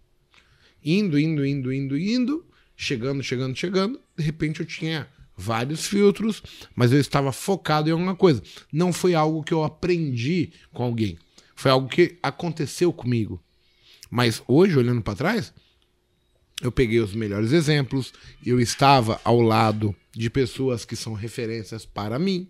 Indo, 0.84 1.18
indo, 1.18 1.46
indo, 1.46 1.74
indo, 1.74 1.98
indo, 1.98 2.46
chegando, 2.78 3.24
chegando, 3.24 3.56
chegando. 3.58 4.00
De 4.16 4.24
repente 4.24 4.60
eu 4.60 4.66
tinha 4.66 5.10
vários 5.36 5.88
filtros, 5.88 6.42
mas 6.76 6.94
eu 6.94 7.00
estava 7.00 7.32
focado 7.32 7.90
em 7.90 7.92
alguma 7.92 8.16
coisa. 8.16 8.42
Não 8.72 8.94
foi 8.94 9.16
algo 9.16 9.44
que 9.44 9.54
eu 9.54 9.64
aprendi 9.64 10.54
com 10.72 10.84
alguém. 10.84 11.18
Foi 11.56 11.72
algo 11.72 11.90
que 11.90 12.18
aconteceu 12.22 12.94
comigo. 12.94 13.44
Mas 14.10 14.42
hoje, 14.48 14.78
olhando 14.78 15.02
para 15.02 15.16
trás, 15.16 15.54
eu 16.62 16.72
peguei 16.72 17.00
os 17.00 17.14
melhores 17.14 17.52
exemplos, 17.52 18.14
eu 18.46 18.60
estava 18.60 19.20
ao 19.24 19.42
lado 19.42 19.96
de 20.12 20.30
pessoas 20.30 20.86
que 20.86 20.96
são 20.96 21.14
referências 21.14 21.86
para 21.86 22.18
mim. 22.18 22.50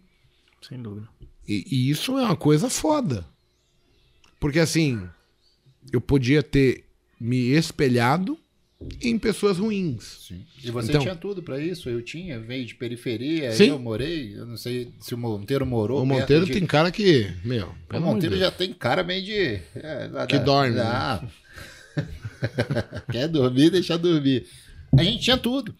Sem 0.62 0.82
dúvida. 0.82 1.08
E, 1.48 1.66
e 1.70 1.90
isso 1.90 2.18
é 2.18 2.24
uma 2.24 2.36
coisa 2.36 2.70
foda. 2.70 3.26
Porque 4.40 4.60
assim, 4.60 5.02
eu 5.92 6.00
podia 6.00 6.44
ter 6.44 6.86
me 7.20 7.50
espelhado 7.50 8.38
em 9.02 9.18
pessoas 9.18 9.58
ruins. 9.58 10.04
Sim. 10.28 10.46
E 10.64 10.70
você 10.70 10.90
Então- 10.90 11.02
tinha 11.02 11.16
tudo 11.16 11.42
pra 11.42 11.60
isso? 11.60 11.90
Eu 11.90 12.02
tinha, 12.02 12.40
veio 12.40 12.66
de 12.66 12.76
periferia, 12.76 13.52
Sim. 13.52 13.70
eu 13.70 13.80
morei, 13.80 14.34
eu 14.38 14.46
não 14.46 14.56
sei 14.58 14.92
se 15.00 15.16
o 15.16 15.18
Monteiro 15.18 15.66
morou. 15.66 16.02
O 16.02 16.06
Monteiro 16.06 16.46
de... 16.46 16.54
tem 16.54 16.66
cara 16.66 16.92
que, 16.92 17.32
meu, 17.44 17.74
O 17.92 18.00
Monteiro 18.00 18.36
Deus. 18.36 18.40
já 18.40 18.52
tem 18.52 18.74
cara 18.74 19.04
meio 19.04 19.24
de. 19.24 19.60
é, 19.76 20.10
lá 20.12 20.28
Que 20.28 20.38
dorme, 20.40 20.76
né? 20.76 20.82
Ah. 20.84 21.24
Quer 23.12 23.28
dormir, 23.28 23.70
deixa 23.72 23.98
dormir. 23.98 24.46
A 24.98 25.04
gente 25.04 25.24
tinha 25.24 25.38
tudo. 25.38 25.74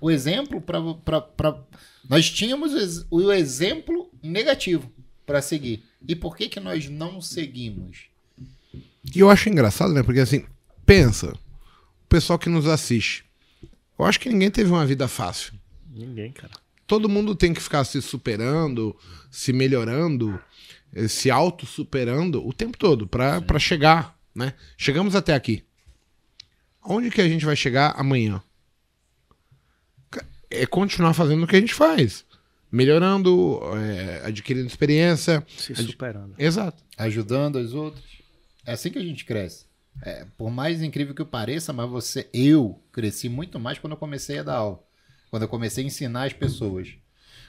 O 0.00 0.10
exemplo 0.10 0.60
para. 0.60 1.62
Nós 2.08 2.30
tínhamos 2.30 2.72
o 2.72 2.78
ex- 2.78 3.06
o 3.10 3.30
exemplo 3.32 4.10
negativo 4.22 4.90
para 5.26 5.42
seguir. 5.42 5.82
E 6.08 6.16
por 6.16 6.34
que, 6.36 6.48
que 6.48 6.58
nós 6.58 6.88
não 6.88 7.20
seguimos? 7.20 8.06
E 9.14 9.18
eu 9.20 9.28
acho 9.30 9.48
engraçado, 9.50 9.92
né? 9.92 10.02
Porque 10.02 10.20
assim, 10.20 10.44
pensa, 10.86 11.34
pessoal 12.10 12.38
que 12.38 12.48
nos 12.48 12.66
assiste. 12.66 13.24
Eu 13.98 14.04
acho 14.04 14.18
que 14.20 14.28
ninguém 14.28 14.50
teve 14.50 14.70
uma 14.70 14.84
vida 14.84 15.06
fácil. 15.08 15.52
Ninguém, 15.90 16.32
cara. 16.32 16.52
Todo 16.86 17.08
mundo 17.08 17.34
tem 17.34 17.54
que 17.54 17.60
ficar 17.62 17.84
se 17.84 18.02
superando, 18.02 18.96
se 19.30 19.52
melhorando, 19.52 20.38
eh, 20.92 21.06
se 21.08 21.30
auto-superando 21.30 22.46
o 22.46 22.52
tempo 22.52 22.76
todo 22.76 23.06
pra 23.06 23.40
pra 23.40 23.58
chegar, 23.58 24.18
né? 24.34 24.54
Chegamos 24.76 25.14
até 25.14 25.34
aqui. 25.34 25.62
Onde 26.82 27.10
que 27.10 27.20
a 27.20 27.28
gente 27.28 27.44
vai 27.44 27.54
chegar 27.56 27.94
amanhã? 27.96 28.42
É 30.50 30.66
continuar 30.66 31.14
fazendo 31.14 31.44
o 31.44 31.46
que 31.46 31.54
a 31.56 31.60
gente 31.60 31.74
faz. 31.74 32.24
Melhorando, 32.72 33.60
é, 33.76 34.26
adquirindo 34.26 34.66
experiência. 34.66 35.44
Se 35.56 35.72
Ad- 35.72 35.82
superando. 35.84 36.34
Exato. 36.38 36.82
Ajudando 36.96 37.56
os 37.56 37.72
outros. 37.74 38.02
É 38.66 38.72
assim 38.72 38.90
que 38.90 38.98
a 38.98 39.02
gente 39.04 39.24
cresce. 39.24 39.66
É, 40.02 40.26
por 40.36 40.50
mais 40.50 40.82
incrível 40.82 41.14
que 41.14 41.24
pareça, 41.24 41.72
mas 41.72 41.88
você, 41.88 42.28
eu 42.32 42.82
cresci 42.90 43.28
muito 43.28 43.58
mais 43.58 43.78
quando 43.78 43.92
eu 43.92 43.98
comecei 43.98 44.38
a 44.38 44.42
dar 44.42 44.56
aula. 44.56 44.82
Quando 45.30 45.42
eu 45.42 45.48
comecei 45.48 45.84
a 45.84 45.86
ensinar 45.86 46.24
as 46.24 46.32
pessoas. 46.32 46.94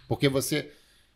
Porque 0.08 0.28
você, 0.28 0.72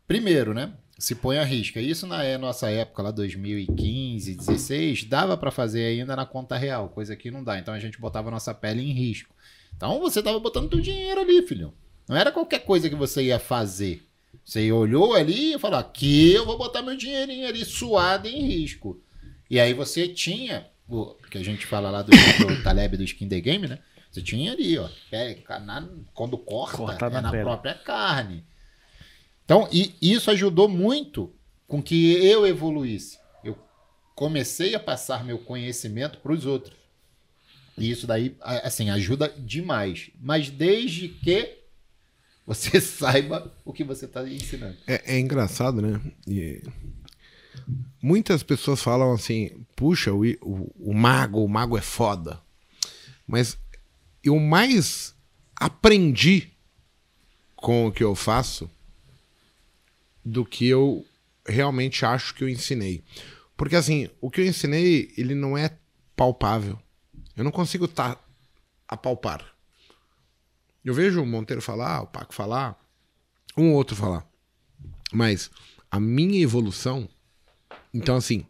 primeiro, 0.08 0.54
né? 0.54 0.74
Se 0.98 1.14
põe 1.14 1.38
a 1.38 1.44
risca. 1.44 1.82
Isso 1.82 2.08
na 2.08 2.24
é, 2.24 2.38
nossa 2.38 2.70
época, 2.72 3.04
lá 3.04 3.12
2015, 3.12 4.34
16, 4.36 5.04
dava 5.04 5.36
para 5.36 5.52
fazer 5.52 5.86
ainda 5.86 6.16
na 6.16 6.26
conta 6.26 6.56
real, 6.56 6.88
coisa 6.90 7.16
que 7.16 7.30
não 7.30 7.44
dá. 7.44 7.60
Então 7.60 7.74
a 7.74 7.80
gente 7.80 8.00
botava 8.00 8.30
a 8.30 8.32
nossa 8.32 8.54
pele 8.54 8.82
em 8.82 8.94
risco. 8.94 9.36
Então 9.76 10.00
você 10.00 10.24
tava 10.24 10.40
botando 10.40 10.70
teu 10.70 10.80
dinheiro 10.80 11.20
ali, 11.20 11.46
filho. 11.46 11.74
Não 12.08 12.16
era 12.16 12.32
qualquer 12.32 12.60
coisa 12.60 12.90
que 12.90 12.96
você 12.96 13.24
ia 13.24 13.40
fazer. 13.40 14.08
Você 14.44 14.72
olhou 14.72 15.14
ali 15.14 15.56
e 15.56 15.60
falou: 15.60 15.80
aqui 15.80 16.34
eu 16.34 16.46
vou 16.46 16.58
botar 16.58 16.82
meu 16.82 16.96
dinheirinho 16.96 17.48
ali 17.48 17.66
suado 17.66 18.28
em 18.28 18.46
risco. 18.46 19.02
E 19.50 19.60
aí 19.60 19.74
você 19.74 20.08
tinha, 20.08 20.68
o 20.88 21.16
que 21.30 21.38
a 21.38 21.44
gente 21.44 21.66
fala 21.66 21.90
lá 21.90 22.02
do, 22.02 22.12
do 22.46 22.64
Taleb 22.64 22.98
do 22.98 23.04
Skin 23.04 23.28
The 23.28 23.42
Game, 23.42 23.68
né? 23.68 23.80
Você 24.12 24.22
tinha 24.22 24.54
ali, 24.54 24.78
ó. 24.78 24.88
É, 25.12 25.38
na- 25.60 25.90
quando 26.14 26.38
corta, 26.38 26.78
Cortar 26.78 27.08
é 27.08 27.14
na 27.16 27.22
na 27.24 27.32
pele. 27.32 27.44
própria 27.44 27.74
carne. 27.74 28.46
Então, 29.44 29.68
e 29.72 29.94
isso 30.02 30.32
ajudou 30.32 30.68
muito 30.70 31.34
com 31.68 31.82
que 31.84 32.14
eu 32.26 32.48
evoluísse. 32.48 33.20
Eu 33.44 33.58
comecei 34.16 34.74
a 34.74 34.80
passar 34.80 35.24
meu 35.26 35.38
conhecimento 35.40 36.20
para 36.20 36.32
os 36.32 36.46
outros. 36.46 36.76
E 37.78 37.92
isso 37.92 38.08
daí, 38.08 38.38
assim, 38.42 38.90
ajuda 38.90 39.28
demais. 39.38 40.10
Mas 40.22 40.50
desde 40.50 41.10
que 41.10 41.58
você 42.48 42.80
saiba 42.80 43.54
o 43.66 43.74
que 43.74 43.84
você 43.84 44.06
está 44.06 44.26
ensinando. 44.28 44.78
É, 44.88 45.16
é 45.16 45.20
engraçado, 45.20 45.82
né? 45.82 46.00
E 46.26 46.62
muitas 48.02 48.44
pessoas 48.44 48.82
falam 48.82 49.14
assim: 49.14 49.66
puxa, 49.76 50.14
o, 50.14 50.24
o, 50.42 50.92
o 50.92 50.94
mago, 50.94 51.44
o 51.44 51.50
mago 51.50 51.78
é 51.78 51.82
foda. 51.82 52.42
Mas 53.28 53.58
eu 54.24 54.40
mais 54.40 55.16
aprendi 55.56 56.52
com 57.56 57.88
o 57.88 57.92
que 57.92 58.04
eu 58.04 58.16
faço 58.16 58.70
do 60.24 60.46
que 60.46 60.68
eu 60.68 61.06
realmente 61.48 62.06
acho 62.06 62.34
que 62.34 62.44
eu 62.44 62.50
ensinei. 62.50 63.04
Porque 63.56 63.76
assim, 63.76 64.10
o 64.20 64.30
que 64.30 64.42
eu 64.42 64.46
ensinei, 64.46 65.14
ele 65.18 65.34
não 65.34 65.58
é 65.58 65.78
palpável. 66.16 66.80
Eu 67.36 67.44
não 67.44 67.52
consigo 67.52 67.88
tá, 67.88 68.18
apalpar. 68.88 69.46
Eu 70.84 70.94
vejo 70.94 71.22
o 71.22 71.26
Monteiro 71.26 71.62
falar, 71.62 72.02
o 72.02 72.08
Paco 72.08 72.34
falar, 72.34 72.80
um 73.58 73.70
ou 73.70 73.76
outro 73.76 73.96
falar. 73.96 74.28
Mas 75.12 75.50
a 75.90 76.00
minha 76.00 76.42
evolução, 76.42 77.10
então 77.96 78.18
assim, 78.18 78.46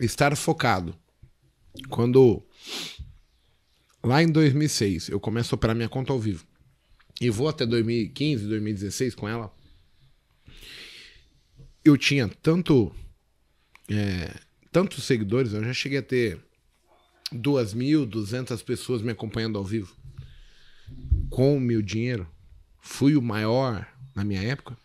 estar 0.00 0.36
focado. 0.36 0.94
Quando 1.88 2.42
lá 4.02 4.20
em 4.20 4.30
2006 4.30 5.08
eu 5.08 5.20
começo 5.20 5.54
a 5.54 5.56
operar 5.56 5.76
minha 5.76 5.88
conta 5.88 6.12
ao 6.12 6.18
vivo 6.18 6.44
e 7.20 7.30
vou 7.30 7.48
até 7.48 7.64
2015, 7.64 8.46
2016 8.46 9.14
com 9.14 9.28
ela, 9.28 9.54
eu 11.84 11.96
tinha 11.96 12.28
tanto 12.42 12.92
é, 13.88 14.34
tantos 14.72 15.04
seguidores, 15.04 15.52
eu 15.52 15.62
já 15.62 15.72
cheguei 15.72 15.98
a 15.98 16.02
ter 16.02 16.40
2.200 17.32 18.64
pessoas 18.64 19.02
me 19.02 19.12
acompanhando 19.12 19.56
ao 19.56 19.64
vivo 19.64 19.94
com 21.30 21.56
o 21.56 21.60
meu 21.60 21.80
dinheiro. 21.80 22.28
fui 22.80 23.16
o 23.16 23.22
maior 23.22 23.86
na 24.14 24.24
minha 24.24 24.42
época, 24.42 24.76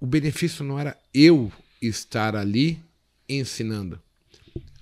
o 0.00 0.06
benefício 0.06 0.64
não 0.64 0.78
era 0.78 0.96
eu 1.12 1.52
estar 1.80 2.36
ali 2.36 2.80
ensinando. 3.28 4.00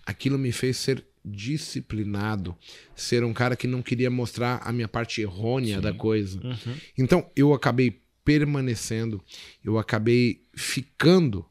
Aquilo 0.05 0.39
me 0.39 0.53
fez 0.53 0.77
ser 0.77 1.05
disciplinado, 1.25 2.57
ser 2.95 3.25
um 3.25 3.33
cara 3.33 3.57
que 3.57 3.67
não 3.67 3.83
queria 3.83 4.11
mostrar 4.11 4.61
a 4.63 4.73
minha 4.73 4.87
parte 4.87 5.21
errônea 5.21 5.81
da 5.81 5.93
coisa. 5.93 6.41
Uhum. 6.41 6.77
Então 6.97 7.29
eu 7.35 7.53
acabei 7.53 8.01
permanecendo, 8.25 9.23
eu 9.65 9.79
acabei 9.79 10.43
ficando 10.55 11.45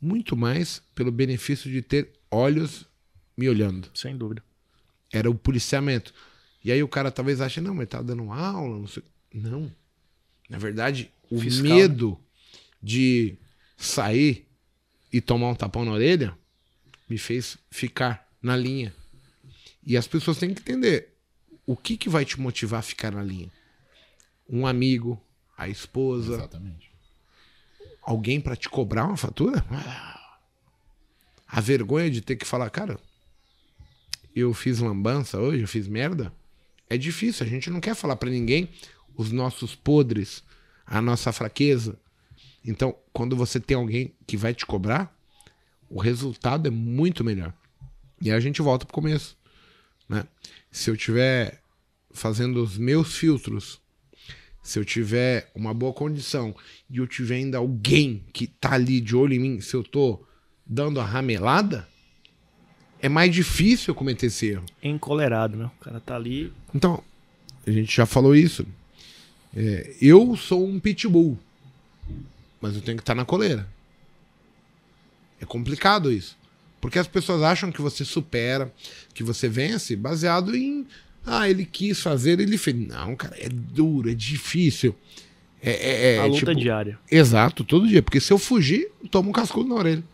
muito 0.00 0.36
mais 0.36 0.82
pelo 0.94 1.12
benefício 1.12 1.70
de 1.70 1.82
ter 1.82 2.10
olhos 2.30 2.86
me 3.36 3.48
olhando. 3.48 3.90
Sem 3.94 4.16
dúvida. 4.16 4.42
Era 5.12 5.30
o 5.30 5.34
policiamento. 5.34 6.14
E 6.64 6.72
aí 6.72 6.82
o 6.82 6.88
cara 6.88 7.10
talvez 7.10 7.40
ache, 7.40 7.60
não, 7.60 7.74
mas 7.74 7.88
tá 7.88 8.00
dando 8.00 8.30
aula, 8.30 8.78
não 8.78 8.86
sei. 8.86 9.02
Não. 9.32 9.70
Na 10.48 10.58
verdade, 10.58 11.10
o 11.30 11.40
Fiscal, 11.40 11.76
medo 11.76 12.18
de 12.82 13.36
sair 13.76 14.46
e 15.12 15.20
tomar 15.20 15.48
um 15.48 15.54
tapão 15.54 15.84
na 15.84 15.92
orelha 15.92 16.36
me 17.08 17.18
fez 17.18 17.58
ficar 17.70 18.28
na 18.40 18.56
linha. 18.56 18.94
E 19.84 19.96
as 19.96 20.06
pessoas 20.06 20.38
têm 20.38 20.54
que 20.54 20.60
entender 20.60 21.08
o 21.66 21.76
que, 21.76 21.96
que 21.96 22.08
vai 22.08 22.24
te 22.24 22.40
motivar 22.40 22.80
a 22.80 22.82
ficar 22.82 23.12
na 23.12 23.22
linha. 23.22 23.50
Um 24.48 24.66
amigo, 24.66 25.20
a 25.56 25.68
esposa, 25.68 26.34
Exatamente. 26.34 26.90
alguém 28.02 28.40
pra 28.40 28.56
te 28.56 28.68
cobrar 28.68 29.06
uma 29.06 29.16
fatura? 29.16 29.64
A 31.46 31.60
vergonha 31.60 32.10
de 32.10 32.20
ter 32.20 32.36
que 32.36 32.46
falar, 32.46 32.70
cara, 32.70 32.98
eu 34.34 34.54
fiz 34.54 34.78
lambança 34.78 35.38
hoje, 35.38 35.62
eu 35.62 35.68
fiz 35.68 35.88
merda. 35.88 36.32
É 36.88 36.96
difícil, 36.96 37.44
a 37.44 37.48
gente 37.48 37.70
não 37.70 37.80
quer 37.80 37.94
falar 37.94 38.16
pra 38.16 38.30
ninguém 38.30 38.68
os 39.16 39.32
nossos 39.32 39.74
podres, 39.74 40.42
a 40.86 41.00
nossa 41.00 41.32
fraqueza. 41.32 41.98
Então, 42.64 42.94
quando 43.12 43.36
você 43.36 43.58
tem 43.58 43.76
alguém 43.76 44.12
que 44.26 44.36
vai 44.36 44.54
te 44.54 44.66
cobrar, 44.66 45.14
o 45.88 46.00
resultado 46.00 46.68
é 46.68 46.70
muito 46.70 47.24
melhor. 47.24 47.52
E 48.20 48.30
aí 48.30 48.36
a 48.36 48.40
gente 48.40 48.60
volta 48.60 48.84
pro 48.84 48.94
começo, 48.94 49.36
né? 50.08 50.24
Se 50.70 50.90
eu 50.90 50.96
tiver 50.96 51.60
fazendo 52.12 52.62
os 52.62 52.76
meus 52.76 53.16
filtros, 53.16 53.80
se 54.62 54.78
eu 54.78 54.84
tiver 54.84 55.50
uma 55.54 55.72
boa 55.72 55.92
condição 55.92 56.54
e 56.88 56.98
eu 56.98 57.06
tiver 57.06 57.36
ainda 57.36 57.58
alguém 57.58 58.24
que 58.32 58.46
tá 58.46 58.74
ali 58.74 59.00
de 59.00 59.16
olho 59.16 59.34
em 59.34 59.38
mim, 59.38 59.60
se 59.60 59.74
eu 59.74 59.82
tô 59.82 60.24
dando 60.66 61.00
a 61.00 61.04
ramelada, 61.04 61.88
é 63.00 63.08
mais 63.08 63.34
difícil 63.34 63.92
eu 63.92 63.94
cometer 63.94 64.26
esse 64.26 64.48
erro. 64.48 64.66
Encolerado, 64.82 65.56
né? 65.56 65.70
O 65.80 65.84
cara 65.84 65.98
tá 65.98 66.14
ali. 66.14 66.52
Então, 66.74 67.02
a 67.66 67.70
gente 67.70 67.94
já 67.94 68.04
falou 68.04 68.36
isso. 68.36 68.66
É, 69.56 69.96
eu 70.00 70.36
sou 70.36 70.64
um 70.64 70.78
pitbull, 70.78 71.38
mas 72.60 72.74
eu 72.74 72.82
tenho 72.82 72.96
que 72.96 73.02
estar 73.02 73.14
na 73.14 73.24
coleira. 73.24 73.66
É 75.40 75.44
complicado 75.46 76.12
isso. 76.12 76.36
Porque 76.80 76.98
as 76.98 77.06
pessoas 77.06 77.42
acham 77.42 77.70
que 77.70 77.80
você 77.82 78.04
supera, 78.04 78.72
que 79.14 79.22
você 79.22 79.48
vence, 79.48 79.94
baseado 79.96 80.54
em. 80.56 80.86
Ah, 81.26 81.48
ele 81.48 81.66
quis 81.66 82.00
fazer, 82.00 82.40
ele 82.40 82.56
fez. 82.56 82.76
Não, 82.76 83.14
cara, 83.14 83.36
é 83.38 83.48
duro, 83.48 84.10
é 84.10 84.14
difícil. 84.14 84.94
É, 85.62 85.70
é- 85.72 86.14
é, 86.14 86.18
a 86.18 86.24
luta 86.24 86.38
tipo, 86.38 86.54
diária. 86.54 86.98
Exato, 87.10 87.64
todo 87.64 87.86
dia. 87.86 88.02
Porque 88.02 88.20
se 88.20 88.32
eu 88.32 88.38
fugir, 88.38 88.90
eu 89.02 89.08
tomo 89.08 89.28
um 89.28 89.32
cascudo 89.32 89.68
na 89.68 89.74
orelha. 89.74 90.04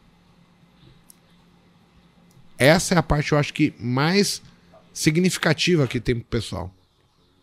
Essa 2.58 2.94
é 2.94 2.98
a 2.98 3.02
parte, 3.02 3.32
eu 3.32 3.38
acho 3.38 3.52
que 3.52 3.74
mais 3.78 4.42
significativa 4.92 5.86
que 5.86 6.00
tem 6.00 6.14
pro 6.16 6.24
pessoal. 6.24 6.74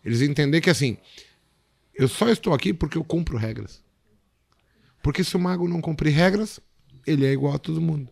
Eles 0.04 0.20
entender 0.20 0.60
que 0.60 0.68
assim, 0.68 0.98
eu 1.94 2.08
só 2.08 2.28
estou 2.28 2.52
aqui 2.52 2.74
porque 2.74 2.98
eu 2.98 3.04
cumpro 3.04 3.38
regras. 3.38 3.80
Porque 5.04 5.22
se 5.22 5.36
o 5.36 5.38
mago 5.38 5.68
não 5.68 5.82
cumprir 5.82 6.14
regras, 6.14 6.58
ele 7.06 7.26
é 7.26 7.30
igual 7.30 7.54
a 7.54 7.58
todo 7.58 7.78
mundo. 7.78 8.08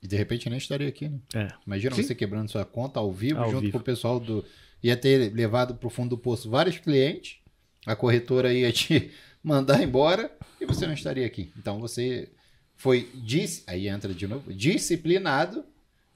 E 0.00 0.06
de 0.06 0.14
repente 0.14 0.46
eu 0.46 0.50
nem 0.50 0.58
estaria 0.58 0.86
aqui, 0.86 1.08
né? 1.08 1.18
É. 1.34 1.48
Imagina 1.66 1.96
Sim. 1.96 2.04
você 2.04 2.14
quebrando 2.14 2.48
sua 2.48 2.64
conta 2.64 3.00
ao 3.00 3.12
vivo, 3.12 3.40
Ao 3.40 3.50
junto 3.50 3.62
vivo. 3.62 3.72
com 3.72 3.78
o 3.78 3.82
pessoal 3.82 4.20
do. 4.20 4.44
Ia 4.80 4.96
ter 4.96 5.34
levado 5.34 5.74
pro 5.74 5.90
fundo 5.90 6.10
do 6.10 6.18
poço 6.18 6.48
vários 6.48 6.78
clientes, 6.78 7.38
a 7.84 7.96
corretora 7.96 8.54
ia 8.54 8.70
te 8.70 9.10
mandar 9.42 9.82
embora 9.82 10.30
e 10.60 10.64
você 10.64 10.86
não 10.86 10.94
estaria 10.94 11.26
aqui. 11.26 11.52
Então 11.58 11.80
você 11.80 12.30
foi. 12.76 13.10
Dis... 13.12 13.64
Aí 13.66 13.88
entra 13.88 14.14
de 14.14 14.28
novo. 14.28 14.54
Disciplinado, 14.54 15.64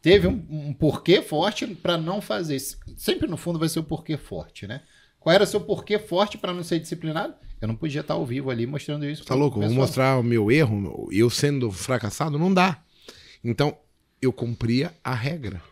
teve 0.01 0.29
um, 0.29 0.47
um 0.49 0.73
porquê 0.73 1.23
forte 1.23 1.67
para 1.67 1.99
não 1.99 2.21
fazer. 2.21 2.61
Sempre 2.97 3.27
no 3.27 3.37
fundo 3.37 3.59
vai 3.59 3.69
ser 3.69 3.81
o 3.81 3.85
porquê 3.85 4.17
forte, 4.17 4.65
né? 4.65 4.83
Qual 5.25 5.33
era 5.33 5.45
o 5.45 5.47
seu 5.47 5.59
porquê 5.59 5.99
forte 5.99 6.37
para 6.37 6.53
não 6.53 6.63
ser 6.63 6.79
disciplinado? 6.79 7.33
Eu 7.59 7.67
não 7.67 7.75
podia 7.75 8.03
estar 8.03 8.13
ao 8.13 8.27
vivo 8.27 8.51
ali 8.51 8.67
mostrando 8.67 9.07
isso. 9.07 9.25
Tá 9.25 9.35
louco? 9.35 9.59
Vou 9.59 9.71
mostrar 9.71 10.19
o 10.19 10.23
meu 10.23 10.53
erro, 10.53 11.09
eu 11.11 11.31
sendo 11.31 11.73
fracassado, 11.73 12.39
não 12.39 12.53
dá. 12.53 12.83
Então, 13.43 13.75
eu 14.21 14.31
cumpria 14.35 14.93
a 15.03 15.15
regra. 15.15 15.63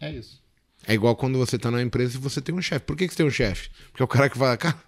É 0.00 0.08
isso. 0.12 0.40
É 0.86 0.94
igual 0.94 1.16
quando 1.16 1.36
você 1.36 1.58
tá 1.58 1.68
numa 1.68 1.82
empresa 1.82 2.16
e 2.16 2.20
você 2.20 2.40
tem 2.40 2.54
um 2.54 2.62
chefe. 2.62 2.84
Por 2.84 2.96
que, 2.96 3.08
que 3.08 3.12
você 3.12 3.16
tem 3.16 3.26
um 3.26 3.30
chefe? 3.30 3.70
Porque 3.90 4.02
é 4.02 4.04
o 4.04 4.08
cara 4.08 4.30
que 4.30 4.38
fala, 4.38 4.56
cara, 4.56 4.80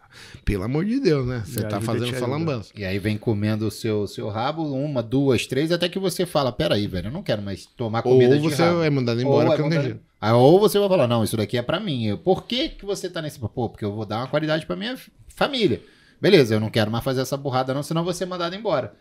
pelo 0.44 0.62
amor 0.64 0.84
de 0.84 1.00
Deus, 1.00 1.26
né? 1.26 1.42
Você 1.44 1.62
tá 1.62 1.80
fazendo 1.80 2.06
te 2.06 2.16
sua 2.16 2.26
ajuda. 2.26 2.32
lambança. 2.32 2.70
E 2.76 2.84
aí 2.84 2.98
vem 2.98 3.16
comendo 3.16 3.66
o 3.66 3.70
seu, 3.70 4.06
seu 4.06 4.28
rabo, 4.28 4.62
uma, 4.62 5.02
duas, 5.02 5.46
três, 5.46 5.72
até 5.72 5.88
que 5.88 5.98
você 5.98 6.26
fala, 6.26 6.52
peraí, 6.52 6.86
velho, 6.86 7.08
eu 7.08 7.12
não 7.12 7.22
quero 7.22 7.42
mais 7.42 7.66
tomar 7.66 7.98
Ou 8.06 8.12
comida 8.12 8.36
de 8.38 8.42
você 8.42 8.62
rabo. 8.62 8.82
é 8.82 8.90
mandado 8.90 9.20
embora 9.20 9.48
Ou, 9.48 9.54
é 9.54 9.58
mandado-. 9.58 10.00
Aí, 10.20 10.32
ou 10.32 10.58
você 10.58 10.78
vai 10.78 10.88
falar, 10.88 11.06
não, 11.06 11.22
isso 11.22 11.36
daqui 11.36 11.58
é 11.58 11.62
pra 11.62 11.78
mim. 11.78 12.06
Eu, 12.06 12.18
Por 12.18 12.44
que, 12.44 12.70
que 12.70 12.84
você 12.86 13.08
tá 13.10 13.20
nesse... 13.20 13.38
Pô, 13.38 13.68
porque 13.68 13.84
eu 13.84 13.92
vou 13.92 14.04
dar 14.06 14.18
uma 14.18 14.26
qualidade 14.28 14.64
pra 14.66 14.76
minha 14.76 14.96
família. 15.28 15.82
Beleza, 16.20 16.54
eu 16.54 16.60
não 16.60 16.70
quero 16.70 16.90
mais 16.90 17.04
fazer 17.04 17.20
essa 17.20 17.36
burrada 17.36 17.74
não, 17.74 17.82
senão 17.82 18.00
eu 18.00 18.04
vou 18.06 18.14
ser 18.14 18.24
mandado 18.26 18.54
embora. 18.54 18.94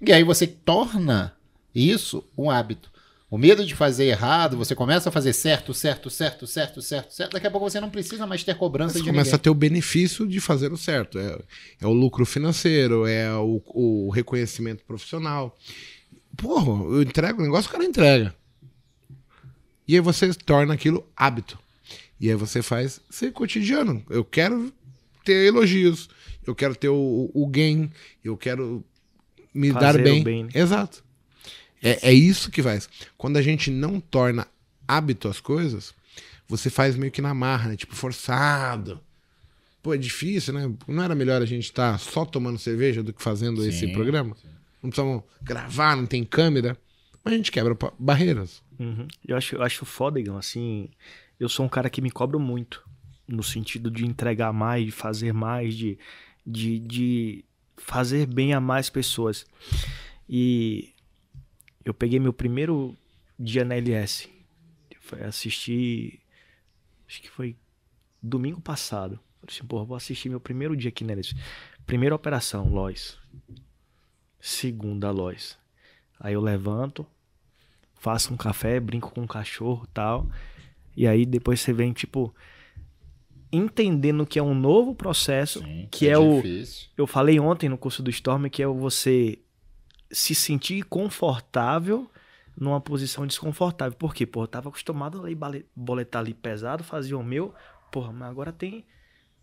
E 0.00 0.12
aí 0.12 0.24
você 0.24 0.46
torna 0.46 1.34
isso 1.74 2.24
um 2.36 2.50
hábito. 2.50 2.89
O 3.30 3.38
medo 3.38 3.64
de 3.64 3.76
fazer 3.76 4.06
errado, 4.06 4.56
você 4.56 4.74
começa 4.74 5.08
a 5.08 5.12
fazer 5.12 5.32
certo, 5.32 5.72
certo, 5.72 6.10
certo, 6.10 6.46
certo, 6.48 6.82
certo, 6.82 7.14
certo. 7.14 7.32
Daqui 7.32 7.46
a 7.46 7.50
pouco 7.50 7.70
você 7.70 7.80
não 7.80 7.88
precisa 7.88 8.26
mais 8.26 8.42
ter 8.42 8.56
cobrança 8.56 8.94
Você 8.94 9.00
de 9.04 9.06
começa 9.06 9.30
a 9.30 9.32
ninguém. 9.34 9.42
ter 9.44 9.50
o 9.50 9.54
benefício 9.54 10.26
de 10.26 10.40
fazer 10.40 10.72
o 10.72 10.76
certo. 10.76 11.16
É, 11.16 11.38
é 11.80 11.86
o 11.86 11.92
lucro 11.92 12.26
financeiro, 12.26 13.06
é 13.06 13.32
o, 13.36 13.62
o 13.66 14.10
reconhecimento 14.10 14.82
profissional. 14.84 15.56
Porra, 16.36 16.82
eu 16.92 17.02
entrego 17.02 17.40
o 17.40 17.44
negócio, 17.44 17.68
o 17.68 17.72
cara 17.72 17.84
entrega. 17.84 18.34
E 19.86 19.94
aí 19.94 20.00
você 20.00 20.34
torna 20.34 20.74
aquilo 20.74 21.06
hábito. 21.16 21.56
E 22.20 22.28
aí 22.28 22.34
você 22.34 22.62
faz 22.62 23.00
ser 23.08 23.32
cotidiano. 23.32 24.04
Eu 24.10 24.24
quero 24.24 24.72
ter 25.24 25.46
elogios, 25.46 26.08
eu 26.44 26.54
quero 26.54 26.74
ter 26.74 26.88
o, 26.88 27.30
o 27.32 27.46
gain, 27.46 27.90
eu 28.24 28.36
quero 28.36 28.84
me 29.54 29.70
Fazer 29.70 29.86
dar 29.86 30.00
o 30.00 30.02
bem. 30.02 30.22
bem, 30.24 30.44
né? 30.44 30.50
Exato. 30.52 31.04
É, 31.82 32.10
é 32.10 32.12
isso 32.12 32.50
que 32.50 32.62
faz. 32.62 32.88
Quando 33.16 33.36
a 33.36 33.42
gente 33.42 33.70
não 33.70 34.00
torna 34.00 34.46
hábito 34.86 35.28
as 35.28 35.40
coisas, 35.40 35.94
você 36.48 36.68
faz 36.68 36.96
meio 36.96 37.12
que 37.12 37.22
na 37.22 37.32
marra, 37.32 37.70
né? 37.70 37.76
Tipo, 37.76 37.94
forçado. 37.94 39.00
Pô, 39.82 39.94
é 39.94 39.98
difícil, 39.98 40.52
né? 40.52 40.70
Não 40.86 41.02
era 41.02 41.14
melhor 41.14 41.40
a 41.40 41.46
gente 41.46 41.64
estar 41.64 41.98
só 41.98 42.24
tomando 42.24 42.58
cerveja 42.58 43.02
do 43.02 43.12
que 43.12 43.22
fazendo 43.22 43.64
esse 43.64 43.86
Sim, 43.86 43.92
programa? 43.92 44.36
Não 44.82 44.90
precisamos 44.90 45.22
gravar, 45.40 45.96
não 45.96 46.06
tem 46.06 46.24
câmera. 46.24 46.76
Mas 47.24 47.34
a 47.34 47.36
gente 47.36 47.52
quebra 47.52 47.76
barreiras. 47.98 48.62
Uhum. 48.78 49.06
Eu 49.26 49.36
acho, 49.36 49.56
eu 49.56 49.62
acho 49.62 49.84
foda, 49.84 50.18
Igão, 50.18 50.36
assim. 50.36 50.88
Eu 51.38 51.48
sou 51.48 51.64
um 51.64 51.68
cara 51.68 51.88
que 51.88 52.00
me 52.00 52.10
cobro 52.10 52.38
muito. 52.38 52.82
No 53.28 53.42
sentido 53.42 53.90
de 53.90 54.04
entregar 54.04 54.52
mais, 54.52 54.84
de 54.84 54.90
fazer 54.90 55.32
mais, 55.32 55.74
de, 55.74 55.98
de, 56.44 56.78
de 56.80 57.44
fazer 57.76 58.26
bem 58.26 58.52
a 58.52 58.60
mais 58.60 58.90
pessoas. 58.90 59.46
E 60.28 60.92
eu 61.84 61.94
peguei 61.94 62.18
meu 62.18 62.32
primeiro 62.32 62.96
dia 63.38 63.64
na 63.64 63.76
LS. 63.76 64.28
Foi 65.00 65.22
assistir. 65.22 66.20
Acho 67.08 67.22
que 67.22 67.30
foi 67.30 67.56
domingo 68.22 68.60
passado. 68.60 69.18
Falei 69.40 69.56
assim, 69.56 69.66
porra, 69.66 69.84
vou 69.84 69.96
assistir 69.96 70.28
meu 70.28 70.40
primeiro 70.40 70.76
dia 70.76 70.90
aqui 70.90 71.02
na 71.02 71.12
LS. 71.12 71.34
Primeira 71.86 72.14
operação, 72.14 72.68
Lois. 72.68 73.18
Segunda, 74.38 75.10
Lois. 75.10 75.58
Aí 76.18 76.34
eu 76.34 76.40
levanto, 76.40 77.06
faço 77.94 78.32
um 78.32 78.36
café, 78.36 78.78
brinco 78.78 79.10
com 79.10 79.22
o 79.22 79.28
cachorro 79.28 79.84
e 79.84 79.92
tal. 79.92 80.26
E 80.96 81.06
aí 81.06 81.24
depois 81.24 81.60
você 81.60 81.72
vem, 81.72 81.92
tipo, 81.92 82.34
entendendo 83.50 84.26
que 84.26 84.38
é 84.38 84.42
um 84.42 84.54
novo 84.54 84.94
processo, 84.94 85.60
Sim, 85.60 85.88
que 85.90 86.08
é, 86.08 86.18
o. 86.18 86.36
difícil. 86.36 86.88
Eu 86.96 87.06
falei 87.06 87.40
ontem 87.40 87.68
no 87.68 87.78
curso 87.78 88.02
do 88.02 88.10
Storm 88.10 88.48
que 88.48 88.62
é 88.62 88.68
o 88.68 88.74
você 88.74 89.38
se 90.10 90.34
sentir 90.34 90.82
confortável 90.84 92.10
numa 92.56 92.80
posição 92.80 93.26
desconfortável. 93.26 93.96
Por 93.96 94.14
quê? 94.14 94.26
Pô, 94.26 94.42
eu 94.42 94.48
tava 94.48 94.68
acostumado 94.68 95.24
a 95.24 95.62
boletar 95.74 96.20
ali 96.20 96.34
pesado, 96.34 96.84
fazia 96.84 97.16
o 97.16 97.22
meu. 97.22 97.54
Porra, 97.90 98.12
mas 98.12 98.28
agora 98.28 98.52
tem 98.52 98.84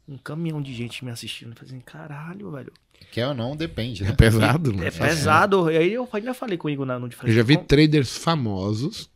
um 0.07 0.17
caminhão 0.17 0.61
de 0.61 0.73
gente 0.73 1.03
me 1.03 1.11
assistindo. 1.11 1.55
Fazendo, 1.55 1.83
caralho, 1.83 2.51
velho. 2.51 2.71
Quer 3.11 3.27
ou 3.27 3.33
não, 3.33 3.55
depende, 3.55 4.03
né? 4.05 4.11
É 4.11 4.13
pesado, 4.13 4.73
né? 4.73 4.87
É 4.87 4.91
pesado. 4.91 5.71
E 5.71 5.77
aí 5.77 5.93
eu 5.93 6.07
ainda 6.11 6.33
falei 6.33 6.57
com 6.57 6.67
o 6.67 6.71
Igor 6.71 6.85
na 6.85 6.99
no 6.99 7.09
Eu 7.23 7.33
já 7.33 7.43
vi 7.43 7.57
traders 7.57 8.17
famosos 8.17 9.09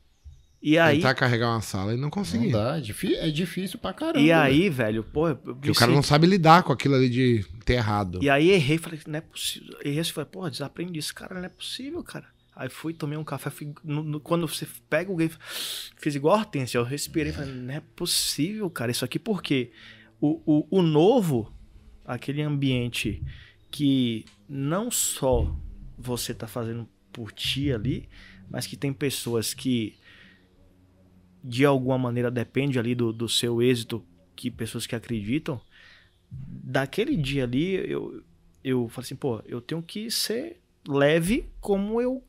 E 0.63 0.77
aí, 0.77 0.97
Tentar 0.97 1.15
carregar 1.15 1.49
uma 1.49 1.61
sala 1.61 1.91
e 1.93 1.95
não 1.95 2.03
Não 2.03 2.09
conseguir. 2.11 2.51
dá, 2.51 2.77
é 2.77 3.27
é 3.27 3.31
difícil 3.31 3.79
pra 3.79 3.93
caramba. 3.93 4.19
e 4.19 4.31
aí, 4.31 4.69
velho, 4.69 5.03
pô, 5.03 5.29
eu 5.29 5.35
Porque 5.35 5.71
o 5.71 5.73
cara 5.73 5.91
não 5.91 6.03
sabe 6.03 6.27
lidar 6.27 6.61
com 6.61 6.71
aquilo 6.71 6.93
ali 6.95 7.09
de 7.09 7.43
ter 7.65 7.73
errado. 7.73 8.19
E 8.21 8.29
aí 8.29 8.51
errei, 8.51 8.77
falei, 8.77 8.99
não 9.07 9.17
é 9.17 9.21
possível. 9.21 9.75
Errei, 9.83 9.99
assim, 10.01 10.11
falei, 10.11 10.29
pô, 10.31 10.47
desaprendi 10.47 10.99
isso, 10.99 11.15
cara, 11.15 11.33
não 11.33 11.43
é 11.45 11.49
possível, 11.49 12.03
cara. 12.03 12.27
Aí 12.55 12.69
fui, 12.69 12.93
tomei 12.93 13.17
um 13.17 13.23
café, 13.23 13.49
fui- 13.49 13.73
no- 13.83 14.03
no- 14.03 14.19
quando 14.19 14.47
você 14.47 14.67
pega 14.87 15.11
o 15.11 15.15
game, 15.15 15.31
fiz 15.97 16.13
igual 16.13 16.35
a 16.35 16.39
Hortência, 16.39 16.77
eu 16.77 16.83
respirei, 16.83 17.31
falei, 17.33 17.51
não 17.53 17.73
é 17.73 17.81
possível, 17.95 18.69
cara, 18.69 18.91
isso 18.91 19.03
aqui 19.03 19.17
porque 19.17 19.71
o, 20.19 20.39
o, 20.45 20.67
o 20.79 20.81
novo, 20.83 21.51
aquele 22.05 22.41
ambiente 22.43 23.23
que 23.71 24.25
não 24.47 24.91
só 24.91 25.55
você 25.97 26.33
tá 26.35 26.45
fazendo 26.45 26.87
por 27.11 27.31
ti 27.31 27.71
ali, 27.71 28.07
mas 28.49 28.67
que 28.67 28.75
tem 28.75 28.91
pessoas 28.93 29.53
que 29.55 29.95
de 31.43 31.65
alguma 31.65 31.97
maneira 31.97 32.29
depende 32.29 32.77
ali 32.77 32.93
do, 32.95 33.11
do 33.11 33.27
seu 33.27 33.61
êxito, 33.61 34.03
que 34.35 34.49
pessoas 34.51 34.85
que 34.87 34.95
acreditam, 34.95 35.59
daquele 36.31 37.15
dia 37.17 37.43
ali, 37.43 37.75
eu, 37.89 38.23
eu 38.63 38.87
falei 38.89 39.05
assim, 39.05 39.15
pô, 39.15 39.41
eu 39.45 39.59
tenho 39.61 39.81
que 39.81 40.09
ser 40.09 40.61
leve 40.87 41.45
como 41.59 42.01
eu 42.01 42.23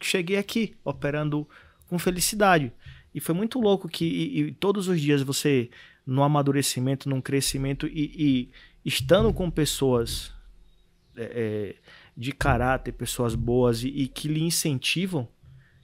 cheguei 0.00 0.36
aqui, 0.36 0.74
operando 0.84 1.48
com 1.88 1.98
felicidade. 1.98 2.72
E 3.14 3.20
foi 3.20 3.34
muito 3.34 3.58
louco 3.60 3.88
que 3.88 4.04
e- 4.04 4.40
e 4.40 4.52
todos 4.52 4.88
os 4.88 5.00
dias 5.00 5.22
você, 5.22 5.70
no 6.06 6.22
amadurecimento, 6.22 7.08
num 7.08 7.20
crescimento 7.20 7.86
e, 7.86 8.12
e 8.16 8.50
estando 8.84 9.32
com 9.32 9.50
pessoas 9.50 10.32
é, 11.16 11.24
é, 11.24 11.76
de 12.16 12.32
caráter, 12.32 12.92
pessoas 12.92 13.34
boas 13.34 13.82
e, 13.82 13.88
e 13.88 14.06
que 14.08 14.28
lhe 14.28 14.42
incentivam, 14.42 15.26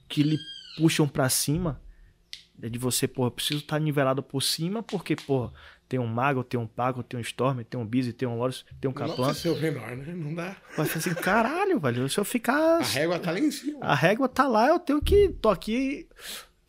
que 0.07 0.21
lhe 0.23 0.37
puxam 0.77 1.07
pra 1.07 1.27
cima, 1.27 1.81
é 2.61 2.69
de 2.69 2.79
você, 2.79 3.09
eu 3.17 3.31
preciso 3.31 3.59
estar 3.59 3.79
nivelado 3.79 4.21
por 4.21 4.41
cima, 4.41 4.81
porque, 4.81 5.15
pô, 5.15 5.51
tem 5.87 5.99
um 5.99 6.07
Mago, 6.07 6.43
tem 6.43 6.59
um 6.59 6.67
Pago, 6.67 7.03
tem 7.03 7.19
um 7.19 7.21
Storm, 7.21 7.61
tem 7.61 7.79
um 7.79 7.85
Busy, 7.85 8.13
tem 8.13 8.27
um 8.27 8.37
Loris, 8.37 8.65
tem 8.79 8.89
um 8.89 8.93
precisa 8.93 9.33
ser 9.33 9.49
o 9.49 9.61
menor, 9.61 9.95
né? 9.95 10.13
Não 10.13 10.33
dá. 10.33 10.55
Vai 10.75 10.85
ser 10.85 10.99
assim, 10.99 11.13
caralho, 11.13 11.79
velho, 11.79 12.07
se 12.09 12.19
eu 12.19 12.25
ficar... 12.25 12.79
A 12.79 12.83
régua 12.83 13.19
tá 13.19 13.31
lá 13.31 13.39
em 13.39 13.51
cima. 13.51 13.79
A 13.81 13.95
régua 13.95 14.29
tá 14.29 14.47
lá, 14.47 14.67
eu 14.69 14.79
tenho 14.79 15.01
que. 15.01 15.29
tô 15.41 15.49
aqui. 15.49 16.07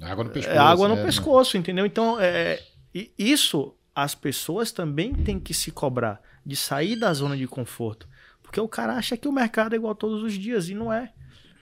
Água 0.00 0.24
no 0.24 0.30
pescoço. 0.30 0.56
É 0.56 0.58
água 0.58 0.88
no 0.88 0.96
é, 0.96 1.04
pescoço, 1.04 1.56
entendeu? 1.56 1.86
Então, 1.86 2.18
é, 2.20 2.60
e 2.94 3.12
isso 3.18 3.74
as 3.94 4.14
pessoas 4.14 4.72
também 4.72 5.14
têm 5.14 5.38
que 5.38 5.54
se 5.54 5.70
cobrar 5.70 6.20
de 6.44 6.56
sair 6.56 6.96
da 6.96 7.12
zona 7.14 7.36
de 7.36 7.46
conforto. 7.46 8.08
Porque 8.42 8.60
o 8.60 8.68
cara 8.68 8.94
acha 8.94 9.16
que 9.16 9.28
o 9.28 9.32
mercado 9.32 9.72
é 9.72 9.76
igual 9.76 9.94
todos 9.94 10.22
os 10.22 10.34
dias 10.34 10.68
e 10.68 10.74
não 10.74 10.92
é. 10.92 11.12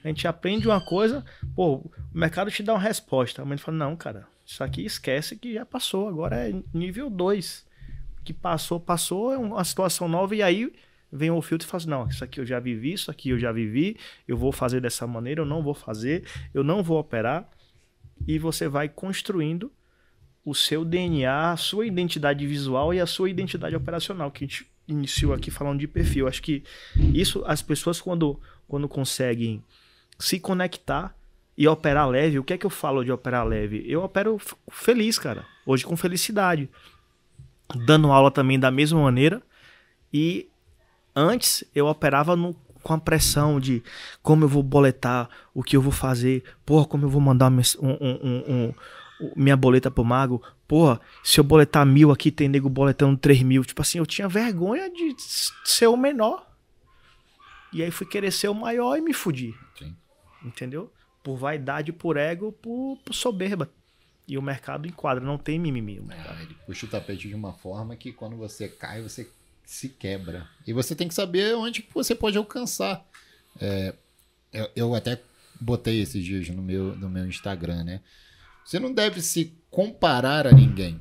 A 0.05 0.09
gente 0.09 0.27
aprende 0.27 0.67
uma 0.67 0.81
coisa, 0.81 1.25
pô, 1.55 1.77
o 1.77 1.91
mercado 2.13 2.51
te 2.51 2.63
dá 2.63 2.75
uma 2.75 2.81
resposta. 2.81 3.43
A 3.43 3.45
mãe 3.45 3.57
fala: 3.57 3.79
não, 3.79 3.97
cara, 3.97 4.27
isso 4.45 4.63
aqui 4.63 4.85
esquece 4.85 5.37
que 5.37 5.55
já 5.55 5.65
passou, 5.65 6.09
agora 6.09 6.49
é 6.49 6.55
nível 6.75 7.09
2. 7.09 7.67
Que 8.25 8.33
passou, 8.33 8.79
passou, 8.79 9.33
é 9.33 9.39
uma 9.39 9.65
situação 9.65 10.09
nova, 10.09 10.35
e 10.35 10.43
aí 10.43 10.73
vem 11.13 11.31
o 11.31 11.43
filtro 11.43 11.67
e 11.67 11.71
fala 11.71 11.81
assim, 11.83 11.91
não, 11.91 12.09
isso 12.09 12.25
aqui 12.25 12.41
eu 12.41 12.47
já 12.47 12.59
vivi, 12.59 12.95
isso 12.95 13.11
aqui 13.11 13.31
eu 13.31 13.39
já 13.39 13.53
vivi, 13.53 13.99
eu 14.27 14.37
vou 14.37 14.51
fazer 14.51 14.81
dessa 14.81 15.07
maneira, 15.07 15.43
eu 15.43 15.47
não 15.47 15.63
vou 15.63 15.75
fazer, 15.75 16.25
eu 16.55 16.65
não 16.65 16.83
vou 16.83 16.99
operar. 16.99 17.49
E 18.27 18.39
você 18.39 18.69
vai 18.69 18.89
construindo 18.89 19.71
o 20.45 20.55
seu 20.55 20.85
DNA, 20.85 21.53
a 21.53 21.57
sua 21.57 21.87
identidade 21.87 22.47
visual 22.47 22.95
e 22.95 23.01
a 23.01 23.07
sua 23.07 23.29
identidade 23.29 23.77
operacional, 23.77 24.31
que 24.31 24.45
a 24.45 24.47
gente 24.47 24.67
iniciou 24.89 25.33
aqui 25.33 25.51
falando 25.51 25.81
de 25.81 25.87
perfil. 25.87 26.27
Acho 26.27 26.43
que 26.43 26.65
isso, 27.13 27.45
as 27.47 27.61
pessoas, 27.61 28.01
quando, 28.01 28.41
quando 28.67 28.89
conseguem 28.89 29.63
se 30.23 30.39
conectar 30.39 31.15
e 31.59 31.67
operar 31.69 32.09
leve, 32.09 32.39
o 32.39 32.45
que 32.45 32.53
é 32.53 32.59
que 32.59 32.65
eu 32.65 32.71
falo 32.71 33.05
de 33.05 33.11
operar 33.13 33.47
leve? 33.47 33.85
Eu 33.87 34.03
opero 34.03 34.39
feliz, 34.71 35.19
cara. 35.19 35.45
Hoje 35.67 35.85
com 35.85 35.97
felicidade. 35.97 36.69
Dando 37.87 38.11
aula 38.13 38.31
também 38.31 38.59
da 38.59 38.71
mesma 38.71 39.01
maneira. 39.03 39.43
E 40.13 40.49
antes 41.15 41.65
eu 41.75 41.87
operava 41.87 42.37
no, 42.37 42.55
com 42.83 42.93
a 42.95 42.99
pressão 42.99 43.59
de 43.59 43.83
como 44.23 44.45
eu 44.45 44.49
vou 44.49 44.63
boletar, 44.63 45.29
o 45.53 45.63
que 45.63 45.77
eu 45.77 45.83
vou 45.83 45.93
fazer, 45.93 46.43
porra, 46.65 46.87
como 46.87 47.05
eu 47.05 47.09
vou 47.09 47.21
mandar 47.21 47.51
um- 47.51 47.61
um- 47.81 48.45
um- 48.49 48.75
minha 49.37 49.57
boleta 49.57 49.91
pro 49.91 50.05
mago, 50.05 50.43
porra, 50.67 51.01
se 51.23 51.39
eu 51.39 51.45
boletar 51.45 51.85
mil 51.87 52.11
aqui, 52.11 52.31
tem 52.31 52.49
nego 52.49 52.69
boletando 52.69 53.17
três 53.17 53.43
mil. 53.43 53.65
Tipo 53.65 53.83
assim, 53.83 53.99
eu 53.99 54.07
tinha 54.07 54.29
vergonha 54.29 54.91
de 54.91 55.15
ser 55.65 55.87
o 55.87 55.97
menor. 55.97 56.47
E 57.73 57.83
aí 57.83 57.91
fui 57.91 58.07
querer 58.07 58.31
ser 58.31 58.49
o 58.49 58.55
maior 58.55 58.97
e 58.97 59.01
me 59.01 59.13
fudi. 59.15 59.55
Entendeu? 60.45 60.93
Por 61.23 61.37
vaidade, 61.37 61.93
por 61.93 62.17
ego, 62.17 62.53
por, 62.53 62.99
por 63.05 63.15
soberba. 63.15 63.71
E 64.27 64.39
o 64.39 64.43
mercado 64.43 64.87
enquadra, 64.87 65.25
não 65.25 65.39
tem 65.39 65.59
mimimi. 65.59 65.99
O 65.99 66.05
mercado. 66.05 66.37
Ah, 66.39 66.43
ele 66.43 66.57
puxa 66.67 66.87
o 66.87 66.89
tapete 66.89 67.29
de 67.29 67.35
uma 67.35 67.53
forma 67.53 67.97
que 67.97 68.13
quando 68.13 68.37
você 68.37 68.69
cai, 68.69 69.03
você 69.03 69.29
se 69.65 69.89
quebra. 69.89 70.49
E 70.67 70.73
você 70.73 70.95
tem 70.95 71.09
que 71.09 71.15
saber 71.15 71.55
onde 71.55 71.87
você 71.93 72.15
pode 72.15 72.39
alcançar. 72.39 73.05
É, 73.61 73.95
eu, 74.53 74.71
eu 74.75 74.95
até 74.95 75.21
botei 75.61 76.01
esses 76.01 76.25
dias 76.25 76.49
no 76.49 76.63
meu, 76.63 76.97
no 76.97 77.09
meu 77.09 77.27
Instagram, 77.27 77.85
né? 77.85 78.01
Você 78.65 78.79
não 78.79 78.93
deve 78.93 79.21
se 79.21 79.57
comparar 79.71 80.47
a 80.47 80.53
ninguém. 80.53 81.01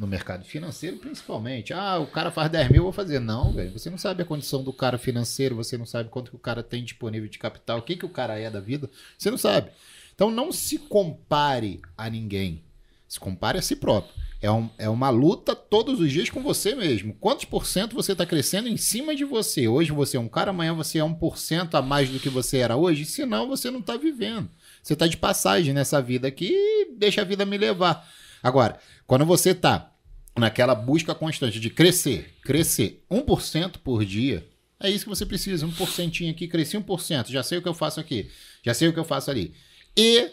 No 0.00 0.06
mercado 0.06 0.44
financeiro, 0.46 0.96
principalmente. 0.96 1.74
Ah, 1.74 1.98
o 1.98 2.06
cara 2.06 2.30
faz 2.30 2.50
10 2.50 2.68
mil, 2.70 2.78
eu 2.78 2.82
vou 2.84 2.92
fazer. 2.92 3.18
Não, 3.20 3.52
velho. 3.52 3.70
Você 3.78 3.90
não 3.90 3.98
sabe 3.98 4.22
a 4.22 4.24
condição 4.24 4.62
do 4.64 4.72
cara 4.72 4.96
financeiro, 4.96 5.54
você 5.54 5.76
não 5.76 5.84
sabe 5.84 6.08
quanto 6.08 6.30
que 6.30 6.36
o 6.36 6.40
cara 6.40 6.62
tem 6.62 6.82
disponível 6.82 7.28
de 7.28 7.38
capital, 7.38 7.78
o 7.78 7.82
que, 7.82 7.94
que 7.96 8.06
o 8.06 8.08
cara 8.08 8.38
é 8.38 8.48
da 8.50 8.60
vida. 8.60 8.88
Você 9.18 9.30
não 9.30 9.36
sabe. 9.36 9.70
Então 10.14 10.30
não 10.30 10.50
se 10.52 10.78
compare 10.78 11.82
a 11.98 12.08
ninguém. 12.08 12.62
Se 13.06 13.20
compare 13.20 13.58
a 13.58 13.62
si 13.62 13.76
próprio. 13.76 14.14
É, 14.40 14.50
um- 14.50 14.70
é 14.78 14.88
uma 14.88 15.10
luta 15.10 15.54
todos 15.54 16.00
os 16.00 16.10
dias 16.10 16.30
com 16.30 16.42
você 16.42 16.74
mesmo. 16.74 17.12
Quantos 17.20 17.44
por 17.44 17.66
cento 17.66 17.94
você 17.94 18.12
está 18.12 18.24
crescendo 18.24 18.68
em 18.68 18.78
cima 18.78 19.14
de 19.14 19.24
você? 19.26 19.68
Hoje 19.68 19.92
você 19.92 20.16
é 20.16 20.20
um 20.20 20.28
cara, 20.28 20.48
amanhã 20.50 20.72
você 20.72 20.98
é 20.98 21.04
um 21.04 21.12
por 21.12 21.36
cento 21.36 21.74
a 21.76 21.82
mais 21.82 22.08
do 22.08 22.18
que 22.18 22.30
você 22.30 22.56
era 22.58 22.74
hoje? 22.74 23.04
Senão 23.04 23.46
você 23.48 23.70
não 23.70 23.80
está 23.80 23.98
vivendo. 23.98 24.48
Você 24.82 24.94
está 24.94 25.06
de 25.06 25.18
passagem 25.18 25.74
nessa 25.74 26.00
vida 26.00 26.26
aqui 26.26 26.50
e 26.54 26.94
deixa 26.96 27.20
a 27.20 27.24
vida 27.24 27.44
me 27.44 27.58
levar. 27.58 28.08
Agora, 28.42 28.78
quando 29.06 29.26
você 29.26 29.50
está 29.50 29.89
naquela 30.38 30.74
busca 30.74 31.14
constante 31.14 31.60
de 31.60 31.70
crescer, 31.70 32.34
crescer 32.42 33.04
1% 33.10 33.78
por 33.78 34.04
dia, 34.04 34.46
é 34.82 34.90
isso 34.90 35.04
que 35.04 35.10
você 35.10 35.26
precisa. 35.26 35.66
1% 35.66 36.30
aqui, 36.30 36.48
cresci 36.48 36.78
1%. 36.78 37.30
Já 37.30 37.42
sei 37.42 37.58
o 37.58 37.62
que 37.62 37.68
eu 37.68 37.74
faço 37.74 38.00
aqui. 38.00 38.30
Já 38.64 38.72
sei 38.72 38.88
o 38.88 38.92
que 38.92 38.98
eu 38.98 39.04
faço 39.04 39.30
ali. 39.30 39.52
E 39.96 40.30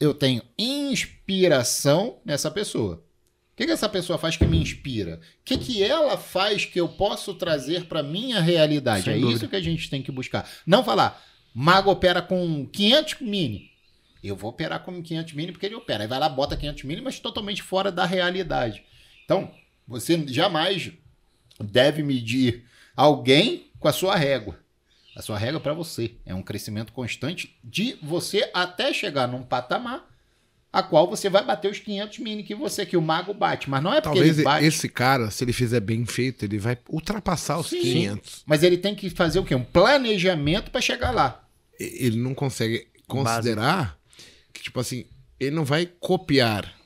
eu 0.00 0.14
tenho 0.14 0.42
inspiração 0.58 2.18
nessa 2.24 2.50
pessoa. 2.50 3.04
O 3.52 3.56
que, 3.60 3.66
que 3.66 3.72
essa 3.72 3.90
pessoa 3.90 4.18
faz 4.18 4.38
que 4.38 4.46
me 4.46 4.56
inspira? 4.56 5.16
O 5.16 5.44
que, 5.44 5.58
que 5.58 5.82
ela 5.82 6.16
faz 6.16 6.64
que 6.64 6.80
eu 6.80 6.88
posso 6.88 7.34
trazer 7.34 7.84
para 7.84 8.02
minha 8.02 8.40
realidade? 8.40 9.04
Sem 9.04 9.16
é 9.16 9.18
dúvida. 9.18 9.36
isso 9.36 9.48
que 9.48 9.56
a 9.56 9.60
gente 9.60 9.90
tem 9.90 10.02
que 10.02 10.10
buscar. 10.10 10.48
Não 10.66 10.82
falar, 10.82 11.22
Mago 11.52 11.90
opera 11.90 12.22
com 12.22 12.66
500 12.66 13.20
mini. 13.20 13.68
Eu 14.24 14.34
vou 14.34 14.50
operar 14.50 14.82
com 14.82 15.02
500 15.02 15.34
mini 15.34 15.52
porque 15.52 15.66
ele 15.66 15.74
opera. 15.74 16.04
Aí 16.04 16.08
vai 16.08 16.18
lá, 16.18 16.28
bota 16.28 16.56
500 16.56 16.84
mini, 16.84 17.02
mas 17.02 17.20
totalmente 17.20 17.62
fora 17.62 17.92
da 17.92 18.06
realidade. 18.06 18.82
Então, 19.30 19.48
você 19.86 20.26
jamais 20.26 20.90
deve 21.60 22.02
medir 22.02 22.64
alguém 22.96 23.70
com 23.78 23.86
a 23.86 23.92
sua 23.92 24.16
régua. 24.16 24.58
A 25.14 25.22
sua 25.22 25.38
régua 25.38 25.60
para 25.60 25.72
você. 25.72 26.16
É 26.26 26.34
um 26.34 26.42
crescimento 26.42 26.92
constante 26.92 27.56
de 27.62 27.96
você 28.02 28.50
até 28.52 28.92
chegar 28.92 29.28
num 29.28 29.44
patamar 29.44 30.04
a 30.72 30.82
qual 30.82 31.08
você 31.08 31.30
vai 31.30 31.44
bater 31.44 31.70
os 31.70 31.78
500 31.78 32.18
mini 32.18 32.42
que 32.42 32.56
você, 32.56 32.84
que 32.84 32.96
o 32.96 33.02
mago 33.02 33.32
bate. 33.32 33.70
Mas 33.70 33.80
não 33.80 33.92
é 33.92 34.00
porque 34.00 34.18
Talvez 34.18 34.36
ele 34.36 34.44
bate. 34.44 34.66
esse 34.66 34.88
cara, 34.88 35.30
se 35.30 35.44
ele 35.44 35.52
fizer 35.52 35.78
bem 35.78 36.04
feito, 36.04 36.44
ele 36.44 36.58
vai 36.58 36.76
ultrapassar 36.88 37.60
os 37.60 37.68
Sim. 37.68 37.82
500. 37.82 38.42
Mas 38.44 38.64
ele 38.64 38.78
tem 38.78 38.96
que 38.96 39.08
fazer 39.10 39.38
o 39.38 39.44
quê? 39.44 39.54
Um 39.54 39.62
planejamento 39.62 40.72
para 40.72 40.80
chegar 40.80 41.12
lá. 41.12 41.44
Ele 41.78 42.18
não 42.18 42.34
consegue 42.34 42.88
considerar 43.06 43.96
que, 44.52 44.60
tipo 44.60 44.80
assim, 44.80 45.04
ele 45.38 45.54
não 45.54 45.64
vai 45.64 45.86
copiar. 45.86 46.79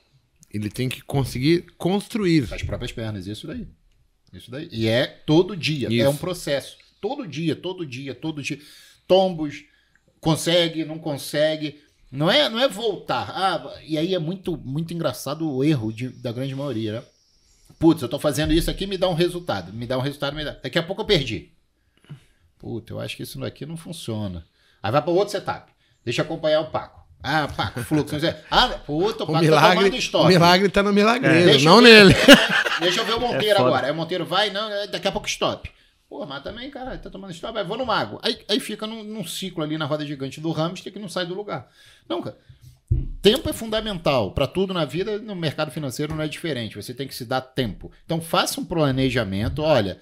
Ele 0.54 0.70
tem 0.70 0.88
que 0.88 1.02
conseguir 1.02 1.66
construir. 1.76 2.46
As 2.52 2.62
próprias 2.62 2.92
pernas, 2.92 3.26
isso 3.26 3.46
daí. 3.46 3.66
Isso 4.32 4.50
daí. 4.50 4.68
E 4.70 4.86
é 4.86 5.04
todo 5.06 5.56
dia, 5.56 5.88
Isso. 5.92 6.06
é 6.06 6.08
um 6.08 6.16
processo. 6.16 6.76
Todo 7.00 7.26
dia, 7.26 7.56
todo 7.56 7.84
dia, 7.84 8.14
todo 8.14 8.40
dia. 8.42 8.58
Tombos, 9.06 9.64
consegue, 10.20 10.84
não 10.84 10.98
consegue. 10.98 11.80
Não 12.10 12.30
é, 12.30 12.48
não 12.48 12.60
é 12.60 12.68
voltar. 12.68 13.30
Ah, 13.30 13.80
e 13.84 13.98
aí 13.98 14.14
é 14.14 14.18
muito, 14.20 14.56
muito 14.56 14.94
engraçado 14.94 15.50
o 15.50 15.64
erro 15.64 15.92
de- 15.92 16.08
da 16.10 16.30
grande 16.30 16.54
maioria, 16.54 17.00
né? 17.00 17.02
Putz, 17.78 18.00
eu 18.00 18.08
tô 18.08 18.20
fazendo 18.20 18.52
isso 18.52 18.70
aqui, 18.70 18.86
me 18.86 18.96
dá 18.96 19.08
um 19.08 19.14
resultado. 19.14 19.72
Me 19.72 19.86
dá 19.86 19.98
um 19.98 20.00
resultado, 20.00 20.36
me 20.36 20.44
dá. 20.44 20.52
Daqui 20.52 20.78
a 20.78 20.82
pouco 20.84 21.02
eu 21.02 21.06
perdi. 21.06 21.50
Putz, 22.58 22.88
eu 22.90 23.00
acho 23.00 23.16
que 23.16 23.24
isso 23.24 23.38
daqui 23.40 23.66
não 23.66 23.76
funciona. 23.76 24.46
Aí 24.80 24.92
vai 24.92 25.02
para 25.02 25.10
outro 25.10 25.32
setup. 25.32 25.72
Deixa 26.04 26.22
eu 26.22 26.24
acompanhar 26.24 26.60
o 26.60 26.70
Paco. 26.70 27.03
Ah, 27.24 27.48
Paco, 27.48 27.80
fluxo. 27.82 28.16
Ah, 28.50 28.68
puta, 28.68 29.24
o 29.24 29.30
O 29.30 29.32
tá 29.32 29.40
milagre, 29.40 29.76
tomando 29.76 29.94
o 29.94 29.96
estoque. 29.96 30.28
milagre 30.28 30.68
tá 30.68 30.82
no 30.82 30.92
milagreiro, 30.92 31.46
Deixa 31.46 31.64
não 31.64 31.76
eu 31.76 31.80
nele. 31.80 32.14
Deixa 32.80 33.00
eu 33.00 33.06
ver 33.06 33.14
o 33.14 33.20
Monteiro 33.20 33.58
É 33.58 33.60
agora. 33.62 33.86
Aí 33.86 33.92
o 33.92 33.94
Monteiro 33.94 34.26
vai, 34.26 34.50
não, 34.50 34.70
é, 34.70 34.86
daqui 34.86 35.08
a 35.08 35.12
pouco 35.12 35.26
stop. 35.26 35.70
Pô, 36.06 36.26
mas 36.26 36.42
também, 36.42 36.70
cara, 36.70 36.98
tá 36.98 37.08
tomando 37.08 37.32
stop, 37.32 37.56
aí 37.58 37.64
vou 37.64 37.78
no 37.78 37.86
mago. 37.86 38.20
Aí, 38.22 38.38
aí 38.48 38.60
fica 38.60 38.86
num, 38.86 39.02
num 39.02 39.24
ciclo 39.24 39.64
ali 39.64 39.78
na 39.78 39.86
roda 39.86 40.04
gigante 40.04 40.38
do 40.40 40.52
hamster 40.52 40.92
que 40.92 40.98
não 40.98 41.08
sai 41.08 41.24
do 41.24 41.34
lugar. 41.34 41.66
Não, 42.06 42.20
cara. 42.20 42.36
Tempo 43.22 43.48
é 43.48 43.52
fundamental 43.54 44.32
para 44.32 44.46
tudo 44.46 44.74
na 44.74 44.84
vida, 44.84 45.18
no 45.18 45.34
mercado 45.34 45.70
financeiro 45.70 46.14
não 46.14 46.22
é 46.22 46.28
diferente. 46.28 46.76
Você 46.76 46.92
tem 46.92 47.08
que 47.08 47.14
se 47.14 47.24
dar 47.24 47.40
tempo. 47.40 47.90
Então 48.04 48.20
faça 48.20 48.60
um 48.60 48.64
planejamento. 48.64 49.62
Olha, 49.62 49.98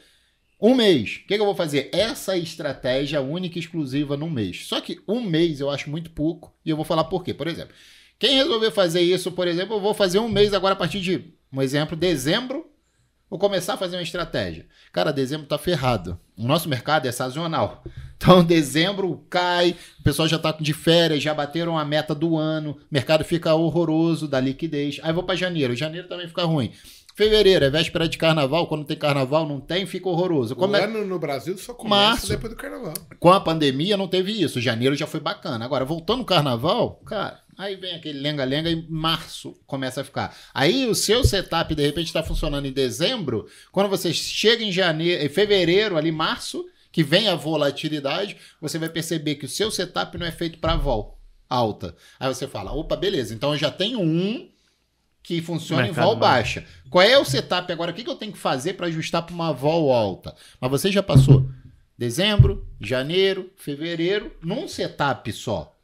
um 0.62 0.76
mês, 0.76 1.20
o 1.24 1.26
que, 1.26 1.34
eu 1.34 1.44
vou 1.44 1.56
fazer? 1.56 1.90
Essa 1.92 2.36
estratégia 2.36 3.20
única 3.20 3.58
e 3.58 3.60
exclusiva 3.60 4.16
num 4.16 4.30
mês. 4.30 4.64
Só 4.68 4.80
que 4.80 5.00
um 5.08 5.20
mês 5.20 5.58
eu 5.58 5.68
acho 5.68 5.90
muito 5.90 6.10
pouco 6.10 6.54
e 6.64 6.70
eu 6.70 6.76
vou 6.76 6.84
falar 6.84 7.02
por 7.04 7.24
quê. 7.24 7.34
Por 7.34 7.48
exemplo, 7.48 7.74
quem 8.16 8.36
resolver 8.36 8.70
fazer 8.70 9.00
isso, 9.00 9.32
por 9.32 9.48
exemplo, 9.48 9.74
eu 9.74 9.80
vou 9.80 9.92
fazer 9.92 10.20
um 10.20 10.28
mês 10.28 10.54
agora 10.54 10.74
a 10.74 10.76
partir 10.76 11.00
de, 11.00 11.34
um 11.52 11.60
exemplo, 11.60 11.96
dezembro, 11.96 12.70
vou 13.28 13.40
começar 13.40 13.74
a 13.74 13.76
fazer 13.76 13.96
uma 13.96 14.04
estratégia. 14.04 14.64
Cara, 14.92 15.12
dezembro 15.12 15.48
tá 15.48 15.58
ferrado. 15.58 16.16
O 16.36 16.46
nosso 16.46 16.68
mercado 16.68 17.06
é 17.06 17.12
sazonal. 17.12 17.82
Então, 18.22 18.44
dezembro 18.44 19.26
cai, 19.28 19.74
o 19.98 20.02
pessoal 20.04 20.28
já 20.28 20.38
tá 20.38 20.52
de 20.52 20.72
férias, 20.72 21.20
já 21.20 21.34
bateram 21.34 21.76
a 21.76 21.84
meta 21.84 22.14
do 22.14 22.36
ano, 22.36 22.70
o 22.70 22.78
mercado 22.88 23.24
fica 23.24 23.52
horroroso 23.52 24.28
da 24.28 24.38
liquidez. 24.38 25.00
Aí 25.02 25.12
vou 25.12 25.24
para 25.24 25.34
janeiro, 25.34 25.74
janeiro 25.74 26.06
também 26.06 26.28
fica 26.28 26.44
ruim. 26.44 26.70
Fevereiro 27.14 27.64
é 27.64 27.70
véspera 27.70 28.08
de 28.08 28.16
carnaval, 28.16 28.66
quando 28.66 28.84
tem 28.84 28.96
carnaval 28.96 29.46
não 29.46 29.60
tem, 29.60 29.86
fica 29.86 30.08
horroroso. 30.08 30.56
Como 30.56 30.72
o 30.72 30.76
é... 30.76 30.84
ano 30.84 31.04
no 31.04 31.18
Brasil 31.18 31.56
só 31.58 31.74
começa 31.74 31.94
Março, 31.94 32.28
depois 32.28 32.52
do 32.52 32.56
carnaval. 32.56 32.94
Com 33.18 33.30
a 33.30 33.40
pandemia 33.40 33.96
não 33.96 34.08
teve 34.08 34.32
isso, 34.32 34.60
janeiro 34.60 34.94
já 34.94 35.06
foi 35.06 35.20
bacana. 35.20 35.64
Agora, 35.64 35.84
voltando 35.84 36.20
no 36.20 36.24
carnaval, 36.24 37.02
cara, 37.04 37.40
aí 37.56 37.76
vem 37.76 37.94
aquele 37.94 38.18
lenga-lenga 38.18 38.70
e 38.70 38.86
março 38.88 39.54
começa 39.66 40.00
a 40.00 40.04
ficar. 40.04 40.34
Aí 40.54 40.86
o 40.86 40.94
seu 40.94 41.22
setup 41.22 41.74
de 41.74 41.82
repente 41.82 42.06
está 42.06 42.22
funcionando 42.22 42.66
em 42.66 42.72
dezembro, 42.72 43.46
quando 43.70 43.90
você 43.90 44.12
chega 44.12 44.64
em 44.64 44.72
janeiro, 44.72 45.22
em 45.22 45.28
fevereiro, 45.28 45.98
ali 45.98 46.10
março, 46.10 46.64
que 46.90 47.02
vem 47.02 47.28
a 47.28 47.34
volatilidade, 47.34 48.36
você 48.60 48.78
vai 48.78 48.88
perceber 48.88 49.34
que 49.34 49.44
o 49.44 49.48
seu 49.48 49.70
setup 49.70 50.16
não 50.16 50.26
é 50.26 50.32
feito 50.32 50.58
para 50.58 50.76
vol 50.76 51.18
alta. 51.48 51.94
Aí 52.18 52.32
você 52.32 52.48
fala, 52.48 52.72
opa, 52.72 52.96
beleza, 52.96 53.34
então 53.34 53.52
eu 53.52 53.58
já 53.58 53.70
tenho 53.70 54.00
um 54.00 54.50
que 55.22 55.40
funciona 55.40 55.86
em 55.86 55.92
vol 55.92 56.16
baixa. 56.16 56.64
Qual 56.90 57.02
é 57.02 57.16
o 57.16 57.24
setup 57.24 57.72
agora? 57.72 57.92
O 57.92 57.94
que, 57.94 58.08
eu 58.08 58.16
tenho 58.16 58.32
que 58.32 58.38
fazer 58.38 58.74
para 58.74 58.88
ajustar 58.88 59.22
para 59.22 59.34
uma 59.34 59.52
vol 59.52 59.92
alta? 59.92 60.34
Mas 60.60 60.70
você 60.70 60.90
já 60.90 61.02
passou 61.02 61.48
dezembro, 61.96 62.66
janeiro, 62.80 63.50
fevereiro, 63.56 64.34
num 64.42 64.66
setup 64.66 65.32
só. 65.32 65.76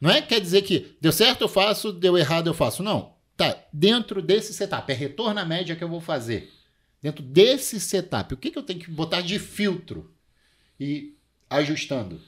Não 0.00 0.10
é 0.10 0.20
quer 0.20 0.40
dizer 0.40 0.62
que 0.62 0.96
deu 1.00 1.12
certo 1.12 1.42
eu 1.42 1.48
faço, 1.48 1.92
deu 1.92 2.18
errado 2.18 2.48
eu 2.48 2.54
faço. 2.54 2.82
Não. 2.82 3.14
Tá, 3.36 3.56
dentro 3.72 4.22
desse 4.22 4.52
setup, 4.52 4.92
é 4.92 4.94
retorno 4.94 5.40
à 5.40 5.44
média 5.44 5.74
que 5.74 5.82
eu 5.82 5.88
vou 5.88 6.00
fazer. 6.00 6.52
Dentro 7.02 7.22
desse 7.22 7.80
setup, 7.80 8.34
o 8.34 8.36
que, 8.36 8.50
que 8.50 8.58
eu 8.58 8.62
tenho 8.62 8.78
que 8.78 8.90
botar 8.90 9.22
de 9.22 9.38
filtro? 9.38 10.14
E 10.78 11.16
ajustando. 11.50 12.20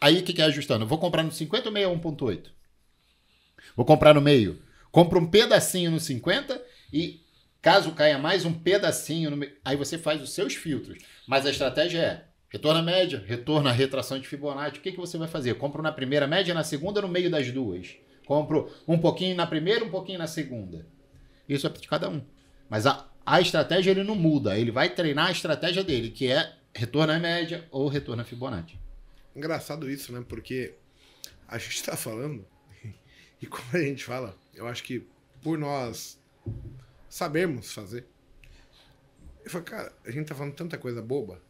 Aí 0.00 0.18
o 0.18 0.22
que, 0.22 0.32
que 0.32 0.42
é 0.42 0.44
ajustando? 0.44 0.84
Eu 0.84 0.88
vou 0.88 0.98
comprar 0.98 1.22
no 1.22 1.32
50 1.32 1.68
ou 1.68 1.74
61.8? 1.74 2.46
Vou 3.76 3.86
comprar 3.86 4.14
no 4.14 4.20
meio? 4.20 4.60
Compra 4.92 5.18
um 5.18 5.26
pedacinho 5.26 5.90
no 5.90 5.98
50 5.98 6.62
e, 6.92 7.22
caso 7.62 7.92
caia 7.92 8.18
mais, 8.18 8.44
um 8.44 8.52
pedacinho. 8.52 9.30
No... 9.30 9.46
Aí 9.64 9.74
você 9.74 9.96
faz 9.96 10.20
os 10.20 10.32
seus 10.32 10.54
filtros. 10.54 11.02
Mas 11.26 11.46
a 11.46 11.50
estratégia 11.50 11.98
é 11.98 12.24
retorno 12.50 12.80
à 12.80 12.82
média, 12.82 13.24
retorno 13.26 13.70
à 13.70 13.72
retração 13.72 14.20
de 14.20 14.28
Fibonacci. 14.28 14.78
O 14.78 14.82
que, 14.82 14.92
que 14.92 14.98
você 14.98 15.16
vai 15.16 15.26
fazer? 15.26 15.54
Compro 15.54 15.82
na 15.82 15.90
primeira 15.90 16.26
média, 16.26 16.52
na 16.52 16.62
segunda, 16.62 17.00
no 17.00 17.08
meio 17.08 17.30
das 17.30 17.50
duas. 17.50 17.96
Compro 18.26 18.70
um 18.86 18.98
pouquinho 18.98 19.34
na 19.34 19.46
primeira, 19.46 19.82
um 19.82 19.90
pouquinho 19.90 20.18
na 20.18 20.26
segunda. 20.26 20.86
Isso 21.48 21.66
é 21.66 21.70
de 21.70 21.88
cada 21.88 22.10
um. 22.10 22.22
Mas 22.68 22.86
a, 22.86 23.08
a 23.24 23.40
estratégia 23.40 23.92
ele 23.92 24.04
não 24.04 24.14
muda. 24.14 24.58
Ele 24.58 24.70
vai 24.70 24.90
treinar 24.90 25.28
a 25.28 25.32
estratégia 25.32 25.82
dele, 25.82 26.10
que 26.10 26.30
é 26.30 26.52
retorno 26.74 27.14
à 27.14 27.18
média 27.18 27.66
ou 27.70 27.88
retorno 27.88 28.20
à 28.20 28.24
Fibonacci. 28.26 28.78
Engraçado 29.34 29.90
isso, 29.90 30.12
né? 30.12 30.22
Porque 30.28 30.74
a 31.48 31.56
gente 31.56 31.76
está 31.76 31.96
falando, 31.96 32.44
e 33.40 33.46
como 33.46 33.64
a 33.72 33.78
gente 33.78 34.04
fala, 34.04 34.36
eu 34.54 34.66
acho 34.66 34.82
que 34.82 35.06
por 35.42 35.58
nós 35.58 36.18
sabermos 37.08 37.72
fazer. 37.72 38.06
Eu 39.44 39.50
falei, 39.50 39.66
cara, 39.66 39.92
a 40.04 40.10
gente 40.10 40.26
tá 40.26 40.34
falando 40.34 40.54
tanta 40.54 40.78
coisa 40.78 41.02
boba, 41.02 41.42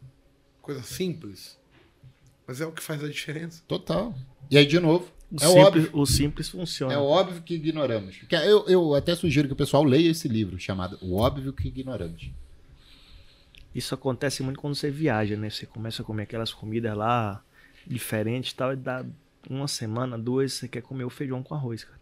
coisa 0.61 0.81
simples, 0.81 1.59
mas 2.47 2.59
é 2.59 2.65
o 2.65 2.71
que 2.71 2.81
faz 2.81 3.03
a 3.03 3.07
diferença. 3.07 3.63
Total. 3.67 4.13
E 4.49 4.57
aí, 4.57 4.65
de 4.65 4.79
novo, 4.79 5.11
o 5.31 5.35
é 5.35 5.39
simples, 5.47 5.65
óbvio. 5.65 5.89
O 5.93 6.05
simples 6.05 6.49
funciona. 6.49 6.93
É 6.93 6.97
óbvio 6.97 7.41
que 7.41 7.55
ignoramos. 7.55 8.19
Eu, 8.29 8.67
eu 8.67 8.93
até 8.93 9.15
sugiro 9.15 9.47
que 9.47 9.53
o 9.53 9.57
pessoal 9.57 9.83
leia 9.83 10.11
esse 10.11 10.27
livro 10.27 10.59
chamado 10.59 10.97
O 11.01 11.15
Óbvio 11.15 11.53
que 11.53 11.67
Ignoramos. 11.67 12.29
Isso 13.73 13.95
acontece 13.95 14.43
muito 14.43 14.59
quando 14.59 14.75
você 14.75 14.91
viaja, 14.91 15.35
né? 15.35 15.49
Você 15.49 15.65
começa 15.65 16.03
a 16.03 16.05
comer 16.05 16.23
aquelas 16.23 16.53
comidas 16.53 16.95
lá 16.95 17.43
diferentes 17.87 18.51
e 18.51 18.55
tal, 18.55 18.73
e 18.73 18.75
dá 18.75 19.03
uma 19.49 19.67
semana, 19.67 20.17
duas, 20.17 20.53
você 20.53 20.67
quer 20.67 20.81
comer 20.81 21.03
o 21.03 21.09
feijão 21.09 21.41
com 21.41 21.55
arroz, 21.55 21.83
cara. 21.83 21.99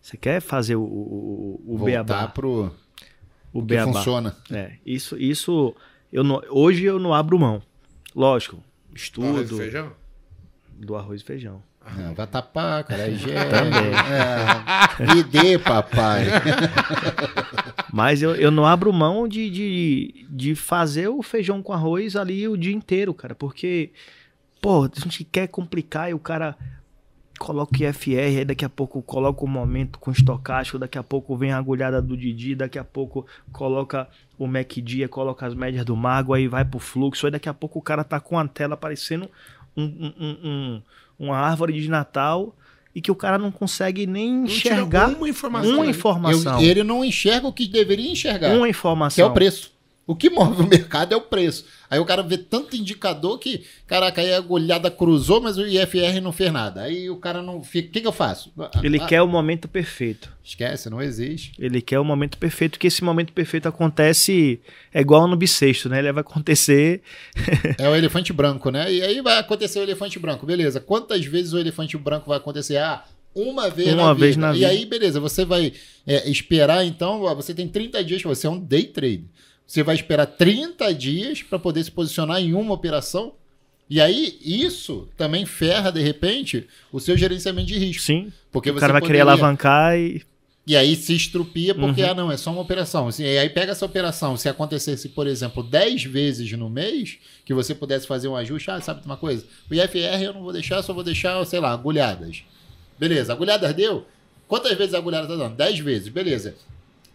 Você 0.00 0.16
quer 0.16 0.40
fazer 0.40 0.76
o, 0.76 0.82
o, 0.82 1.62
o 1.66 1.76
Voltar 1.76 2.04
beabá. 2.04 2.28
pro 2.28 2.72
o 3.52 3.60
que 3.60 3.66
beabá. 3.66 3.92
funciona. 3.92 4.36
É, 4.50 4.72
isso, 4.84 5.16
isso 5.18 5.74
eu 6.12 6.24
não, 6.24 6.40
hoje 6.50 6.84
eu 6.84 6.98
não 6.98 7.12
abro 7.12 7.38
mão. 7.38 7.62
Lógico, 8.14 8.62
estudo. 8.94 9.26
Do 9.26 9.36
arroz 9.36 9.50
e 9.50 9.56
feijão? 9.56 9.92
Do 10.78 10.96
arroz 10.96 11.20
e 11.20 11.24
feijão. 11.24 11.62
Não, 11.96 12.14
vai 12.14 12.26
tapar, 12.26 12.84
cara. 12.84 13.02
É, 13.02 13.10
é, 13.10 15.14
me 15.14 15.22
dê, 15.22 15.58
papai. 15.58 16.26
Mas 17.92 18.20
eu, 18.20 18.34
eu 18.34 18.50
não 18.50 18.66
abro 18.66 18.92
mão 18.92 19.26
de, 19.26 19.48
de, 19.48 20.26
de 20.28 20.54
fazer 20.54 21.08
o 21.08 21.22
feijão 21.22 21.62
com 21.62 21.72
arroz 21.72 22.16
ali 22.16 22.46
o 22.46 22.56
dia 22.56 22.74
inteiro, 22.74 23.14
cara. 23.14 23.34
Porque, 23.34 23.90
pô, 24.60 24.84
a 24.84 25.00
gente 25.00 25.24
quer 25.24 25.48
complicar 25.48 26.10
e 26.10 26.14
o 26.14 26.18
cara 26.18 26.56
coloca 27.38 27.72
o 27.72 27.82
IFR, 27.82 28.38
aí 28.38 28.44
daqui 28.44 28.64
a 28.64 28.68
pouco 28.68 29.00
coloca 29.02 29.44
o 29.44 29.48
momento 29.48 29.98
com 29.98 30.10
estocástico, 30.10 30.78
daqui 30.78 30.98
a 30.98 31.02
pouco 31.02 31.36
vem 31.36 31.52
a 31.52 31.58
agulhada 31.58 32.02
do 32.02 32.16
Didi, 32.16 32.54
daqui 32.54 32.78
a 32.78 32.84
pouco 32.84 33.26
coloca 33.52 34.08
o 34.38 34.46
MACD, 34.46 35.08
coloca 35.08 35.46
as 35.46 35.54
médias 35.54 35.84
do 35.84 35.96
Mago, 35.96 36.34
aí 36.34 36.48
vai 36.48 36.64
pro 36.64 36.78
fluxo, 36.78 37.26
aí 37.26 37.32
daqui 37.32 37.48
a 37.48 37.54
pouco 37.54 37.78
o 37.78 37.82
cara 37.82 38.04
tá 38.04 38.20
com 38.20 38.38
a 38.38 38.46
tela 38.46 38.76
parecendo 38.76 39.28
um, 39.76 39.84
um, 39.84 40.12
um, 40.20 40.82
uma 41.18 41.36
árvore 41.36 41.80
de 41.80 41.88
Natal 41.88 42.54
e 42.94 43.00
que 43.00 43.10
o 43.10 43.14
cara 43.14 43.38
não 43.38 43.50
consegue 43.50 44.06
nem 44.06 44.44
enxergar 44.44 45.08
uma 45.08 45.28
informação. 45.28 45.74
Uma 45.74 45.86
informação. 45.86 46.60
Eu, 46.60 46.68
ele 46.68 46.82
não 46.82 47.04
enxerga 47.04 47.46
o 47.46 47.52
que 47.52 47.68
deveria 47.68 48.10
enxergar. 48.10 48.54
Uma 48.54 48.68
informação. 48.68 49.16
Que 49.16 49.20
é 49.20 49.24
o 49.24 49.32
preço. 49.32 49.77
O 50.08 50.16
que 50.16 50.30
move 50.30 50.62
o 50.62 50.66
mercado 50.66 51.12
é 51.12 51.16
o 51.16 51.20
preço. 51.20 51.66
Aí 51.90 51.98
o 51.98 52.04
cara 52.06 52.22
vê 52.22 52.38
tanto 52.38 52.74
indicador 52.74 53.38
que, 53.38 53.66
caraca, 53.86 54.22
aí 54.22 54.32
a 54.32 54.38
agulhada 54.38 54.90
cruzou, 54.90 55.38
mas 55.38 55.58
o 55.58 55.66
IFR 55.66 56.18
não 56.22 56.32
fez 56.32 56.50
nada. 56.50 56.80
Aí 56.80 57.10
o 57.10 57.18
cara 57.18 57.42
não 57.42 57.62
fica. 57.62 57.88
O 57.88 57.92
que, 57.92 58.00
que 58.00 58.06
eu 58.06 58.12
faço? 58.12 58.50
Ele 58.82 58.98
ah, 58.98 59.06
quer 59.06 59.20
o 59.20 59.28
momento 59.28 59.68
perfeito. 59.68 60.32
Esquece, 60.42 60.88
não 60.88 61.02
existe. 61.02 61.52
Ele 61.58 61.82
quer 61.82 61.98
o 61.98 62.04
momento 62.06 62.38
perfeito, 62.38 62.78
que 62.78 62.86
esse 62.86 63.04
momento 63.04 63.34
perfeito 63.34 63.68
acontece. 63.68 64.58
É 64.94 65.02
igual 65.02 65.28
no 65.28 65.36
bissexto, 65.36 65.90
né? 65.90 65.98
Ele 65.98 66.10
vai 66.10 66.22
acontecer. 66.22 67.02
é 67.76 67.86
o 67.86 67.94
elefante 67.94 68.32
branco, 68.32 68.70
né? 68.70 68.90
E 68.90 69.02
aí 69.02 69.20
vai 69.20 69.36
acontecer 69.36 69.78
o 69.78 69.82
elefante 69.82 70.18
branco. 70.18 70.46
Beleza. 70.46 70.80
Quantas 70.80 71.22
vezes 71.26 71.52
o 71.52 71.58
elefante 71.58 71.98
branco 71.98 72.28
vai 72.28 72.38
acontecer? 72.38 72.78
Ah, 72.78 73.04
uma 73.34 73.68
vez 73.68 73.92
uma 73.92 74.06
na 74.06 74.14
vez 74.14 74.36
vida. 74.36 74.46
Na 74.46 74.52
vida. 74.54 74.64
E 74.64 74.70
aí, 74.70 74.86
beleza, 74.86 75.20
você 75.20 75.44
vai 75.44 75.70
é, 76.06 76.30
esperar, 76.30 76.86
então, 76.86 77.20
você 77.36 77.52
tem 77.52 77.68
30 77.68 78.02
dias, 78.02 78.22
você 78.22 78.46
é 78.46 78.50
um 78.50 78.58
day 78.58 78.84
trade. 78.84 79.26
Você 79.68 79.82
vai 79.82 79.94
esperar 79.94 80.24
30 80.24 80.94
dias 80.94 81.42
para 81.42 81.58
poder 81.58 81.84
se 81.84 81.90
posicionar 81.90 82.40
em 82.40 82.54
uma 82.54 82.72
operação. 82.72 83.34
E 83.88 84.00
aí, 84.00 84.38
isso 84.40 85.06
também 85.14 85.44
ferra, 85.44 85.92
de 85.92 86.00
repente, 86.00 86.66
o 86.90 86.98
seu 86.98 87.18
gerenciamento 87.18 87.68
de 87.68 87.78
risco. 87.78 88.02
Sim. 88.02 88.32
Porque 88.50 88.70
o 88.70 88.76
cara 88.76 88.94
vai 88.94 89.02
poderia... 89.02 89.20
querer 89.20 89.30
alavancar 89.30 89.94
e. 89.96 90.22
E 90.66 90.76
aí 90.76 90.96
se 90.96 91.14
estrupia 91.14 91.74
porque, 91.74 92.02
uhum. 92.02 92.10
ah, 92.10 92.14
não, 92.14 92.32
é 92.32 92.36
só 92.36 92.50
uma 92.50 92.60
operação. 92.60 93.08
Assim, 93.08 93.22
e 93.22 93.38
aí 93.38 93.48
pega 93.48 93.72
essa 93.72 93.86
operação. 93.86 94.36
Se 94.36 94.50
acontecesse, 94.50 95.08
por 95.08 95.26
exemplo, 95.26 95.62
10 95.62 96.04
vezes 96.04 96.52
no 96.52 96.68
mês, 96.68 97.16
que 97.44 97.54
você 97.54 97.74
pudesse 97.74 98.06
fazer 98.06 98.28
um 98.28 98.36
ajuste, 98.36 98.70
ah, 98.70 98.78
sabe 98.78 99.00
uma 99.06 99.16
coisa? 99.16 99.46
O 99.70 99.74
IFR 99.74 100.22
eu 100.22 100.34
não 100.34 100.42
vou 100.42 100.52
deixar, 100.52 100.82
só 100.82 100.92
vou 100.92 101.02
deixar, 101.02 101.42
sei 101.46 101.58
lá, 101.58 101.72
agulhadas. 101.72 102.42
Beleza, 102.98 103.32
agulhadas 103.32 103.72
deu? 103.74 104.06
Quantas 104.46 104.76
vezes 104.76 104.92
a 104.92 104.98
agulhada 104.98 105.26
tá 105.26 105.36
dando? 105.36 105.56
10 105.56 105.78
vezes, 105.78 106.08
beleza. 106.08 106.54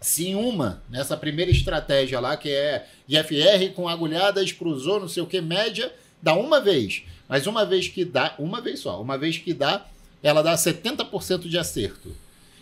Se 0.03 0.27
em 0.27 0.35
uma, 0.35 0.83
nessa 0.89 1.15
primeira 1.15 1.49
estratégia 1.49 2.19
lá, 2.19 2.35
que 2.35 2.49
é 2.49 2.85
IFR 3.07 3.73
com 3.73 3.87
agulhadas, 3.87 4.51
cruzou, 4.51 4.99
não 4.99 5.07
sei 5.07 5.23
o 5.23 5.25
que, 5.25 5.39
média, 5.39 5.93
dá 6.21 6.33
uma 6.33 6.59
vez. 6.59 7.03
Mas 7.27 7.47
uma 7.47 7.65
vez 7.65 7.87
que 7.87 8.03
dá, 8.03 8.35
uma 8.37 8.59
vez 8.59 8.81
só, 8.81 9.01
uma 9.01 9.17
vez 9.17 9.37
que 9.37 9.53
dá, 9.53 9.85
ela 10.21 10.41
dá 10.41 10.55
70% 10.55 11.47
de 11.47 11.57
acerto. 11.57 12.15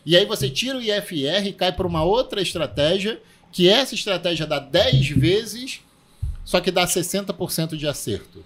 E 0.05 0.15
aí 0.15 0.25
você 0.25 0.49
tira 0.49 0.77
o 0.77 0.81
IFR 0.81 1.47
e 1.47 1.53
cai 1.53 1.71
para 1.71 1.87
uma 1.87 2.03
outra 2.03 2.41
estratégia, 2.41 3.19
que 3.51 3.67
essa 3.67 3.95
estratégia 3.95 4.45
dá 4.45 4.59
10 4.59 5.09
vezes, 5.09 5.81
só 6.45 6.61
que 6.61 6.71
dá 6.71 6.85
60% 6.85 7.75
de 7.75 7.87
acerto. 7.87 8.45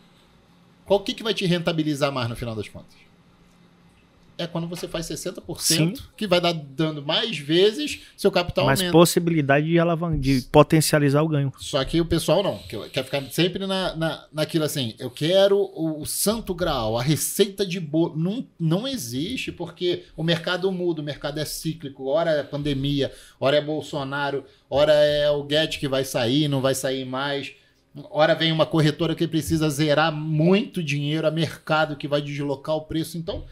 Qual 0.85 1.01
que, 1.01 1.13
que 1.13 1.23
vai 1.23 1.33
te 1.33 1.45
rentabilizar 1.45 2.11
mais 2.11 2.29
no 2.29 2.35
final 2.35 2.55
das 2.55 2.69
contas? 2.69 3.04
É 4.37 4.45
quando 4.47 4.67
você 4.67 4.87
faz 4.87 5.05
60%, 5.07 5.59
Sim. 5.59 5.93
que 6.17 6.27
vai 6.27 6.41
dar 6.41 6.53
dando 6.53 7.01
mais 7.01 7.37
vezes 7.37 8.01
seu 8.17 8.31
capital 8.31 8.65
Mas 8.65 8.79
aumenta. 8.79 8.91
possibilidade 8.97 9.67
de, 9.67 9.79
alavan 9.79 10.19
de 10.19 10.41
potencializar 10.51 11.21
o 11.21 11.27
ganho. 11.27 11.53
Só 11.57 11.83
que 11.85 12.01
o 12.01 12.05
pessoal 12.05 12.43
não, 12.43 12.57
que- 12.59 12.89
quer 12.89 13.03
ficar 13.03 13.21
sempre 13.31 13.65
na, 13.65 13.95
na, 13.95 14.25
naquilo 14.33 14.65
assim, 14.65 14.93
eu 14.99 15.09
quero 15.09 15.57
o, 15.57 16.01
o 16.01 16.05
santo 16.05 16.53
grau, 16.53 16.97
a 16.97 17.01
receita 17.03 17.65
de 17.65 17.79
bolo. 17.79 18.15
Não, 18.17 18.45
não 18.59 18.87
existe, 18.87 19.51
porque 19.51 20.03
o 20.17 20.23
mercado 20.23 20.71
muda, 20.71 21.01
o 21.01 21.05
mercado 21.05 21.39
é 21.39 21.45
cíclico, 21.45 22.05
hora 22.07 22.31
é 22.31 22.43
pandemia, 22.43 23.11
hora 23.39 23.57
é 23.57 23.61
Bolsonaro, 23.61 24.43
hora 24.69 24.93
é 24.93 25.29
o 25.29 25.43
Guedes 25.43 25.77
que 25.77 25.87
vai 25.87 26.03
sair, 26.03 26.47
não 26.47 26.61
vai 26.61 26.75
sair 26.75 27.05
mais. 27.05 27.53
Hora 28.09 28.35
vem 28.35 28.51
uma 28.51 28.65
corretora 28.65 29.15
que 29.15 29.25
precisa 29.25 29.69
zerar 29.69 30.11
muito 30.11 30.83
dinheiro, 30.83 31.25
a 31.25 31.31
mercado 31.31 31.95
que 31.95 32.09
vai 32.09 32.21
deslocar 32.21 32.75
o 32.75 32.81
preço. 32.81 33.17
Então, 33.17 33.45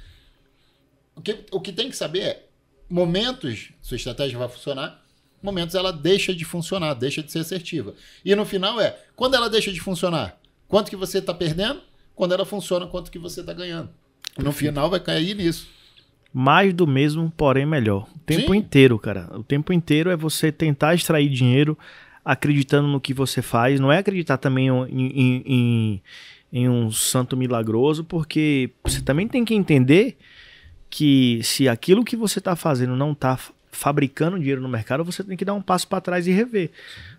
o 1.15 1.21
que, 1.21 1.39
o 1.51 1.59
que 1.61 1.71
tem 1.71 1.89
que 1.89 1.95
saber 1.95 2.19
é, 2.21 2.43
momentos, 2.89 3.69
sua 3.81 3.97
estratégia 3.97 4.37
vai 4.37 4.47
funcionar, 4.49 5.01
momentos 5.41 5.75
ela 5.75 5.91
deixa 5.91 6.33
de 6.33 6.45
funcionar, 6.45 6.93
deixa 6.93 7.21
de 7.23 7.31
ser 7.31 7.39
assertiva. 7.39 7.93
E 8.23 8.33
no 8.35 8.45
final 8.45 8.79
é, 8.79 8.97
quando 9.15 9.35
ela 9.35 9.49
deixa 9.49 9.71
de 9.71 9.79
funcionar, 9.79 10.39
quanto 10.67 10.89
que 10.89 10.95
você 10.95 11.17
está 11.19 11.33
perdendo? 11.33 11.81
Quando 12.15 12.33
ela 12.33 12.45
funciona, 12.45 12.85
quanto 12.87 13.11
que 13.11 13.19
você 13.19 13.39
está 13.41 13.53
ganhando? 13.53 13.89
No 14.37 14.51
final 14.51 14.89
vai 14.89 14.99
cair 14.99 15.35
nisso. 15.35 15.67
Mais 16.31 16.73
do 16.73 16.87
mesmo, 16.87 17.31
porém 17.35 17.65
melhor. 17.65 18.07
O 18.15 18.19
tempo 18.19 18.53
Sim. 18.53 18.57
inteiro, 18.59 18.97
cara. 18.97 19.29
O 19.37 19.43
tempo 19.43 19.71
inteiro 19.73 20.09
é 20.09 20.15
você 20.17 20.51
tentar 20.51 20.95
extrair 20.95 21.29
dinheiro 21.29 21.77
acreditando 22.25 22.87
no 22.87 22.99
que 23.01 23.13
você 23.13 23.41
faz. 23.41 23.79
Não 23.79 23.91
é 23.91 23.97
acreditar 23.99 24.37
também 24.37 24.67
em, 24.67 24.85
em- 24.89 25.43
em- 25.45 26.01
em 26.51 26.69
um 26.69 26.91
santo 26.91 27.35
milagroso, 27.35 28.03
porque 28.03 28.71
você 28.83 29.01
também 29.01 29.27
tem 29.27 29.43
que 29.43 29.53
entender 29.53 30.17
que 30.95 31.39
se 31.41 31.67
aquilo 31.67 32.05
que 32.05 32.15
você 32.15 32.37
está 32.37 32.55
fazendo 32.55 32.95
não 32.95 33.13
está 33.13 33.35
fabricando 33.71 34.37
dinheiro 34.37 34.61
no 34.61 34.69
mercado, 34.69 35.03
você 35.03 35.23
tem 35.23 35.35
que 35.35 35.43
dar 35.43 35.55
um 35.55 35.61
passo 35.61 35.87
para 35.87 35.99
trás 35.99 36.27
e 36.27 36.31
rever. 36.31 36.69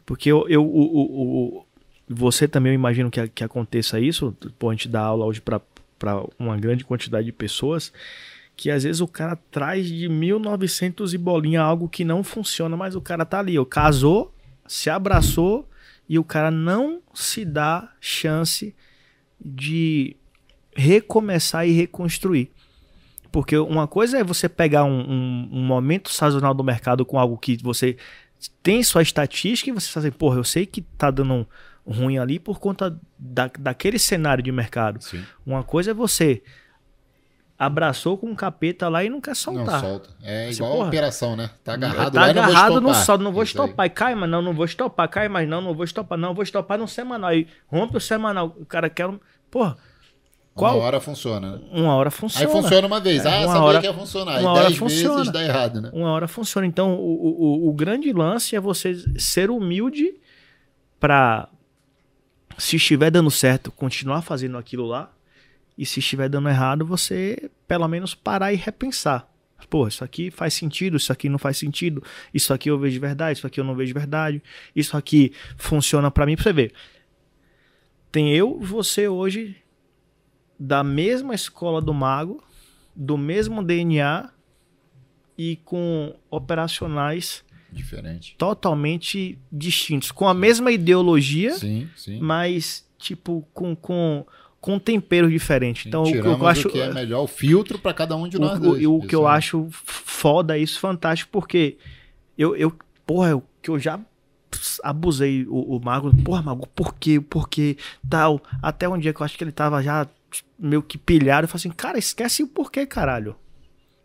Porque 0.07 0.31
eu, 0.31 0.49
eu- 0.49 0.65
o, 0.65 0.81
o- 0.81 1.59
o- 1.59 1.67
você 2.09 2.47
também, 2.47 2.71
eu 2.71 2.75
imagino 2.77 3.11
que, 3.11 3.27
que 3.27 3.43
aconteça 3.43 3.99
isso. 3.99 4.33
Pô, 4.61 4.71
a 4.71 4.73
gente 4.75 4.87
dá 4.89 5.01
aula 5.01 5.25
hoje 5.27 5.41
para 5.41 5.61
uma 6.39 6.57
grande 6.57 6.85
quantidade 6.85 7.27
de 7.27 7.33
pessoas 7.33 7.93
que 8.57 8.71
às 8.71 8.85
vezes 8.85 9.01
o 9.01 9.09
cara 9.09 9.35
traz 9.51 9.89
de 9.89 10.09
1900 10.09 11.13
e 11.13 11.19
bolinha 11.19 11.61
algo 11.61 11.89
que 11.89 12.05
não 12.05 12.23
funciona, 12.23 12.77
mas 12.77 12.95
o 12.95 13.01
cara 13.01 13.25
tá 13.25 13.41
ali, 13.41 13.59
ó, 13.59 13.65
casou, 13.65 14.33
se 14.69 14.89
abraçou 14.89 15.69
e 16.09 16.17
o 16.17 16.23
cara 16.23 16.53
não 16.53 17.01
se 17.13 17.45
dá 17.45 17.93
chance 18.01 18.73
de 19.45 20.15
recomeçar 20.77 21.67
e 21.67 21.73
reconstruir. 21.73 22.53
Porque 23.35 23.59
uma 23.59 23.89
coisa 23.89 24.17
é 24.19 24.23
você 24.23 24.49
pegar 24.49 24.85
um, 24.85 25.01
um- 25.01 25.49
um 25.55 25.61
momento 25.67 26.09
sazonal 26.09 26.55
do 26.55 26.63
mercado 26.63 27.05
com 27.05 27.19
algo 27.19 27.37
que 27.37 27.57
você 27.61 27.97
tem 28.63 28.81
sua 28.85 29.03
estatística 29.03 29.69
e 29.69 29.73
você 29.73 29.91
fala 29.91 30.07
assim, 30.07 30.17
porra, 30.17 30.37
eu 30.37 30.45
sei 30.45 30.65
que 30.67 30.81
tá 30.83 31.11
dando 31.11 31.45
ruim 31.85 32.17
ali 32.17 32.39
por 32.39 32.61
conta 32.61 32.97
da, 33.19 33.51
daquele 33.59 33.99
cenário 33.99 34.41
de 34.41 34.53
mercado. 34.53 35.03
Sim. 35.03 35.25
Uma 35.45 35.65
coisa 35.65 35.91
é 35.91 35.95
você 35.95 36.45
abraçou 37.59 38.17
com 38.19 38.29
um 38.29 38.35
capeta 38.37 38.89
lá 38.89 39.03
e 39.03 39.09
não 39.11 39.21
quer 39.21 39.35
soltar. 39.35 39.81
Não 39.83 39.89
solta. 39.89 40.11
É 40.23 40.45
Assim, 40.49 40.55
igual 40.57 40.71
a 40.73 40.77
porra, 40.77 40.89
operação, 40.89 41.37
né? 41.37 41.51
Tá 41.65 41.75
agarrado 41.75 42.13
tá 42.13 42.21
lá 42.21 42.31
e 42.31 42.35
não 42.35 42.43
agarrado 42.45 42.81
no 42.81 42.89
estopar. 42.91 43.05
sol, 43.05 43.19
não 43.19 43.33
vou 43.33 43.43
estopar. 43.43 43.87
E 43.87 43.91
cai, 43.91 44.15
mas 44.15 44.31
não, 44.31 44.43
não 44.43 44.55
vou 44.55 44.65
estopar. 44.65 45.09
Cai, 45.09 45.29
mas 45.29 45.49
não, 45.49 45.61
não 45.61 45.75
vou 45.75 45.85
estopar. 45.85 46.17
Não, 46.19 46.35
vou 46.35 46.43
estopar 46.45 46.79
no 46.79 46.87
semanal. 46.87 47.31
Aí 47.31 47.47
rompe 47.67 47.97
o 47.97 48.01
semanal. 48.01 48.55
O 48.61 48.65
cara 48.67 48.89
quer. 48.91 49.09
Porra, 49.51 49.77
qual? 50.55 50.77
Uma 50.79 50.85
hora 50.85 51.01
funciona. 51.01 51.57
né? 51.57 51.61
uma 51.73 51.95
hora 51.97 52.11
funciona. 52.11 52.47
Aí 52.47 52.53
funciona 52.53 52.87
uma 52.87 53.01
vez. 53.01 53.25
É, 53.25 53.29
ah, 53.29 53.39
uma 53.41 53.47
sabia 53.49 53.63
hora- 53.63 53.81
que 53.81 53.87
ia 53.87 53.95
funcionar. 53.95 54.41
uma 54.41 54.41
E 54.41 54.45
hora 54.47 54.71
funciona. 54.75 55.17
vezes 55.19 55.33
dá 55.33 55.43
errado, 55.45 55.81
né? 55.81 55.91
Uma 55.93 56.11
hora 56.13 56.29
funciona. 56.29 56.67
Então, 56.67 56.95
o, 56.95 57.67
o, 57.67 57.69
o 57.69 57.73
grande 57.73 58.13
lance 58.13 58.55
é 58.55 58.61
você 58.61 58.95
ser 59.19 59.51
humilde 59.51 60.15
pra, 61.01 61.49
se 62.57 62.77
estiver 62.77 63.11
dando 63.11 63.31
certo, 63.31 63.71
continuar 63.73 64.23
fazendo 64.23 64.57
aquilo 64.57 64.87
lá. 64.87 65.11
E 65.77 65.85
se 65.85 65.99
estiver 65.99 66.29
dando 66.29 66.49
errado, 66.49 66.87
você 66.87 67.51
pelo 67.67 67.89
menos 67.89 68.15
parar 68.15 68.53
e 68.53 68.57
repensar. 68.57 69.29
Pô, 69.69 69.89
isso 69.89 70.05
aqui 70.05 70.31
faz 70.31 70.55
sentido, 70.55 70.97
isso 70.99 71.11
aqui 71.13 71.29
não 71.29 71.39
faz 71.39 71.57
sentido, 71.57 72.01
isso 72.33 72.53
aqui 72.53 72.71
eu 72.71 72.79
vejo 72.79 73.01
verdade, 73.01 73.39
isso 73.39 73.47
aqui 73.47 73.59
eu 73.59 73.65
não 73.65 73.75
vejo 73.75 73.93
verdade, 73.95 74.43
isso 74.77 74.97
aqui 74.97 75.33
funciona 75.57 76.11
pra 76.11 76.27
mim, 76.27 76.35
pra 76.37 76.45
você 76.45 76.53
ver. 76.53 76.73
Tem 78.13 78.33
eu, 78.33 78.59
você 78.61 79.09
hoje, 79.09 79.57
da 80.59 80.85
mesma 80.85 81.35
escola 81.35 81.81
do 81.81 81.93
mago, 81.93 82.43
do 82.95 83.19
mesmo 83.19 83.63
DNA 83.63 84.31
e 85.37 85.57
com 85.65 86.15
operacionais 86.31 87.45
Diferente. 87.73 88.37
totalmente 88.39 89.39
distintos, 89.51 90.13
com 90.13 90.29
a 90.29 90.35
mesma 90.35 90.71
ideologia, 90.71 91.55
Sim, 91.55 91.89
sim. 91.97 92.19
mas 92.21 92.87
tipo 92.99 93.47
com 93.53 93.75
com 93.75 94.25
com 94.61 94.79
temperos 94.79 95.31
diferentes. 95.31 95.85
Então, 95.85 96.05
o 96.05 96.11
que 96.11 96.17
eu 96.17 96.47
acho 96.47 96.69
o 96.69 96.71
que 96.71 96.81
é 96.81 96.91
melhor, 96.91 97.25
o 97.25 97.27
filtro 97.27 97.79
para 97.79 97.93
cada 97.93 98.17
um 98.17 98.27
de 98.27 98.39
nós 98.39 98.59
o, 98.59 98.63
dois. 98.63 98.87
o, 98.87 99.01
que 99.01 99.15
eu 99.15 99.27
acho 99.27 99.69
foda 99.71 100.57
isso, 100.57 100.81
fantástico, 100.81 101.31
porque 101.31 101.77
eu, 102.39 102.57
eu 102.57 102.73
porra, 103.05 103.29
eu, 103.31 103.45
que 103.61 103.69
eu 103.69 103.79
já 103.79 104.01
abusei 104.83 105.45
o, 105.47 105.77
o 105.77 105.81
Mago, 105.85 106.15
porra, 106.23 106.41
Mago, 106.41 106.67
por 106.69 106.95
quê, 106.95 107.21
por 107.21 107.47
quê, 107.47 107.77
tal, 108.09 108.41
até 108.63 108.89
um 108.89 108.97
dia 108.97 109.13
que 109.13 109.21
eu 109.21 109.25
acho 109.27 109.37
que 109.37 109.45
ele 109.45 109.53
tava 109.53 109.83
já 109.83 110.07
meio 110.59 110.83
que 110.83 110.97
pilhado, 110.97 111.45
eu 111.45 111.49
falei 111.49 111.61
assim, 111.61 111.71
cara, 111.71 111.99
esquece 111.99 112.43
o 112.43 112.49
porquê, 112.49 112.87
caralho. 112.87 113.37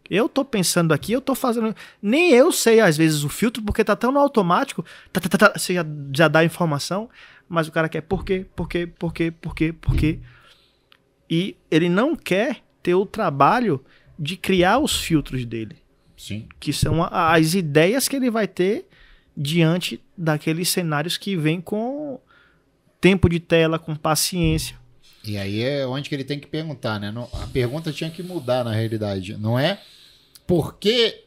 Eu 0.10 0.28
tô 0.28 0.44
pensando 0.44 0.92
aqui, 0.92 1.12
eu 1.14 1.22
tô 1.22 1.36
fazendo. 1.36 1.76
Nem 2.02 2.32
eu 2.32 2.52
sei, 2.52 2.80
às 2.80 2.98
vezes, 2.98 3.24
o 3.24 3.30
filtro, 3.30 3.62
porque 3.62 3.84
tá 3.84 3.96
tão 3.96 4.12
no 4.12 4.20
automático. 4.20 4.84
tá, 5.14 5.22
tá, 5.22 5.30
tá, 5.30 5.38
tá, 5.38 5.60
você 5.60 5.76
já, 5.76 5.86
já 6.12 6.28
dá 6.28 6.40
a 6.40 6.46
informação, 6.46 7.10
mas 7.48 7.68
o 7.68 7.72
cara 7.72 7.88
quer 7.88 8.02
por 8.02 8.26
quê, 8.26 8.46
por 8.56 8.68
quê, 8.68 8.88
por 8.88 9.14
quê, 9.14 9.32
por 9.32 9.54
quê, 9.54 9.72
por 9.72 9.96
quê. 9.96 10.20
E 11.30 11.56
ele 11.70 11.90
não 11.90 12.16
quer 12.16 12.64
ter 12.82 12.96
o 12.96 13.06
trabalho 13.06 13.84
de 14.18 14.36
criar 14.36 14.80
os 14.80 15.00
filtros 15.00 15.46
dele, 15.46 15.78
Sim. 16.18 16.48
que 16.60 16.74
são 16.74 17.04
as 17.04 17.54
ideias 17.54 18.08
que 18.08 18.16
ele 18.16 18.32
vai 18.32 18.48
ter 18.48 18.88
diante 19.38 20.02
daqueles 20.18 20.70
cenários 20.70 21.18
que 21.18 21.36
vem 21.36 21.62
com 21.62 22.20
tempo 23.00 23.30
de 23.30 23.40
tela, 23.40 23.78
com 23.78 23.96
paciência. 23.96 24.79
E 25.24 25.38
aí 25.38 25.62
é 25.62 25.86
onde 25.86 26.08
que 26.10 26.16
ele 26.16 26.24
tem 26.24 26.40
que 26.40 26.48
perguntar, 26.48 27.00
né? 27.00 27.12
Não- 27.12 27.30
a 27.34 27.48
pergunta 27.48 27.92
tinha 27.92 28.10
que 28.10 28.24
mudar 28.24 28.64
na 28.64 28.72
realidade. 28.74 29.36
Não 29.38 29.60
é 29.60 29.82
por 30.48 30.78
que 30.78 31.24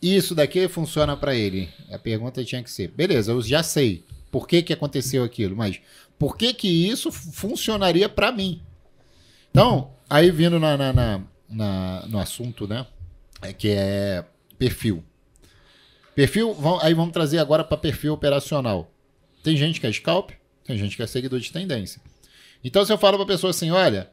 isso 0.00 0.34
daqui 0.34 0.68
funciona 0.68 1.16
para 1.16 1.34
ele. 1.34 1.68
A 1.90 1.98
pergunta 1.98 2.44
tinha 2.44 2.62
que 2.62 2.70
ser, 2.70 2.88
beleza, 2.88 3.32
eu 3.32 3.42
já 3.42 3.62
sei 3.62 4.04
por 4.30 4.46
que, 4.48 4.62
que 4.62 4.72
aconteceu 4.72 5.22
aquilo, 5.24 5.56
mas 5.56 5.78
por 6.18 6.36
que 6.36 6.54
que 6.54 6.68
isso 6.88 7.10
fu- 7.12 7.32
funcionaria 7.32 8.08
para 8.08 8.32
mim? 8.32 8.62
Então, 9.50 9.90
aí 10.08 10.30
vindo 10.30 10.58
na, 10.58 10.76
na- 10.76 10.92
na- 10.92 11.20
na- 11.48 12.06
no 12.08 12.18
assunto, 12.18 12.66
né? 12.66 12.86
É 13.42 13.52
que 13.52 13.68
é 13.70 14.24
perfil. 14.58 15.04
Perfil, 16.14 16.56
aí 16.80 16.94
vamos 16.94 17.12
trazer 17.12 17.38
agora 17.38 17.64
para 17.64 17.76
perfil 17.76 18.12
operacional. 18.14 18.90
Tem 19.42 19.56
gente 19.56 19.80
que 19.80 19.86
é 19.86 19.92
scalp, 19.92 20.30
tem 20.64 20.78
gente 20.78 20.96
que 20.96 21.02
é 21.02 21.06
seguidor 21.06 21.40
de 21.40 21.50
tendência. 21.50 22.00
Então, 22.64 22.84
se 22.84 22.92
eu 22.92 22.98
falo 22.98 23.16
para 23.16 23.24
a 23.24 23.28
pessoa 23.28 23.50
assim, 23.50 23.70
olha, 23.70 24.10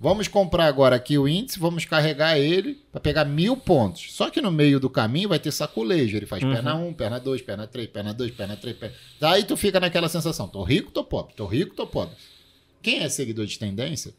vamos 0.00 0.28
comprar 0.28 0.66
agora 0.66 0.96
aqui 0.96 1.16
o 1.18 1.26
índice, 1.26 1.58
vamos 1.58 1.84
carregar 1.84 2.38
ele 2.38 2.80
para 2.92 3.00
pegar 3.00 3.24
mil 3.24 3.56
pontos. 3.56 4.12
Só 4.12 4.30
que 4.30 4.40
no 4.40 4.50
meio 4.52 4.78
do 4.78 4.90
caminho 4.90 5.28
vai 5.30 5.38
ter 5.38 5.50
saculejo. 5.50 6.16
Ele 6.16 6.26
faz 6.26 6.42
Uhum. 6.42 6.52
perna 6.52 6.74
1, 6.74 6.94
perna 6.94 7.18
2, 7.18 7.42
perna 7.42 7.66
3, 7.66 7.88
perna 7.88 8.14
2, 8.14 8.30
perna 8.32 8.56
3, 8.56 8.76
perna... 8.76 8.94
Daí 9.18 9.44
tu 9.44 9.56
fica 9.56 9.80
naquela 9.80 10.08
sensação, 10.08 10.46
tô 10.48 10.62
rico, 10.62 10.90
tô 10.90 11.02
pobre, 11.02 11.34
tô 11.34 11.46
rico, 11.46 11.74
tô 11.74 11.86
pobre. 11.86 12.14
Quem 12.82 13.00
é 13.00 13.08
seguidor 13.08 13.46
de 13.46 13.58
tendência, 13.58 14.14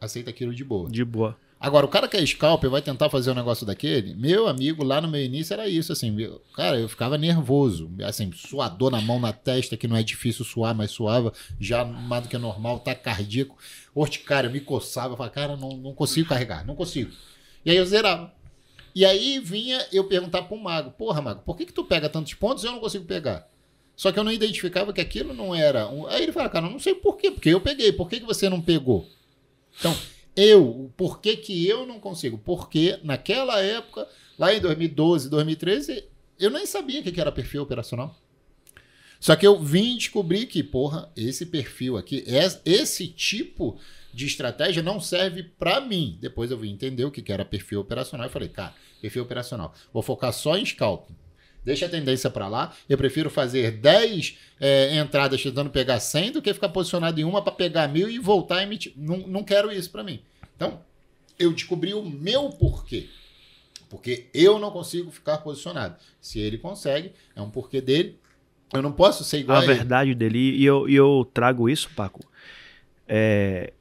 aceita 0.00 0.30
aquilo 0.30 0.54
de 0.54 0.64
boa. 0.64 0.88
De 0.90 1.04
boa. 1.04 1.36
Agora, 1.62 1.84
o 1.84 1.90
cara 1.90 2.08
que 2.08 2.16
é 2.16 2.24
scalper 2.24 2.70
vai 2.70 2.80
tentar 2.80 3.10
fazer 3.10 3.30
um 3.30 3.34
negócio 3.34 3.66
daquele. 3.66 4.14
Meu 4.14 4.48
amigo, 4.48 4.82
lá 4.82 4.98
no 4.98 5.08
meu 5.08 5.22
início 5.22 5.52
era 5.52 5.68
isso, 5.68 5.92
assim. 5.92 6.10
meu- 6.10 6.40
cara, 6.54 6.80
eu 6.80 6.88
ficava 6.88 7.18
nervoso. 7.18 7.90
Assim, 8.02 8.32
suador 8.32 8.90
na 8.90 9.00
mão, 9.02 9.20
na 9.20 9.30
testa, 9.30 9.76
que 9.76 9.86
não 9.86 9.94
é 9.94 10.02
difícil 10.02 10.42
suar, 10.42 10.74
mas 10.74 10.90
suava. 10.90 11.34
Já 11.60 11.84
mais 11.84 12.22
do 12.22 12.30
que 12.30 12.38
normal, 12.38 12.80
tá 12.80 12.94
cardíaco. 12.94 13.58
Urticária, 13.94 14.48
me 14.48 14.60
coçava. 14.60 15.12
Eu 15.12 15.16
falava, 15.18 15.34
cara, 15.34 15.56
não, 15.56 15.76
não 15.76 15.94
consigo 15.94 16.30
carregar, 16.30 16.64
não 16.66 16.74
consigo. 16.74 17.12
E 17.62 17.70
aí 17.70 17.76
eu 17.76 17.84
zerava. 17.84 18.32
E 18.94 19.04
aí 19.04 19.38
vinha 19.38 19.86
eu 19.92 20.04
perguntar 20.04 20.42
pro 20.42 20.56
mago: 20.56 20.92
Porra, 20.92 21.20
mago, 21.20 21.42
por 21.42 21.56
que, 21.56 21.66
que 21.66 21.74
tu 21.74 21.84
pega 21.84 22.08
tantos 22.08 22.32
pontos 22.32 22.64
e 22.64 22.66
eu 22.66 22.72
não 22.72 22.80
consigo 22.80 23.04
pegar? 23.04 23.46
Só 23.94 24.10
que 24.10 24.18
eu 24.18 24.24
não 24.24 24.32
identificava 24.32 24.94
que 24.94 25.00
aquilo 25.00 25.34
não 25.34 25.54
era. 25.54 25.86
Um... 25.88 26.06
Aí 26.06 26.22
ele 26.22 26.32
fala, 26.32 26.48
cara, 26.48 26.66
eu 26.66 26.70
não 26.70 26.78
sei 26.78 26.94
por 26.94 27.18
quê, 27.18 27.30
porque 27.30 27.50
eu 27.50 27.60
peguei, 27.60 27.92
por 27.92 28.08
que, 28.08 28.18
que 28.18 28.24
você 28.24 28.48
não 28.48 28.58
pegou? 28.58 29.06
Então, 29.78 29.94
eu, 30.40 30.66
o 30.68 30.92
porquê 30.96 31.36
que 31.36 31.66
eu 31.66 31.86
não 31.86 31.98
consigo? 32.00 32.38
Porque 32.38 32.98
naquela 33.02 33.60
época, 33.60 34.06
lá 34.38 34.54
em 34.54 34.60
2012, 34.60 35.28
2013, 35.28 36.04
eu 36.38 36.50
nem 36.50 36.66
sabia 36.66 37.00
o 37.00 37.02
que 37.02 37.12
que 37.12 37.20
era 37.20 37.32
perfil 37.32 37.62
operacional. 37.62 38.16
Só 39.18 39.36
que 39.36 39.46
eu 39.46 39.58
vim 39.62 39.96
descobrir 39.96 40.46
que, 40.46 40.62
porra, 40.62 41.10
esse 41.14 41.44
perfil 41.46 41.96
aqui, 41.98 42.24
es- 42.26 42.60
esse 42.64 43.06
tipo 43.08 43.78
de 44.14 44.26
estratégia 44.26 44.82
não 44.82 44.98
serve 44.98 45.42
pra 45.42 45.80
mim. 45.80 46.16
Depois 46.20 46.50
eu 46.50 46.56
vim 46.58 46.72
entender 46.72 47.04
o 47.04 47.10
que 47.10 47.20
que 47.22 47.32
era 47.32 47.44
perfil 47.44 47.80
operacional 47.80 48.26
e 48.26 48.30
falei, 48.30 48.48
cara, 48.48 48.74
perfil 49.00 49.22
operacional, 49.22 49.74
vou 49.92 50.02
focar 50.02 50.32
só 50.32 50.56
em 50.56 50.64
scalping. 50.64 51.14
Deixa 51.62 51.84
a 51.84 51.88
tendência 51.90 52.30
pra 52.30 52.48
lá. 52.48 52.74
Eu 52.88 52.96
prefiro 52.96 53.28
fazer 53.28 53.72
10 53.72 54.38
é, 54.58 54.96
entradas 54.96 55.42
tentando 55.42 55.68
pegar 55.68 56.00
100 56.00 56.32
do 56.32 56.40
que 56.42 56.54
ficar 56.54 56.70
posicionado 56.70 57.20
em 57.20 57.24
uma 57.24 57.42
pra 57.42 57.52
pegar 57.52 57.86
mil 57.86 58.08
e 58.08 58.18
voltar 58.18 58.56
a 58.56 58.62
emitir. 58.62 58.94
Não, 58.96 59.18
não 59.18 59.44
quero 59.44 59.70
isso 59.70 59.90
pra 59.90 60.02
mim. 60.02 60.20
Então, 60.60 60.78
eu 61.38 61.54
descobri 61.54 61.94
o 61.94 62.02
meu 62.02 62.50
porquê. 62.50 63.08
Porque 63.88 64.26
eu 64.34 64.58
não 64.58 64.70
consigo 64.70 65.10
ficar 65.10 65.38
posicionado. 65.38 65.96
Se 66.20 66.38
ele 66.38 66.58
consegue, 66.58 67.12
é 67.34 67.40
um 67.40 67.48
porquê 67.48 67.80
dele. 67.80 68.18
Eu 68.70 68.82
não 68.82 68.92
posso 68.92 69.24
ser 69.24 69.38
igual 69.38 69.56
a 69.56 69.60
a, 69.62 69.64
ele. 69.64 69.72
verdade 69.72 70.14
dele, 70.14 70.38
e 70.38 70.64
eu, 70.64 70.86
e 70.86 70.94
eu 70.94 71.28
trago 71.32 71.66
isso, 71.66 71.90
Paco, 71.96 72.20
é, 73.08 73.72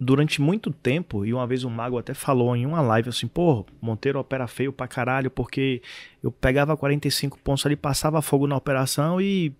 durante 0.00 0.40
muito 0.40 0.72
tempo, 0.72 1.24
e 1.24 1.32
uma 1.32 1.46
vez 1.46 1.62
o 1.62 1.70
Mago 1.70 1.98
até 1.98 2.14
falou 2.14 2.56
em 2.56 2.66
uma 2.66 2.80
live 2.80 3.10
assim, 3.10 3.28
pô, 3.28 3.64
Monteiro 3.80 4.18
opera 4.18 4.48
feio 4.48 4.72
pra 4.72 4.88
caralho, 4.88 5.30
porque 5.30 5.82
eu 6.20 6.32
pegava 6.32 6.76
45 6.76 7.38
pontos 7.38 7.64
ali, 7.64 7.76
passava 7.76 8.20
fogo 8.22 8.48
na 8.48 8.56
operação 8.56 9.20
e 9.20 9.54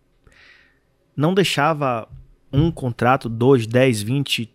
não 1.15 1.35
deixava 1.35 2.09
um 2.53 2.73
contrato, 2.73 3.29
dois, 3.29 3.65
10, 3.65 4.03
20, 4.03 4.53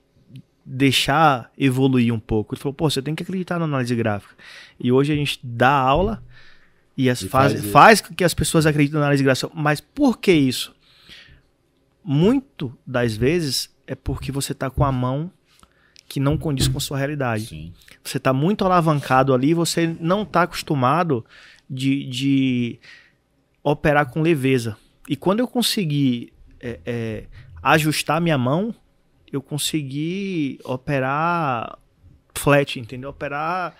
deixar 0.69 1.49
evoluir 1.57 2.13
um 2.13 2.19
pouco. 2.19 2.53
Ele 2.53 2.61
falou, 2.61 2.73
pô, 2.73 2.89
você 2.89 3.01
tem 3.01 3.15
que 3.15 3.23
acreditar 3.23 3.57
na 3.57 3.63
análise 3.63 3.95
gráfica. 3.95 4.35
E 4.77 4.91
hoje 4.91 5.13
a 5.13 5.15
gente 5.15 5.39
dá 5.41 5.71
aula 5.71 6.21
e, 6.97 7.09
as 7.09 7.21
E 7.21 7.29
faz, 7.29 7.65
faz 7.71 8.01
com 8.01 8.13
que 8.13 8.23
as 8.23 8.33
pessoas 8.33 8.65
acreditem 8.65 8.99
na 8.99 9.05
análise 9.05 9.23
gráfica. 9.23 9.49
Mas 9.55 9.79
por 9.79 10.17
que 10.17 10.33
isso? 10.33 10.75
Muito 12.03 12.77
das 12.85 13.15
vezes 13.15 13.73
é 13.87 13.95
porque 13.95 14.29
você 14.29 14.53
tá 14.53 14.69
com 14.69 14.83
a 14.83 14.91
mão 14.91 15.31
que 16.09 16.19
não 16.19 16.37
condiz 16.37 16.67
com 16.67 16.77
a 16.77 16.81
sua 16.81 16.97
realidade. 16.97 17.45
Sim. 17.45 17.73
Você 18.03 18.19
tá 18.19 18.33
muito 18.33 18.65
alavancado 18.65 19.33
ali, 19.33 19.53
você 19.53 19.95
não 19.99 20.25
tá 20.25 20.43
acostumado 20.43 21.25
de, 21.69 22.05
de 22.05 22.79
operar 23.63 24.09
com 24.09 24.21
leveza. 24.21 24.77
E 25.07 25.15
quando 25.15 25.39
eu 25.39 25.47
consegui 25.47 26.33
é, 26.59 26.79
é, 26.85 27.23
ajustar 27.63 28.19
minha 28.19 28.37
mão, 28.37 28.75
eu 29.31 29.41
consegui 29.41 30.59
operar 30.63 31.77
flat, 32.35 32.79
entendeu? 32.79 33.09
Operar 33.09 33.75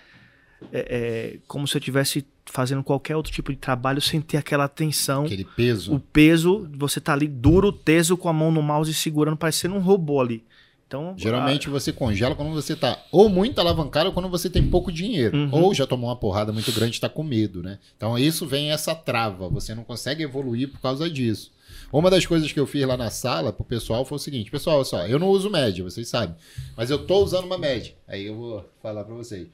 é, 0.72 0.78
é, 0.80 1.38
como 1.46 1.66
se 1.66 1.76
eu 1.76 1.78
estivesse 1.78 2.26
fazendo 2.46 2.82
qualquer 2.82 3.16
outro 3.16 3.32
tipo 3.32 3.52
de 3.52 3.58
trabalho 3.58 4.00
sem 4.00 4.20
ter 4.20 4.36
aquela 4.36 4.68
tensão. 4.68 5.24
Aquele 5.24 5.44
peso. 5.44 5.94
O 5.94 6.00
peso, 6.00 6.68
você 6.76 7.00
tá 7.00 7.12
ali 7.12 7.28
duro, 7.28 7.72
teso 7.72 8.16
com 8.16 8.28
a 8.28 8.32
mão 8.32 8.50
no 8.50 8.62
mouse 8.62 8.92
segurando, 8.94 9.36
parecendo 9.36 9.74
um 9.74 9.80
robô 9.80 10.20
ali. 10.20 10.42
Então, 10.86 11.14
Geralmente 11.18 11.68
você 11.68 11.92
congela 11.92 12.34
quando 12.34 12.50
você 12.50 12.74
tá 12.74 12.98
ou 13.12 13.28
muito 13.28 13.60
alavancado 13.60 14.06
ou 14.06 14.12
quando 14.14 14.28
você 14.30 14.48
tem 14.48 14.66
pouco 14.70 14.90
dinheiro. 14.90 15.36
Uhum. 15.36 15.50
Ou 15.52 15.74
já 15.74 15.86
tomou 15.86 16.08
uma 16.08 16.16
porrada 16.16 16.50
muito 16.50 16.72
grande 16.72 16.96
e 16.96 17.00
tá 17.00 17.10
com 17.10 17.22
medo, 17.22 17.62
né? 17.62 17.78
Então 17.94 18.18
isso 18.18 18.46
vem 18.46 18.72
essa 18.72 18.94
trava. 18.94 19.50
Você 19.50 19.74
não 19.74 19.84
consegue 19.84 20.22
evoluir 20.22 20.70
por 20.70 20.80
causa 20.80 21.10
disso. 21.10 21.52
Uma 21.90 22.10
das 22.10 22.26
coisas 22.26 22.52
que 22.52 22.60
eu 22.60 22.66
fiz 22.66 22.86
lá 22.86 22.96
na 22.96 23.10
sala 23.10 23.52
pro 23.52 23.64
pessoal 23.64 24.04
foi 24.04 24.16
o 24.16 24.20
seguinte: 24.20 24.50
pessoal, 24.50 24.76
olha 24.76 24.84
só, 24.84 25.06
eu 25.06 25.18
não 25.18 25.28
uso 25.28 25.50
média, 25.50 25.82
vocês 25.82 26.08
sabem. 26.08 26.36
Mas 26.76 26.90
eu 26.90 27.06
tô 27.06 27.22
usando 27.22 27.44
uma 27.44 27.56
média. 27.56 27.94
Aí 28.06 28.26
eu 28.26 28.36
vou 28.36 28.70
falar 28.82 29.04
pra 29.04 29.14
vocês. 29.14 29.48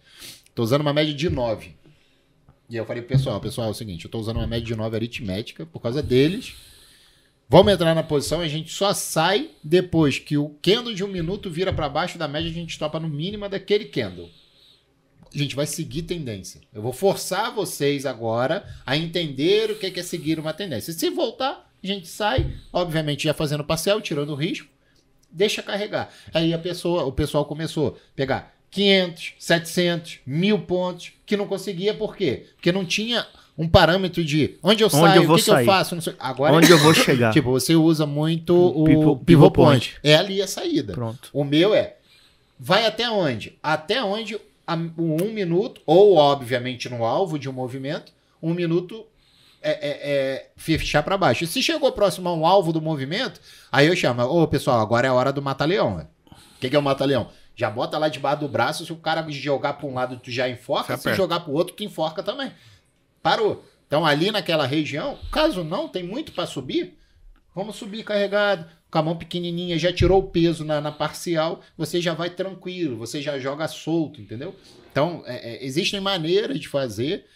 Tô 0.54 0.62
usando 0.62 0.80
uma 0.80 0.92
média 0.92 1.14
de 1.14 1.30
9. 1.30 1.74
E 2.68 2.76
eu 2.76 2.86
falei 2.86 3.02
pro 3.02 3.16
pessoal, 3.16 3.40
pessoal, 3.40 3.68
é 3.68 3.70
o 3.70 3.74
seguinte, 3.74 4.04
eu 4.04 4.10
tô 4.10 4.18
usando 4.18 4.38
uma 4.38 4.46
média 4.46 4.66
de 4.66 4.74
9 4.74 4.96
aritmética 4.96 5.66
por 5.66 5.80
causa 5.80 6.02
deles. 6.02 6.54
Vamos 7.48 7.72
entrar 7.72 7.94
na 7.94 8.02
posição 8.02 8.42
e 8.42 8.46
a 8.46 8.48
gente 8.48 8.72
só 8.72 8.94
sai 8.94 9.50
depois 9.62 10.18
que 10.18 10.36
o 10.36 10.48
candle 10.62 10.94
de 10.94 11.04
um 11.04 11.08
minuto 11.08 11.50
vira 11.50 11.72
para 11.72 11.88
baixo 11.88 12.16
da 12.16 12.26
média, 12.26 12.50
a 12.50 12.54
gente 12.54 12.78
topa 12.78 12.98
no 12.98 13.08
mínimo 13.08 13.48
daquele 13.48 13.84
candle. 13.84 14.30
A 15.32 15.38
gente 15.38 15.54
vai 15.54 15.66
seguir 15.66 16.02
tendência. 16.02 16.60
Eu 16.72 16.80
vou 16.80 16.92
forçar 16.92 17.54
vocês 17.54 18.06
agora 18.06 18.64
a 18.86 18.96
entender 18.96 19.70
o 19.70 19.76
que 19.76 20.00
é 20.00 20.02
seguir 20.02 20.38
uma 20.38 20.54
tendência. 20.54 20.92
Se 20.92 21.10
voltar, 21.10 21.70
a 21.90 21.94
gente 21.94 22.08
sai, 22.08 22.50
obviamente 22.72 23.24
já 23.24 23.34
fazendo 23.34 23.64
parcial, 23.64 24.00
tirando 24.00 24.30
o 24.30 24.34
risco, 24.34 24.68
deixa 25.30 25.62
carregar. 25.62 26.10
Aí 26.32 26.54
a 26.54 26.58
pessoa, 26.58 27.04
o 27.04 27.12
pessoal 27.12 27.44
começou 27.44 27.88
a 27.88 28.16
pegar 28.16 28.54
500, 28.70 29.34
700, 29.38 30.18
mil 30.26 30.60
pontos, 30.60 31.12
que 31.24 31.36
não 31.36 31.46
conseguia, 31.46 31.94
por 31.94 32.16
quê? 32.16 32.46
Porque 32.56 32.72
não 32.72 32.84
tinha 32.84 33.26
um 33.56 33.68
parâmetro 33.68 34.24
de 34.24 34.56
onde 34.62 34.82
eu 34.82 34.88
Onde 34.88 34.96
saio, 34.96 35.22
eu 35.22 35.26
vou 35.26 35.36
o 35.36 35.38
que, 35.38 35.44
que 35.44 35.50
eu 35.50 35.64
faço. 35.64 35.94
Não 35.94 36.02
sei. 36.02 36.14
Agora 36.18 36.52
onde 36.52 36.70
eu 36.70 36.78
vou 36.78 36.92
chegar? 36.92 37.30
Tipo, 37.34 37.52
você 37.52 37.74
usa 37.76 38.04
muito 38.04 38.54
o 38.54 38.84
Pivot- 38.84 39.24
pivot, 39.24 39.52
point. 39.52 39.92
point. 39.92 40.00
É 40.02 40.16
ali 40.16 40.42
a 40.42 40.46
saída. 40.46 40.92
Pronto. 40.92 41.30
O 41.32 41.44
meu 41.44 41.72
é, 41.72 41.96
vai 42.58 42.84
até 42.84 43.08
onde? 43.08 43.56
Até 43.62 44.02
onde 44.02 44.34
o 44.34 44.40
um 44.98 45.32
minuto, 45.32 45.80
ou 45.86 46.16
obviamente 46.16 46.88
no 46.88 47.04
alvo 47.04 47.38
de 47.38 47.48
um 47.48 47.52
movimento, 47.52 48.12
um 48.42 48.54
minuto 48.54 49.06
é, 49.64 49.70
é, 49.70 50.10
é 50.10 50.50
fechar 50.56 51.02
para 51.02 51.16
baixo. 51.16 51.44
E 51.44 51.46
se 51.46 51.62
chegou 51.62 51.90
próximo 51.92 52.28
a 52.28 52.34
um 52.34 52.46
alvo 52.46 52.72
do 52.72 52.80
movimento, 52.80 53.40
aí 53.72 53.86
eu 53.86 53.96
chamo, 53.96 54.22
ô 54.22 54.46
pessoal, 54.46 54.80
agora 54.80 55.06
é 55.06 55.10
a 55.10 55.14
hora 55.14 55.32
do 55.32 55.42
mata-leão. 55.42 56.06
O 56.30 56.60
que, 56.60 56.70
que 56.70 56.76
é 56.76 56.78
o 56.78 56.82
mata-leão? 56.82 57.28
Já 57.56 57.70
bota 57.70 57.98
lá 57.98 58.08
debaixo 58.08 58.40
do 58.40 58.48
braço, 58.48 58.84
se 58.84 58.92
o 58.92 58.96
cara 58.96 59.24
jogar 59.30 59.74
para 59.74 59.86
um 59.86 59.94
lado, 59.94 60.18
tu 60.18 60.30
já 60.30 60.48
enforca, 60.48 60.96
Se 60.96 61.14
jogar 61.14 61.40
para 61.40 61.50
o 61.50 61.54
outro, 61.54 61.74
tu 61.74 61.84
enforca 61.84 62.22
também. 62.22 62.52
Parou. 63.22 63.64
Então 63.86 64.04
ali 64.04 64.30
naquela 64.30 64.66
região, 64.66 65.18
caso 65.30 65.62
não, 65.62 65.88
tem 65.88 66.02
muito 66.02 66.32
para 66.32 66.46
subir, 66.46 66.98
vamos 67.54 67.76
subir 67.76 68.02
carregado, 68.02 68.66
com 68.90 68.98
a 68.98 69.02
mão 69.02 69.16
pequenininha, 69.16 69.76
já 69.78 69.92
tirou 69.92 70.20
o 70.20 70.28
peso 70.28 70.64
na, 70.64 70.80
na 70.80 70.92
parcial, 70.92 71.60
você 71.76 72.00
já 72.00 72.14
vai 72.14 72.30
tranquilo, 72.30 72.96
você 72.96 73.20
já 73.20 73.38
joga 73.38 73.66
solto, 73.66 74.20
entendeu? 74.20 74.54
Então, 74.90 75.24
é, 75.26 75.54
é, 75.54 75.64
existem 75.64 75.98
maneiras 75.98 76.60
de 76.60 76.68
fazer 76.68 77.26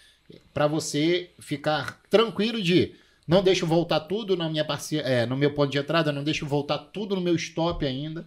para 0.52 0.66
você 0.66 1.30
ficar 1.38 2.00
tranquilo 2.10 2.62
de 2.62 2.94
não 3.26 3.42
deixo 3.42 3.66
voltar 3.66 4.00
tudo 4.00 4.36
na 4.36 4.48
minha 4.48 4.64
parcia, 4.64 5.00
é, 5.02 5.26
no 5.26 5.36
meu 5.36 5.52
ponto 5.52 5.70
de 5.70 5.78
entrada, 5.78 6.10
não 6.10 6.24
deixo 6.24 6.46
voltar 6.46 6.78
tudo 6.78 7.14
no 7.14 7.20
meu 7.20 7.34
stop 7.34 7.84
ainda. 7.84 8.26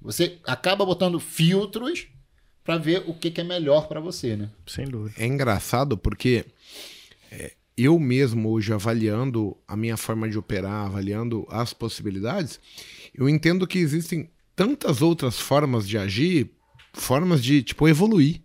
Você 0.00 0.38
acaba 0.44 0.86
botando 0.86 1.20
filtros 1.20 2.06
para 2.64 2.78
ver 2.78 3.04
o 3.06 3.14
que, 3.14 3.30
que 3.30 3.40
é 3.40 3.44
melhor 3.44 3.88
para 3.88 4.00
você, 4.00 4.36
né? 4.36 4.50
Sem 4.66 4.86
dúvida. 4.86 5.14
É 5.18 5.26
engraçado 5.26 5.98
porque 5.98 6.46
é, 7.30 7.54
eu 7.76 7.98
mesmo 7.98 8.50
hoje 8.50 8.72
avaliando 8.72 9.56
a 9.66 9.76
minha 9.76 9.96
forma 9.96 10.28
de 10.28 10.38
operar, 10.38 10.86
avaliando 10.86 11.46
as 11.50 11.72
possibilidades, 11.72 12.58
eu 13.14 13.28
entendo 13.28 13.66
que 13.66 13.78
existem 13.78 14.30
tantas 14.56 15.02
outras 15.02 15.38
formas 15.38 15.86
de 15.86 15.96
agir, 15.96 16.50
formas 16.92 17.42
de 17.42 17.62
tipo 17.62 17.86
evoluir. 17.86 18.40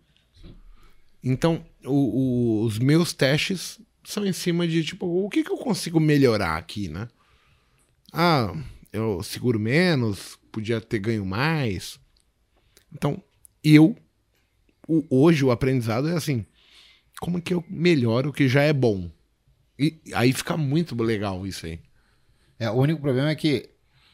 Então, 1.24 1.66
o- 1.86 1.92
o- 2.62 2.64
os 2.66 2.80
meus 2.80 3.14
testes 3.14 3.80
são 4.04 4.26
em 4.26 4.34
cima 4.34 4.68
de 4.68 4.84
tipo 4.84 5.06
o 5.06 5.30
que, 5.30 5.44
que 5.44 5.52
eu 5.52 5.58
consigo 5.58 6.00
melhorar 6.00 6.58
aqui, 6.58 6.88
né? 6.90 7.08
Ah, 8.12 8.54
eu 8.92 9.24
seguro 9.24 9.60
menos, 9.60 10.38
podia 10.52 10.80
ter 10.80 11.00
ganho 11.00 11.26
mais. 11.26 12.00
Então, 12.94 13.22
eu 13.64 13.96
o- 14.88 15.06
hoje 15.10 15.44
o 15.46 15.52
aprendizado 15.52 16.08
é 16.10 16.14
assim: 16.14 16.46
como 17.20 17.42
que 17.42 17.54
eu 17.54 17.64
melhoro 17.70 18.30
o 18.30 18.34
que 18.34 18.48
já 18.48 18.62
é 18.64 18.74
bom? 18.74 19.10
E 19.80 20.00
aí 20.14 20.32
fica 20.34 20.56
muito 20.56 20.96
legal 21.02 21.48
isso 21.48 21.66
aí. 21.66 21.80
É, 22.60 22.70
o 22.70 22.74
único 22.76 23.02
problema 23.02 23.30
é 23.30 23.36
que 23.36 23.70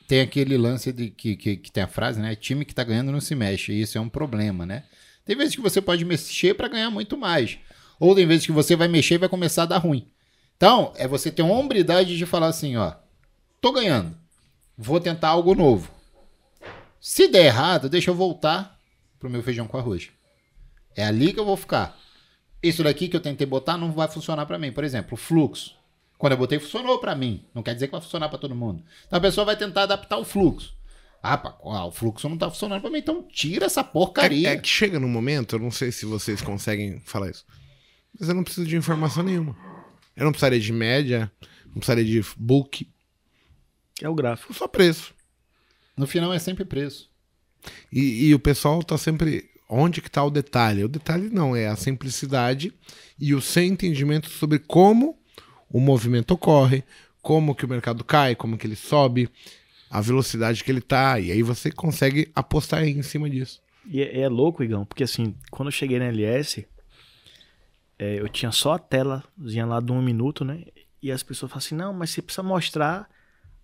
tem 0.08 0.22
aquele 0.22 0.58
lance 0.58 0.92
de 0.94 1.10
que, 1.10 1.36
que, 1.36 1.58
que 1.58 1.72
tem 1.72 1.84
a 1.84 1.88
frase, 1.88 2.20
né? 2.20 2.36
Time 2.36 2.64
que 2.66 2.74
tá 2.74 2.84
ganhando 2.84 3.12
não 3.12 3.20
se 3.22 3.36
mexe. 3.36 3.74
E 3.74 3.82
isso 3.82 3.98
é 3.98 4.02
um 4.02 4.10
problema, 4.10 4.66
né? 4.66 4.86
Tem 5.30 5.38
vezes 5.38 5.54
que 5.54 5.62
você 5.62 5.80
pode 5.80 6.04
mexer 6.04 6.56
para 6.56 6.68
ganhar 6.68 6.90
muito 6.90 7.16
mais. 7.16 7.60
Ou 8.00 8.16
tem 8.16 8.26
vezes 8.26 8.48
que 8.48 8.52
você 8.52 8.76
vai 8.76 8.88
mexer 8.88 9.14
e 9.14 9.18
vai 9.20 9.30
começar 9.30 9.62
a 9.62 9.68
dar 9.68 9.78
ruim. 9.78 10.08
Então, 10.58 10.92
é 10.96 11.08
você 11.08 11.30
ter 11.30 11.44
uma 11.44 11.54
hombridade 11.54 12.18
de 12.18 12.26
falar 12.26 12.48
assim, 12.48 12.78
ó. 12.78 12.96
Tô 13.62 13.72
ganhando. 13.72 14.18
Vou 14.76 15.00
tentar 15.00 15.28
algo 15.28 15.54
novo. 15.54 15.92
Se 17.00 17.28
der 17.28 17.46
errado, 17.46 17.88
deixa 17.88 18.10
eu 18.10 18.16
voltar 18.16 18.76
pro 19.20 19.30
meu 19.30 19.44
feijão 19.44 19.68
com 19.68 19.78
arroz. 19.78 20.10
É 20.96 21.06
ali 21.06 21.32
que 21.32 21.40
eu 21.40 21.46
vou 21.46 21.56
ficar. 21.56 21.96
Isso 22.64 22.84
daqui 22.84 23.08
que 23.08 23.16
eu 23.16 23.22
tentei 23.22 23.46
botar 23.46 23.78
não 23.78 23.92
vai 23.92 24.08
funcionar 24.08 24.48
para 24.48 24.58
mim. 24.58 24.72
Por 24.72 24.84
exemplo, 24.84 25.14
o 25.14 25.16
fluxo. 25.16 25.76
Quando 26.18 26.34
eu 26.34 26.40
botei, 26.40 26.58
funcionou 26.58 26.98
para 26.98 27.14
mim. 27.14 27.46
Não 27.54 27.62
quer 27.62 27.76
dizer 27.76 27.86
que 27.86 27.92
vai 27.92 28.02
funcionar 28.02 28.30
para 28.30 28.40
todo 28.40 28.56
mundo. 28.56 28.84
Então 29.06 29.18
a 29.18 29.22
pessoa 29.22 29.46
vai 29.46 29.56
tentar 29.56 29.84
adaptar 29.84 30.18
o 30.18 30.26
fluxo. 30.26 30.74
Ah, 31.22 31.38
pá, 31.38 31.58
ah, 31.64 31.86
o 31.86 31.92
fluxo 31.92 32.30
não 32.30 32.38
tá 32.38 32.50
funcionando 32.50 32.82
para 32.82 32.90
mim. 32.90 33.00
Então 33.00 33.24
tira 33.24 33.66
essa 33.66 33.84
porcaria. 33.84 34.50
É, 34.50 34.54
é 34.54 34.58
que 34.58 34.68
chega 34.70 35.00
num 35.00 35.10
momento, 35.10 35.56
eu 35.56 35.60
não 35.60 35.72
sei 35.72 35.92
se 35.92 36.06
vocês 36.06 36.42
conseguem 36.42 37.00
falar 37.02 37.30
isso, 37.30 37.46
mas 38.18 38.30
eu 38.30 38.36
não 38.36 38.44
preciso 38.44 38.68
de 38.68 38.76
informação 38.78 39.24
nenhuma. 39.24 39.56
Eu 40.16 40.26
não 40.26 40.32
precisaria 40.32 40.60
de 40.60 40.74
média, 40.74 41.32
não 41.68 41.76
precisaria 41.76 42.04
de 42.06 42.22
book, 42.38 42.90
É 44.02 44.08
o 44.10 44.16
gráfico. 44.16 44.54
só 44.54 44.68
preço. 44.68 45.14
No 45.96 46.08
final 46.08 46.34
é 46.34 46.40
sempre 46.40 46.64
preço. 46.66 47.10
E, 47.92 48.28
e 48.28 48.34
o 48.36 48.40
pessoal 48.40 48.82
tá 48.84 48.98
sempre. 48.98 49.50
Onde 49.70 50.02
que 50.02 50.10
tá 50.10 50.24
o 50.24 50.32
detalhe? 50.32 50.84
O 50.84 50.88
detalhe 50.88 51.30
não, 51.30 51.56
é 51.56 51.68
a 51.68 51.76
simplicidade 51.76 52.74
e 53.20 53.36
o 53.36 53.42
seu 53.42 53.64
entendimento 53.64 54.30
sobre 54.30 54.58
como 54.58 55.20
o 55.70 55.80
movimento 55.80 56.32
ocorre, 56.32 56.84
como 57.22 57.54
que 57.54 57.66
o 57.66 57.68
mercado 57.70 58.04
cai, 58.04 58.36
como 58.36 58.58
que 58.58 58.66
ele 58.66 58.76
sobe, 58.76 59.30
a 59.90 60.02
velocidade 60.02 60.64
que 60.64 60.72
ele 60.72 60.82
tá, 60.82 61.20
e 61.20 61.32
aí 61.32 61.42
você 61.42 61.72
consegue 61.72 62.32
apostar 62.36 62.84
em 62.84 63.02
cima 63.02 63.30
disso. 63.30 63.62
E 63.86 64.02
é, 64.02 64.22
é 64.22 64.30
louco, 64.30 64.64
Igão, 64.64 64.86
porque 64.86 65.04
assim, 65.04 65.36
quando 65.50 65.70
eu 65.70 65.72
cheguei 65.72 65.98
na 65.98 66.06
LS, 66.06 66.68
é, 67.98 68.20
eu 68.20 68.30
tinha 68.30 68.52
só 68.52 68.74
a 68.74 68.80
telazinha 68.80 69.66
lá 69.66 69.80
de 69.80 69.92
um 69.92 70.02
minuto, 70.02 70.46
né? 70.46 70.64
E 71.02 71.12
as 71.12 71.24
pessoas 71.24 71.52
falam 71.52 71.66
assim, 71.66 71.76
não, 71.76 71.94
mas 71.94 72.12
você 72.12 72.22
precisa 72.22 72.44
mostrar 72.44 73.10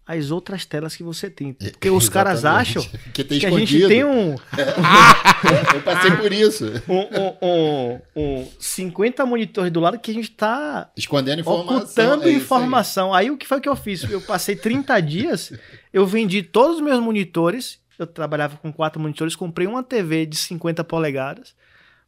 as 0.07 0.30
outras 0.30 0.65
telas 0.65 0.95
que 0.95 1.03
você 1.03 1.30
tem. 1.30 1.53
Porque 1.53 1.89
os 1.89 2.07
caras 2.07 2.45
acham 2.45 2.84
que, 3.14 3.23
tem 3.23 3.39
que 3.39 3.45
a 3.45 3.49
gente 3.49 3.88
tem 3.88 4.03
um, 4.03 4.35
Eu 5.73 5.81
passei 5.81 6.11
por 6.11 6.31
isso. 6.31 6.65
um, 6.88 6.99
um, 7.02 7.99
um, 8.15 8.41
um 8.41 8.47
50 8.60 9.26
monitores 9.26 9.72
do 9.72 9.80
lado 9.80 9.99
que 9.99 10.11
a 10.11 10.14
gente 10.14 10.31
tá 10.31 10.91
Escondendo 10.95 11.41
informação. 11.41 11.77
ocultando 11.77 12.23
é 12.23 12.27
isso 12.27 12.27
aí. 12.27 12.35
informação. 12.35 13.14
Aí. 13.14 13.31
o 13.31 13.38
que 13.38 13.47
foi 13.47 13.60
que 13.60 13.68
eu 13.68 13.76
fiz? 13.76 14.03
Eu 14.03 14.22
passei 14.22 14.56
30 14.56 14.99
dias, 15.02 15.53
eu 15.95 16.05
vendi 16.05 16.43
todos 16.43 16.76
os 16.76 16.81
meus 16.81 16.99
monitores. 16.99 17.80
Eu 17.97 18.05
trabalhava 18.05 18.57
com 18.57 18.73
quatro 18.73 19.01
monitores, 19.01 19.35
comprei 19.38 19.65
uma 19.65 19.81
TV 19.81 20.26
de 20.26 20.35
50 20.35 20.84
polegadas, 20.84 21.55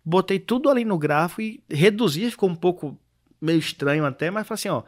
botei 0.04 0.38
tudo 0.38 0.70
ali 0.70 0.84
no 0.84 0.98
grafo 0.98 1.42
e 1.42 1.64
reduzi, 1.70 2.30
ficou 2.30 2.50
um 2.50 2.56
pouco 2.56 3.00
meio 3.40 3.58
estranho 3.60 4.06
até, 4.06 4.30
mas 4.30 4.46
falei 4.46 4.60
assim, 4.60 4.68
ó, 4.68 4.84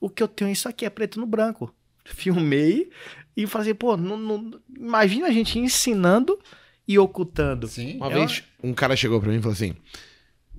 o 0.00 0.10
que 0.10 0.20
eu 0.20 0.26
tenho 0.26 0.50
isso 0.50 0.68
aqui 0.68 0.84
é 0.84 0.90
preto 0.90 1.20
no 1.20 1.26
branco. 1.26 1.72
Filmei 2.04 2.90
e 3.36 3.46
falei 3.46 3.68
assim, 3.68 3.74
pô, 3.76 3.96
não, 3.96 4.16
não- 4.16 4.60
imagina 4.76 5.28
a 5.28 5.30
gente 5.32 5.56
ensinando 5.56 6.36
e 6.88 6.98
ocultando. 6.98 7.68
Sim. 7.68 7.98
Uma 7.98 8.10
É 8.10 8.14
vez 8.14 8.42
um 8.60 8.74
cara 8.74 8.96
chegou 8.96 9.20
pra 9.20 9.30
mim 9.30 9.36
e 9.38 9.40
falou 9.40 9.52
assim: 9.54 9.76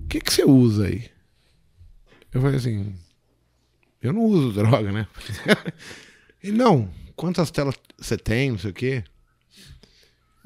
O 0.02 0.06
que, 0.08 0.18
que 0.22 0.32
você 0.32 0.44
usa 0.44 0.86
aí? 0.86 1.10
Eu 2.32 2.40
falei 2.40 2.56
assim: 2.56 2.94
Eu 4.00 4.14
não 4.14 4.22
uso 4.22 4.52
droga, 4.52 4.90
né? 4.90 5.06
Ele, 6.42 6.56
não, 6.56 6.88
quantas 7.22 7.52
telas 7.52 7.76
você 7.96 8.18
tem, 8.18 8.50
não 8.50 8.58
sei 8.58 8.70
o 8.72 8.74
quê. 8.74 9.04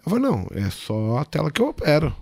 Eu 0.05 0.11
falei: 0.11 0.21
Não, 0.21 0.47
é 0.51 0.69
só 0.69 1.17
a 1.17 1.25
tela 1.25 1.51
que 1.51 1.63
eu 1.63 1.69
opero. 1.69 2.15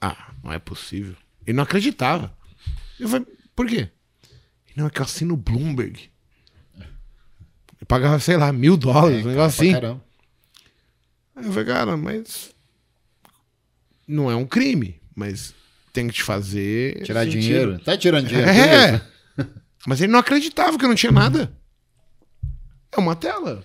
Ah, 0.00 0.32
não 0.42 0.50
é 0.50 0.58
possível. 0.58 1.14
Ele 1.46 1.54
não 1.54 1.64
acreditava. 1.64 2.34
Eu 2.98 3.10
falei: 3.10 3.26
Por 3.54 3.66
quê? 3.66 3.90
Não, 4.74 4.86
é 4.86 4.90
que 4.90 5.00
eu 5.00 5.04
assino 5.04 5.34
o 5.34 5.36
Bloomberg. 5.36 6.10
Eu 7.78 7.86
pagava, 7.86 8.18
sei 8.18 8.38
lá, 8.38 8.50
mil 8.50 8.78
dólares, 8.78 9.22
um 9.22 9.28
negócio 9.28 9.62
assim. 9.62 9.72
caramba. 9.72 10.02
Aí 11.36 11.44
eu 11.44 11.52
falei, 11.52 11.66
cara, 11.66 11.96
mas. 11.96 12.54
Não 14.08 14.30
é 14.30 14.34
um 14.34 14.46
crime, 14.46 14.98
mas 15.14 15.54
tem 15.92 16.08
que 16.08 16.14
te 16.14 16.22
fazer. 16.22 17.02
Tirar 17.02 17.24
sentido. 17.24 17.40
dinheiro. 17.42 17.78
Tá 17.80 17.98
tirando 17.98 18.28
dinheiro. 18.28 18.48
É. 18.50 19.12
Mas 19.86 20.00
ele 20.00 20.12
não 20.12 20.20
acreditava 20.20 20.78
que 20.78 20.84
eu 20.84 20.88
não 20.88 20.94
tinha 20.94 21.12
nada. 21.12 21.52
É 22.92 22.98
uma 22.98 23.16
tela. 23.16 23.64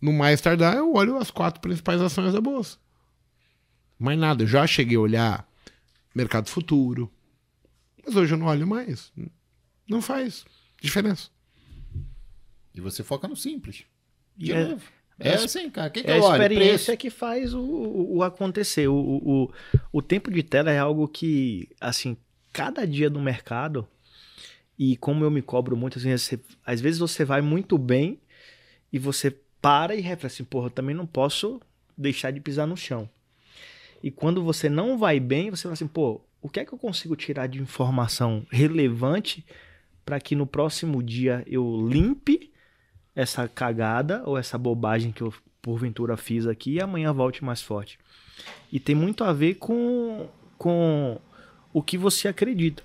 No 0.00 0.12
mais 0.12 0.40
tardar, 0.40 0.76
eu 0.76 0.94
olho 0.94 1.16
as 1.18 1.30
quatro 1.30 1.60
principais 1.60 2.00
ações 2.00 2.32
da 2.32 2.40
bolsa. 2.40 2.78
Mais 3.98 4.18
nada. 4.18 4.42
Eu 4.42 4.46
já 4.46 4.66
cheguei 4.66 4.96
a 4.96 5.00
olhar 5.00 5.48
mercado 6.14 6.48
futuro. 6.48 7.10
Mas 8.04 8.16
hoje 8.16 8.32
eu 8.34 8.38
não 8.38 8.46
olho 8.46 8.66
mais. 8.66 9.12
Não 9.88 10.00
faz 10.00 10.44
diferença. 10.80 11.28
E 12.74 12.80
você 12.80 13.02
foca 13.02 13.28
no 13.28 13.36
simples. 13.36 13.84
E 14.38 14.44
De 14.44 14.52
é- 14.52 14.64
novo. 14.68 14.82
é 15.18 15.28
É 15.30 15.34
assim, 15.34 15.68
cara. 15.68 15.88
O 15.88 15.90
que, 15.92 16.02
que 16.02 16.10
É 16.10 16.14
a 16.14 16.18
experiência 16.18 16.86
Preço. 16.86 16.96
que 16.96 17.10
faz 17.10 17.52
o, 17.52 17.60
o, 17.60 18.16
o 18.18 18.22
acontecer. 18.22 18.88
O, 18.88 18.94
o, 18.94 19.42
o, 19.44 19.50
o 19.92 20.00
tempo 20.02 20.30
de 20.30 20.42
tela 20.42 20.70
é 20.70 20.78
algo 20.78 21.06
que, 21.06 21.68
assim, 21.80 22.16
cada 22.52 22.86
dia 22.86 23.10
no 23.10 23.20
mercado, 23.20 23.86
e 24.78 24.96
como 24.96 25.24
eu 25.24 25.30
me 25.30 25.42
cobro 25.42 25.76
muito, 25.76 25.98
assim, 25.98 26.16
você- 26.16 26.40
às 26.64 26.80
vezes 26.80 26.98
você 26.98 27.22
vai 27.24 27.42
muito 27.42 27.76
bem 27.76 28.18
e 28.92 28.98
você 28.98 29.36
para 29.60 29.94
e 29.94 30.00
reflete 30.00 30.34
assim, 30.34 30.44
porra, 30.44 30.66
eu 30.66 30.70
também 30.70 30.94
não 30.94 31.06
posso 31.06 31.60
deixar 31.96 32.30
de 32.30 32.40
pisar 32.40 32.66
no 32.66 32.76
chão. 32.76 33.08
E 34.02 34.10
quando 34.10 34.42
você 34.42 34.68
não 34.68 34.96
vai 34.96 35.20
bem, 35.20 35.50
você 35.50 35.62
fala 35.62 35.74
assim, 35.74 35.86
pô, 35.86 36.20
o 36.40 36.48
que 36.48 36.60
é 36.60 36.64
que 36.64 36.72
eu 36.72 36.78
consigo 36.78 37.14
tirar 37.14 37.46
de 37.46 37.60
informação 37.60 38.46
relevante 38.50 39.44
para 40.04 40.18
que 40.18 40.34
no 40.34 40.46
próximo 40.46 41.02
dia 41.02 41.44
eu 41.46 41.86
limpe 41.86 42.50
essa 43.14 43.46
cagada 43.46 44.22
ou 44.24 44.38
essa 44.38 44.56
bobagem 44.56 45.12
que 45.12 45.22
eu 45.22 45.32
porventura 45.60 46.16
fiz 46.16 46.46
aqui 46.46 46.74
e 46.74 46.80
amanhã 46.80 47.12
volte 47.12 47.44
mais 47.44 47.60
forte. 47.60 47.98
E 48.72 48.80
tem 48.80 48.94
muito 48.94 49.22
a 49.22 49.32
ver 49.32 49.54
com, 49.56 50.28
com 50.56 51.20
o 51.72 51.82
que 51.82 51.98
você 51.98 52.28
acredita. 52.28 52.82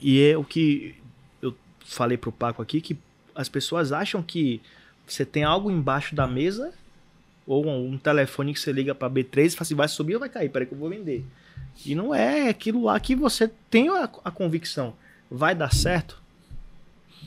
E 0.00 0.22
é 0.22 0.36
o 0.36 0.44
que 0.44 0.94
eu 1.42 1.54
falei 1.80 2.16
pro 2.16 2.30
Paco 2.30 2.62
aqui, 2.62 2.80
que 2.80 2.96
as 3.34 3.48
pessoas 3.48 3.92
acham 3.92 4.22
que 4.22 4.60
você 5.12 5.24
tem 5.24 5.44
algo 5.44 5.70
embaixo 5.70 6.14
da 6.14 6.26
mesa 6.26 6.72
ou 7.46 7.66
um, 7.66 7.92
um 7.92 7.98
telefone 7.98 8.52
que 8.52 8.60
você 8.60 8.72
liga 8.72 8.94
para 8.94 9.08
B3 9.10 9.46
e 9.46 9.50
fala 9.50 9.62
assim, 9.62 9.74
vai 9.74 9.88
subir 9.88 10.14
ou 10.14 10.20
vai 10.20 10.28
cair? 10.28 10.48
Peraí 10.50 10.66
que 10.66 10.74
eu 10.74 10.78
vou 10.78 10.88
vender. 10.90 11.24
E 11.86 11.94
não 11.94 12.14
é 12.14 12.48
aquilo 12.48 12.84
lá 12.84 12.98
que 13.00 13.14
você 13.14 13.50
tem 13.70 13.88
a, 13.88 14.04
a 14.24 14.30
convicção. 14.30 14.94
Vai 15.30 15.54
dar 15.54 15.72
certo? 15.72 16.20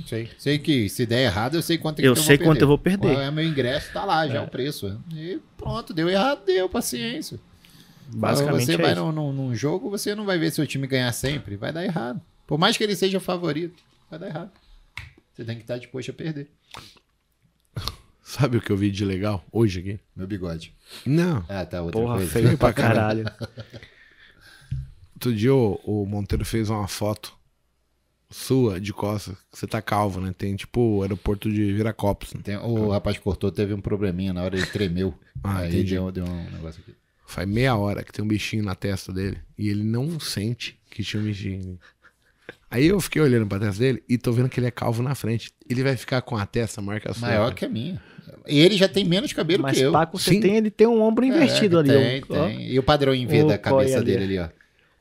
Sei. 0.05 0.29
Sei 0.37 0.57
que 0.57 0.89
se 0.89 1.05
der 1.05 1.23
errado, 1.25 1.55
eu 1.55 1.61
sei 1.61 1.77
quanto 1.77 1.99
é 1.99 2.01
que 2.01 2.07
Eu 2.07 2.11
eu 2.13 2.15
sei 2.15 2.37
vou 2.37 2.45
quanto 2.47 2.53
perder. 2.59 2.63
eu 2.63 2.67
vou 2.67 2.77
perder. 2.77 3.07
Qual 3.15 3.21
é 3.21 3.31
meu 3.31 3.43
ingresso, 3.45 3.91
tá 3.93 4.03
lá 4.05 4.27
já 4.27 4.39
É. 4.39 4.41
o 4.41 4.47
preço. 4.47 4.99
E 5.13 5.39
pronto, 5.57 5.93
deu 5.93 6.09
errado, 6.09 6.43
deu, 6.45 6.67
paciência. 6.69 7.39
Basicamente 8.07 8.65
você 8.65 8.73
é 8.73 8.77
vai 8.77 8.95
num, 8.95 9.11
num- 9.11 9.31
num 9.31 9.55
jogo, 9.55 9.89
você 9.89 10.13
não 10.15 10.25
vai 10.25 10.37
ver 10.37 10.51
seu 10.51 10.65
time 10.67 10.85
ganhar 10.87 11.11
sempre. 11.13 11.55
Vai 11.55 11.71
dar 11.71 11.83
errado. 11.85 12.19
Por 12.47 12.57
mais 12.57 12.75
que 12.75 12.83
ele 12.83 12.95
seja 12.95 13.19
favorito, 13.19 13.81
vai 14.09 14.19
dar 14.19 14.27
errado. 14.27 14.51
Você 15.33 15.45
tem 15.45 15.55
que 15.55 15.61
estar 15.61 15.77
disposto 15.77 16.09
a 16.11 16.13
perder. 16.13 16.49
Sabe 18.31 18.55
o 18.57 18.61
que 18.61 18.71
eu 18.71 18.77
vi 18.77 18.89
de 18.89 19.03
legal 19.03 19.43
hoje 19.51 19.79
aqui? 19.81 19.99
Meu 20.15 20.25
bigode. 20.25 20.73
Não. 21.05 21.43
Ah, 21.49 21.65
tá, 21.65 21.81
outra 21.81 21.99
Porra, 21.99 22.15
coisa. 22.15 22.31
feio 22.31 22.57
pra 22.57 22.71
caralho. 22.73 23.25
Outro 25.15 25.35
dia 25.35 25.53
o, 25.53 25.73
o 25.83 26.05
Monteiro 26.05 26.45
fez 26.45 26.69
uma 26.69 26.87
foto 26.87 27.33
sua 28.29 28.79
de 28.79 28.93
costas. 28.93 29.35
que 29.51 29.59
Você 29.59 29.67
tá 29.67 29.81
calvo, 29.81 30.21
né? 30.21 30.33
Tem 30.35 30.55
tipo 30.55 30.79
o 30.79 31.01
aeroporto 31.01 31.51
de 31.51 31.73
Viracopos. 31.73 32.33
Tem- 32.41 32.55
o 32.57 32.89
rapaz 32.91 33.17
que 33.17 33.23
cortou 33.23 33.51
teve 33.51 33.73
um 33.73 33.81
probleminha 33.81 34.31
na 34.31 34.43
hora, 34.43 34.55
ele 34.55 34.65
tremeu. 34.65 35.13
Ah, 35.43 35.57
Aí 35.59 35.69
entendi. 35.69 35.91
deu, 35.95 36.09
deu 36.11 36.23
um 36.25 36.51
negócio 36.51 36.81
aqui. 36.81 36.95
Faz 37.27 37.47
meia 37.47 37.75
hora 37.75 38.01
que 38.03 38.13
tem 38.13 38.23
um 38.23 38.27
bichinho 38.27 38.63
na 38.63 38.75
testa 38.75 39.11
dele. 39.11 39.39
E 39.57 39.67
ele 39.67 39.83
não 39.83 40.19
sente 40.21 40.79
que 40.89 41.03
tinha 41.03 41.21
um 41.21 41.25
bichinho. 41.25 41.77
Aí 42.69 42.87
eu 42.87 42.99
fiquei 43.01 43.21
olhando 43.21 43.45
pra 43.47 43.59
testa 43.59 43.79
dele 43.81 44.01
e 44.07 44.17
tô 44.17 44.31
vendo 44.31 44.47
que 44.47 44.57
ele 44.59 44.67
é 44.67 44.71
calvo 44.71 45.03
na 45.03 45.13
frente. 45.15 45.51
Ele 45.69 45.83
vai 45.83 45.97
ficar 45.97 46.21
com 46.21 46.37
a 46.37 46.45
testa 46.45 46.81
marca 46.81 47.13
sua. 47.13 47.27
Maior 47.27 47.53
que 47.53 47.65
a 47.65 47.69
minha. 47.69 48.01
E 48.51 48.59
ele 48.59 48.75
já 48.77 48.87
tem 48.87 49.03
menos 49.05 49.31
cabelo 49.33 49.63
Mas 49.63 49.77
que 49.77 49.83
eu. 49.83 49.91
Paco, 49.91 50.17
você 50.19 50.31
Sim. 50.31 50.39
tem, 50.41 50.57
ele 50.57 50.69
tem 50.69 50.85
um 50.87 51.01
ombro 51.01 51.25
invertido 51.25 51.77
É, 51.77 51.79
ali. 51.79 51.89
Tem, 51.89 52.23
ó. 52.37 52.45
tem. 52.47 52.71
E 52.71 52.77
o 52.79 52.83
padrão 52.83 53.13
em 53.15 53.25
V 53.25 53.43
O 53.43 53.47
da 53.47 53.57
cabeça 53.57 53.85
coi 53.93 53.95
ali. 53.95 54.05
dele 54.05 54.23
ali, 54.23 54.39
ó. 54.39 54.49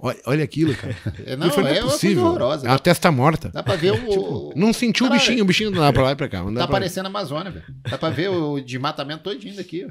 Olha, 0.03 0.19
olha 0.25 0.45
aquilo, 0.45 0.75
cara. 0.75 0.97
É, 1.27 1.37
Não, 1.37 1.49
é, 1.49 1.57
não 1.57 1.67
é 1.69 1.81
possível. 1.83 2.23
coisa 2.23 2.29
horrorosa. 2.29 2.67
É 2.67 2.71
uma 2.71 2.79
testa 2.79 3.11
morta. 3.13 3.51
Dá 3.53 3.63
pra 3.63 3.77
ver 3.77 3.93
o. 4.09 4.53
Não 4.57 4.73
sentiu 4.73 5.07
o 5.07 5.11
bichinho, 5.11 5.43
o 5.43 5.47
bichinho 5.47 5.71
não 5.71 5.81
dá 5.83 5.93
pra 5.93 6.03
lá 6.05 6.13
e 6.13 6.17
pra 6.17 6.29
cá. 6.29 6.43
Tá 6.55 6.67
parecendo 6.69 7.07
a 7.07 7.11
Amazônia, 7.11 7.51
velho. 7.51 7.65
Dá 7.91 7.99
pra 7.99 8.09
ver 8.09 8.29
o 8.31 8.61
desmatamento 8.61 9.23
todinho 9.25 9.57
daqui, 9.57 9.87
ó. 9.87 9.91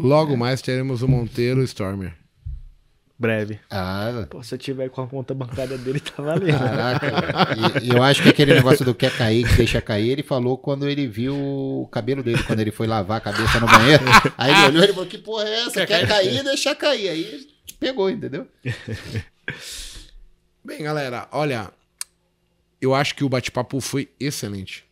Logo 0.00 0.36
mais 0.36 0.62
teremos 0.62 1.02
o 1.02 1.08
Monteiro 1.08 1.62
Stormer. 1.64 2.14
Breve. 3.22 3.60
Ah, 3.70 4.26
Pô, 4.28 4.42
se 4.42 4.52
eu 4.52 4.58
tiver 4.58 4.90
com 4.90 5.00
a 5.00 5.06
conta 5.06 5.32
bancária 5.32 5.78
dele, 5.78 6.00
tá 6.00 6.20
valendo. 6.20 6.58
caraca. 6.58 7.06
E, 7.80 7.88
eu 7.88 8.02
acho 8.02 8.20
que 8.20 8.30
aquele 8.30 8.52
negócio 8.52 8.84
do 8.84 8.92
quer 8.92 9.16
cair, 9.16 9.48
que 9.48 9.54
deixa 9.54 9.80
cair, 9.80 10.10
ele 10.10 10.24
falou 10.24 10.58
quando 10.58 10.88
ele 10.88 11.06
viu 11.06 11.36
o 11.36 11.86
cabelo 11.86 12.20
dele, 12.20 12.42
quando 12.42 12.58
ele 12.58 12.72
foi 12.72 12.88
lavar 12.88 13.18
a 13.18 13.20
cabeça 13.20 13.60
no 13.60 13.68
banheiro. 13.68 14.02
Aí 14.36 14.50
ele 14.50 14.78
olhou 14.78 14.84
e 14.84 14.88
falou: 14.88 15.06
Que 15.06 15.18
porra 15.18 15.44
é 15.44 15.60
essa? 15.60 15.86
Quer 15.86 16.08
cair, 16.08 16.42
deixa 16.42 16.74
cair. 16.74 17.10
Aí 17.10 17.48
pegou, 17.78 18.10
entendeu? 18.10 18.48
Bem, 20.64 20.82
galera, 20.82 21.28
olha. 21.30 21.70
Eu 22.80 22.92
acho 22.92 23.14
que 23.14 23.22
o 23.22 23.28
bate-papo 23.28 23.80
foi 23.80 24.10
excelente. 24.18 24.84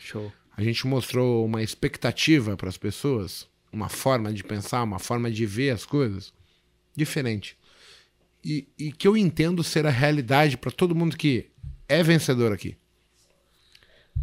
Show. 0.00 0.32
A 0.56 0.62
gente 0.62 0.86
mostrou 0.86 1.44
uma 1.44 1.60
expectativa 1.60 2.56
para 2.56 2.68
as 2.68 2.76
pessoas, 2.76 3.48
uma 3.72 3.88
forma 3.88 4.32
de 4.32 4.44
pensar, 4.44 4.84
uma 4.84 5.00
forma 5.00 5.28
de 5.28 5.44
ver 5.44 5.70
as 5.70 5.84
coisas 5.84 6.32
diferente. 6.94 7.56
E, 8.44 8.68
e 8.78 8.92
que 8.92 9.06
eu 9.06 9.16
entendo 9.16 9.62
ser 9.62 9.86
a 9.86 9.90
realidade 9.90 10.56
para 10.56 10.70
todo 10.70 10.94
mundo 10.94 11.16
que 11.16 11.50
é 11.88 12.02
vencedor 12.02 12.52
aqui. 12.52 12.76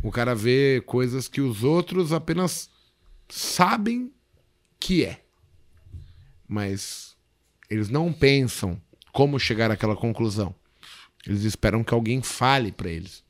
O 0.01 0.11
cara 0.11 0.33
vê 0.33 0.81
coisas 0.85 1.27
que 1.27 1.41
os 1.41 1.63
outros 1.63 2.11
apenas 2.13 2.69
sabem 3.27 4.11
que 4.79 5.05
é. 5.05 5.21
Mas 6.47 7.15
eles 7.69 7.89
não 7.89 8.11
pensam 8.11 8.81
como 9.11 9.39
chegar 9.39 9.69
àquela 9.71 9.95
conclusão. 9.95 10.55
Eles 11.25 11.43
esperam 11.43 11.83
que 11.83 11.93
alguém 11.93 12.21
fale 12.21 12.71
para 12.71 12.89
eles. 12.89 13.23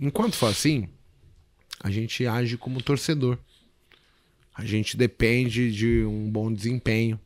Enquanto 0.00 0.34
for 0.34 0.46
assim, 0.46 0.88
a 1.80 1.90
gente 1.90 2.26
age 2.26 2.56
como 2.56 2.82
torcedor. 2.82 3.38
A 4.54 4.64
gente 4.64 4.96
depende 4.96 5.70
de 5.70 6.04
um 6.04 6.30
bom 6.30 6.52
desempenho. 6.52 7.20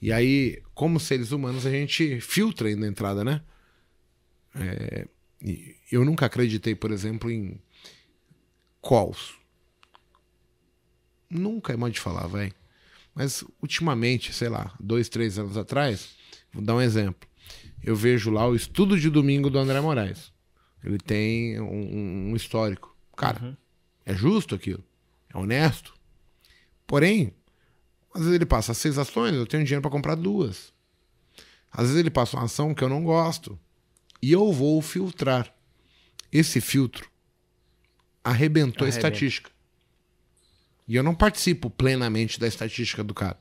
E 0.00 0.12
aí, 0.12 0.62
como 0.74 1.00
seres 1.00 1.32
humanos, 1.32 1.66
a 1.66 1.70
gente 1.70 2.20
filtra 2.20 2.68
aí 2.68 2.76
na 2.76 2.86
entrada, 2.86 3.24
né? 3.24 3.42
É, 4.54 5.06
eu 5.90 6.04
nunca 6.04 6.26
acreditei, 6.26 6.74
por 6.74 6.90
exemplo, 6.90 7.30
em 7.30 7.60
calls. 8.82 9.34
Nunca 11.28 11.72
é 11.72 11.76
modo 11.76 11.92
de 11.92 12.00
falar, 12.00 12.26
vai. 12.26 12.52
Mas 13.14 13.44
ultimamente, 13.60 14.32
sei 14.32 14.48
lá, 14.48 14.74
dois, 14.80 15.08
três 15.08 15.38
anos 15.38 15.56
atrás, 15.56 16.16
vou 16.52 16.62
dar 16.62 16.76
um 16.76 16.80
exemplo. 16.80 17.28
Eu 17.82 17.94
vejo 17.96 18.30
lá 18.30 18.46
o 18.48 18.54
estudo 18.54 18.98
de 18.98 19.10
domingo 19.10 19.50
do 19.50 19.58
André 19.58 19.80
Moraes. 19.80 20.32
Ele 20.82 20.98
tem 20.98 21.60
um, 21.60 22.30
um 22.30 22.36
histórico. 22.36 22.96
Cara, 23.16 23.42
Uhum. 23.44 23.56
é 24.06 24.14
justo 24.14 24.54
aquilo. 24.54 24.84
É 25.32 25.36
honesto. 25.36 25.92
Porém, 26.86 27.34
às 28.14 28.22
vezes 28.22 28.34
ele 28.34 28.46
passa 28.46 28.74
seis 28.74 28.98
ações, 28.98 29.34
eu 29.34 29.46
tenho 29.46 29.64
dinheiro 29.64 29.82
para 29.82 29.90
comprar 29.90 30.14
duas. 30.14 30.72
Às 31.70 31.86
vezes 31.86 31.96
ele 31.96 32.10
passa 32.10 32.36
uma 32.36 32.44
ação 32.44 32.74
que 32.74 32.82
eu 32.82 32.88
não 32.88 33.04
gosto. 33.04 33.58
E 34.20 34.32
eu 34.32 34.52
vou 34.52 34.80
filtrar. 34.82 35.54
Esse 36.32 36.60
filtro 36.60 37.08
arrebentou 38.24 38.84
a 38.84 38.88
Arrebenta. 38.88 39.08
estatística. 39.08 39.50
E 40.86 40.96
eu 40.96 41.02
não 41.02 41.14
participo 41.14 41.70
plenamente 41.70 42.40
da 42.40 42.46
estatística 42.46 43.04
do 43.04 43.14
cara. 43.14 43.38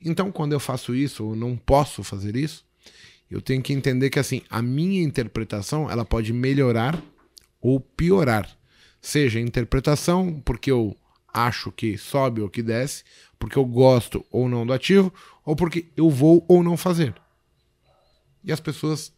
Então, 0.00 0.30
quando 0.30 0.52
eu 0.52 0.60
faço 0.60 0.94
isso, 0.94 1.24
ou 1.24 1.34
não 1.34 1.56
posso 1.56 2.04
fazer 2.04 2.36
isso, 2.36 2.64
eu 3.30 3.40
tenho 3.40 3.62
que 3.62 3.72
entender 3.72 4.10
que 4.10 4.18
assim, 4.18 4.42
a 4.48 4.62
minha 4.62 5.02
interpretação, 5.02 5.90
ela 5.90 6.04
pode 6.04 6.32
melhorar 6.32 7.02
ou 7.60 7.80
piorar. 7.80 8.48
Seja 9.00 9.40
interpretação, 9.40 10.40
porque 10.44 10.70
eu 10.70 10.96
acho 11.32 11.72
que 11.72 11.98
sobe 11.98 12.40
ou 12.40 12.48
que 12.48 12.62
desce, 12.62 13.04
porque 13.38 13.58
eu 13.58 13.64
gosto 13.64 14.24
ou 14.30 14.48
não 14.48 14.66
do 14.66 14.72
ativo, 14.72 15.12
ou 15.44 15.54
porque 15.54 15.86
eu 15.96 16.10
vou 16.10 16.44
ou 16.48 16.62
não 16.62 16.76
fazer. 16.76 17.14
E 18.42 18.52
as 18.52 18.60
pessoas 18.60 19.12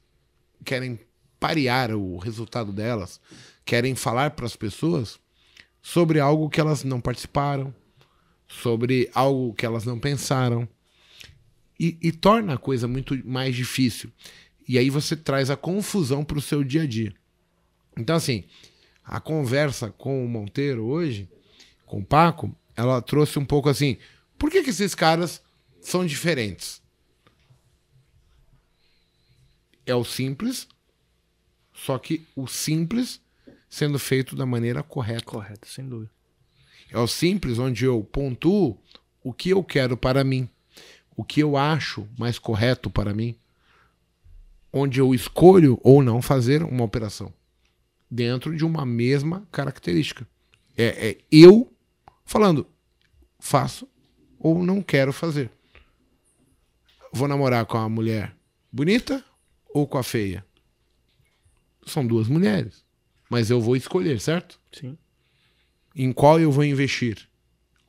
querem 0.64 0.98
parear 1.38 1.92
o 1.92 2.16
resultado 2.18 2.72
delas, 2.72 3.20
querem 3.64 3.94
falar 3.94 4.30
para 4.30 4.46
as 4.46 4.56
pessoas 4.56 5.18
sobre 5.80 6.20
algo 6.20 6.50
que 6.50 6.60
elas 6.60 6.84
não 6.84 7.00
participaram, 7.00 7.74
sobre 8.46 9.10
algo 9.14 9.54
que 9.54 9.64
elas 9.64 9.84
não 9.84 9.98
pensaram. 9.98 10.68
E, 11.78 11.96
e 12.02 12.10
torna 12.10 12.54
a 12.54 12.58
coisa 12.58 12.88
muito 12.88 13.16
mais 13.24 13.54
difícil. 13.54 14.10
E 14.66 14.76
aí 14.76 14.90
você 14.90 15.16
traz 15.16 15.48
a 15.48 15.56
confusão 15.56 16.24
para 16.24 16.38
o 16.38 16.42
seu 16.42 16.64
dia 16.64 16.82
a 16.82 16.86
dia. 16.86 17.14
Então, 17.96 18.16
assim, 18.16 18.44
a 19.04 19.20
conversa 19.20 19.90
com 19.90 20.24
o 20.24 20.28
Monteiro 20.28 20.84
hoje, 20.84 21.28
com 21.86 22.00
o 22.00 22.04
Paco, 22.04 22.54
ela 22.78 23.02
trouxe 23.02 23.40
um 23.40 23.44
pouco 23.44 23.68
assim: 23.68 23.98
por 24.38 24.50
que, 24.50 24.62
que 24.62 24.70
esses 24.70 24.94
caras 24.94 25.42
são 25.80 26.06
diferentes? 26.06 26.80
É 29.84 29.94
o 29.94 30.04
simples, 30.04 30.68
só 31.74 31.98
que 31.98 32.24
o 32.36 32.46
simples 32.46 33.20
sendo 33.68 33.98
feito 33.98 34.36
da 34.36 34.46
maneira 34.46 34.82
correta. 34.82 35.24
Correto, 35.24 35.66
sem 35.66 35.88
dúvida. 35.88 36.10
É 36.88 36.98
o 36.98 37.08
simples 37.08 37.58
onde 37.58 37.84
eu 37.84 38.02
pontuo 38.04 38.78
o 39.24 39.32
que 39.32 39.50
eu 39.50 39.64
quero 39.64 39.96
para 39.96 40.22
mim, 40.22 40.48
o 41.16 41.24
que 41.24 41.40
eu 41.40 41.56
acho 41.56 42.06
mais 42.16 42.38
correto 42.38 42.88
para 42.88 43.12
mim, 43.12 43.34
onde 44.72 45.00
eu 45.00 45.12
escolho 45.12 45.80
ou 45.82 46.00
não 46.00 46.22
fazer 46.22 46.62
uma 46.62 46.84
operação 46.84 47.32
dentro 48.08 48.56
de 48.56 48.64
uma 48.64 48.86
mesma 48.86 49.46
característica. 49.50 50.26
É, 50.76 51.08
é 51.08 51.18
eu 51.32 51.72
falando, 52.28 52.66
faço 53.40 53.88
ou 54.38 54.62
não 54.62 54.82
quero 54.82 55.12
fazer. 55.12 55.50
Vou 57.12 57.26
namorar 57.26 57.64
com 57.64 57.78
a 57.78 57.88
mulher 57.88 58.36
bonita 58.70 59.24
ou 59.70 59.86
com 59.86 59.98
a 59.98 60.02
feia? 60.02 60.44
São 61.86 62.06
duas 62.06 62.28
mulheres, 62.28 62.84
mas 63.30 63.50
eu 63.50 63.60
vou 63.60 63.74
escolher, 63.74 64.20
certo? 64.20 64.60
Sim. 64.70 64.96
em 65.96 66.12
qual 66.12 66.38
eu 66.38 66.52
vou 66.52 66.62
investir, 66.62 67.28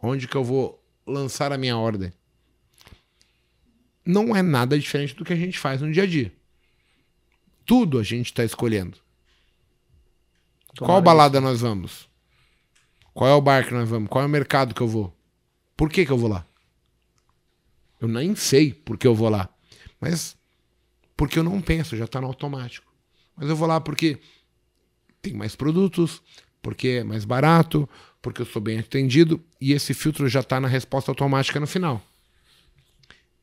onde 0.02 0.28
que 0.28 0.36
eu 0.36 0.44
vou 0.44 0.84
lançar 1.06 1.52
a 1.52 1.58
minha 1.58 1.78
ordem. 1.78 2.12
Não 4.04 4.36
é 4.36 4.42
nada 4.42 4.80
diferente 4.80 5.14
do 5.14 5.24
que 5.24 5.34
a 5.34 5.36
gente 5.36 5.60
faz 5.60 5.82
no 5.82 5.92
dia 5.92 6.04
a 6.04 6.08
dia. 6.08 6.34
Tudo 7.66 8.00
a 8.00 8.04
gente 8.04 8.28
está 8.28 8.44
escolhendo. 8.44 8.98
Qual 10.78 10.88
Tomara 10.88 11.02
balada 11.02 11.42
nós 11.42 11.62
vamos? 11.62 12.09
Qual 13.14 13.30
é 13.30 13.34
o 13.34 13.42
bar 13.42 13.66
que 13.68 13.74
nós 13.74 13.88
vamos? 13.90 14.10
Qual 14.10 14.24
é 14.24 14.28
o 14.28 14.30
mercado 14.30 14.74
que 14.74 14.82
eu 14.82 14.88
vou? 14.88 15.16
Por 15.76 15.90
que, 15.90 16.06
que 16.06 16.12
eu 16.12 16.18
vou 16.18 16.30
lá? 16.30 16.46
Eu 18.00 18.08
nem 18.08 18.36
sei 18.36 18.74
por 18.74 18.98
que 18.98 19.08
eu 19.08 19.14
vou 19.14 19.30
lá. 19.30 19.50
Mas 20.00 20.38
porque 21.18 21.38
eu 21.38 21.44
não 21.44 21.62
penso, 21.62 21.98
já 21.98 22.06
está 22.06 22.22
no 22.22 22.28
automático. 22.28 22.90
Mas 23.36 23.50
eu 23.50 23.56
vou 23.56 23.68
lá 23.68 23.82
porque 23.82 24.20
tem 25.22 25.34
mais 25.34 25.56
produtos, 25.56 26.22
porque 26.62 26.88
é 26.88 27.04
mais 27.04 27.26
barato, 27.26 27.90
porque 28.22 28.42
eu 28.42 28.46
sou 28.46 28.62
bem 28.62 28.80
atendido 28.80 29.44
e 29.60 29.74
esse 29.74 29.94
filtro 29.94 30.30
já 30.30 30.40
está 30.40 30.60
na 30.62 30.68
resposta 30.68 31.12
automática 31.12 31.60
no 31.60 31.68
final. 31.68 32.02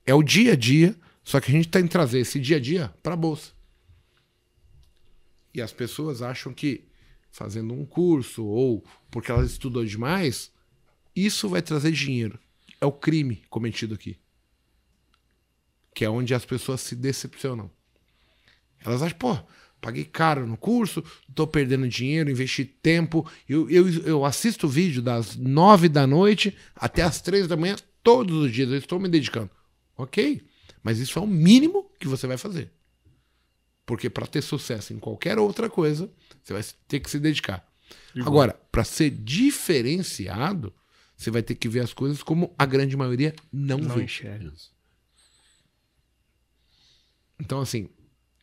É 0.07 0.15
o 0.15 0.23
dia 0.23 0.53
a 0.53 0.57
dia, 0.57 0.97
só 1.23 1.41
que 1.41 1.51
a 1.51 1.55
gente 1.55 1.69
tem 1.69 1.83
que 1.83 1.91
trazer 1.91 2.21
esse 2.21 2.41
dia 2.41 2.57
a 2.57 2.61
dia 2.61 2.95
para 3.03 3.13
a 3.13 3.17
bolsa. 3.17 3.53
E 5.53 5.61
as 5.61 5.73
pessoas 5.73 6.23
acham 6.23 6.53
que 6.53 6.86
fazendo 7.37 7.75
um 7.75 7.85
curso 7.85 8.45
ou 8.47 8.83
porque 9.11 9.31
elas 9.31 9.51
estudam 9.51 9.85
demais, 9.85 10.51
isso 11.15 11.51
vai 11.51 11.61
trazer 11.61 11.93
dinheiro. 11.93 12.39
É 12.81 12.87
o 12.87 12.93
crime 12.93 13.43
cometido 13.51 13.95
aqui. 13.95 14.17
Que 15.95 16.07
é 16.07 16.11
onde 16.11 16.35
as 16.35 16.47
pessoas 16.47 16.81
se 16.81 16.97
decepcionam. 16.97 17.71
Elas 18.83 19.03
acham, 19.03 19.19
pô, 19.19 19.39
paguei 19.83 20.05
caro 20.05 20.47
no 20.47 20.57
curso, 20.57 21.05
tô 21.35 21.47
perdendo 21.47 21.87
dinheiro, 21.89 22.31
investi 22.31 22.65
tempo. 22.65 23.31
Eu, 23.47 23.69
eu, 23.69 23.89
eu 24.05 24.25
assisto 24.25 24.67
vídeo 24.67 25.03
das 25.03 25.37
nove 25.37 25.91
da 25.91 26.07
noite 26.07 26.57
até 26.75 27.03
as 27.03 27.21
três 27.21 27.47
da 27.47 27.57
manhã, 27.57 27.77
todos 28.03 28.45
os 28.45 28.53
dias. 28.53 28.71
Eu 28.71 28.79
estou 28.79 28.99
me 28.99 29.09
dedicando. 29.09 29.51
Ok, 29.97 30.43
mas 30.83 30.99
isso 30.99 31.19
é 31.19 31.23
o 31.23 31.27
mínimo 31.27 31.91
que 31.99 32.09
você 32.09 32.27
vai 32.27 32.39
fazer. 32.39 32.71
Porque 33.87 34.11
para 34.11 34.27
ter 34.27 34.43
sucesso 34.43 34.93
em 34.93 34.99
qualquer 34.99 35.39
outra 35.39 35.71
coisa, 35.71 36.11
você 36.43 36.53
vai 36.53 36.63
ter 36.89 36.99
que 37.01 37.09
se 37.09 37.21
dedicar. 37.21 37.65
Agora, 38.21 38.59
para 38.73 38.83
ser 38.83 39.11
diferenciado, 39.11 40.75
você 41.17 41.31
vai 41.31 41.43
ter 41.43 41.55
que 41.55 41.69
ver 41.69 41.81
as 41.81 41.95
coisas 41.95 42.23
como 42.23 42.53
a 42.59 42.67
grande 42.67 42.97
maioria 42.97 43.33
não, 43.53 43.79
Não 43.79 43.95
vê. 43.97 44.03
enxerga. 44.03 44.53
Então, 47.39 47.61
assim, 47.61 47.89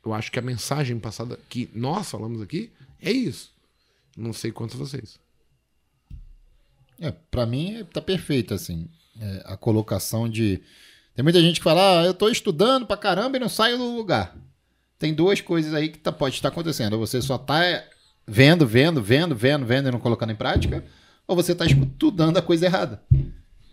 eu 0.06 0.14
acho 0.14 0.32
que 0.32 0.40
a 0.40 0.42
mensagem 0.44 0.98
passada 1.00 1.38
que 1.50 1.70
nós 1.74 2.10
falamos 2.10 2.42
aqui 2.42 2.72
é 3.02 3.12
isso. 3.12 3.52
Não 4.16 4.32
sei 4.32 4.52
quanto 4.52 4.78
vocês. 4.78 5.20
É, 7.00 7.12
pra 7.12 7.46
mim 7.46 7.84
tá 7.92 8.02
perfeito, 8.02 8.54
assim. 8.54 8.88
É, 9.20 9.44
a 9.46 9.58
colocação 9.58 10.30
de. 10.30 10.62
Tem 11.16 11.24
muita 11.24 11.42
gente 11.42 11.60
que 11.60 11.64
fala, 11.64 12.02
ah, 12.02 12.06
eu 12.06 12.14
tô 12.14 12.30
estudando 12.30 12.86
pra 12.86 12.96
caramba 12.96 13.38
e 13.38 13.40
não 13.40 13.50
saio 13.50 13.78
do 13.78 13.96
lugar. 13.96 14.36
Tem 15.04 15.14
duas 15.14 15.42
coisas 15.42 15.74
aí 15.74 15.90
que 15.90 15.98
tá- 16.00 16.14
pode 16.14 16.36
estar 16.36 16.48
acontecendo. 16.48 16.94
Ou 16.94 17.00
você 17.06 17.22
só 17.22 17.38
tá 17.38 17.60
vendo, 18.26 18.66
vendo, 18.66 19.04
vendo, 19.04 19.36
vendo, 19.36 19.66
vendo 19.66 19.90
e 19.90 19.92
não 19.92 20.00
colocando 20.00 20.32
em 20.32 20.36
prática, 20.36 20.82
ou 21.28 21.36
você 21.36 21.54
tá 21.54 21.66
estudando 21.66 22.38
a 22.38 22.42
coisa 22.42 22.68
errada. 22.68 23.04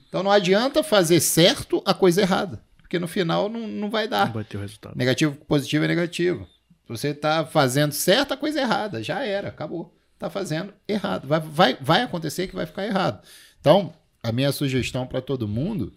Então 0.08 0.24
não 0.24 0.30
adianta 0.32 0.82
fazer 0.82 1.20
certo 1.20 1.80
a 1.86 1.94
coisa 1.94 2.20
errada. 2.22 2.60
Porque 2.78 2.98
no 2.98 3.06
final 3.06 3.48
não, 3.48 3.68
não 3.68 3.88
vai 3.88 4.08
dar. 4.08 4.26
Não 4.26 4.32
vai 4.34 4.42
ter 4.42 4.56
o 4.56 4.60
resultado. 4.60 4.96
Negativo 4.98 5.36
positivo 5.46 5.84
é 5.84 5.86
negativo. 5.86 6.48
Se 6.82 6.88
você 6.88 7.14
tá 7.14 7.46
fazendo 7.46 7.92
certa 7.92 8.36
coisa 8.36 8.60
errada, 8.60 9.00
já 9.00 9.24
era, 9.24 9.50
acabou. 9.50 9.96
Tá 10.18 10.28
fazendo 10.28 10.74
errado. 10.88 11.28
Vai, 11.28 11.38
vai, 11.38 11.78
vai 11.80 12.02
acontecer 12.02 12.48
que 12.48 12.56
vai 12.56 12.66
ficar 12.66 12.84
errado. 12.84 13.24
Então, 13.60 13.92
a 14.20 14.32
minha 14.32 14.50
sugestão 14.50 15.06
para 15.06 15.20
todo 15.20 15.46
mundo 15.46 15.92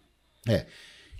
é: 0.48 0.68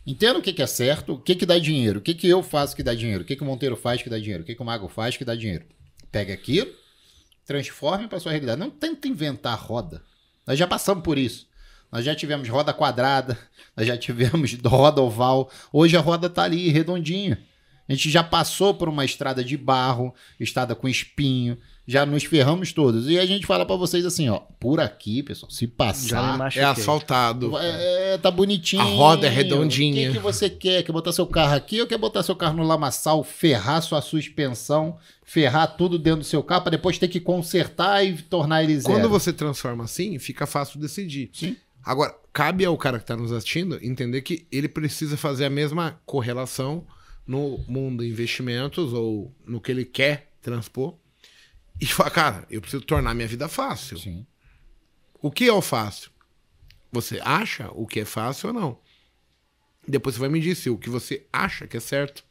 entenda 0.06 0.40
o 0.40 0.42
que, 0.42 0.54
que 0.54 0.62
é 0.62 0.68
certo, 0.68 1.14
o 1.14 1.20
que, 1.20 1.36
que 1.36 1.46
dá 1.46 1.58
dinheiro, 1.58 2.00
o 2.00 2.02
que, 2.02 2.14
que 2.14 2.28
eu 2.28 2.44
faço 2.44 2.76
que 2.76 2.84
dá 2.84 2.94
dinheiro, 2.94 3.24
o 3.24 3.26
que, 3.26 3.36
que 3.36 3.44
o 3.44 3.46
Monteiro 3.46 3.76
faz 3.76 4.02
que 4.02 4.10
dá 4.10 4.20
dinheiro, 4.20 4.44
o 4.44 4.46
que, 4.46 4.56
que 4.56 4.62
o 4.62 4.66
Mago 4.66 4.88
faz 4.88 5.18
que 5.18 5.26
dá 5.26 5.36
dinheiro. 5.36 5.66
Pega 6.12 6.34
aquilo, 6.34 6.72
transforme 7.46 8.08
para 8.08 8.20
sua 8.20 8.32
realidade. 8.32 8.60
Não 8.60 8.70
tenta 8.70 9.08
inventar 9.08 9.58
roda. 9.60 10.04
Nós 10.46 10.60
já 10.60 10.68
passamos 10.68 11.04
por 11.04 11.18
isso. 11.18 11.48
Nós 11.92 12.04
já 12.04 12.16
tivemos 12.16 12.50
roda 12.50 12.74
quadrada, 12.74 13.38
nós 13.78 13.88
já 13.88 13.98
tivemos 13.98 14.54
roda 14.66 15.02
oval. 15.02 15.50
Hoje 15.72 15.96
a 15.96 16.02
roda 16.02 16.30
tá 16.30 16.44
ali, 16.44 16.70
redondinha. 16.70 17.40
A 17.88 17.94
gente 17.94 18.10
já 18.10 18.24
passou 18.24 18.74
por 18.74 18.88
uma 18.90 19.04
estrada 19.06 19.44
de 19.44 19.58
barro, 19.58 20.14
estrada 20.40 20.74
com 20.74 20.88
espinho, 20.88 21.58
já 21.86 22.06
nos 22.06 22.24
ferramos 22.24 22.72
todos. 22.72 23.10
E 23.10 23.20
a 23.20 23.26
gente 23.26 23.46
fala 23.46 23.66
pra 23.66 23.76
vocês 23.76 24.06
assim, 24.06 24.30
ó, 24.30 24.40
por 24.60 24.80
aqui, 24.80 25.22
pessoal, 25.22 25.52
se 25.52 25.68
passar. 25.68 26.50
É 26.56 26.64
asfaltado. 26.64 27.58
é, 27.58 28.18
tá 28.18 28.32
bonitinho. 28.32 28.82
A 28.82 28.86
roda 28.86 29.28
é 29.28 29.30
redondinha. 29.30 30.10
O 30.10 30.14
que, 30.14 30.18
que 30.18 30.24
você 30.24 30.50
quer? 30.50 30.84
Quer 30.84 30.92
botar 30.92 31.12
seu 31.12 31.28
carro 31.28 31.56
aqui 31.56 31.82
ou 31.82 31.88
quer 31.88 31.98
botar 31.98 32.24
seu 32.24 32.36
carro 32.36 32.56
no 32.56 32.64
lamaçal, 32.64 33.24
ferrar 33.24 33.82
sua 33.82 34.02
suspensão, 34.02 34.98
ferrar 35.24 35.76
tudo 35.76 36.00
dentro 36.00 36.22
do 36.22 36.26
seu 36.26 36.42
carro 36.42 36.62
pra 36.62 36.72
depois 36.72 36.98
ter 36.98 37.08
que 37.08 37.20
consertar 37.20 38.04
e 38.06 38.14
tornar 38.22 38.64
ele 38.64 38.80
zero? 38.80 38.94
Quando 38.94 39.10
você 39.10 39.34
transforma 39.34 39.84
assim, 39.84 40.18
fica 40.20 40.46
fácil 40.46 40.80
decidir. 40.80 41.30
Sim. 41.34 41.56
Agora, 41.86 42.16
cabe 42.32 42.64
ao 42.64 42.78
cara 42.78 42.98
que 42.98 43.04
está 43.04 43.18
nos 43.18 43.34
assistindo 43.34 43.78
entender 43.82 44.22
que 44.22 44.48
ele 44.50 44.70
precisa 44.70 45.18
fazer 45.18 45.44
a 45.46 45.50
mesma 45.50 46.00
correlação 46.06 46.86
no 47.28 47.60
mundo 47.68 48.06
investimentos 48.06 48.94
ou 48.94 49.34
no 49.46 49.60
que 49.60 49.72
ele 49.72 49.84
quer 49.84 50.30
transpor. 50.42 50.96
E 51.84 51.86
falar, 51.86 52.12
cara, 52.12 52.48
eu 52.50 52.62
preciso 52.62 52.82
tornar 52.82 53.14
minha 53.14 53.28
vida 53.28 53.50
fácil. 53.50 53.98
Sim. 53.98 54.26
O 55.22 55.30
que 55.30 55.50
é 55.50 55.52
o 55.52 55.62
fácil? 55.62 56.12
Você 56.94 57.20
acha 57.22 57.70
o 57.74 57.86
que 57.86 58.00
é 58.00 58.06
fácil 58.06 58.48
ou 58.48 58.54
não? 58.54 58.80
Depois 59.86 60.16
você 60.16 60.22
vai 60.22 60.30
me 60.30 60.40
dizer 60.40 60.56
se 60.56 60.70
o 60.70 60.78
que 60.78 60.90
você 60.90 61.28
acha 61.34 61.68
que 61.68 61.76
é 61.76 61.82
certo, 61.82 62.24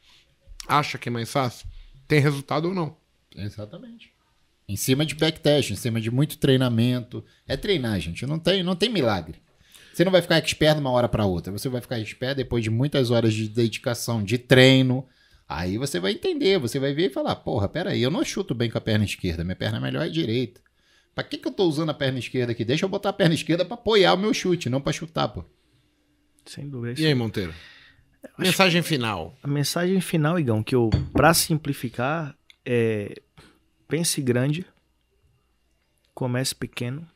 acha 0.67 0.97
que 0.97 1.07
é 1.07 1.11
mais 1.11 1.31
fácil, 1.31 1.67
tem 2.07 2.19
resultado 2.19 2.69
ou 2.69 2.73
não. 2.73 2.97
Exatamente. 3.35 4.11
Em 4.67 4.75
cima 4.75 5.05
de 5.05 5.13
backtest, 5.13 5.69
em 5.69 5.75
cima 5.75 6.01
de 6.01 6.09
muito 6.09 6.39
treinamento. 6.39 7.23
É 7.47 7.55
treinar, 7.55 7.99
gente. 7.99 8.25
Não 8.25 8.39
tem, 8.39 8.63
não 8.63 8.75
tem 8.75 8.89
milagre. 8.89 9.39
Você 9.93 10.03
não 10.03 10.11
vai 10.11 10.23
ficar 10.23 10.37
expert 10.37 10.73
de 10.73 10.81
uma 10.81 10.89
hora 10.89 11.07
para 11.07 11.27
outra. 11.27 11.51
Você 11.51 11.69
vai 11.69 11.79
ficar 11.79 11.99
expert 11.99 12.35
depois 12.35 12.63
de 12.63 12.71
muitas 12.71 13.11
horas 13.11 13.35
de 13.35 13.47
dedicação, 13.47 14.23
de 14.23 14.39
treino. 14.39 15.07
Aí 15.55 15.77
você 15.77 15.99
vai 15.99 16.13
entender, 16.13 16.57
você 16.57 16.79
vai 16.79 16.93
ver 16.93 17.07
e 17.07 17.13
falar: 17.13 17.35
porra, 17.35 17.69
peraí, 17.69 18.01
eu 18.01 18.09
não 18.09 18.23
chuto 18.23 18.55
bem 18.55 18.71
com 18.71 18.77
a 18.77 18.81
perna 18.81 19.05
esquerda, 19.05 19.43
minha 19.43 19.55
perna 19.55 19.79
melhor 19.79 20.01
é 20.01 20.05
a 20.07 20.11
direita. 20.11 20.59
Pra 21.13 21.23
que, 21.23 21.37
que 21.37 21.47
eu 21.47 21.51
tô 21.51 21.65
usando 21.65 21.91
a 21.91 21.93
perna 21.93 22.17
esquerda 22.17 22.53
aqui? 22.53 22.65
Deixa 22.65 22.85
eu 22.85 22.89
botar 22.89 23.09
a 23.09 23.13
perna 23.13 23.35
esquerda 23.35 23.63
para 23.63 23.75
apoiar 23.75 24.15
o 24.15 24.17
meu 24.17 24.33
chute, 24.33 24.67
não 24.67 24.81
para 24.81 24.91
chutar, 24.91 25.27
pô. 25.27 25.45
Sem 26.43 26.67
dúvida. 26.67 26.99
E 26.99 27.05
aí, 27.05 27.13
Monteiro? 27.13 27.53
Mensagem 28.37 28.81
final. 28.81 29.37
A 29.43 29.47
mensagem 29.47 30.01
final, 30.01 30.39
Igão, 30.39 30.63
que 30.63 30.73
eu, 30.73 30.89
pra 31.11 31.35
simplificar, 31.35 32.35
é 32.65 33.21
pense 33.87 34.19
grande, 34.23 34.65
comece 36.15 36.55
pequeno 36.55 37.07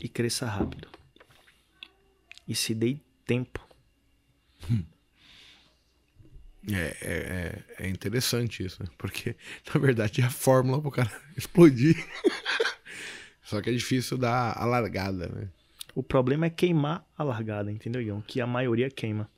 e 0.00 0.08
cresça 0.08 0.46
rápido. 0.46 0.88
E 2.48 2.54
se 2.54 2.74
dê 2.74 2.96
tempo. 3.26 3.60
É, 6.70 6.96
é, 7.02 7.86
é 7.86 7.88
interessante 7.88 8.64
isso, 8.64 8.82
né? 8.82 8.88
porque 8.96 9.34
na 9.74 9.80
verdade 9.80 10.20
é 10.20 10.24
a 10.24 10.30
fórmula 10.30 10.80
pro 10.80 10.90
cara 10.90 11.10
explodir. 11.36 11.96
Só 13.42 13.60
que 13.60 13.70
é 13.70 13.72
difícil 13.72 14.16
dar 14.16 14.56
a 14.56 14.64
largada, 14.64 15.28
né? 15.28 15.48
O 15.94 16.02
problema 16.02 16.46
é 16.46 16.50
queimar 16.50 17.06
a 17.18 17.22
largada, 17.22 17.70
entendeu, 17.70 18.00
Igão? 18.00 18.22
Que 18.22 18.40
a 18.40 18.46
maioria 18.46 18.88
queima. 18.90 19.30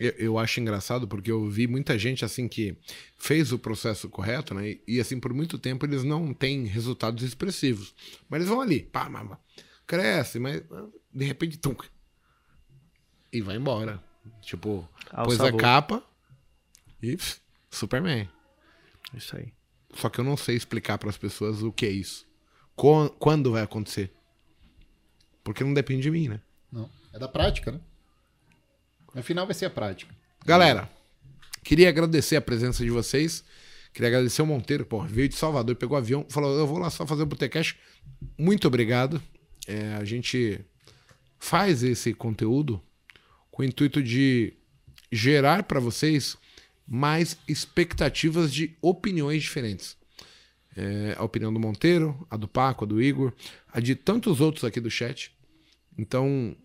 Eu, 0.00 0.10
eu, 0.12 0.38
acho 0.38 0.58
engraçado 0.58 1.06
porque 1.06 1.30
eu 1.30 1.48
vi 1.48 1.68
muita 1.68 1.96
gente 1.96 2.24
assim 2.24 2.48
que 2.48 2.76
fez 3.16 3.52
o 3.52 3.58
processo 3.58 4.08
correto, 4.08 4.52
né? 4.52 4.70
E, 4.70 4.82
e 4.88 5.00
assim, 5.00 5.20
por 5.20 5.32
muito 5.32 5.56
tempo 5.56 5.86
eles 5.86 6.02
não 6.02 6.34
têm 6.34 6.64
resultados 6.64 7.22
expressivos. 7.22 7.94
Mas 8.28 8.38
eles 8.40 8.48
vão 8.48 8.60
ali, 8.60 8.80
pá, 8.80 9.08
pá, 9.08 9.24
pá 9.24 9.38
cresce, 9.86 10.38
mas 10.38 10.62
de 11.12 11.24
repente, 11.24 11.58
tum, 11.58 11.76
e 13.32 13.40
vai 13.40 13.56
embora. 13.56 14.02
Tipo, 14.40 14.88
Ao 15.10 15.24
pôs 15.26 15.36
sabor. 15.36 15.60
a 15.60 15.62
capa 15.62 16.02
e 17.04 17.16
pff, 17.16 17.40
Superman. 17.70 18.28
Isso 19.14 19.36
aí. 19.36 19.52
Só 19.94 20.08
que 20.08 20.18
eu 20.18 20.24
não 20.24 20.36
sei 20.36 20.56
explicar 20.56 20.98
para 20.98 21.10
as 21.10 21.16
pessoas 21.16 21.62
o 21.62 21.72
que 21.72 21.86
é 21.86 21.90
isso. 21.90 22.26
Quando 22.74 23.52
vai 23.52 23.62
acontecer. 23.62 24.12
Porque 25.42 25.62
não 25.62 25.74
depende 25.74 26.02
de 26.02 26.10
mim, 26.10 26.28
né? 26.28 26.40
Não. 26.72 26.90
É 27.12 27.18
da 27.18 27.28
prática, 27.28 27.70
né? 27.70 27.80
No 29.14 29.22
final 29.22 29.46
vai 29.46 29.54
ser 29.54 29.66
a 29.66 29.70
prática. 29.70 30.14
Galera, 30.44 30.90
queria 31.62 31.88
agradecer 31.88 32.34
a 32.36 32.40
presença 32.40 32.82
de 32.82 32.90
vocês. 32.90 33.44
Queria 33.92 34.08
agradecer 34.08 34.42
o 34.42 34.46
Monteiro, 34.46 34.84
pô, 34.84 35.02
veio 35.02 35.28
de 35.28 35.36
Salvador, 35.36 35.76
pegou 35.76 35.96
avião, 35.96 36.26
falou: 36.28 36.58
eu 36.58 36.66
vou 36.66 36.78
lá 36.78 36.90
só 36.90 37.06
fazer 37.06 37.22
o 37.22 37.26
Botecast. 37.26 37.78
Muito 38.36 38.66
obrigado. 38.66 39.22
É, 39.68 39.94
a 39.94 40.04
gente 40.04 40.64
faz 41.38 41.84
esse 41.84 42.12
conteúdo 42.12 42.82
com 43.52 43.62
o 43.62 43.64
intuito 43.64 44.02
de 44.02 44.52
gerar 45.12 45.62
para 45.62 45.78
vocês 45.78 46.36
mais 46.86 47.36
expectativas 47.48 48.52
de 48.52 48.76
opiniões 48.80 49.42
diferentes. 49.42 49.96
É, 50.76 51.14
a 51.16 51.22
opinião 51.22 51.52
do 51.52 51.60
Monteiro, 51.60 52.26
a 52.30 52.36
do 52.36 52.48
Paco, 52.48 52.84
a 52.84 52.86
do 52.86 53.00
Igor, 53.00 53.32
a 53.72 53.80
de 53.80 53.94
tantos 53.94 54.40
outros 54.40 54.64
aqui 54.64 54.80
do 54.80 54.90
chat. 54.90 55.32
Então, 55.96 56.56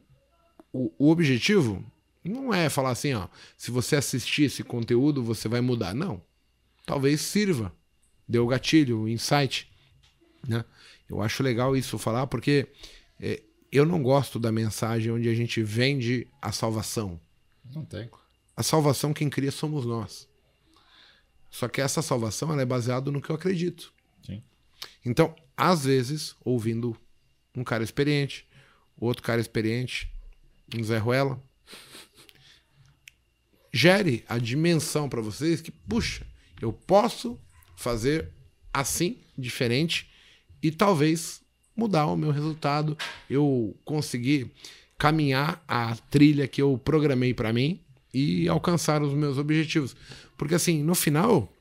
o, 0.73 0.91
o 0.97 1.11
objetivo 1.11 1.85
não 2.23 2.53
é 2.53 2.69
falar 2.69 2.91
assim, 2.91 3.13
ó, 3.13 3.27
se 3.57 3.71
você 3.71 3.95
assistir 3.95 4.43
esse 4.43 4.63
conteúdo, 4.63 5.23
você 5.23 5.47
vai 5.47 5.61
mudar. 5.61 5.93
Não. 5.93 6.21
Talvez 6.85 7.21
sirva. 7.21 7.73
Deu 8.27 8.45
gatilho, 8.47 9.07
insight. 9.07 9.71
Né? 10.47 10.63
Eu 11.09 11.21
acho 11.21 11.41
legal 11.41 11.75
isso 11.75 11.97
falar, 11.97 12.27
porque 12.27 12.67
é, 13.19 13.41
eu 13.71 13.85
não 13.85 14.01
gosto 14.01 14.39
da 14.39 14.51
mensagem 14.51 15.11
onde 15.11 15.29
a 15.29 15.33
gente 15.33 15.61
vende 15.63 16.27
a 16.41 16.51
salvação. 16.51 17.19
Não 17.73 17.85
tem. 17.85 18.09
A 18.59 18.63
salvação 18.63 19.13
quem 19.13 19.29
cria 19.29 19.53
somos 19.53 19.85
nós. 19.85 20.27
Só 21.49 21.69
que 21.69 21.79
essa 21.79 22.01
salvação 22.01 22.51
ela 22.51 22.61
é 22.61 22.65
baseada 22.65 23.09
no 23.09 23.21
que 23.21 23.29
eu 23.29 23.35
acredito. 23.37 23.93
Sim. 24.21 24.43
Então, 25.05 25.33
às 25.55 25.85
vezes, 25.85 26.35
ouvindo 26.43 26.93
um 27.55 27.63
cara 27.63 27.85
experiente, 27.85 28.45
outro 28.97 29.23
cara 29.23 29.39
experiente, 29.39 30.11
um 30.75 30.83
Zé 30.83 30.97
Ruela, 30.97 31.41
gere 33.71 34.25
a 34.27 34.37
dimensão 34.37 35.07
para 35.07 35.21
vocês 35.21 35.61
que, 35.61 35.71
puxa, 35.71 36.27
eu 36.61 36.73
posso 36.73 37.39
fazer 37.77 38.29
assim, 38.73 39.21
diferente, 39.37 40.11
e 40.61 40.69
talvez 40.69 41.41
mudar 41.73 42.07
o 42.07 42.17
meu 42.17 42.31
resultado, 42.31 42.97
eu 43.29 43.73
conseguir 43.85 44.51
caminhar 44.97 45.63
a 45.65 45.95
trilha 45.95 46.45
que 46.45 46.61
eu 46.61 46.77
programei 46.77 47.33
para 47.33 47.53
mim 47.53 47.81
e 48.13 48.47
alcançar 48.47 49.01
os 49.01 49.13
meus 49.13 49.37
objetivos. 49.37 49.95
Porque 50.37 50.55
assim, 50.55 50.81
no 50.83 50.95
final, 50.95 51.51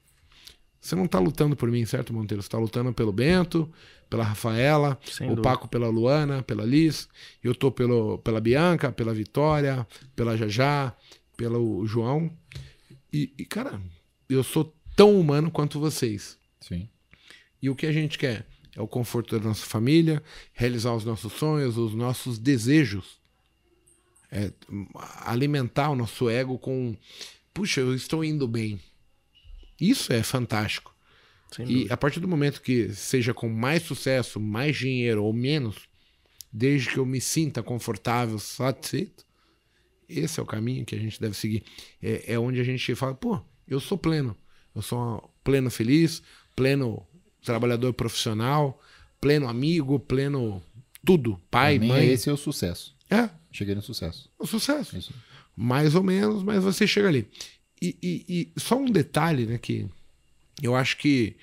você 0.81 0.95
não 0.95 1.07
tá 1.07 1.19
lutando 1.19 1.57
por 1.57 1.71
mim, 1.71 1.85
certo, 1.85 2.13
Monteiro? 2.13 2.43
Você 2.43 2.49
tá 2.49 2.59
lutando 2.59 2.93
pelo 2.93 3.13
Bento, 3.13 3.71
pela 4.09 4.25
Rafaela, 4.25 4.99
Sem 5.05 5.27
o 5.27 5.31
dúvida. 5.31 5.49
Paco 5.49 5.69
pela 5.69 5.89
Luana, 5.89 6.43
pela 6.43 6.65
Liz, 6.65 7.09
eu 7.43 7.55
tô 7.55 7.71
pelo, 7.71 8.19
pela 8.19 8.41
Bianca, 8.41 8.91
pela 8.91 9.13
Vitória, 9.13 9.87
pela 10.17 10.37
Jajá, 10.37 10.97
pelo 11.37 11.87
João. 11.87 12.31
E, 13.13 13.33
e, 13.39 13.45
cara, 13.45 13.81
eu 14.29 14.43
sou 14.43 14.75
tão 14.97 15.19
humano 15.19 15.51
quanto 15.51 15.79
vocês. 15.79 16.39
Sim. 16.61 16.89
E 17.61 17.69
o 17.69 17.77
que 17.77 17.87
a 17.87 17.93
gente 17.93 18.19
quer? 18.19 18.47
É 18.75 18.81
o 18.81 18.87
conforto 18.87 19.39
da 19.39 19.45
nossa 19.45 19.67
família, 19.67 20.23
realizar 20.53 20.95
os 20.95 21.05
nossos 21.05 21.33
sonhos, 21.33 21.77
os 21.77 21.95
nossos 21.95 22.39
desejos. 22.39 23.19
É 24.31 24.53
alimentar 25.25 25.91
o 25.91 25.97
nosso 25.97 26.29
ego 26.29 26.59
com, 26.59 26.95
puxa, 27.55 27.81
eu 27.81 27.95
estou 27.95 28.23
indo 28.23 28.47
bem. 28.47 28.81
Isso 29.81 30.13
é 30.13 30.23
fantástico. 30.23 30.95
e 31.67 31.91
a 31.91 31.97
partir 31.97 32.21
do 32.21 32.29
momento 32.29 32.61
que 32.61 32.93
seja 32.95 33.33
com 33.33 33.49
mais 33.49 33.83
sucesso, 33.83 34.39
mais 34.39 34.77
dinheiro 34.77 35.25
ou 35.25 35.33
menos, 35.33 35.89
desde 36.53 36.91
que 36.91 36.99
eu 36.99 37.07
me 37.07 37.21
sinta 37.21 37.63
confortável, 37.63 38.39
satisfeito, 38.39 39.25
esse 40.09 40.41
é 40.41 40.43
o 40.43 40.47
caminho 40.47 40.85
que 40.85 40.95
a 40.95 40.99
gente 40.99 41.21
deve 41.21 41.37
seguir. 41.37 41.63
É, 42.03 42.35
é 42.35 42.39
onde 42.39 42.61
a 42.61 42.65
gente 42.65 42.95
fala, 42.95 43.15
pô, 43.15 43.41
eu 43.67 43.79
sou 43.79 43.99
pleno. 43.99 44.37
Eu 44.75 44.83
sou 44.83 45.31
pleno 45.45 45.71
feliz, 45.71 46.23
pleno 46.57 47.07
trabalhador 47.43 47.93
profissional, 47.93 48.81
pleno 49.21 49.49
amigo, 49.49 49.99
pleno 49.99 50.63
tudo. 51.05 51.41
Pai, 51.51 51.79
mãe. 51.79 52.09
Esse 52.09 52.31
é 52.31 52.33
o 52.33 52.37
sucesso. 52.37 52.97
É. 53.11 53.31
Cheguei 53.51 53.75
no 53.75 53.83
sucesso. 53.83 54.31
O 54.39 54.47
sucesso. 54.47 54.97
Isso. 54.97 55.15
Mais 55.57 55.95
ou 55.95 56.03
menos, 56.03 56.43
mas 56.43 56.63
você 56.63 56.87
chega 56.87 57.09
ali. 57.09 57.29
E, 57.81 57.97
e, 58.03 58.53
e 58.57 58.61
só 58.61 58.77
um 58.77 58.91
detalhe, 58.91 59.47
né, 59.47 59.59
que 59.59 59.89
eu 60.63 60.75
acho 60.75 60.97
que 60.99 61.37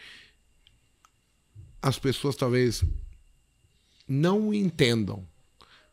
as 1.82 1.98
pessoas 1.98 2.36
talvez 2.36 2.84
não 4.08 4.54
entendam, 4.54 5.28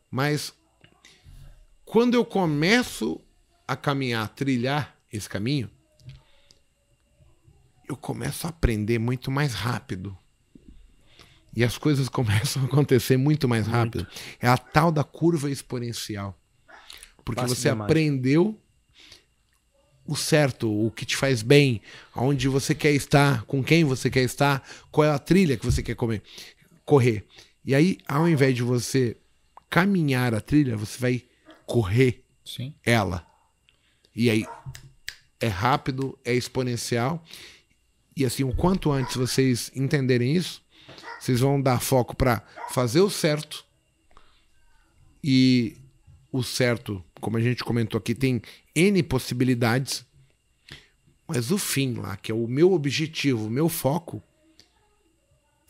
mas 0.09 0.53
quando 1.85 2.15
eu 2.15 2.25
começo 2.25 3.21
a 3.67 3.75
caminhar, 3.75 4.25
a 4.25 4.27
trilhar 4.27 4.97
esse 5.11 5.29
caminho, 5.29 5.69
eu 7.87 7.95
começo 7.95 8.47
a 8.47 8.49
aprender 8.49 8.99
muito 8.99 9.29
mais 9.29 9.53
rápido. 9.53 10.17
E 11.55 11.63
as 11.63 11.77
coisas 11.77 12.07
começam 12.09 12.63
a 12.63 12.65
acontecer 12.65 13.17
muito 13.17 13.47
mais 13.47 13.67
rápido. 13.67 14.03
Muito. 14.03 14.19
É 14.39 14.47
a 14.47 14.57
tal 14.57 14.91
da 14.91 15.03
curva 15.03 15.49
exponencial. 15.49 16.37
Porque 17.23 17.41
você 17.41 17.69
aprendeu 17.69 18.59
o 20.05 20.15
certo, 20.15 20.69
o 20.69 20.91
que 20.91 21.05
te 21.05 21.15
faz 21.15 21.41
bem, 21.41 21.81
aonde 22.13 22.47
você 22.49 22.75
quer 22.75 22.91
estar, 22.91 23.43
com 23.45 23.63
quem 23.63 23.85
você 23.85 24.09
quer 24.09 24.23
estar, 24.23 24.67
qual 24.91 25.07
é 25.07 25.11
a 25.11 25.19
trilha 25.19 25.55
que 25.55 25.65
você 25.65 25.81
quer 25.81 25.95
comer, 25.95 26.21
correr. 26.83 27.25
E 27.63 27.73
aí, 27.73 27.97
ao 28.05 28.27
invés 28.27 28.53
de 28.53 28.63
você 28.63 29.15
caminhar 29.69 30.33
a 30.33 30.41
trilha, 30.41 30.75
você 30.75 30.99
vai 30.99 31.23
correr 31.65 32.25
Sim. 32.43 32.73
ela. 32.85 33.25
E 34.15 34.29
aí 34.29 34.45
é 35.39 35.47
rápido, 35.47 36.17
é 36.23 36.33
exponencial. 36.33 37.23
E 38.15 38.25
assim, 38.25 38.43
o 38.43 38.53
quanto 38.53 38.91
antes 38.91 39.15
vocês 39.15 39.71
entenderem 39.73 40.35
isso, 40.35 40.62
vocês 41.23 41.39
vão 41.39 41.61
dar 41.61 41.79
foco 41.79 42.17
para 42.17 42.45
fazer 42.69 42.99
o 42.99 43.09
certo. 43.09 43.65
E 45.23 45.77
o 46.33 46.43
certo, 46.43 47.01
como 47.21 47.37
a 47.37 47.41
gente 47.41 47.63
comentou 47.63 47.97
aqui, 47.97 48.13
tem 48.13 48.41
N 48.75 49.01
possibilidades. 49.03 50.05
Mas 51.25 51.49
o 51.49 51.57
fim 51.57 51.93
lá, 51.93 52.17
que 52.17 52.29
é 52.29 52.35
o 52.35 52.45
meu 52.45 52.73
objetivo, 52.73 53.47
o 53.47 53.49
meu 53.49 53.69
foco, 53.69 54.21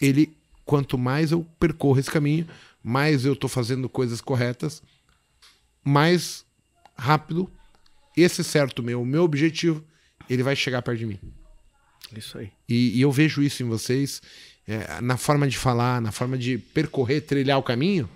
ele, 0.02 0.36
quanto 0.66 0.98
mais 0.98 1.32
eu 1.32 1.46
percorro 1.60 2.00
esse 2.00 2.10
caminho, 2.10 2.48
mais 2.82 3.24
eu 3.24 3.36
tô 3.36 3.48
fazendo 3.48 3.88
coisas 3.88 4.22
corretas, 4.22 4.82
mais 5.84 6.44
rápido 6.98 7.48
esse 8.18 8.44
certo 8.44 8.82
meu, 8.82 9.04
o 9.04 9.06
meu 9.06 9.22
objetivo, 9.22 9.86
ele 10.28 10.42
vai 10.42 10.56
chegar 10.56 10.82
perto 10.82 10.98
de 10.98 11.06
mim. 11.06 11.20
Isso 12.12 12.40
aí. 12.40 12.52
E, 12.68 12.98
e 12.98 13.02
eu 13.02 13.12
vejo 13.12 13.44
isso 13.44 13.62
em 13.62 13.68
vocês, 13.68 14.20
é, 14.68 15.02
na 15.02 15.18
forma 15.18 15.48
de 15.48 15.58
falar, 15.58 16.02
na 16.02 16.12
forma 16.12 16.38
de 16.38 16.58
percorrer, 16.58 17.22
trilhar 17.22 17.58
o 17.58 17.64
caminho. 17.64 18.10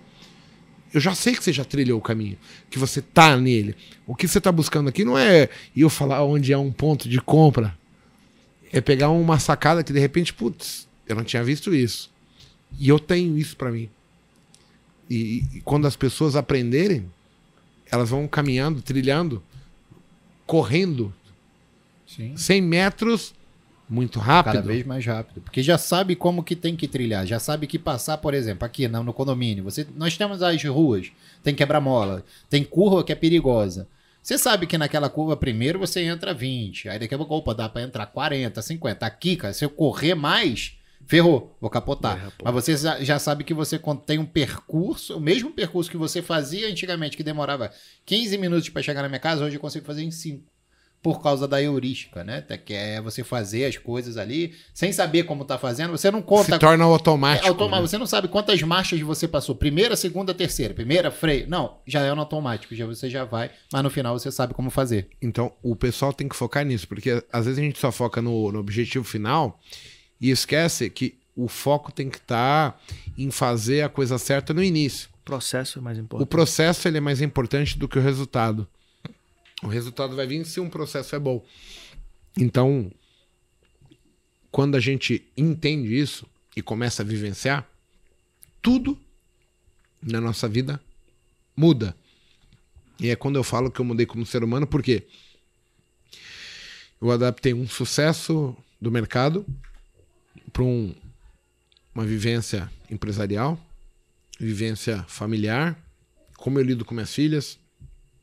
Eu 0.92 1.00
já 1.00 1.14
sei 1.14 1.34
que 1.34 1.44
você 1.44 1.52
já 1.52 1.64
trilhou 1.64 1.98
o 1.98 2.02
caminho, 2.02 2.38
que 2.70 2.78
você 2.78 3.02
tá 3.02 3.36
nele. 3.36 3.76
O 4.06 4.14
que 4.14 4.26
você 4.26 4.40
tá 4.40 4.50
buscando 4.50 4.88
aqui 4.88 5.04
não 5.04 5.18
é 5.18 5.50
eu 5.76 5.90
falar 5.90 6.24
onde 6.24 6.52
é 6.52 6.56
um 6.56 6.72
ponto 6.72 7.08
de 7.08 7.20
compra. 7.20 7.76
É 8.72 8.80
pegar 8.80 9.10
uma 9.10 9.38
sacada 9.38 9.84
que 9.84 9.92
de 9.92 9.98
repente, 9.98 10.32
putz, 10.32 10.88
eu 11.06 11.14
não 11.14 11.24
tinha 11.24 11.44
visto 11.44 11.74
isso. 11.74 12.10
E 12.78 12.88
eu 12.88 12.98
tenho 12.98 13.36
isso 13.36 13.56
para 13.56 13.70
mim. 13.70 13.90
E, 15.10 15.44
e 15.54 15.60
quando 15.62 15.86
as 15.86 15.96
pessoas 15.96 16.36
aprenderem, 16.36 17.10
elas 17.90 18.10
vão 18.10 18.26
caminhando, 18.26 18.82
trilhando, 18.82 19.42
correndo 20.46 21.14
Sim. 22.06 22.36
100 22.36 22.62
metros 22.62 23.34
muito 23.88 24.18
rápido. 24.18 24.54
Cada 24.54 24.66
vez 24.66 24.84
mais 24.84 25.04
rápido. 25.04 25.40
Porque 25.40 25.62
já 25.62 25.78
sabe 25.78 26.14
como 26.14 26.42
que 26.42 26.54
tem 26.54 26.76
que 26.76 26.86
trilhar. 26.86 27.26
Já 27.26 27.38
sabe 27.38 27.66
que 27.66 27.78
passar, 27.78 28.18
por 28.18 28.34
exemplo, 28.34 28.64
aqui 28.64 28.86
no, 28.86 29.02
no 29.02 29.12
condomínio. 29.12 29.64
Você, 29.64 29.86
nós 29.96 30.16
temos 30.16 30.42
as 30.42 30.62
ruas, 30.64 31.10
tem 31.42 31.54
quebra-mola, 31.54 32.24
tem 32.50 32.62
curva 32.62 33.02
que 33.02 33.12
é 33.12 33.14
perigosa. 33.14 33.88
Você 34.22 34.36
sabe 34.36 34.66
que 34.66 34.76
naquela 34.76 35.08
curva 35.08 35.36
primeiro 35.36 35.78
você 35.78 36.02
entra 36.02 36.34
20, 36.34 36.88
aí 36.90 36.98
daqui 36.98 37.14
a 37.14 37.16
pouco, 37.16 37.34
opa, 37.34 37.54
dá 37.54 37.68
pra 37.68 37.80
entrar 37.80 38.04
40, 38.04 38.60
50. 38.60 39.06
Aqui, 39.06 39.36
cara, 39.36 39.54
se 39.54 39.64
eu 39.64 39.70
correr 39.70 40.14
mais, 40.14 40.76
ferrou, 41.06 41.56
vou 41.58 41.70
capotar. 41.70 42.30
Pô. 42.36 42.44
Mas 42.44 42.52
você 42.52 42.76
já, 42.76 43.18
sabe 43.18 43.42
que 43.42 43.54
você 43.54 43.80
tem 44.04 44.18
um 44.18 44.26
percurso, 44.26 45.16
o 45.16 45.20
mesmo 45.20 45.50
percurso 45.50 45.90
que 45.90 45.96
você 45.96 46.20
fazia 46.20 46.68
antigamente, 46.68 47.16
que 47.16 47.22
demorava 47.22 47.72
15 48.04 48.36
minutos 48.36 48.68
para 48.68 48.82
chegar 48.82 49.00
na 49.00 49.08
minha 49.08 49.18
casa, 49.18 49.44
hoje 49.44 49.56
eu 49.56 49.60
consigo 49.60 49.86
fazer 49.86 50.02
em 50.02 50.10
5. 50.10 50.44
Por 51.00 51.22
causa 51.22 51.46
da 51.46 51.62
heurística, 51.62 52.24
né? 52.24 52.42
Que 52.42 52.74
é 52.74 53.00
você 53.00 53.22
fazer 53.22 53.64
as 53.66 53.76
coisas 53.76 54.16
ali 54.16 54.54
sem 54.74 54.92
saber 54.92 55.22
como 55.22 55.44
tá 55.44 55.56
fazendo. 55.56 55.92
Você 55.92 56.10
não 56.10 56.20
conta 56.20 56.54
Se 56.54 56.58
torna 56.58 56.82
é 56.84 56.86
automático. 56.86 57.46
automático. 57.46 57.82
né? 57.82 57.88
Você 57.88 57.98
não 57.98 58.06
sabe 58.06 58.26
quantas 58.28 58.60
marchas 58.62 59.00
você 59.00 59.28
passou. 59.28 59.54
Primeira, 59.54 59.94
segunda, 59.94 60.34
terceira. 60.34 60.74
Primeira, 60.74 61.10
freio. 61.10 61.48
Não, 61.48 61.78
já 61.86 62.00
é 62.02 62.12
no 62.12 62.20
automático. 62.20 62.74
Já 62.74 62.84
você 62.84 63.08
já 63.08 63.24
vai, 63.24 63.50
mas 63.72 63.82
no 63.82 63.90
final 63.90 64.18
você 64.18 64.30
sabe 64.32 64.54
como 64.54 64.70
fazer. 64.70 65.08
Então, 65.22 65.52
o 65.62 65.76
pessoal 65.76 66.12
tem 66.12 66.28
que 66.28 66.34
focar 66.36 66.64
nisso, 66.64 66.88
porque 66.88 67.22
às 67.32 67.44
vezes 67.46 67.58
a 67.60 67.62
gente 67.62 67.78
só 67.78 67.92
foca 67.92 68.20
no, 68.20 68.50
no 68.50 68.58
objetivo 68.58 69.04
final 69.04 69.60
e 70.20 70.30
esquece 70.30 70.90
que 70.90 71.16
o 71.36 71.46
foco 71.46 71.92
tem 71.92 72.10
que 72.10 72.18
estar 72.18 72.80
em 73.16 73.30
fazer 73.30 73.82
a 73.82 73.88
coisa 73.88 74.18
certa 74.18 74.52
no 74.52 74.62
início. 74.64 75.08
O 75.22 75.24
processo 75.24 75.78
é 75.78 75.82
mais 75.82 75.96
O 75.96 76.00
importante. 76.00 76.28
processo 76.28 76.88
ele 76.88 76.98
é 76.98 77.00
mais 77.00 77.20
importante 77.22 77.78
do 77.78 77.86
que 77.86 77.98
o 77.98 78.02
resultado. 78.02 78.66
O 79.62 79.66
resultado 79.66 80.14
vai 80.14 80.26
vir 80.26 80.44
se 80.46 80.60
um 80.60 80.70
processo 80.70 81.16
é 81.16 81.18
bom. 81.18 81.44
Então, 82.36 82.92
quando 84.50 84.76
a 84.76 84.80
gente 84.80 85.26
entende 85.36 85.98
isso 85.98 86.26
e 86.56 86.62
começa 86.62 87.02
a 87.02 87.04
vivenciar, 87.04 87.68
tudo 88.62 88.98
na 90.02 90.20
nossa 90.20 90.48
vida 90.48 90.80
muda. 91.56 91.94
E 93.00 93.08
é 93.08 93.16
quando 93.16 93.36
eu 93.36 93.44
falo 93.44 93.70
que 93.70 93.80
eu 93.80 93.84
mudei 93.84 94.06
como 94.06 94.26
ser 94.26 94.42
humano, 94.42 94.66
porque 94.66 95.06
eu 97.00 97.10
adaptei 97.10 97.54
um 97.54 97.68
sucesso 97.68 98.56
do 98.80 98.90
mercado 98.90 99.46
para 100.52 100.62
um, 100.62 100.94
uma 101.94 102.04
vivência 102.04 102.70
empresarial, 102.90 103.58
vivência 104.38 105.04
familiar, 105.04 105.78
como 106.36 106.58
eu 106.58 106.64
lido 106.64 106.84
com 106.84 106.94
minhas 106.94 107.14
filhas, 107.14 107.58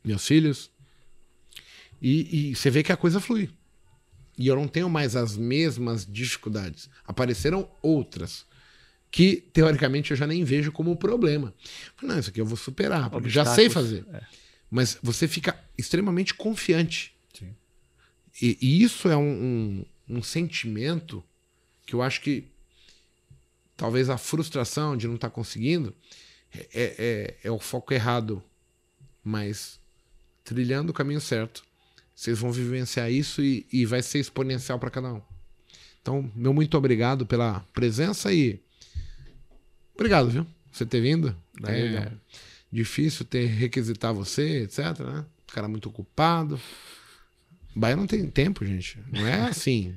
meus 0.03 0.25
filhos. 0.25 0.69
E, 2.07 2.51
e 2.51 2.55
você 2.55 2.69
vê 2.69 2.83
que 2.83 2.91
a 2.91 2.97
coisa 2.97 3.19
flui. 3.19 3.49
E 4.37 4.45
eu 4.45 4.55
não 4.55 4.67
tenho 4.67 4.87
mais 4.87 5.15
as 5.15 5.35
mesmas 5.35 6.05
dificuldades. 6.05 6.87
Apareceram 7.03 7.67
outras 7.81 8.45
que, 9.09 9.37
teoricamente, 9.37 10.11
eu 10.11 10.17
já 10.17 10.27
nem 10.27 10.43
vejo 10.43 10.71
como 10.71 10.91
um 10.91 10.95
problema. 10.95 11.51
Não, 12.03 12.19
isso 12.19 12.29
aqui 12.29 12.39
eu 12.39 12.45
vou 12.45 12.57
superar, 12.57 13.09
porque 13.09 13.27
já 13.27 13.43
sei 13.43 13.71
fazer. 13.71 14.05
É. 14.13 14.21
Mas 14.69 14.99
você 15.01 15.27
fica 15.27 15.59
extremamente 15.75 16.35
confiante. 16.35 17.15
Sim. 17.33 17.55
E, 18.39 18.55
e 18.61 18.83
isso 18.83 19.09
é 19.09 19.17
um, 19.17 19.85
um, 20.07 20.17
um 20.17 20.21
sentimento 20.21 21.23
que 21.87 21.95
eu 21.95 22.03
acho 22.03 22.21
que 22.21 22.45
talvez 23.75 24.11
a 24.11 24.17
frustração 24.19 24.95
de 24.95 25.07
não 25.07 25.15
estar 25.15 25.31
conseguindo 25.31 25.91
é, 26.53 26.67
é, 26.75 27.35
é 27.45 27.49
o 27.49 27.57
foco 27.57 27.95
errado. 27.95 28.43
Mas 29.23 29.79
trilhando 30.43 30.91
o 30.91 30.93
caminho 30.93 31.19
certo, 31.19 31.63
vocês 32.15 32.39
vão 32.39 32.51
vivenciar 32.51 33.11
isso 33.11 33.43
e, 33.43 33.67
e 33.71 33.85
vai 33.85 34.01
ser 34.01 34.19
exponencial 34.19 34.79
para 34.79 34.89
cada 34.89 35.13
um. 35.13 35.21
Então, 36.01 36.31
meu 36.35 36.53
muito 36.53 36.77
obrigado 36.77 37.25
pela 37.25 37.59
presença 37.73 38.31
e 38.31 38.59
obrigado, 39.93 40.29
viu? 40.29 40.47
Você 40.71 40.85
ter 40.85 41.01
vindo. 41.01 41.35
É 41.63 42.11
difícil 42.71 43.25
ter 43.25 43.45
requisitar 43.45 44.13
você, 44.13 44.63
etc, 44.63 44.99
né? 44.99 45.25
O 45.49 45.53
cara 45.53 45.67
muito 45.67 45.89
ocupado. 45.89 46.59
Bahia 47.75 47.95
não 47.95 48.07
tem 48.07 48.29
tempo, 48.29 48.65
gente. 48.65 48.99
Não 49.11 49.27
é 49.27 49.41
assim. 49.49 49.95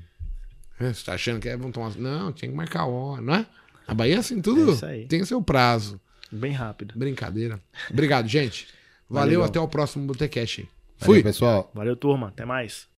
É, 0.80 0.92
Você 0.92 1.04
tá 1.04 1.14
achando 1.14 1.40
que 1.40 1.48
é, 1.48 1.56
vão 1.56 1.70
tomar. 1.70 1.94
Não, 1.96 2.32
tinha 2.32 2.50
que 2.50 2.56
marcar 2.56 2.80
a 2.80 2.86
hora, 2.86 3.20
não 3.22 3.34
é? 3.34 3.46
A 3.86 3.94
Bahia 3.94 4.16
é 4.16 4.18
assim, 4.18 4.40
tudo 4.40 4.78
É 4.84 5.04
tem 5.06 5.24
seu 5.24 5.42
prazo. 5.42 6.00
Bem 6.30 6.52
rápido. 6.52 6.94
Brincadeira. 6.96 7.60
Obrigado, 7.90 8.28
gente. 8.28 8.68
Valeu, 9.08 9.40
Valeu. 9.40 9.44
até 9.44 9.58
o 9.58 9.66
próximo 9.66 10.06
Botecast. 10.06 10.68
Valeu, 10.98 11.14
Fui. 11.14 11.22
pessoal. 11.22 11.70
Valeu, 11.74 11.96
turma. 11.96 12.28
Até 12.28 12.44
mais. 12.44 12.86